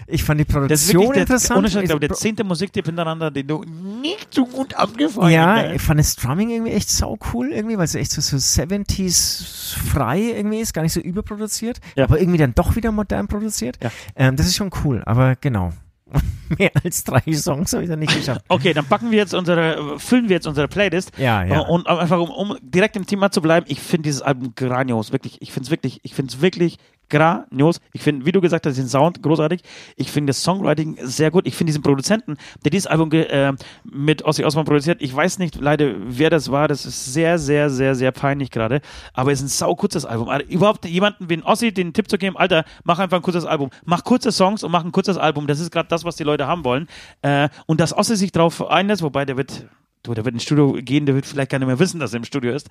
ich 0.07 0.25
fand 0.25 0.41
die 0.41 0.45
Das 0.45 0.83
ist 0.83 0.87
Produktion 0.93 1.13
der, 1.13 1.23
interessant. 1.23 1.59
ohne 1.59 1.69
ich 1.69 1.75
glaube, 1.85 2.01
der 2.01 2.11
Ich- 2.11 2.17
zehnte 2.17 2.45
Musiktipp 2.45 2.87
hintereinander, 2.87 3.31
den 3.31 3.47
du 3.47 3.65
nicht 3.65 4.33
so 4.35 4.47
gut 4.47 4.75
abgefallen 4.75 5.33
ja, 5.33 5.57
hast. 5.57 5.75
ich 5.77 5.83
fand 5.83 6.01
das 6.01 6.17
Drumming 6.17 6.51
irgendwie 6.51 6.73
echt 6.73 6.91
sau 6.91 7.19
cool 7.33 7.51
irgendwie, 7.53 7.77
weil 7.77 7.85
es 7.85 7.95
echt 7.95 8.11
so, 8.13 8.21
so 8.21 8.37
70s 8.37 9.77
frei 9.77 10.21
irgendwie 10.37 10.61
ist, 10.61 10.73
gar 10.75 10.83
nicht 10.83 10.93
so 10.93 11.01
überproduziert, 11.01 11.81
Ja. 11.97 12.05
aber 12.05 12.21
irgendwie 12.21 12.39
dann 12.39 12.55
doch 12.55 12.77
wieder 12.77 12.93
modern 12.93 13.29
produziert. 13.29 13.79
Ja. 13.83 13.91
Ähm, 14.17 14.37
das 14.37 14.47
ist 14.47 14.57
schon 14.57 14.71
cool, 14.85 15.03
aber 15.05 15.37
genau. 15.37 15.73
Mehr 16.59 16.71
als 16.83 17.05
drei 17.05 17.21
Songs 17.35 17.75
habe 17.75 17.83
ich 17.83 17.91
dann 17.91 17.99
nicht 17.99 18.17
geschafft. 18.17 18.43
Okay, 18.49 18.73
dann 18.73 18.87
packen 18.87 19.11
wir 19.11 19.19
jetzt 19.19 19.35
unsere, 19.35 19.99
füllen 19.99 20.31
wir 20.31 20.37
jetzt 20.37 20.47
unsere 20.47 20.67
Playlist. 20.67 21.13
Ja, 21.19 21.45
ja. 21.45 21.61
Und 21.61 21.87
einfach, 21.87 22.19
um, 22.19 22.31
um 22.31 22.57
direkt 22.63 22.97
im 22.97 23.05
Thema 23.07 23.31
zu 23.31 23.43
bleiben, 23.43 23.67
ich 23.69 23.79
finde 23.81 24.05
dieses 24.05 24.23
Album 24.23 24.55
grandios. 24.57 25.13
Wirklich, 25.13 25.37
ich 25.43 25.53
finde 25.53 25.67
es 25.67 25.71
wirklich, 25.71 26.01
ich 26.05 26.15
finde 26.15 26.33
es 26.33 26.41
wirklich 26.41 26.79
grandios. 27.09 27.81
Ich 27.93 28.03
finde, 28.03 28.27
wie 28.27 28.33
du 28.33 28.41
gesagt 28.41 28.67
hast, 28.67 28.77
den 28.77 28.89
Sound 28.89 29.23
großartig. 29.23 29.63
Ich 29.97 30.11
finde 30.11 30.31
das 30.31 30.43
Songwriting 30.43 30.99
sehr 31.03 31.31
gut. 31.31 31.47
Ich 31.47 31.55
finde 31.55 31.71
diesen 31.71 31.83
Produzenten, 31.83 32.37
der 32.65 32.71
dieses 32.71 32.87
Album 32.87 33.11
äh, 33.13 33.53
mit 33.85 34.23
Ossi 34.25 34.45
Osman 34.45 34.65
produziert, 34.65 35.03
ich 35.03 35.15
weiß 35.15 35.39
nicht 35.39 35.57
leider, 35.61 35.95
wer 35.99 36.31
das 36.31 36.51
war. 36.51 36.69
Das 36.69 36.87
ist 36.87 37.13
sehr, 37.13 37.39
sehr, 37.39 37.71
sehr, 37.71 37.95
sehr 37.95 38.13
peinlich 38.13 38.51
gerade. 38.51 38.81
Aber 39.13 39.33
es 39.33 39.41
ist 39.41 39.47
ein 39.47 39.49
saukurzes 39.49 40.05
Album. 40.05 40.29
Also, 40.29 40.47
überhaupt 40.47 40.85
jemanden 40.85 41.29
wie 41.29 41.35
ein 41.35 41.43
Ossi 41.43 41.73
den 41.73 41.93
Tipp 41.93 42.11
zu 42.11 42.19
geben, 42.19 42.37
Alter, 42.37 42.65
mach 42.85 42.99
einfach 42.99 43.19
ein 43.19 43.23
kurzes 43.23 43.45
Album. 43.45 43.71
Mach 43.85 44.05
kurze 44.05 44.33
Songs 44.33 44.63
und 44.63 44.71
mach 44.71 44.85
ein 44.85 44.93
kurzes 44.93 45.17
Album. 45.17 45.47
Das 45.47 45.61
ist 45.61 45.71
gerade 45.71 45.89
das, 45.89 46.05
was 46.05 46.17
die 46.17 46.25
Leute 46.25 46.47
haben 46.47 46.65
wollen. 46.65 46.89
Äh, 47.23 47.49
und 47.67 47.81
dass 47.81 47.97
Ossi 47.97 48.17
sich 48.17 48.33
darauf 48.33 48.67
einlässt, 48.69 49.03
wobei 49.03 49.25
der 49.25 49.37
wird 49.37 49.67
Du, 50.05 50.15
der 50.15 50.25
wird 50.25 50.35
ins 50.35 50.45
Studio 50.45 50.75
gehen, 50.81 51.07
der 51.07 51.15
wird 51.17 51.27
vielleicht 51.27 51.51
gar 51.51 51.59
nicht 51.59 51.67
mehr 51.67 51.79
wissen, 51.79 51.99
dass 51.99 52.13
er 52.13 52.19
im 52.19 52.25
Studio 52.25 52.53
ist. 52.55 52.69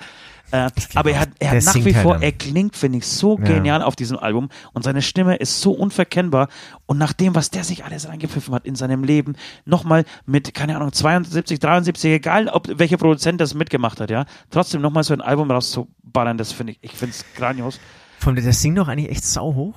Äh, 0.51 0.69
aber 0.95 1.11
er 1.11 1.19
hat, 1.19 1.29
er 1.39 1.51
hat 1.51 1.63
nach 1.65 1.75
wie 1.75 1.93
halt 1.93 2.03
vor, 2.03 2.13
dann. 2.13 2.21
er 2.23 2.31
klingt, 2.31 2.75
finde 2.77 2.99
ich, 2.99 3.05
so 3.05 3.37
Ja. 3.37 3.43
genial 3.45 3.81
auf 3.81 3.95
diesem 3.97 4.17
Album 4.17 4.49
und 4.73 4.83
seine 4.83 5.01
Stimme 5.01 5.35
ist 5.35 5.59
so 5.59 5.71
unverkennbar. 5.73 6.47
Und 6.85 6.97
nach 6.97 7.11
dem, 7.13 7.35
was 7.35 7.49
der 7.49 7.63
sich 7.65 7.83
alles 7.83 8.07
reingepfiffen 8.07 8.53
hat 8.55 8.65
in 8.65 8.75
seinem 8.75 9.03
Leben, 9.03 9.35
nochmal 9.65 10.05
mit, 10.25 10.53
keine 10.53 10.75
Ahnung, 10.77 10.93
72, 10.93 11.59
73, 11.59 12.13
egal, 12.13 12.47
ob 12.47 12.67
welcher 12.79 12.97
Produzent 12.97 13.41
das 13.41 13.53
mitgemacht 13.53 13.99
hat, 13.99 14.09
ja, 14.09 14.25
trotzdem 14.49 14.81
nochmal 14.81 15.03
so 15.03 15.13
ein 15.13 15.21
Album 15.21 15.51
rauszuballern, 15.51 16.37
das 16.37 16.53
finde 16.53 16.73
ich, 16.73 16.79
ich 16.81 16.91
finde 16.93 17.13
es 17.13 17.25
grandios. 17.35 17.79
Von 18.19 18.35
der, 18.35 18.43
der 18.43 18.53
singt 18.53 18.77
doch 18.77 18.87
eigentlich 18.87 19.11
echt 19.11 19.25
sau 19.25 19.53
hoch. 19.53 19.75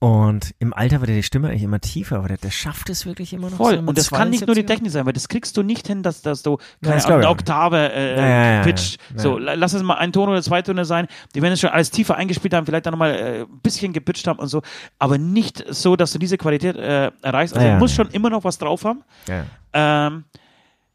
Ja. 0.00 0.08
Und 0.08 0.54
im 0.60 0.72
Alter 0.72 1.00
wird 1.00 1.10
ja 1.10 1.16
die 1.16 1.22
Stimme 1.24 1.48
eigentlich 1.48 1.64
immer 1.64 1.80
tiefer, 1.80 2.18
aber 2.18 2.28
der, 2.28 2.36
der 2.36 2.50
schafft 2.52 2.88
es 2.88 3.04
wirklich 3.04 3.32
immer 3.32 3.50
noch. 3.50 3.56
Voll. 3.56 3.74
so 3.74 3.80
und 3.80 3.98
das 3.98 4.10
kann 4.10 4.30
nicht 4.30 4.46
nur 4.46 4.54
die 4.54 4.62
72er. 4.62 4.66
Technik 4.66 4.92
sein, 4.92 5.06
weil 5.06 5.12
das 5.12 5.28
kriegst 5.28 5.56
du 5.56 5.62
nicht 5.64 5.88
hin, 5.88 6.02
dass, 6.04 6.22
dass 6.22 6.42
du 6.44 6.58
keine 6.82 7.00
glaub 7.00 7.10
eine 7.18 7.28
Oktave 7.28 7.92
äh, 7.92 8.16
Ja, 8.16 8.28
ja, 8.28 8.52
ja, 8.58 8.62
pitcht. 8.62 9.00
ja. 9.14 9.18
So, 9.20 9.38
la- 9.38 9.54
lass 9.54 9.72
es 9.72 9.82
mal 9.82 9.94
ein 9.96 10.12
Ton 10.12 10.28
oder 10.28 10.40
zwei 10.42 10.62
Töne 10.62 10.84
sein. 10.84 11.08
Die 11.34 11.42
werden 11.42 11.54
es 11.54 11.60
schon 11.60 11.70
alles 11.70 11.90
tiefer 11.90 12.14
eingespielt 12.16 12.54
haben, 12.54 12.64
vielleicht 12.64 12.86
dann 12.86 12.92
nochmal 12.92 13.14
äh, 13.14 13.40
ein 13.40 13.60
bisschen 13.62 13.92
gepitcht 13.92 14.28
haben 14.28 14.38
und 14.38 14.46
so, 14.48 14.62
aber 15.00 15.18
nicht 15.18 15.64
so, 15.68 15.96
dass 15.96 16.12
du 16.12 16.18
diese 16.20 16.38
Qualität 16.38 16.76
äh, 16.76 17.10
erreichst. 17.22 17.54
Also 17.56 17.66
Ja, 17.66 17.72
ja. 17.72 17.78
du 17.78 17.80
musst 17.84 17.94
schon 17.96 18.08
immer 18.10 18.30
noch 18.30 18.44
was 18.44 18.58
drauf 18.58 18.84
haben. 18.84 19.02
Ja. 19.26 19.44
Ähm, 19.72 20.24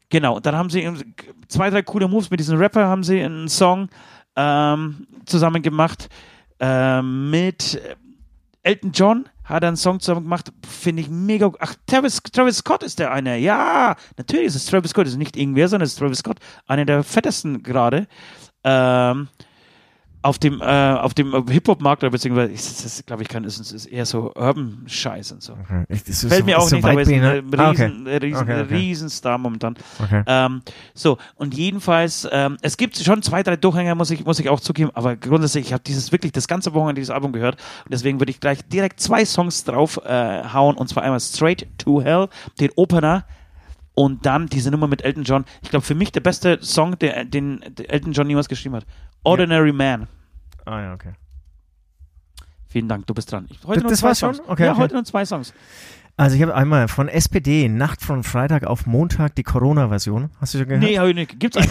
genau, 0.08 0.40
dann 0.40 0.56
haben 0.56 0.70
sie 0.70 0.88
zwei, 1.48 1.68
drei 1.68 1.82
coole 1.82 2.08
Moves 2.08 2.30
mit 2.30 2.40
diesem 2.40 2.56
Rapper, 2.58 2.86
haben 2.86 3.04
sie 3.04 3.20
einen 3.22 3.48
Song 3.48 3.90
ähm, 4.34 5.06
zusammen 5.26 5.60
gemacht 5.60 6.08
ähm, 6.58 7.30
mit 7.30 7.80
Elton 8.64 8.92
John 8.92 9.28
hat 9.44 9.62
einen 9.62 9.76
Song 9.76 10.00
zusammen 10.00 10.22
gemacht, 10.22 10.52
finde 10.66 11.02
ich 11.02 11.10
mega. 11.10 11.52
Ach, 11.60 11.74
Travis, 11.86 12.20
Travis 12.32 12.56
Scott 12.56 12.82
ist 12.82 12.98
der 12.98 13.12
eine. 13.12 13.38
Ja, 13.38 13.94
natürlich 14.16 14.46
ist 14.46 14.54
es 14.56 14.66
Travis 14.66 14.90
Scott. 14.90 15.06
Es 15.06 15.12
ist 15.12 15.18
nicht 15.18 15.36
irgendwer, 15.36 15.68
sondern 15.68 15.84
es 15.84 15.92
ist 15.92 15.98
Travis 15.98 16.18
Scott. 16.18 16.38
Einer 16.66 16.86
der 16.86 17.04
fettesten 17.04 17.62
gerade. 17.62 18.08
Ähm, 18.64 19.28
auf 20.24 20.38
dem, 20.38 20.62
äh, 20.62 20.64
auf 20.64 21.12
dem 21.12 21.46
Hip-Hop-Markt, 21.48 22.02
oder 22.02 22.10
beziehungsweise, 22.10 22.52
das 22.52 22.84
ist, 22.86 23.06
glaube 23.06 23.22
ich, 23.22 23.28
kein, 23.28 23.44
ist, 23.44 23.58
ist 23.58 23.84
eher 23.84 24.06
so 24.06 24.32
Urban-Scheiß 24.34 25.32
und 25.32 25.42
so. 25.42 25.52
Okay. 25.52 25.84
Das 25.88 26.24
Fällt 26.24 26.40
so, 26.40 26.44
mir 26.46 26.58
auch 26.58 26.66
so 26.66 26.76
nicht, 26.76 26.84
aber 26.84 26.96
weit 26.96 27.06
ist 27.06 27.12
ein 27.12 27.20
bin, 27.20 27.54
äh, 27.54 27.56
ne? 27.56 27.62
Ah, 27.62 27.70
okay. 27.70 27.84
riesen, 27.84 28.06
äh, 28.06 28.16
riesen, 28.16 28.42
Okay, 28.42 28.62
okay. 28.62 28.74
Riesenstar 28.74 29.36
momentan. 29.36 29.76
Okay. 30.02 30.22
Ähm, 30.26 30.62
so, 30.94 31.18
und 31.36 31.54
jedenfalls, 31.54 32.26
ähm, 32.32 32.56
es 32.62 32.78
gibt 32.78 32.96
schon 32.96 33.20
zwei, 33.20 33.42
drei 33.42 33.56
Durchhänger, 33.56 33.94
muss 33.94 34.10
ich, 34.10 34.24
muss 34.24 34.38
ich 34.38 34.48
auch 34.48 34.60
zugeben, 34.60 34.90
aber 34.94 35.14
grundsätzlich, 35.14 35.66
ich 35.66 35.72
habe 35.74 35.82
dieses 35.86 36.10
wirklich 36.10 36.32
das 36.32 36.48
ganze 36.48 36.72
Wochenende 36.72 37.00
dieses 37.00 37.10
Album 37.10 37.32
gehört 37.32 37.56
und 37.84 37.92
deswegen 37.92 38.18
würde 38.18 38.30
ich 38.30 38.40
gleich 38.40 38.66
direkt 38.66 39.00
zwei 39.00 39.26
Songs 39.26 39.64
drauf 39.64 40.00
äh, 40.06 40.42
hauen 40.54 40.76
und 40.76 40.88
zwar 40.88 41.02
einmal 41.02 41.20
Straight 41.20 41.66
to 41.76 42.00
Hell, 42.00 42.28
den 42.58 42.70
Opener 42.76 43.26
und 43.94 44.26
dann 44.26 44.46
diese 44.48 44.70
Nummer 44.70 44.86
mit 44.88 45.02
Elton 45.02 45.24
John. 45.24 45.44
Ich 45.62 45.70
glaube, 45.70 45.84
für 45.86 45.94
mich 45.94 46.12
der 46.12 46.20
beste 46.20 46.58
Song, 46.62 46.98
der, 46.98 47.24
den 47.24 47.64
der 47.76 47.90
Elton 47.92 48.12
John 48.12 48.28
jemals 48.28 48.48
geschrieben 48.48 48.74
hat. 48.76 48.86
Ordinary 49.22 49.72
Man. 49.72 50.08
Ah 50.64 50.80
ja, 50.80 50.94
okay. 50.94 51.12
Vielen 52.68 52.88
Dank, 52.88 53.06
du 53.06 53.14
bist 53.14 53.30
dran. 53.30 53.46
Ich, 53.50 53.58
heute 53.64 53.74
Das- 53.74 53.82
nur 53.82 53.90
das 53.90 54.00
zwei 54.00 54.08
war's 54.08 54.18
schon? 54.18 54.34
Songs. 54.34 54.48
Okay, 54.48 54.64
ja, 54.64 54.72
okay. 54.72 54.80
heute 54.80 54.94
nur 54.94 55.04
zwei 55.04 55.24
Songs. 55.24 55.54
Also 56.16 56.36
ich 56.36 56.42
habe 56.42 56.54
einmal 56.54 56.88
von 56.88 57.08
SPD, 57.08 57.68
Nacht 57.68 58.00
von 58.02 58.22
Freitag 58.22 58.64
auf 58.64 58.86
Montag, 58.86 59.34
die 59.34 59.42
Corona-Version. 59.42 60.30
Hast 60.40 60.54
du 60.54 60.58
schon 60.58 60.68
gehört? 60.68 60.84
Nee, 60.84 60.98
habe 60.98 61.10
ich 61.10 61.14
nicht. 61.16 61.40
Gibt's 61.40 61.56
eine? 61.56 61.68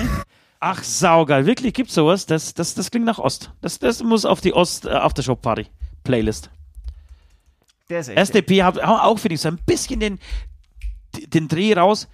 Ach, 0.59 0.81
saugeil. 0.83 1.45
Wirklich, 1.45 1.73
gibt's 1.73 1.93
sowas? 1.93 2.25
Das, 2.25 2.53
das, 2.53 2.73
das 2.73 2.89
klingt 2.91 3.05
nach 3.05 3.19
Ost. 3.19 3.51
Das, 3.61 3.79
das 3.79 4.01
muss 4.03 4.25
auf 4.25 4.39
die 4.41 4.53
Ost, 4.53 4.85
äh. 4.85 4.99
Der 7.89 7.99
ist 7.99 8.07
echt. 8.09 8.17
SDP 8.17 8.63
hat 8.63 8.79
auch, 8.79 9.19
finde 9.19 9.35
ich, 9.35 9.41
so 9.41 9.49
ein 9.49 9.57
bisschen 9.65 9.99
den, 9.99 10.19
den 11.13 11.47
Dreh 11.47 11.73
raus, 11.73 12.07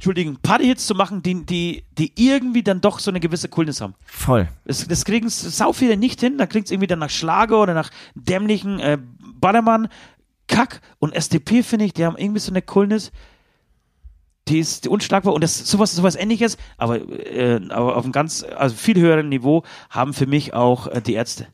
Entschuldigung, 0.00 0.38
Partyhits 0.42 0.86
zu 0.86 0.94
machen, 0.94 1.22
die, 1.22 1.44
die, 1.44 1.84
die 1.98 2.12
irgendwie 2.16 2.62
dann 2.62 2.80
doch 2.80 3.00
so 3.00 3.10
eine 3.10 3.20
gewisse 3.20 3.50
Coolness 3.50 3.82
haben. 3.82 3.94
Voll. 4.06 4.48
Das, 4.64 4.88
das 4.88 5.04
kriegen 5.04 5.28
sau 5.28 5.74
viele 5.74 5.98
nicht 5.98 6.20
hin, 6.20 6.38
da 6.38 6.46
klingt 6.46 6.64
es 6.66 6.70
irgendwie 6.70 6.86
dann 6.86 7.00
nach 7.00 7.10
Schlager 7.10 7.60
oder 7.60 7.74
nach 7.74 7.90
dämlichen 8.14 8.80
äh, 8.80 8.96
Ballermann, 9.38 9.88
Kack 10.48 10.80
und 11.00 11.14
SDP, 11.14 11.62
finde 11.62 11.84
ich, 11.84 11.92
die 11.92 12.06
haben 12.06 12.16
irgendwie 12.16 12.40
so 12.40 12.50
eine 12.50 12.62
Coolness, 12.62 13.12
die 14.48 14.58
ist 14.58 14.86
unschlagbar 14.86 15.34
und 15.34 15.44
das 15.44 15.58
sowas 15.70 15.94
sowas 15.94 16.16
ähnliches, 16.16 16.56
aber, 16.78 16.96
äh, 16.96 17.60
aber 17.68 17.96
auf 17.96 18.04
einem 18.04 18.12
ganz 18.12 18.42
also 18.42 18.74
viel 18.74 18.98
höheren 18.98 19.28
Niveau 19.28 19.64
haben 19.90 20.14
für 20.14 20.26
mich 20.26 20.54
auch 20.54 20.86
äh, 20.86 21.02
die 21.02 21.12
Ärzte. 21.12 21.46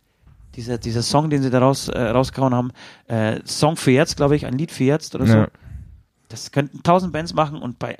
Dieser, 0.55 0.79
dieser 0.79 1.03
Song, 1.03 1.31
den 1.31 1.43
sie 1.43 1.51
da 1.51 1.59
raus, 1.59 1.89
äh, 1.89 2.01
rausgehauen 2.01 2.55
haben, 2.55 2.70
äh, 3.09 3.41
Song 3.45 3.77
für 3.77 3.91
jetzt, 3.91 4.16
glaube 4.16 4.37
ich, 4.37 4.47
ein 4.47 4.57
Lied 4.57 4.70
für 4.70 4.85
jetzt 4.85 5.16
oder 5.16 5.27
so. 5.27 5.47
Das 6.29 6.51
könnten 6.53 6.83
tausend 6.83 7.12
Bands 7.12 7.35
machen 7.35 7.59
und 7.61 7.79
bei 7.79 7.97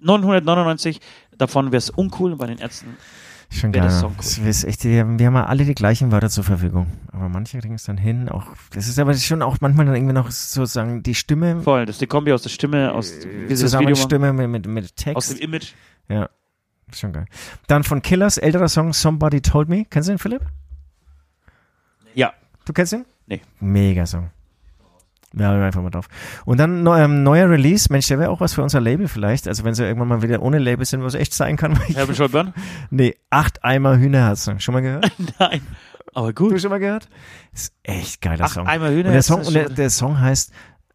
999 0.00 1.00
davon 1.36 1.66
wäre 1.66 1.78
es 1.78 1.90
uncool 1.90 2.32
und 2.32 2.38
bei 2.38 2.46
den 2.46 2.58
Ärzten. 2.58 2.96
Schon 3.50 3.72
Wäre 3.74 3.82
geil. 3.86 3.90
das 3.90 4.00
Song 4.00 4.16
cool. 4.18 4.48
ist 4.48 4.64
echt, 4.64 4.84
wir 4.84 5.00
haben 5.00 5.18
ja 5.18 5.44
alle 5.46 5.64
die 5.64 5.74
gleichen 5.74 6.10
Wörter 6.10 6.30
zur 6.30 6.44
Verfügung. 6.44 6.86
Aber 7.12 7.28
manche 7.28 7.58
kriegen 7.60 7.74
es 7.74 7.84
dann 7.84 7.98
hin. 7.98 8.28
Auch, 8.28 8.46
das 8.72 8.88
ist 8.88 8.98
aber 8.98 9.14
schon 9.14 9.42
auch 9.42 9.58
manchmal 9.60 9.86
dann 9.86 9.94
irgendwie 9.94 10.14
noch 10.14 10.30
sozusagen 10.30 11.02
die 11.02 11.14
Stimme, 11.14 11.60
Voll, 11.62 11.86
das 11.86 11.96
ist 11.96 12.00
die 12.00 12.06
Kombi 12.06 12.32
aus 12.32 12.42
der 12.42 12.50
Stimme, 12.50 12.92
aus 12.92 13.10
das 13.12 13.24
Video 13.26 13.42
machen, 13.42 13.56
Zusammenstimme 13.56 14.32
mit, 14.32 14.48
mit, 14.48 14.66
mit 14.66 14.84
aus 15.16 15.28
dem 15.28 15.36
Text. 15.36 15.40
Image. 15.40 15.72
Ja, 16.08 16.28
schon 16.92 17.12
geil. 17.12 17.26
Dann 17.66 17.84
von 17.84 18.02
Killers, 18.02 18.38
älterer 18.38 18.68
Song, 18.68 18.92
Somebody 18.92 19.40
Told 19.40 19.68
Me. 19.68 19.84
Kennst 19.88 20.08
du 20.08 20.12
den, 20.14 20.18
Philipp? 20.18 20.42
Ja, 22.14 22.32
Du 22.64 22.72
kennst 22.72 22.92
ihn? 22.94 23.04
Nee. 23.26 23.42
Mega 23.60 24.06
Song. 24.06 24.30
Ja, 25.36 25.52
einfach 25.60 25.82
mal 25.82 25.90
drauf. 25.90 26.06
Und 26.44 26.58
dann 26.60 26.86
ähm, 26.86 27.22
neuer 27.24 27.50
Release. 27.50 27.88
Mensch, 27.90 28.06
der 28.08 28.18
wäre 28.20 28.30
auch 28.30 28.40
was 28.40 28.54
für 28.54 28.62
unser 28.62 28.80
Label 28.80 29.08
vielleicht. 29.08 29.48
Also 29.48 29.64
wenn 29.64 29.74
sie 29.74 29.82
irgendwann 29.84 30.08
mal 30.08 30.22
wieder 30.22 30.40
ohne 30.42 30.58
Label 30.58 30.84
sind, 30.86 31.02
wo 31.02 31.06
es 31.06 31.14
echt 31.14 31.34
sein 31.34 31.56
kann. 31.56 31.76
Herbert 31.94 32.16
Schulburn? 32.16 32.54
nee, 32.90 33.16
acht 33.30 33.64
Eimer 33.64 33.98
Hühnerherzen. 33.98 34.60
Schon 34.60 34.74
mal 34.74 34.80
gehört? 34.82 35.10
Nein, 35.40 35.60
aber 36.14 36.32
Du 36.32 36.48
gut. 36.50 36.60
schon 36.60 36.70
mal 36.70 36.78
gehört? 36.78 37.08
Ist 37.52 37.72
echt 37.82 38.20
geiler 38.22 38.44
Ach, 38.44 38.52
Song. 38.52 38.66
einmal 38.66 38.90
und 38.90 38.96
Hühner. 38.96 39.10
der 39.12 39.22
Song, 39.22 39.40
und 39.44 39.54
der, 39.54 39.68
der 39.68 39.90
Song 39.90 40.20
heißt, 40.20 40.52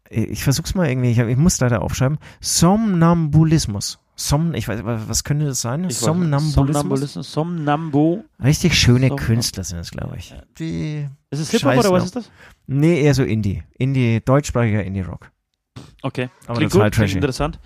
ich 0.08 0.42
versuch's 0.42 0.74
mal 0.74 0.88
irgendwie, 0.88 1.10
ich, 1.10 1.20
hab- 1.20 1.28
ich 1.28 1.36
muss 1.36 1.60
leider 1.60 1.82
aufschreiben, 1.82 2.18
Somnambulismus. 2.40 3.98
Som, 4.22 4.52
ich 4.54 4.68
weiß, 4.68 4.80
was 4.84 5.24
könnte 5.24 5.46
das 5.46 5.62
sein? 5.62 5.84
Ich. 5.88 5.96
Somnambulismus? 5.96 6.54
Somnambulismus. 6.54 7.32
Somnambu. 7.32 8.22
Richtig 8.44 8.78
schöne 8.78 9.08
Som- 9.08 9.16
Künstler 9.16 9.64
sind 9.64 9.78
es, 9.78 9.90
glaube 9.90 10.16
ich. 10.18 10.34
Die, 10.58 11.06
Ist 11.30 11.40
es 11.40 11.50
Hip-Hop 11.50 11.78
oder 11.78 11.90
was 11.90 12.04
ist 12.04 12.16
das? 12.16 12.30
nee, 12.66 13.00
eher 13.00 13.14
so 13.14 13.22
Indie. 13.22 13.62
Indie, 13.78 14.20
deutschsprachiger 14.22 14.84
Indie-Rock. 14.84 15.30
Okay. 16.02 16.28
Aber 16.46 16.58
klingt 16.58 16.72
total 16.72 16.90
gut, 16.90 16.96
klingt 16.96 17.14
interessant. 17.14 17.58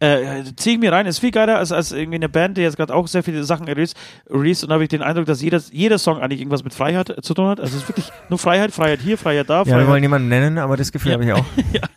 Äh, 0.00 0.42
zieh 0.56 0.72
ich 0.72 0.78
mir 0.78 0.92
rein, 0.92 1.06
ist 1.06 1.20
viel 1.20 1.30
geiler 1.30 1.56
als, 1.58 1.72
als 1.72 1.92
irgendwie 1.92 2.16
eine 2.16 2.28
Band, 2.28 2.58
die 2.58 2.60
jetzt 2.62 2.76
gerade 2.76 2.92
auch 2.94 3.06
sehr 3.06 3.22
viele 3.22 3.44
Sachen 3.44 3.66
release, 3.66 3.94
release 4.28 4.66
und 4.66 4.72
habe 4.72 4.82
ich 4.82 4.88
den 4.90 5.00
Eindruck, 5.00 5.26
dass 5.26 5.40
jeder, 5.40 5.62
jeder 5.70 5.96
Song 5.98 6.18
eigentlich 6.20 6.40
irgendwas 6.40 6.64
mit 6.64 6.74
Freiheit 6.74 7.08
äh, 7.08 7.22
zu 7.22 7.32
tun 7.34 7.46
hat. 7.46 7.58
Also 7.60 7.76
es 7.76 7.84
ist 7.84 7.88
wirklich 7.88 8.10
nur 8.28 8.38
Freiheit, 8.38 8.72
Freiheit 8.72 9.00
hier, 9.00 9.16
Freiheit 9.16 9.48
da, 9.48 9.60
Ja, 9.60 9.64
wir 9.66 9.72
Freiheit. 9.74 9.88
wollen 9.88 10.00
niemanden 10.02 10.28
nennen, 10.28 10.58
aber 10.58 10.76
das 10.76 10.90
Gefühl 10.92 11.12
Ja. 11.12 11.14
habe 11.14 11.24
ich 11.24 11.32
auch. 11.32 11.44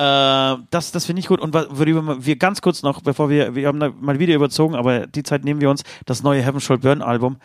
Äh, 0.00 0.56
das 0.70 0.92
das 0.92 1.04
finde 1.04 1.20
ich 1.20 1.26
gut. 1.26 1.40
Und 1.40 1.52
worüber 1.52 2.24
wir 2.24 2.36
ganz 2.36 2.62
kurz 2.62 2.82
noch, 2.82 3.02
bevor 3.02 3.28
wir, 3.28 3.54
wir 3.54 3.68
haben 3.68 3.78
mal 4.00 4.18
wieder 4.18 4.34
überzogen, 4.34 4.74
aber 4.74 5.06
die 5.06 5.22
Zeit 5.22 5.44
nehmen 5.44 5.60
wir 5.60 5.68
uns, 5.68 5.82
das 6.06 6.22
neue 6.22 6.42
Heaven 6.42 6.60
Shall 6.60 6.78
Burn 6.78 7.02
Album. 7.02 7.36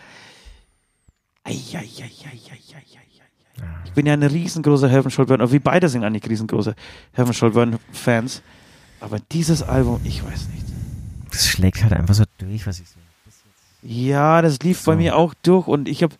Ich 3.86 3.92
bin 3.94 4.06
ja 4.06 4.14
ein 4.14 4.24
riesengroßer 4.24 4.88
Heaven 4.88 5.12
Shall 5.12 5.26
Burn, 5.26 5.42
oder 5.42 5.52
wir 5.52 5.60
beide 5.60 5.90
sind 5.90 6.06
eigentlich 6.06 6.30
riesengroße 6.30 6.76
Heaven 7.12 7.34
Shall 7.34 7.52
Burn 7.52 7.78
Fans. 7.92 8.42
Aber 9.02 9.18
dieses 9.32 9.62
Album, 9.62 10.00
ich 10.06 10.24
weiß 10.24 10.48
nicht. 10.50 10.66
Das 11.32 11.48
schlägt 11.48 11.84
halt 11.84 11.92
einfach 11.92 12.14
so 12.14 12.24
durch, 12.38 12.66
was 12.66 12.80
ich 12.80 12.88
sehe. 12.88 13.02
Ja, 13.82 14.42
das 14.42 14.60
lief 14.60 14.80
So. 14.80 14.92
bei 14.92 14.98
mir 14.98 15.18
auch 15.18 15.34
durch 15.44 15.68
und 15.68 15.90
ich 15.90 16.04
habe, 16.04 16.16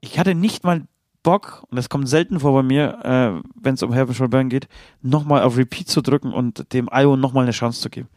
ich 0.00 0.20
hatte 0.20 0.36
nicht 0.36 0.62
mal 0.62 0.82
Bock, 1.26 1.64
und 1.68 1.76
das 1.76 1.88
kommt 1.88 2.08
selten 2.08 2.38
vor 2.38 2.52
bei 2.54 2.62
mir, 2.62 3.42
äh, 3.42 3.48
wenn 3.60 3.74
es 3.74 3.82
um 3.82 3.92
Heaven 3.92 4.14
Shall 4.14 4.28
Burn 4.28 4.48
geht, 4.48 4.68
nochmal 5.02 5.42
auf 5.42 5.56
Repeat 5.56 5.88
zu 5.88 6.00
drücken 6.00 6.32
und 6.32 6.72
dem 6.72 6.88
Album 6.88 7.18
nochmal 7.18 7.42
eine 7.42 7.50
Chance 7.50 7.80
zu 7.80 7.90
geben. 7.90 8.08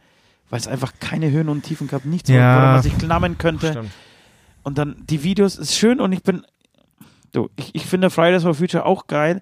Weil 0.48 0.60
es 0.60 0.68
einfach 0.68 0.92
keine 1.00 1.28
Höhen 1.32 1.48
und 1.48 1.62
Tiefen 1.62 1.88
gab, 1.88 2.04
nichts, 2.04 2.30
Ja. 2.30 2.54
woran 2.56 2.72
man 2.74 2.82
sich 2.82 2.96
klammern 2.98 3.36
könnte. 3.36 3.72
Stimmt. 3.72 3.90
Und 4.62 4.78
dann 4.78 4.94
die 5.08 5.24
Videos 5.24 5.56
ist 5.56 5.74
schön 5.74 6.00
und 6.00 6.12
ich 6.12 6.22
bin, 6.22 6.46
du, 7.32 7.48
ich, 7.56 7.74
ich 7.74 7.84
finde 7.84 8.10
Fridays 8.10 8.44
for 8.44 8.54
Future 8.54 8.86
auch 8.86 9.08
geil 9.08 9.40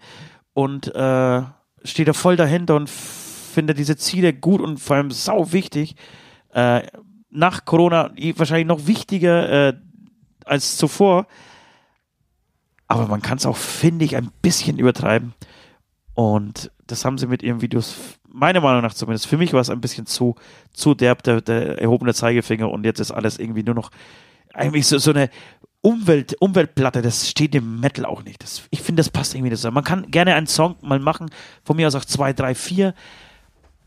und 0.54 0.86
äh, 0.94 1.42
stehe 1.84 2.06
da 2.06 2.14
voll 2.14 2.36
dahinter 2.36 2.74
und 2.76 2.88
finde 2.88 3.74
diese 3.74 3.96
Ziele 3.98 4.32
gut 4.32 4.62
und 4.62 4.78
vor 4.80 4.96
allem 4.96 5.10
sau 5.10 5.52
wichtig. 5.52 5.94
Äh, 6.54 6.86
nach 7.30 7.66
Corona 7.66 8.12
eh 8.16 8.32
wahrscheinlich 8.38 8.66
noch 8.66 8.86
wichtiger 8.86 9.68
äh, 9.68 9.74
als 10.46 10.78
zuvor. 10.78 11.26
Aber 12.88 13.06
man 13.06 13.22
kann 13.22 13.38
es 13.38 13.46
auch, 13.46 13.56
finde 13.56 14.04
ich, 14.04 14.16
ein 14.16 14.30
bisschen 14.42 14.78
übertreiben. 14.78 15.34
Und 16.14 16.70
das 16.86 17.04
haben 17.04 17.18
sie 17.18 17.26
mit 17.26 17.42
ihren 17.42 17.60
Videos, 17.60 17.94
meiner 18.26 18.60
Meinung 18.60 18.82
nach 18.82 18.94
zumindest, 18.94 19.26
für 19.26 19.36
mich 19.36 19.52
war 19.52 19.60
es 19.60 19.70
ein 19.70 19.80
bisschen 19.80 20.06
zu, 20.06 20.34
zu 20.72 20.94
derb, 20.94 21.22
der, 21.22 21.40
der 21.40 21.80
erhobene 21.80 22.14
Zeigefinger 22.14 22.68
und 22.70 22.84
jetzt 22.84 22.98
ist 22.98 23.12
alles 23.12 23.38
irgendwie 23.38 23.62
nur 23.62 23.74
noch 23.74 23.90
eigentlich 24.54 24.86
so, 24.86 24.98
so 24.98 25.10
eine 25.10 25.30
Umwelt, 25.80 26.34
Umweltplatte, 26.40 27.02
das 27.02 27.28
steht 27.28 27.54
im 27.54 27.78
Metal 27.78 28.04
auch 28.04 28.24
nicht. 28.24 28.42
Das, 28.42 28.62
ich 28.70 28.82
finde, 28.82 29.00
das 29.00 29.10
passt 29.10 29.34
irgendwie 29.34 29.50
nicht 29.50 29.58
zusammen. 29.58 29.76
Man 29.76 29.84
kann 29.84 30.10
gerne 30.10 30.34
einen 30.34 30.48
Song 30.48 30.74
mal 30.82 30.98
machen, 30.98 31.30
von 31.62 31.76
mir 31.76 31.86
aus 31.86 31.94
auch 31.94 32.04
zwei, 32.04 32.32
drei, 32.32 32.54
vier, 32.54 32.94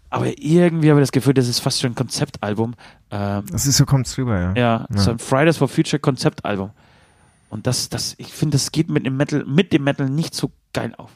aber 0.09 0.27
irgendwie 0.37 0.89
habe 0.89 0.99
ich 0.99 1.03
das 1.03 1.11
Gefühl, 1.11 1.33
das 1.33 1.47
ist 1.47 1.59
fast 1.59 1.81
schon 1.81 1.91
ein 1.91 1.95
Konzeptalbum. 1.95 2.75
Ähm, 3.09 3.43
Das 3.51 3.65
ist 3.65 3.77
so, 3.77 3.85
kommt's 3.85 4.17
rüber, 4.17 4.39
ja. 4.39 4.53
ja, 4.53 4.87
Ja. 4.89 4.97
so 4.97 5.11
ein 5.11 5.19
Fridays 5.19 5.57
for 5.57 5.67
Future 5.67 5.99
Konzeptalbum. 5.99 6.71
Und 7.51 7.67
das, 7.67 7.89
das, 7.89 8.15
ich 8.17 8.27
finde, 8.33 8.55
das 8.55 8.71
geht 8.71 8.89
mit 8.89 9.05
dem 9.05 9.17
Metal, 9.17 9.43
mit 9.45 9.73
dem 9.73 9.83
Metal 9.83 10.09
nicht 10.09 10.33
so 10.33 10.51
geil 10.73 10.93
auf. 10.97 11.11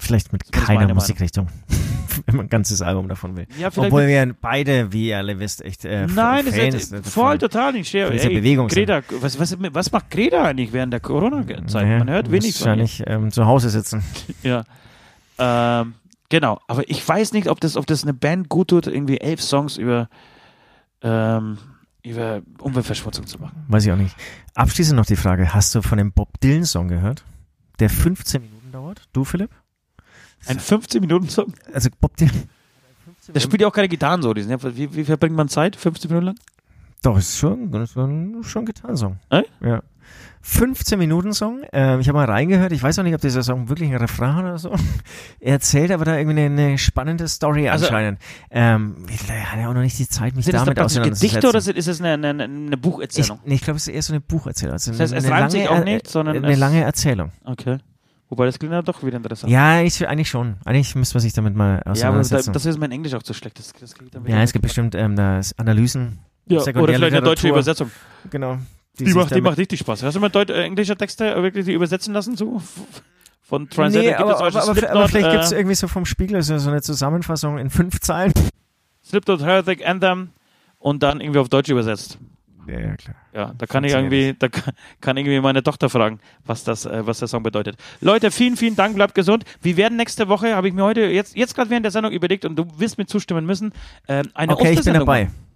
Vielleicht 0.00 0.32
mit 0.32 0.42
Zumindest 0.44 0.66
keiner 0.66 0.92
Musikrichtung. 0.94 1.48
Wenn 2.26 2.36
man 2.36 2.46
ein 2.46 2.48
ganzes 2.48 2.82
Album 2.82 3.08
davon 3.08 3.36
will. 3.36 3.46
Ja, 3.60 3.68
Obwohl 3.68 4.08
wir 4.08 4.34
beide, 4.40 4.92
wie 4.92 5.08
ihr 5.08 5.18
alle 5.18 5.38
wisst, 5.38 5.64
echt 5.64 5.84
äh, 5.84 6.06
Nein, 6.08 6.46
das 6.46 6.54
Fans 6.56 6.74
ist 6.74 6.92
davon- 6.92 7.04
voll 7.04 7.38
total 7.38 7.72
nicht 7.72 7.88
schwer. 7.90 8.10
Ey, 8.10 8.34
Bewegung. 8.34 8.66
Greta, 8.66 9.02
was, 9.20 9.38
was, 9.38 9.56
was 9.60 9.92
macht 9.92 10.10
Greta 10.10 10.42
eigentlich 10.42 10.72
während 10.72 10.92
der 10.92 10.98
Corona-Zeit? 11.00 11.86
Ja, 11.88 11.98
Man 11.98 12.10
hört 12.10 12.30
wenig. 12.30 12.60
Wahrscheinlich 12.60 13.04
ähm, 13.06 13.30
zu 13.30 13.46
Hause 13.46 13.70
sitzen. 13.70 14.02
Ja. 14.42 14.64
Ähm, 15.38 15.94
genau, 16.28 16.58
aber 16.66 16.88
ich 16.90 17.06
weiß 17.06 17.32
nicht, 17.32 17.48
ob 17.48 17.60
das, 17.60 17.76
ob 17.76 17.86
das 17.86 18.02
eine 18.02 18.14
Band 18.14 18.48
gut 18.48 18.68
tut, 18.68 18.88
irgendwie 18.88 19.18
elf 19.20 19.40
Songs 19.40 19.76
über, 19.76 20.08
ähm, 21.02 21.58
über 22.02 22.42
Umweltverschmutzung 22.60 23.26
zu 23.26 23.38
machen. 23.38 23.64
Weiß 23.68 23.84
ich 23.84 23.92
auch 23.92 23.96
nicht. 23.96 24.14
Abschließend 24.54 24.96
noch 24.96 25.06
die 25.06 25.16
Frage, 25.16 25.52
hast 25.54 25.74
du 25.74 25.82
von 25.82 25.98
dem 25.98 26.12
Bob 26.12 26.40
Dylan 26.40 26.64
Song 26.64 26.88
gehört? 26.88 27.24
Der 27.80 27.90
15 27.90 28.42
Minuten 28.42 28.72
dauert? 28.72 29.08
Du, 29.12 29.24
Philipp? 29.24 29.50
Ein 30.46 30.58
15-Minuten-Song? 30.58 31.52
Also 31.72 31.90
Bob 32.00 32.16
Dylan, 32.16 32.48
Der 33.28 33.40
spielt 33.40 33.60
ja 33.60 33.68
auch 33.68 33.72
keine 33.72 33.88
Gitarren 33.88 34.22
so. 34.22 34.34
Wie, 34.34 34.94
wie 34.94 35.04
verbringt 35.04 35.36
man 35.36 35.48
Zeit? 35.48 35.76
15 35.76 36.08
Minuten 36.08 36.26
lang? 36.26 36.36
doch, 37.02 37.16
ist 37.16 37.38
schon, 37.38 37.72
ist 37.74 37.92
schon, 37.92 38.42
schon 38.42 38.62
ein 38.62 38.66
Gitarrensong. 38.66 39.18
Äh? 39.30 39.42
Ja. 39.60 39.82
15 40.40 40.98
Minuten 40.98 41.32
Song. 41.34 41.62
Ähm, 41.72 42.00
ich 42.00 42.08
habe 42.08 42.16
mal 42.18 42.24
reingehört. 42.24 42.72
Ich 42.72 42.82
weiß 42.82 42.98
auch 42.98 43.02
nicht, 43.02 43.14
ob 43.14 43.20
dieser 43.20 43.42
Song 43.42 43.68
wirklich 43.68 43.90
ein 43.90 43.96
Refrain 43.96 44.34
hat 44.36 44.44
oder 44.44 44.58
so. 44.58 44.70
Er 45.40 45.52
erzählt 45.54 45.90
aber 45.90 46.04
da 46.04 46.16
irgendwie 46.16 46.40
eine, 46.40 46.62
eine 46.62 46.78
spannende 46.78 47.26
Story 47.28 47.68
Also- 47.68 47.86
anscheinend. 47.86 48.20
ähm, 48.50 49.06
ich 49.10 49.20
hatte 49.22 49.60
ja 49.60 49.68
auch 49.68 49.74
noch 49.74 49.82
nicht 49.82 49.98
die 49.98 50.08
Zeit, 50.08 50.36
mich 50.36 50.44
Sind 50.44 50.54
damit 50.54 50.78
auseinanderzusetzen. 50.80 51.40
Gedichte 51.40 51.48
oder 51.48 51.78
ist 51.78 51.88
es 51.88 52.00
eine, 52.00 52.28
eine, 52.28 52.44
eine 52.44 52.70
ich, 52.74 52.80
Bucherzählung? 52.80 53.40
nee, 53.44 53.54
ich 53.56 53.62
glaube, 53.62 53.76
es 53.76 53.88
ist 53.88 53.94
eher 53.94 54.02
so 54.02 54.12
eine 54.12 54.20
Bucherzählung. 54.20 54.72
Also 54.74 54.92
Das 54.92 55.00
heißt, 55.00 55.12
eine, 55.12 55.24
es 55.24 55.30
reimt 55.30 55.50
sich 55.50 55.68
auch 55.68 55.84
nicht, 55.84 56.08
sondern 56.08 56.44
eine 56.44 56.54
lange 56.54 56.82
Erzählung. 56.82 57.32
Okay. 57.44 57.78
Wobei 58.30 58.44
das 58.46 58.58
klingt 58.58 58.74
ja 58.74 58.82
doch 58.82 59.02
wieder 59.02 59.16
interessant. 59.16 59.50
Ja, 59.50 59.80
ich, 59.80 60.06
eigentlich 60.06 60.28
schon. 60.28 60.56
Eigentlich 60.64 60.94
müsste 60.94 61.14
man 61.16 61.22
sich 61.22 61.32
damit 61.32 61.54
mal 61.56 61.76
Ja, 61.76 61.76
aber 61.76 61.84
da, 61.84 61.90
auseinandersetzen. 61.90 62.52
das 62.52 62.66
ist 62.66 62.78
mein 62.78 62.92
Englisch 62.92 63.14
auch 63.14 63.22
zu 63.22 63.32
schlecht. 63.32 63.58
Das, 63.58 63.72
das 63.72 63.94
ich 63.94 64.28
ja, 64.30 64.42
es 64.42 64.52
gibt 64.52 64.62
bestimmt 64.62 64.94
ähm, 64.94 65.14
Analysen. 65.56 66.18
ja, 66.46 66.60
Oder 66.60 66.72
vielleicht 66.72 67.02
eine 67.04 67.22
deutsche. 67.22 67.48
Übersetzung. 67.48 67.90
Genau. 68.30 68.58
Die, 68.98 69.06
sich 69.06 69.14
macht, 69.14 69.34
die 69.34 69.40
macht 69.40 69.58
richtig 69.58 69.80
Spaß. 69.80 70.02
Hast 70.02 70.14
du 70.14 70.20
mal 70.20 70.28
deut 70.28 70.50
äh, 70.50 70.62
englische 70.62 70.96
Texte 70.96 71.40
wirklich 71.42 71.64
die 71.64 71.72
übersetzen 71.72 72.12
lassen? 72.12 72.36
So? 72.36 72.60
Von 73.42 73.68
Translator 73.70 74.02
Nee, 74.02 74.08
gibt 74.08 74.20
aber, 74.20 74.36
aber, 74.38 74.62
aber, 74.62 74.90
aber 74.90 75.08
vielleicht 75.08 75.30
gibt 75.30 75.44
es 75.44 75.52
äh, 75.52 75.56
irgendwie 75.56 75.74
so 75.74 75.88
vom 75.88 76.04
Spiegel 76.04 76.42
so, 76.42 76.58
so 76.58 76.68
eine 76.70 76.82
Zusammenfassung 76.82 77.58
in 77.58 77.70
fünf 77.70 78.00
Zeilen. 78.00 78.32
Slipknot 79.04 79.40
Heretic 79.40 79.86
Anthem 79.88 80.30
und 80.78 81.02
dann 81.02 81.20
irgendwie 81.20 81.40
auf 81.40 81.48
Deutsch 81.48 81.70
übersetzt. 81.70 82.18
Ja, 82.66 82.80
ja, 82.80 82.96
klar. 82.96 83.16
Ja, 83.32 83.54
da 83.56 83.66
kann 83.66 83.84
ich 83.84 83.94
irgendwie, 83.94 84.34
da 84.38 84.48
kann, 84.48 84.74
kann 85.00 85.16
irgendwie 85.16 85.40
meine 85.40 85.62
Tochter 85.62 85.88
fragen, 85.88 86.20
was 86.44 86.64
das, 86.64 86.84
äh, 86.84 87.06
was 87.06 87.20
der 87.20 87.28
Song 87.28 87.42
bedeutet. 87.42 87.76
Leute, 88.02 88.30
vielen, 88.30 88.58
vielen 88.58 88.76
Dank, 88.76 88.94
bleibt 88.94 89.14
gesund. 89.14 89.44
Wir 89.62 89.78
werden 89.78 89.96
nächste 89.96 90.28
Woche, 90.28 90.54
habe 90.54 90.68
ich 90.68 90.74
mir 90.74 90.84
heute, 90.84 91.00
jetzt, 91.06 91.34
jetzt 91.34 91.54
gerade 91.54 91.70
während 91.70 91.84
der 91.84 91.92
Sendung 91.92 92.12
überlegt 92.12 92.44
und 92.44 92.56
du 92.56 92.66
wirst 92.76 92.98
mir 92.98 93.06
zustimmen 93.06 93.46
müssen, 93.46 93.72
äh, 94.06 94.24
eine 94.34 94.52
Okay, 94.52 94.72
ich 94.72 94.84
bin 94.84 94.92
dabei. 94.92 95.24
machen. 95.24 95.47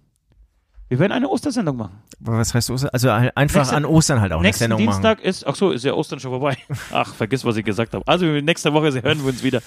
Wir 0.89 0.99
werden 0.99 1.11
eine 1.13 1.27
Ostersendung 1.29 1.77
machen. 1.77 2.01
Was 2.19 2.53
heißt 2.53 2.69
Ostern? 2.69 2.89
Also 2.93 3.09
einfach 3.09 3.59
Nächste- 3.61 3.75
an 3.75 3.85
Ostern 3.85 4.21
halt 4.21 4.31
auch 4.33 4.39
eine 4.41 4.53
Sendung 4.53 4.77
Dienstag 4.79 5.21
ist, 5.21 5.45
ach 5.47 5.55
so, 5.55 5.71
ist 5.71 5.83
ja 5.83 5.93
Ostern 5.93 6.19
schon 6.19 6.31
vorbei. 6.31 6.57
Ach, 6.91 7.13
vergiss, 7.13 7.43
was 7.45 7.57
ich 7.57 7.65
gesagt 7.65 7.93
habe. 7.93 8.07
Also 8.07 8.25
nächste 8.25 8.71
Woche 8.73 8.91
hören 9.01 9.19
wir 9.19 9.27
uns 9.29 9.41
wieder 9.43 9.61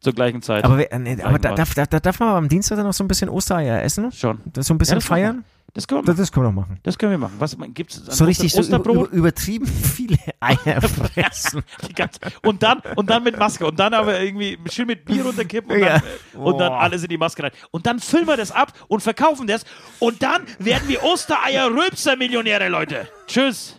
zur 0.00 0.12
gleichen 0.12 0.42
Zeit. 0.42 0.62
machen. 0.64 0.72
Aber, 0.72 0.78
wir- 0.80 0.92
äh, 0.92 0.98
nee, 0.98 1.22
aber 1.22 1.38
da, 1.38 1.54
da, 1.54 1.64
da 1.86 2.00
darf 2.00 2.18
man 2.18 2.30
am 2.30 2.48
Dienstag 2.48 2.76
dann 2.76 2.86
noch 2.86 2.92
so 2.94 3.04
ein 3.04 3.08
bisschen 3.08 3.28
Ostereier 3.28 3.82
essen? 3.82 4.10
schon. 4.12 4.40
Das 4.46 4.66
so 4.66 4.74
ein 4.74 4.78
bisschen 4.78 4.94
Ja, 4.94 4.96
machen 5.00 5.06
feiern? 5.06 5.44
Das 5.74 5.88
können 5.88 6.06
wir 6.06 6.14
Das, 6.14 6.16
machen. 6.16 6.20
das 6.22 6.30
können 6.32 6.44
wir 6.44 6.50
noch 6.50 6.60
machen. 6.62 6.78
Das 6.82 6.98
können 6.98 7.12
wir 7.12 7.18
machen. 7.18 7.34
Was 7.38 7.56
gibt's 7.74 7.94
So 7.96 8.24
richtig 8.26 8.52
so 8.52 8.58
über, 8.58 8.64
Osterbrot? 8.66 9.08
über, 9.08 9.16
übertrieben 9.16 9.66
viele 9.66 10.18
Eier 10.40 10.82
fressen. 10.82 11.62
Ganze- 11.96 12.20
und 12.44 12.62
dann 12.62 12.80
und 12.96 13.08
dann 13.08 13.22
mit 13.24 13.38
Maske 13.38 13.66
und 13.66 13.78
dann 13.80 13.94
aber 13.94 14.20
irgendwie 14.20 14.58
schön 14.70 14.86
mit 14.86 15.04
Bier 15.06 15.24
runterkippen 15.24 15.72
und, 15.72 15.78
Ja. 15.80 16.00
dann, 16.34 16.42
und 16.42 16.58
dann 16.58 16.72
alles 16.72 17.02
in 17.04 17.08
die 17.08 17.16
Maske 17.16 17.44
rein. 17.44 17.52
Und 17.70 17.86
dann 17.86 18.00
filmen 18.00 18.26
wir 18.28 18.36
das 18.36 18.52
ab 18.52 18.72
und 18.88 19.02
verkaufen 19.02 19.46
das 19.46 19.64
und 19.98 20.22
dann 20.22 20.42
werden 20.58 20.88
wir 20.88 21.02
Ostereier-Rülpser-Millionäre, 21.02 22.68
Leute. 22.68 23.08
Tschüss. 23.26 23.78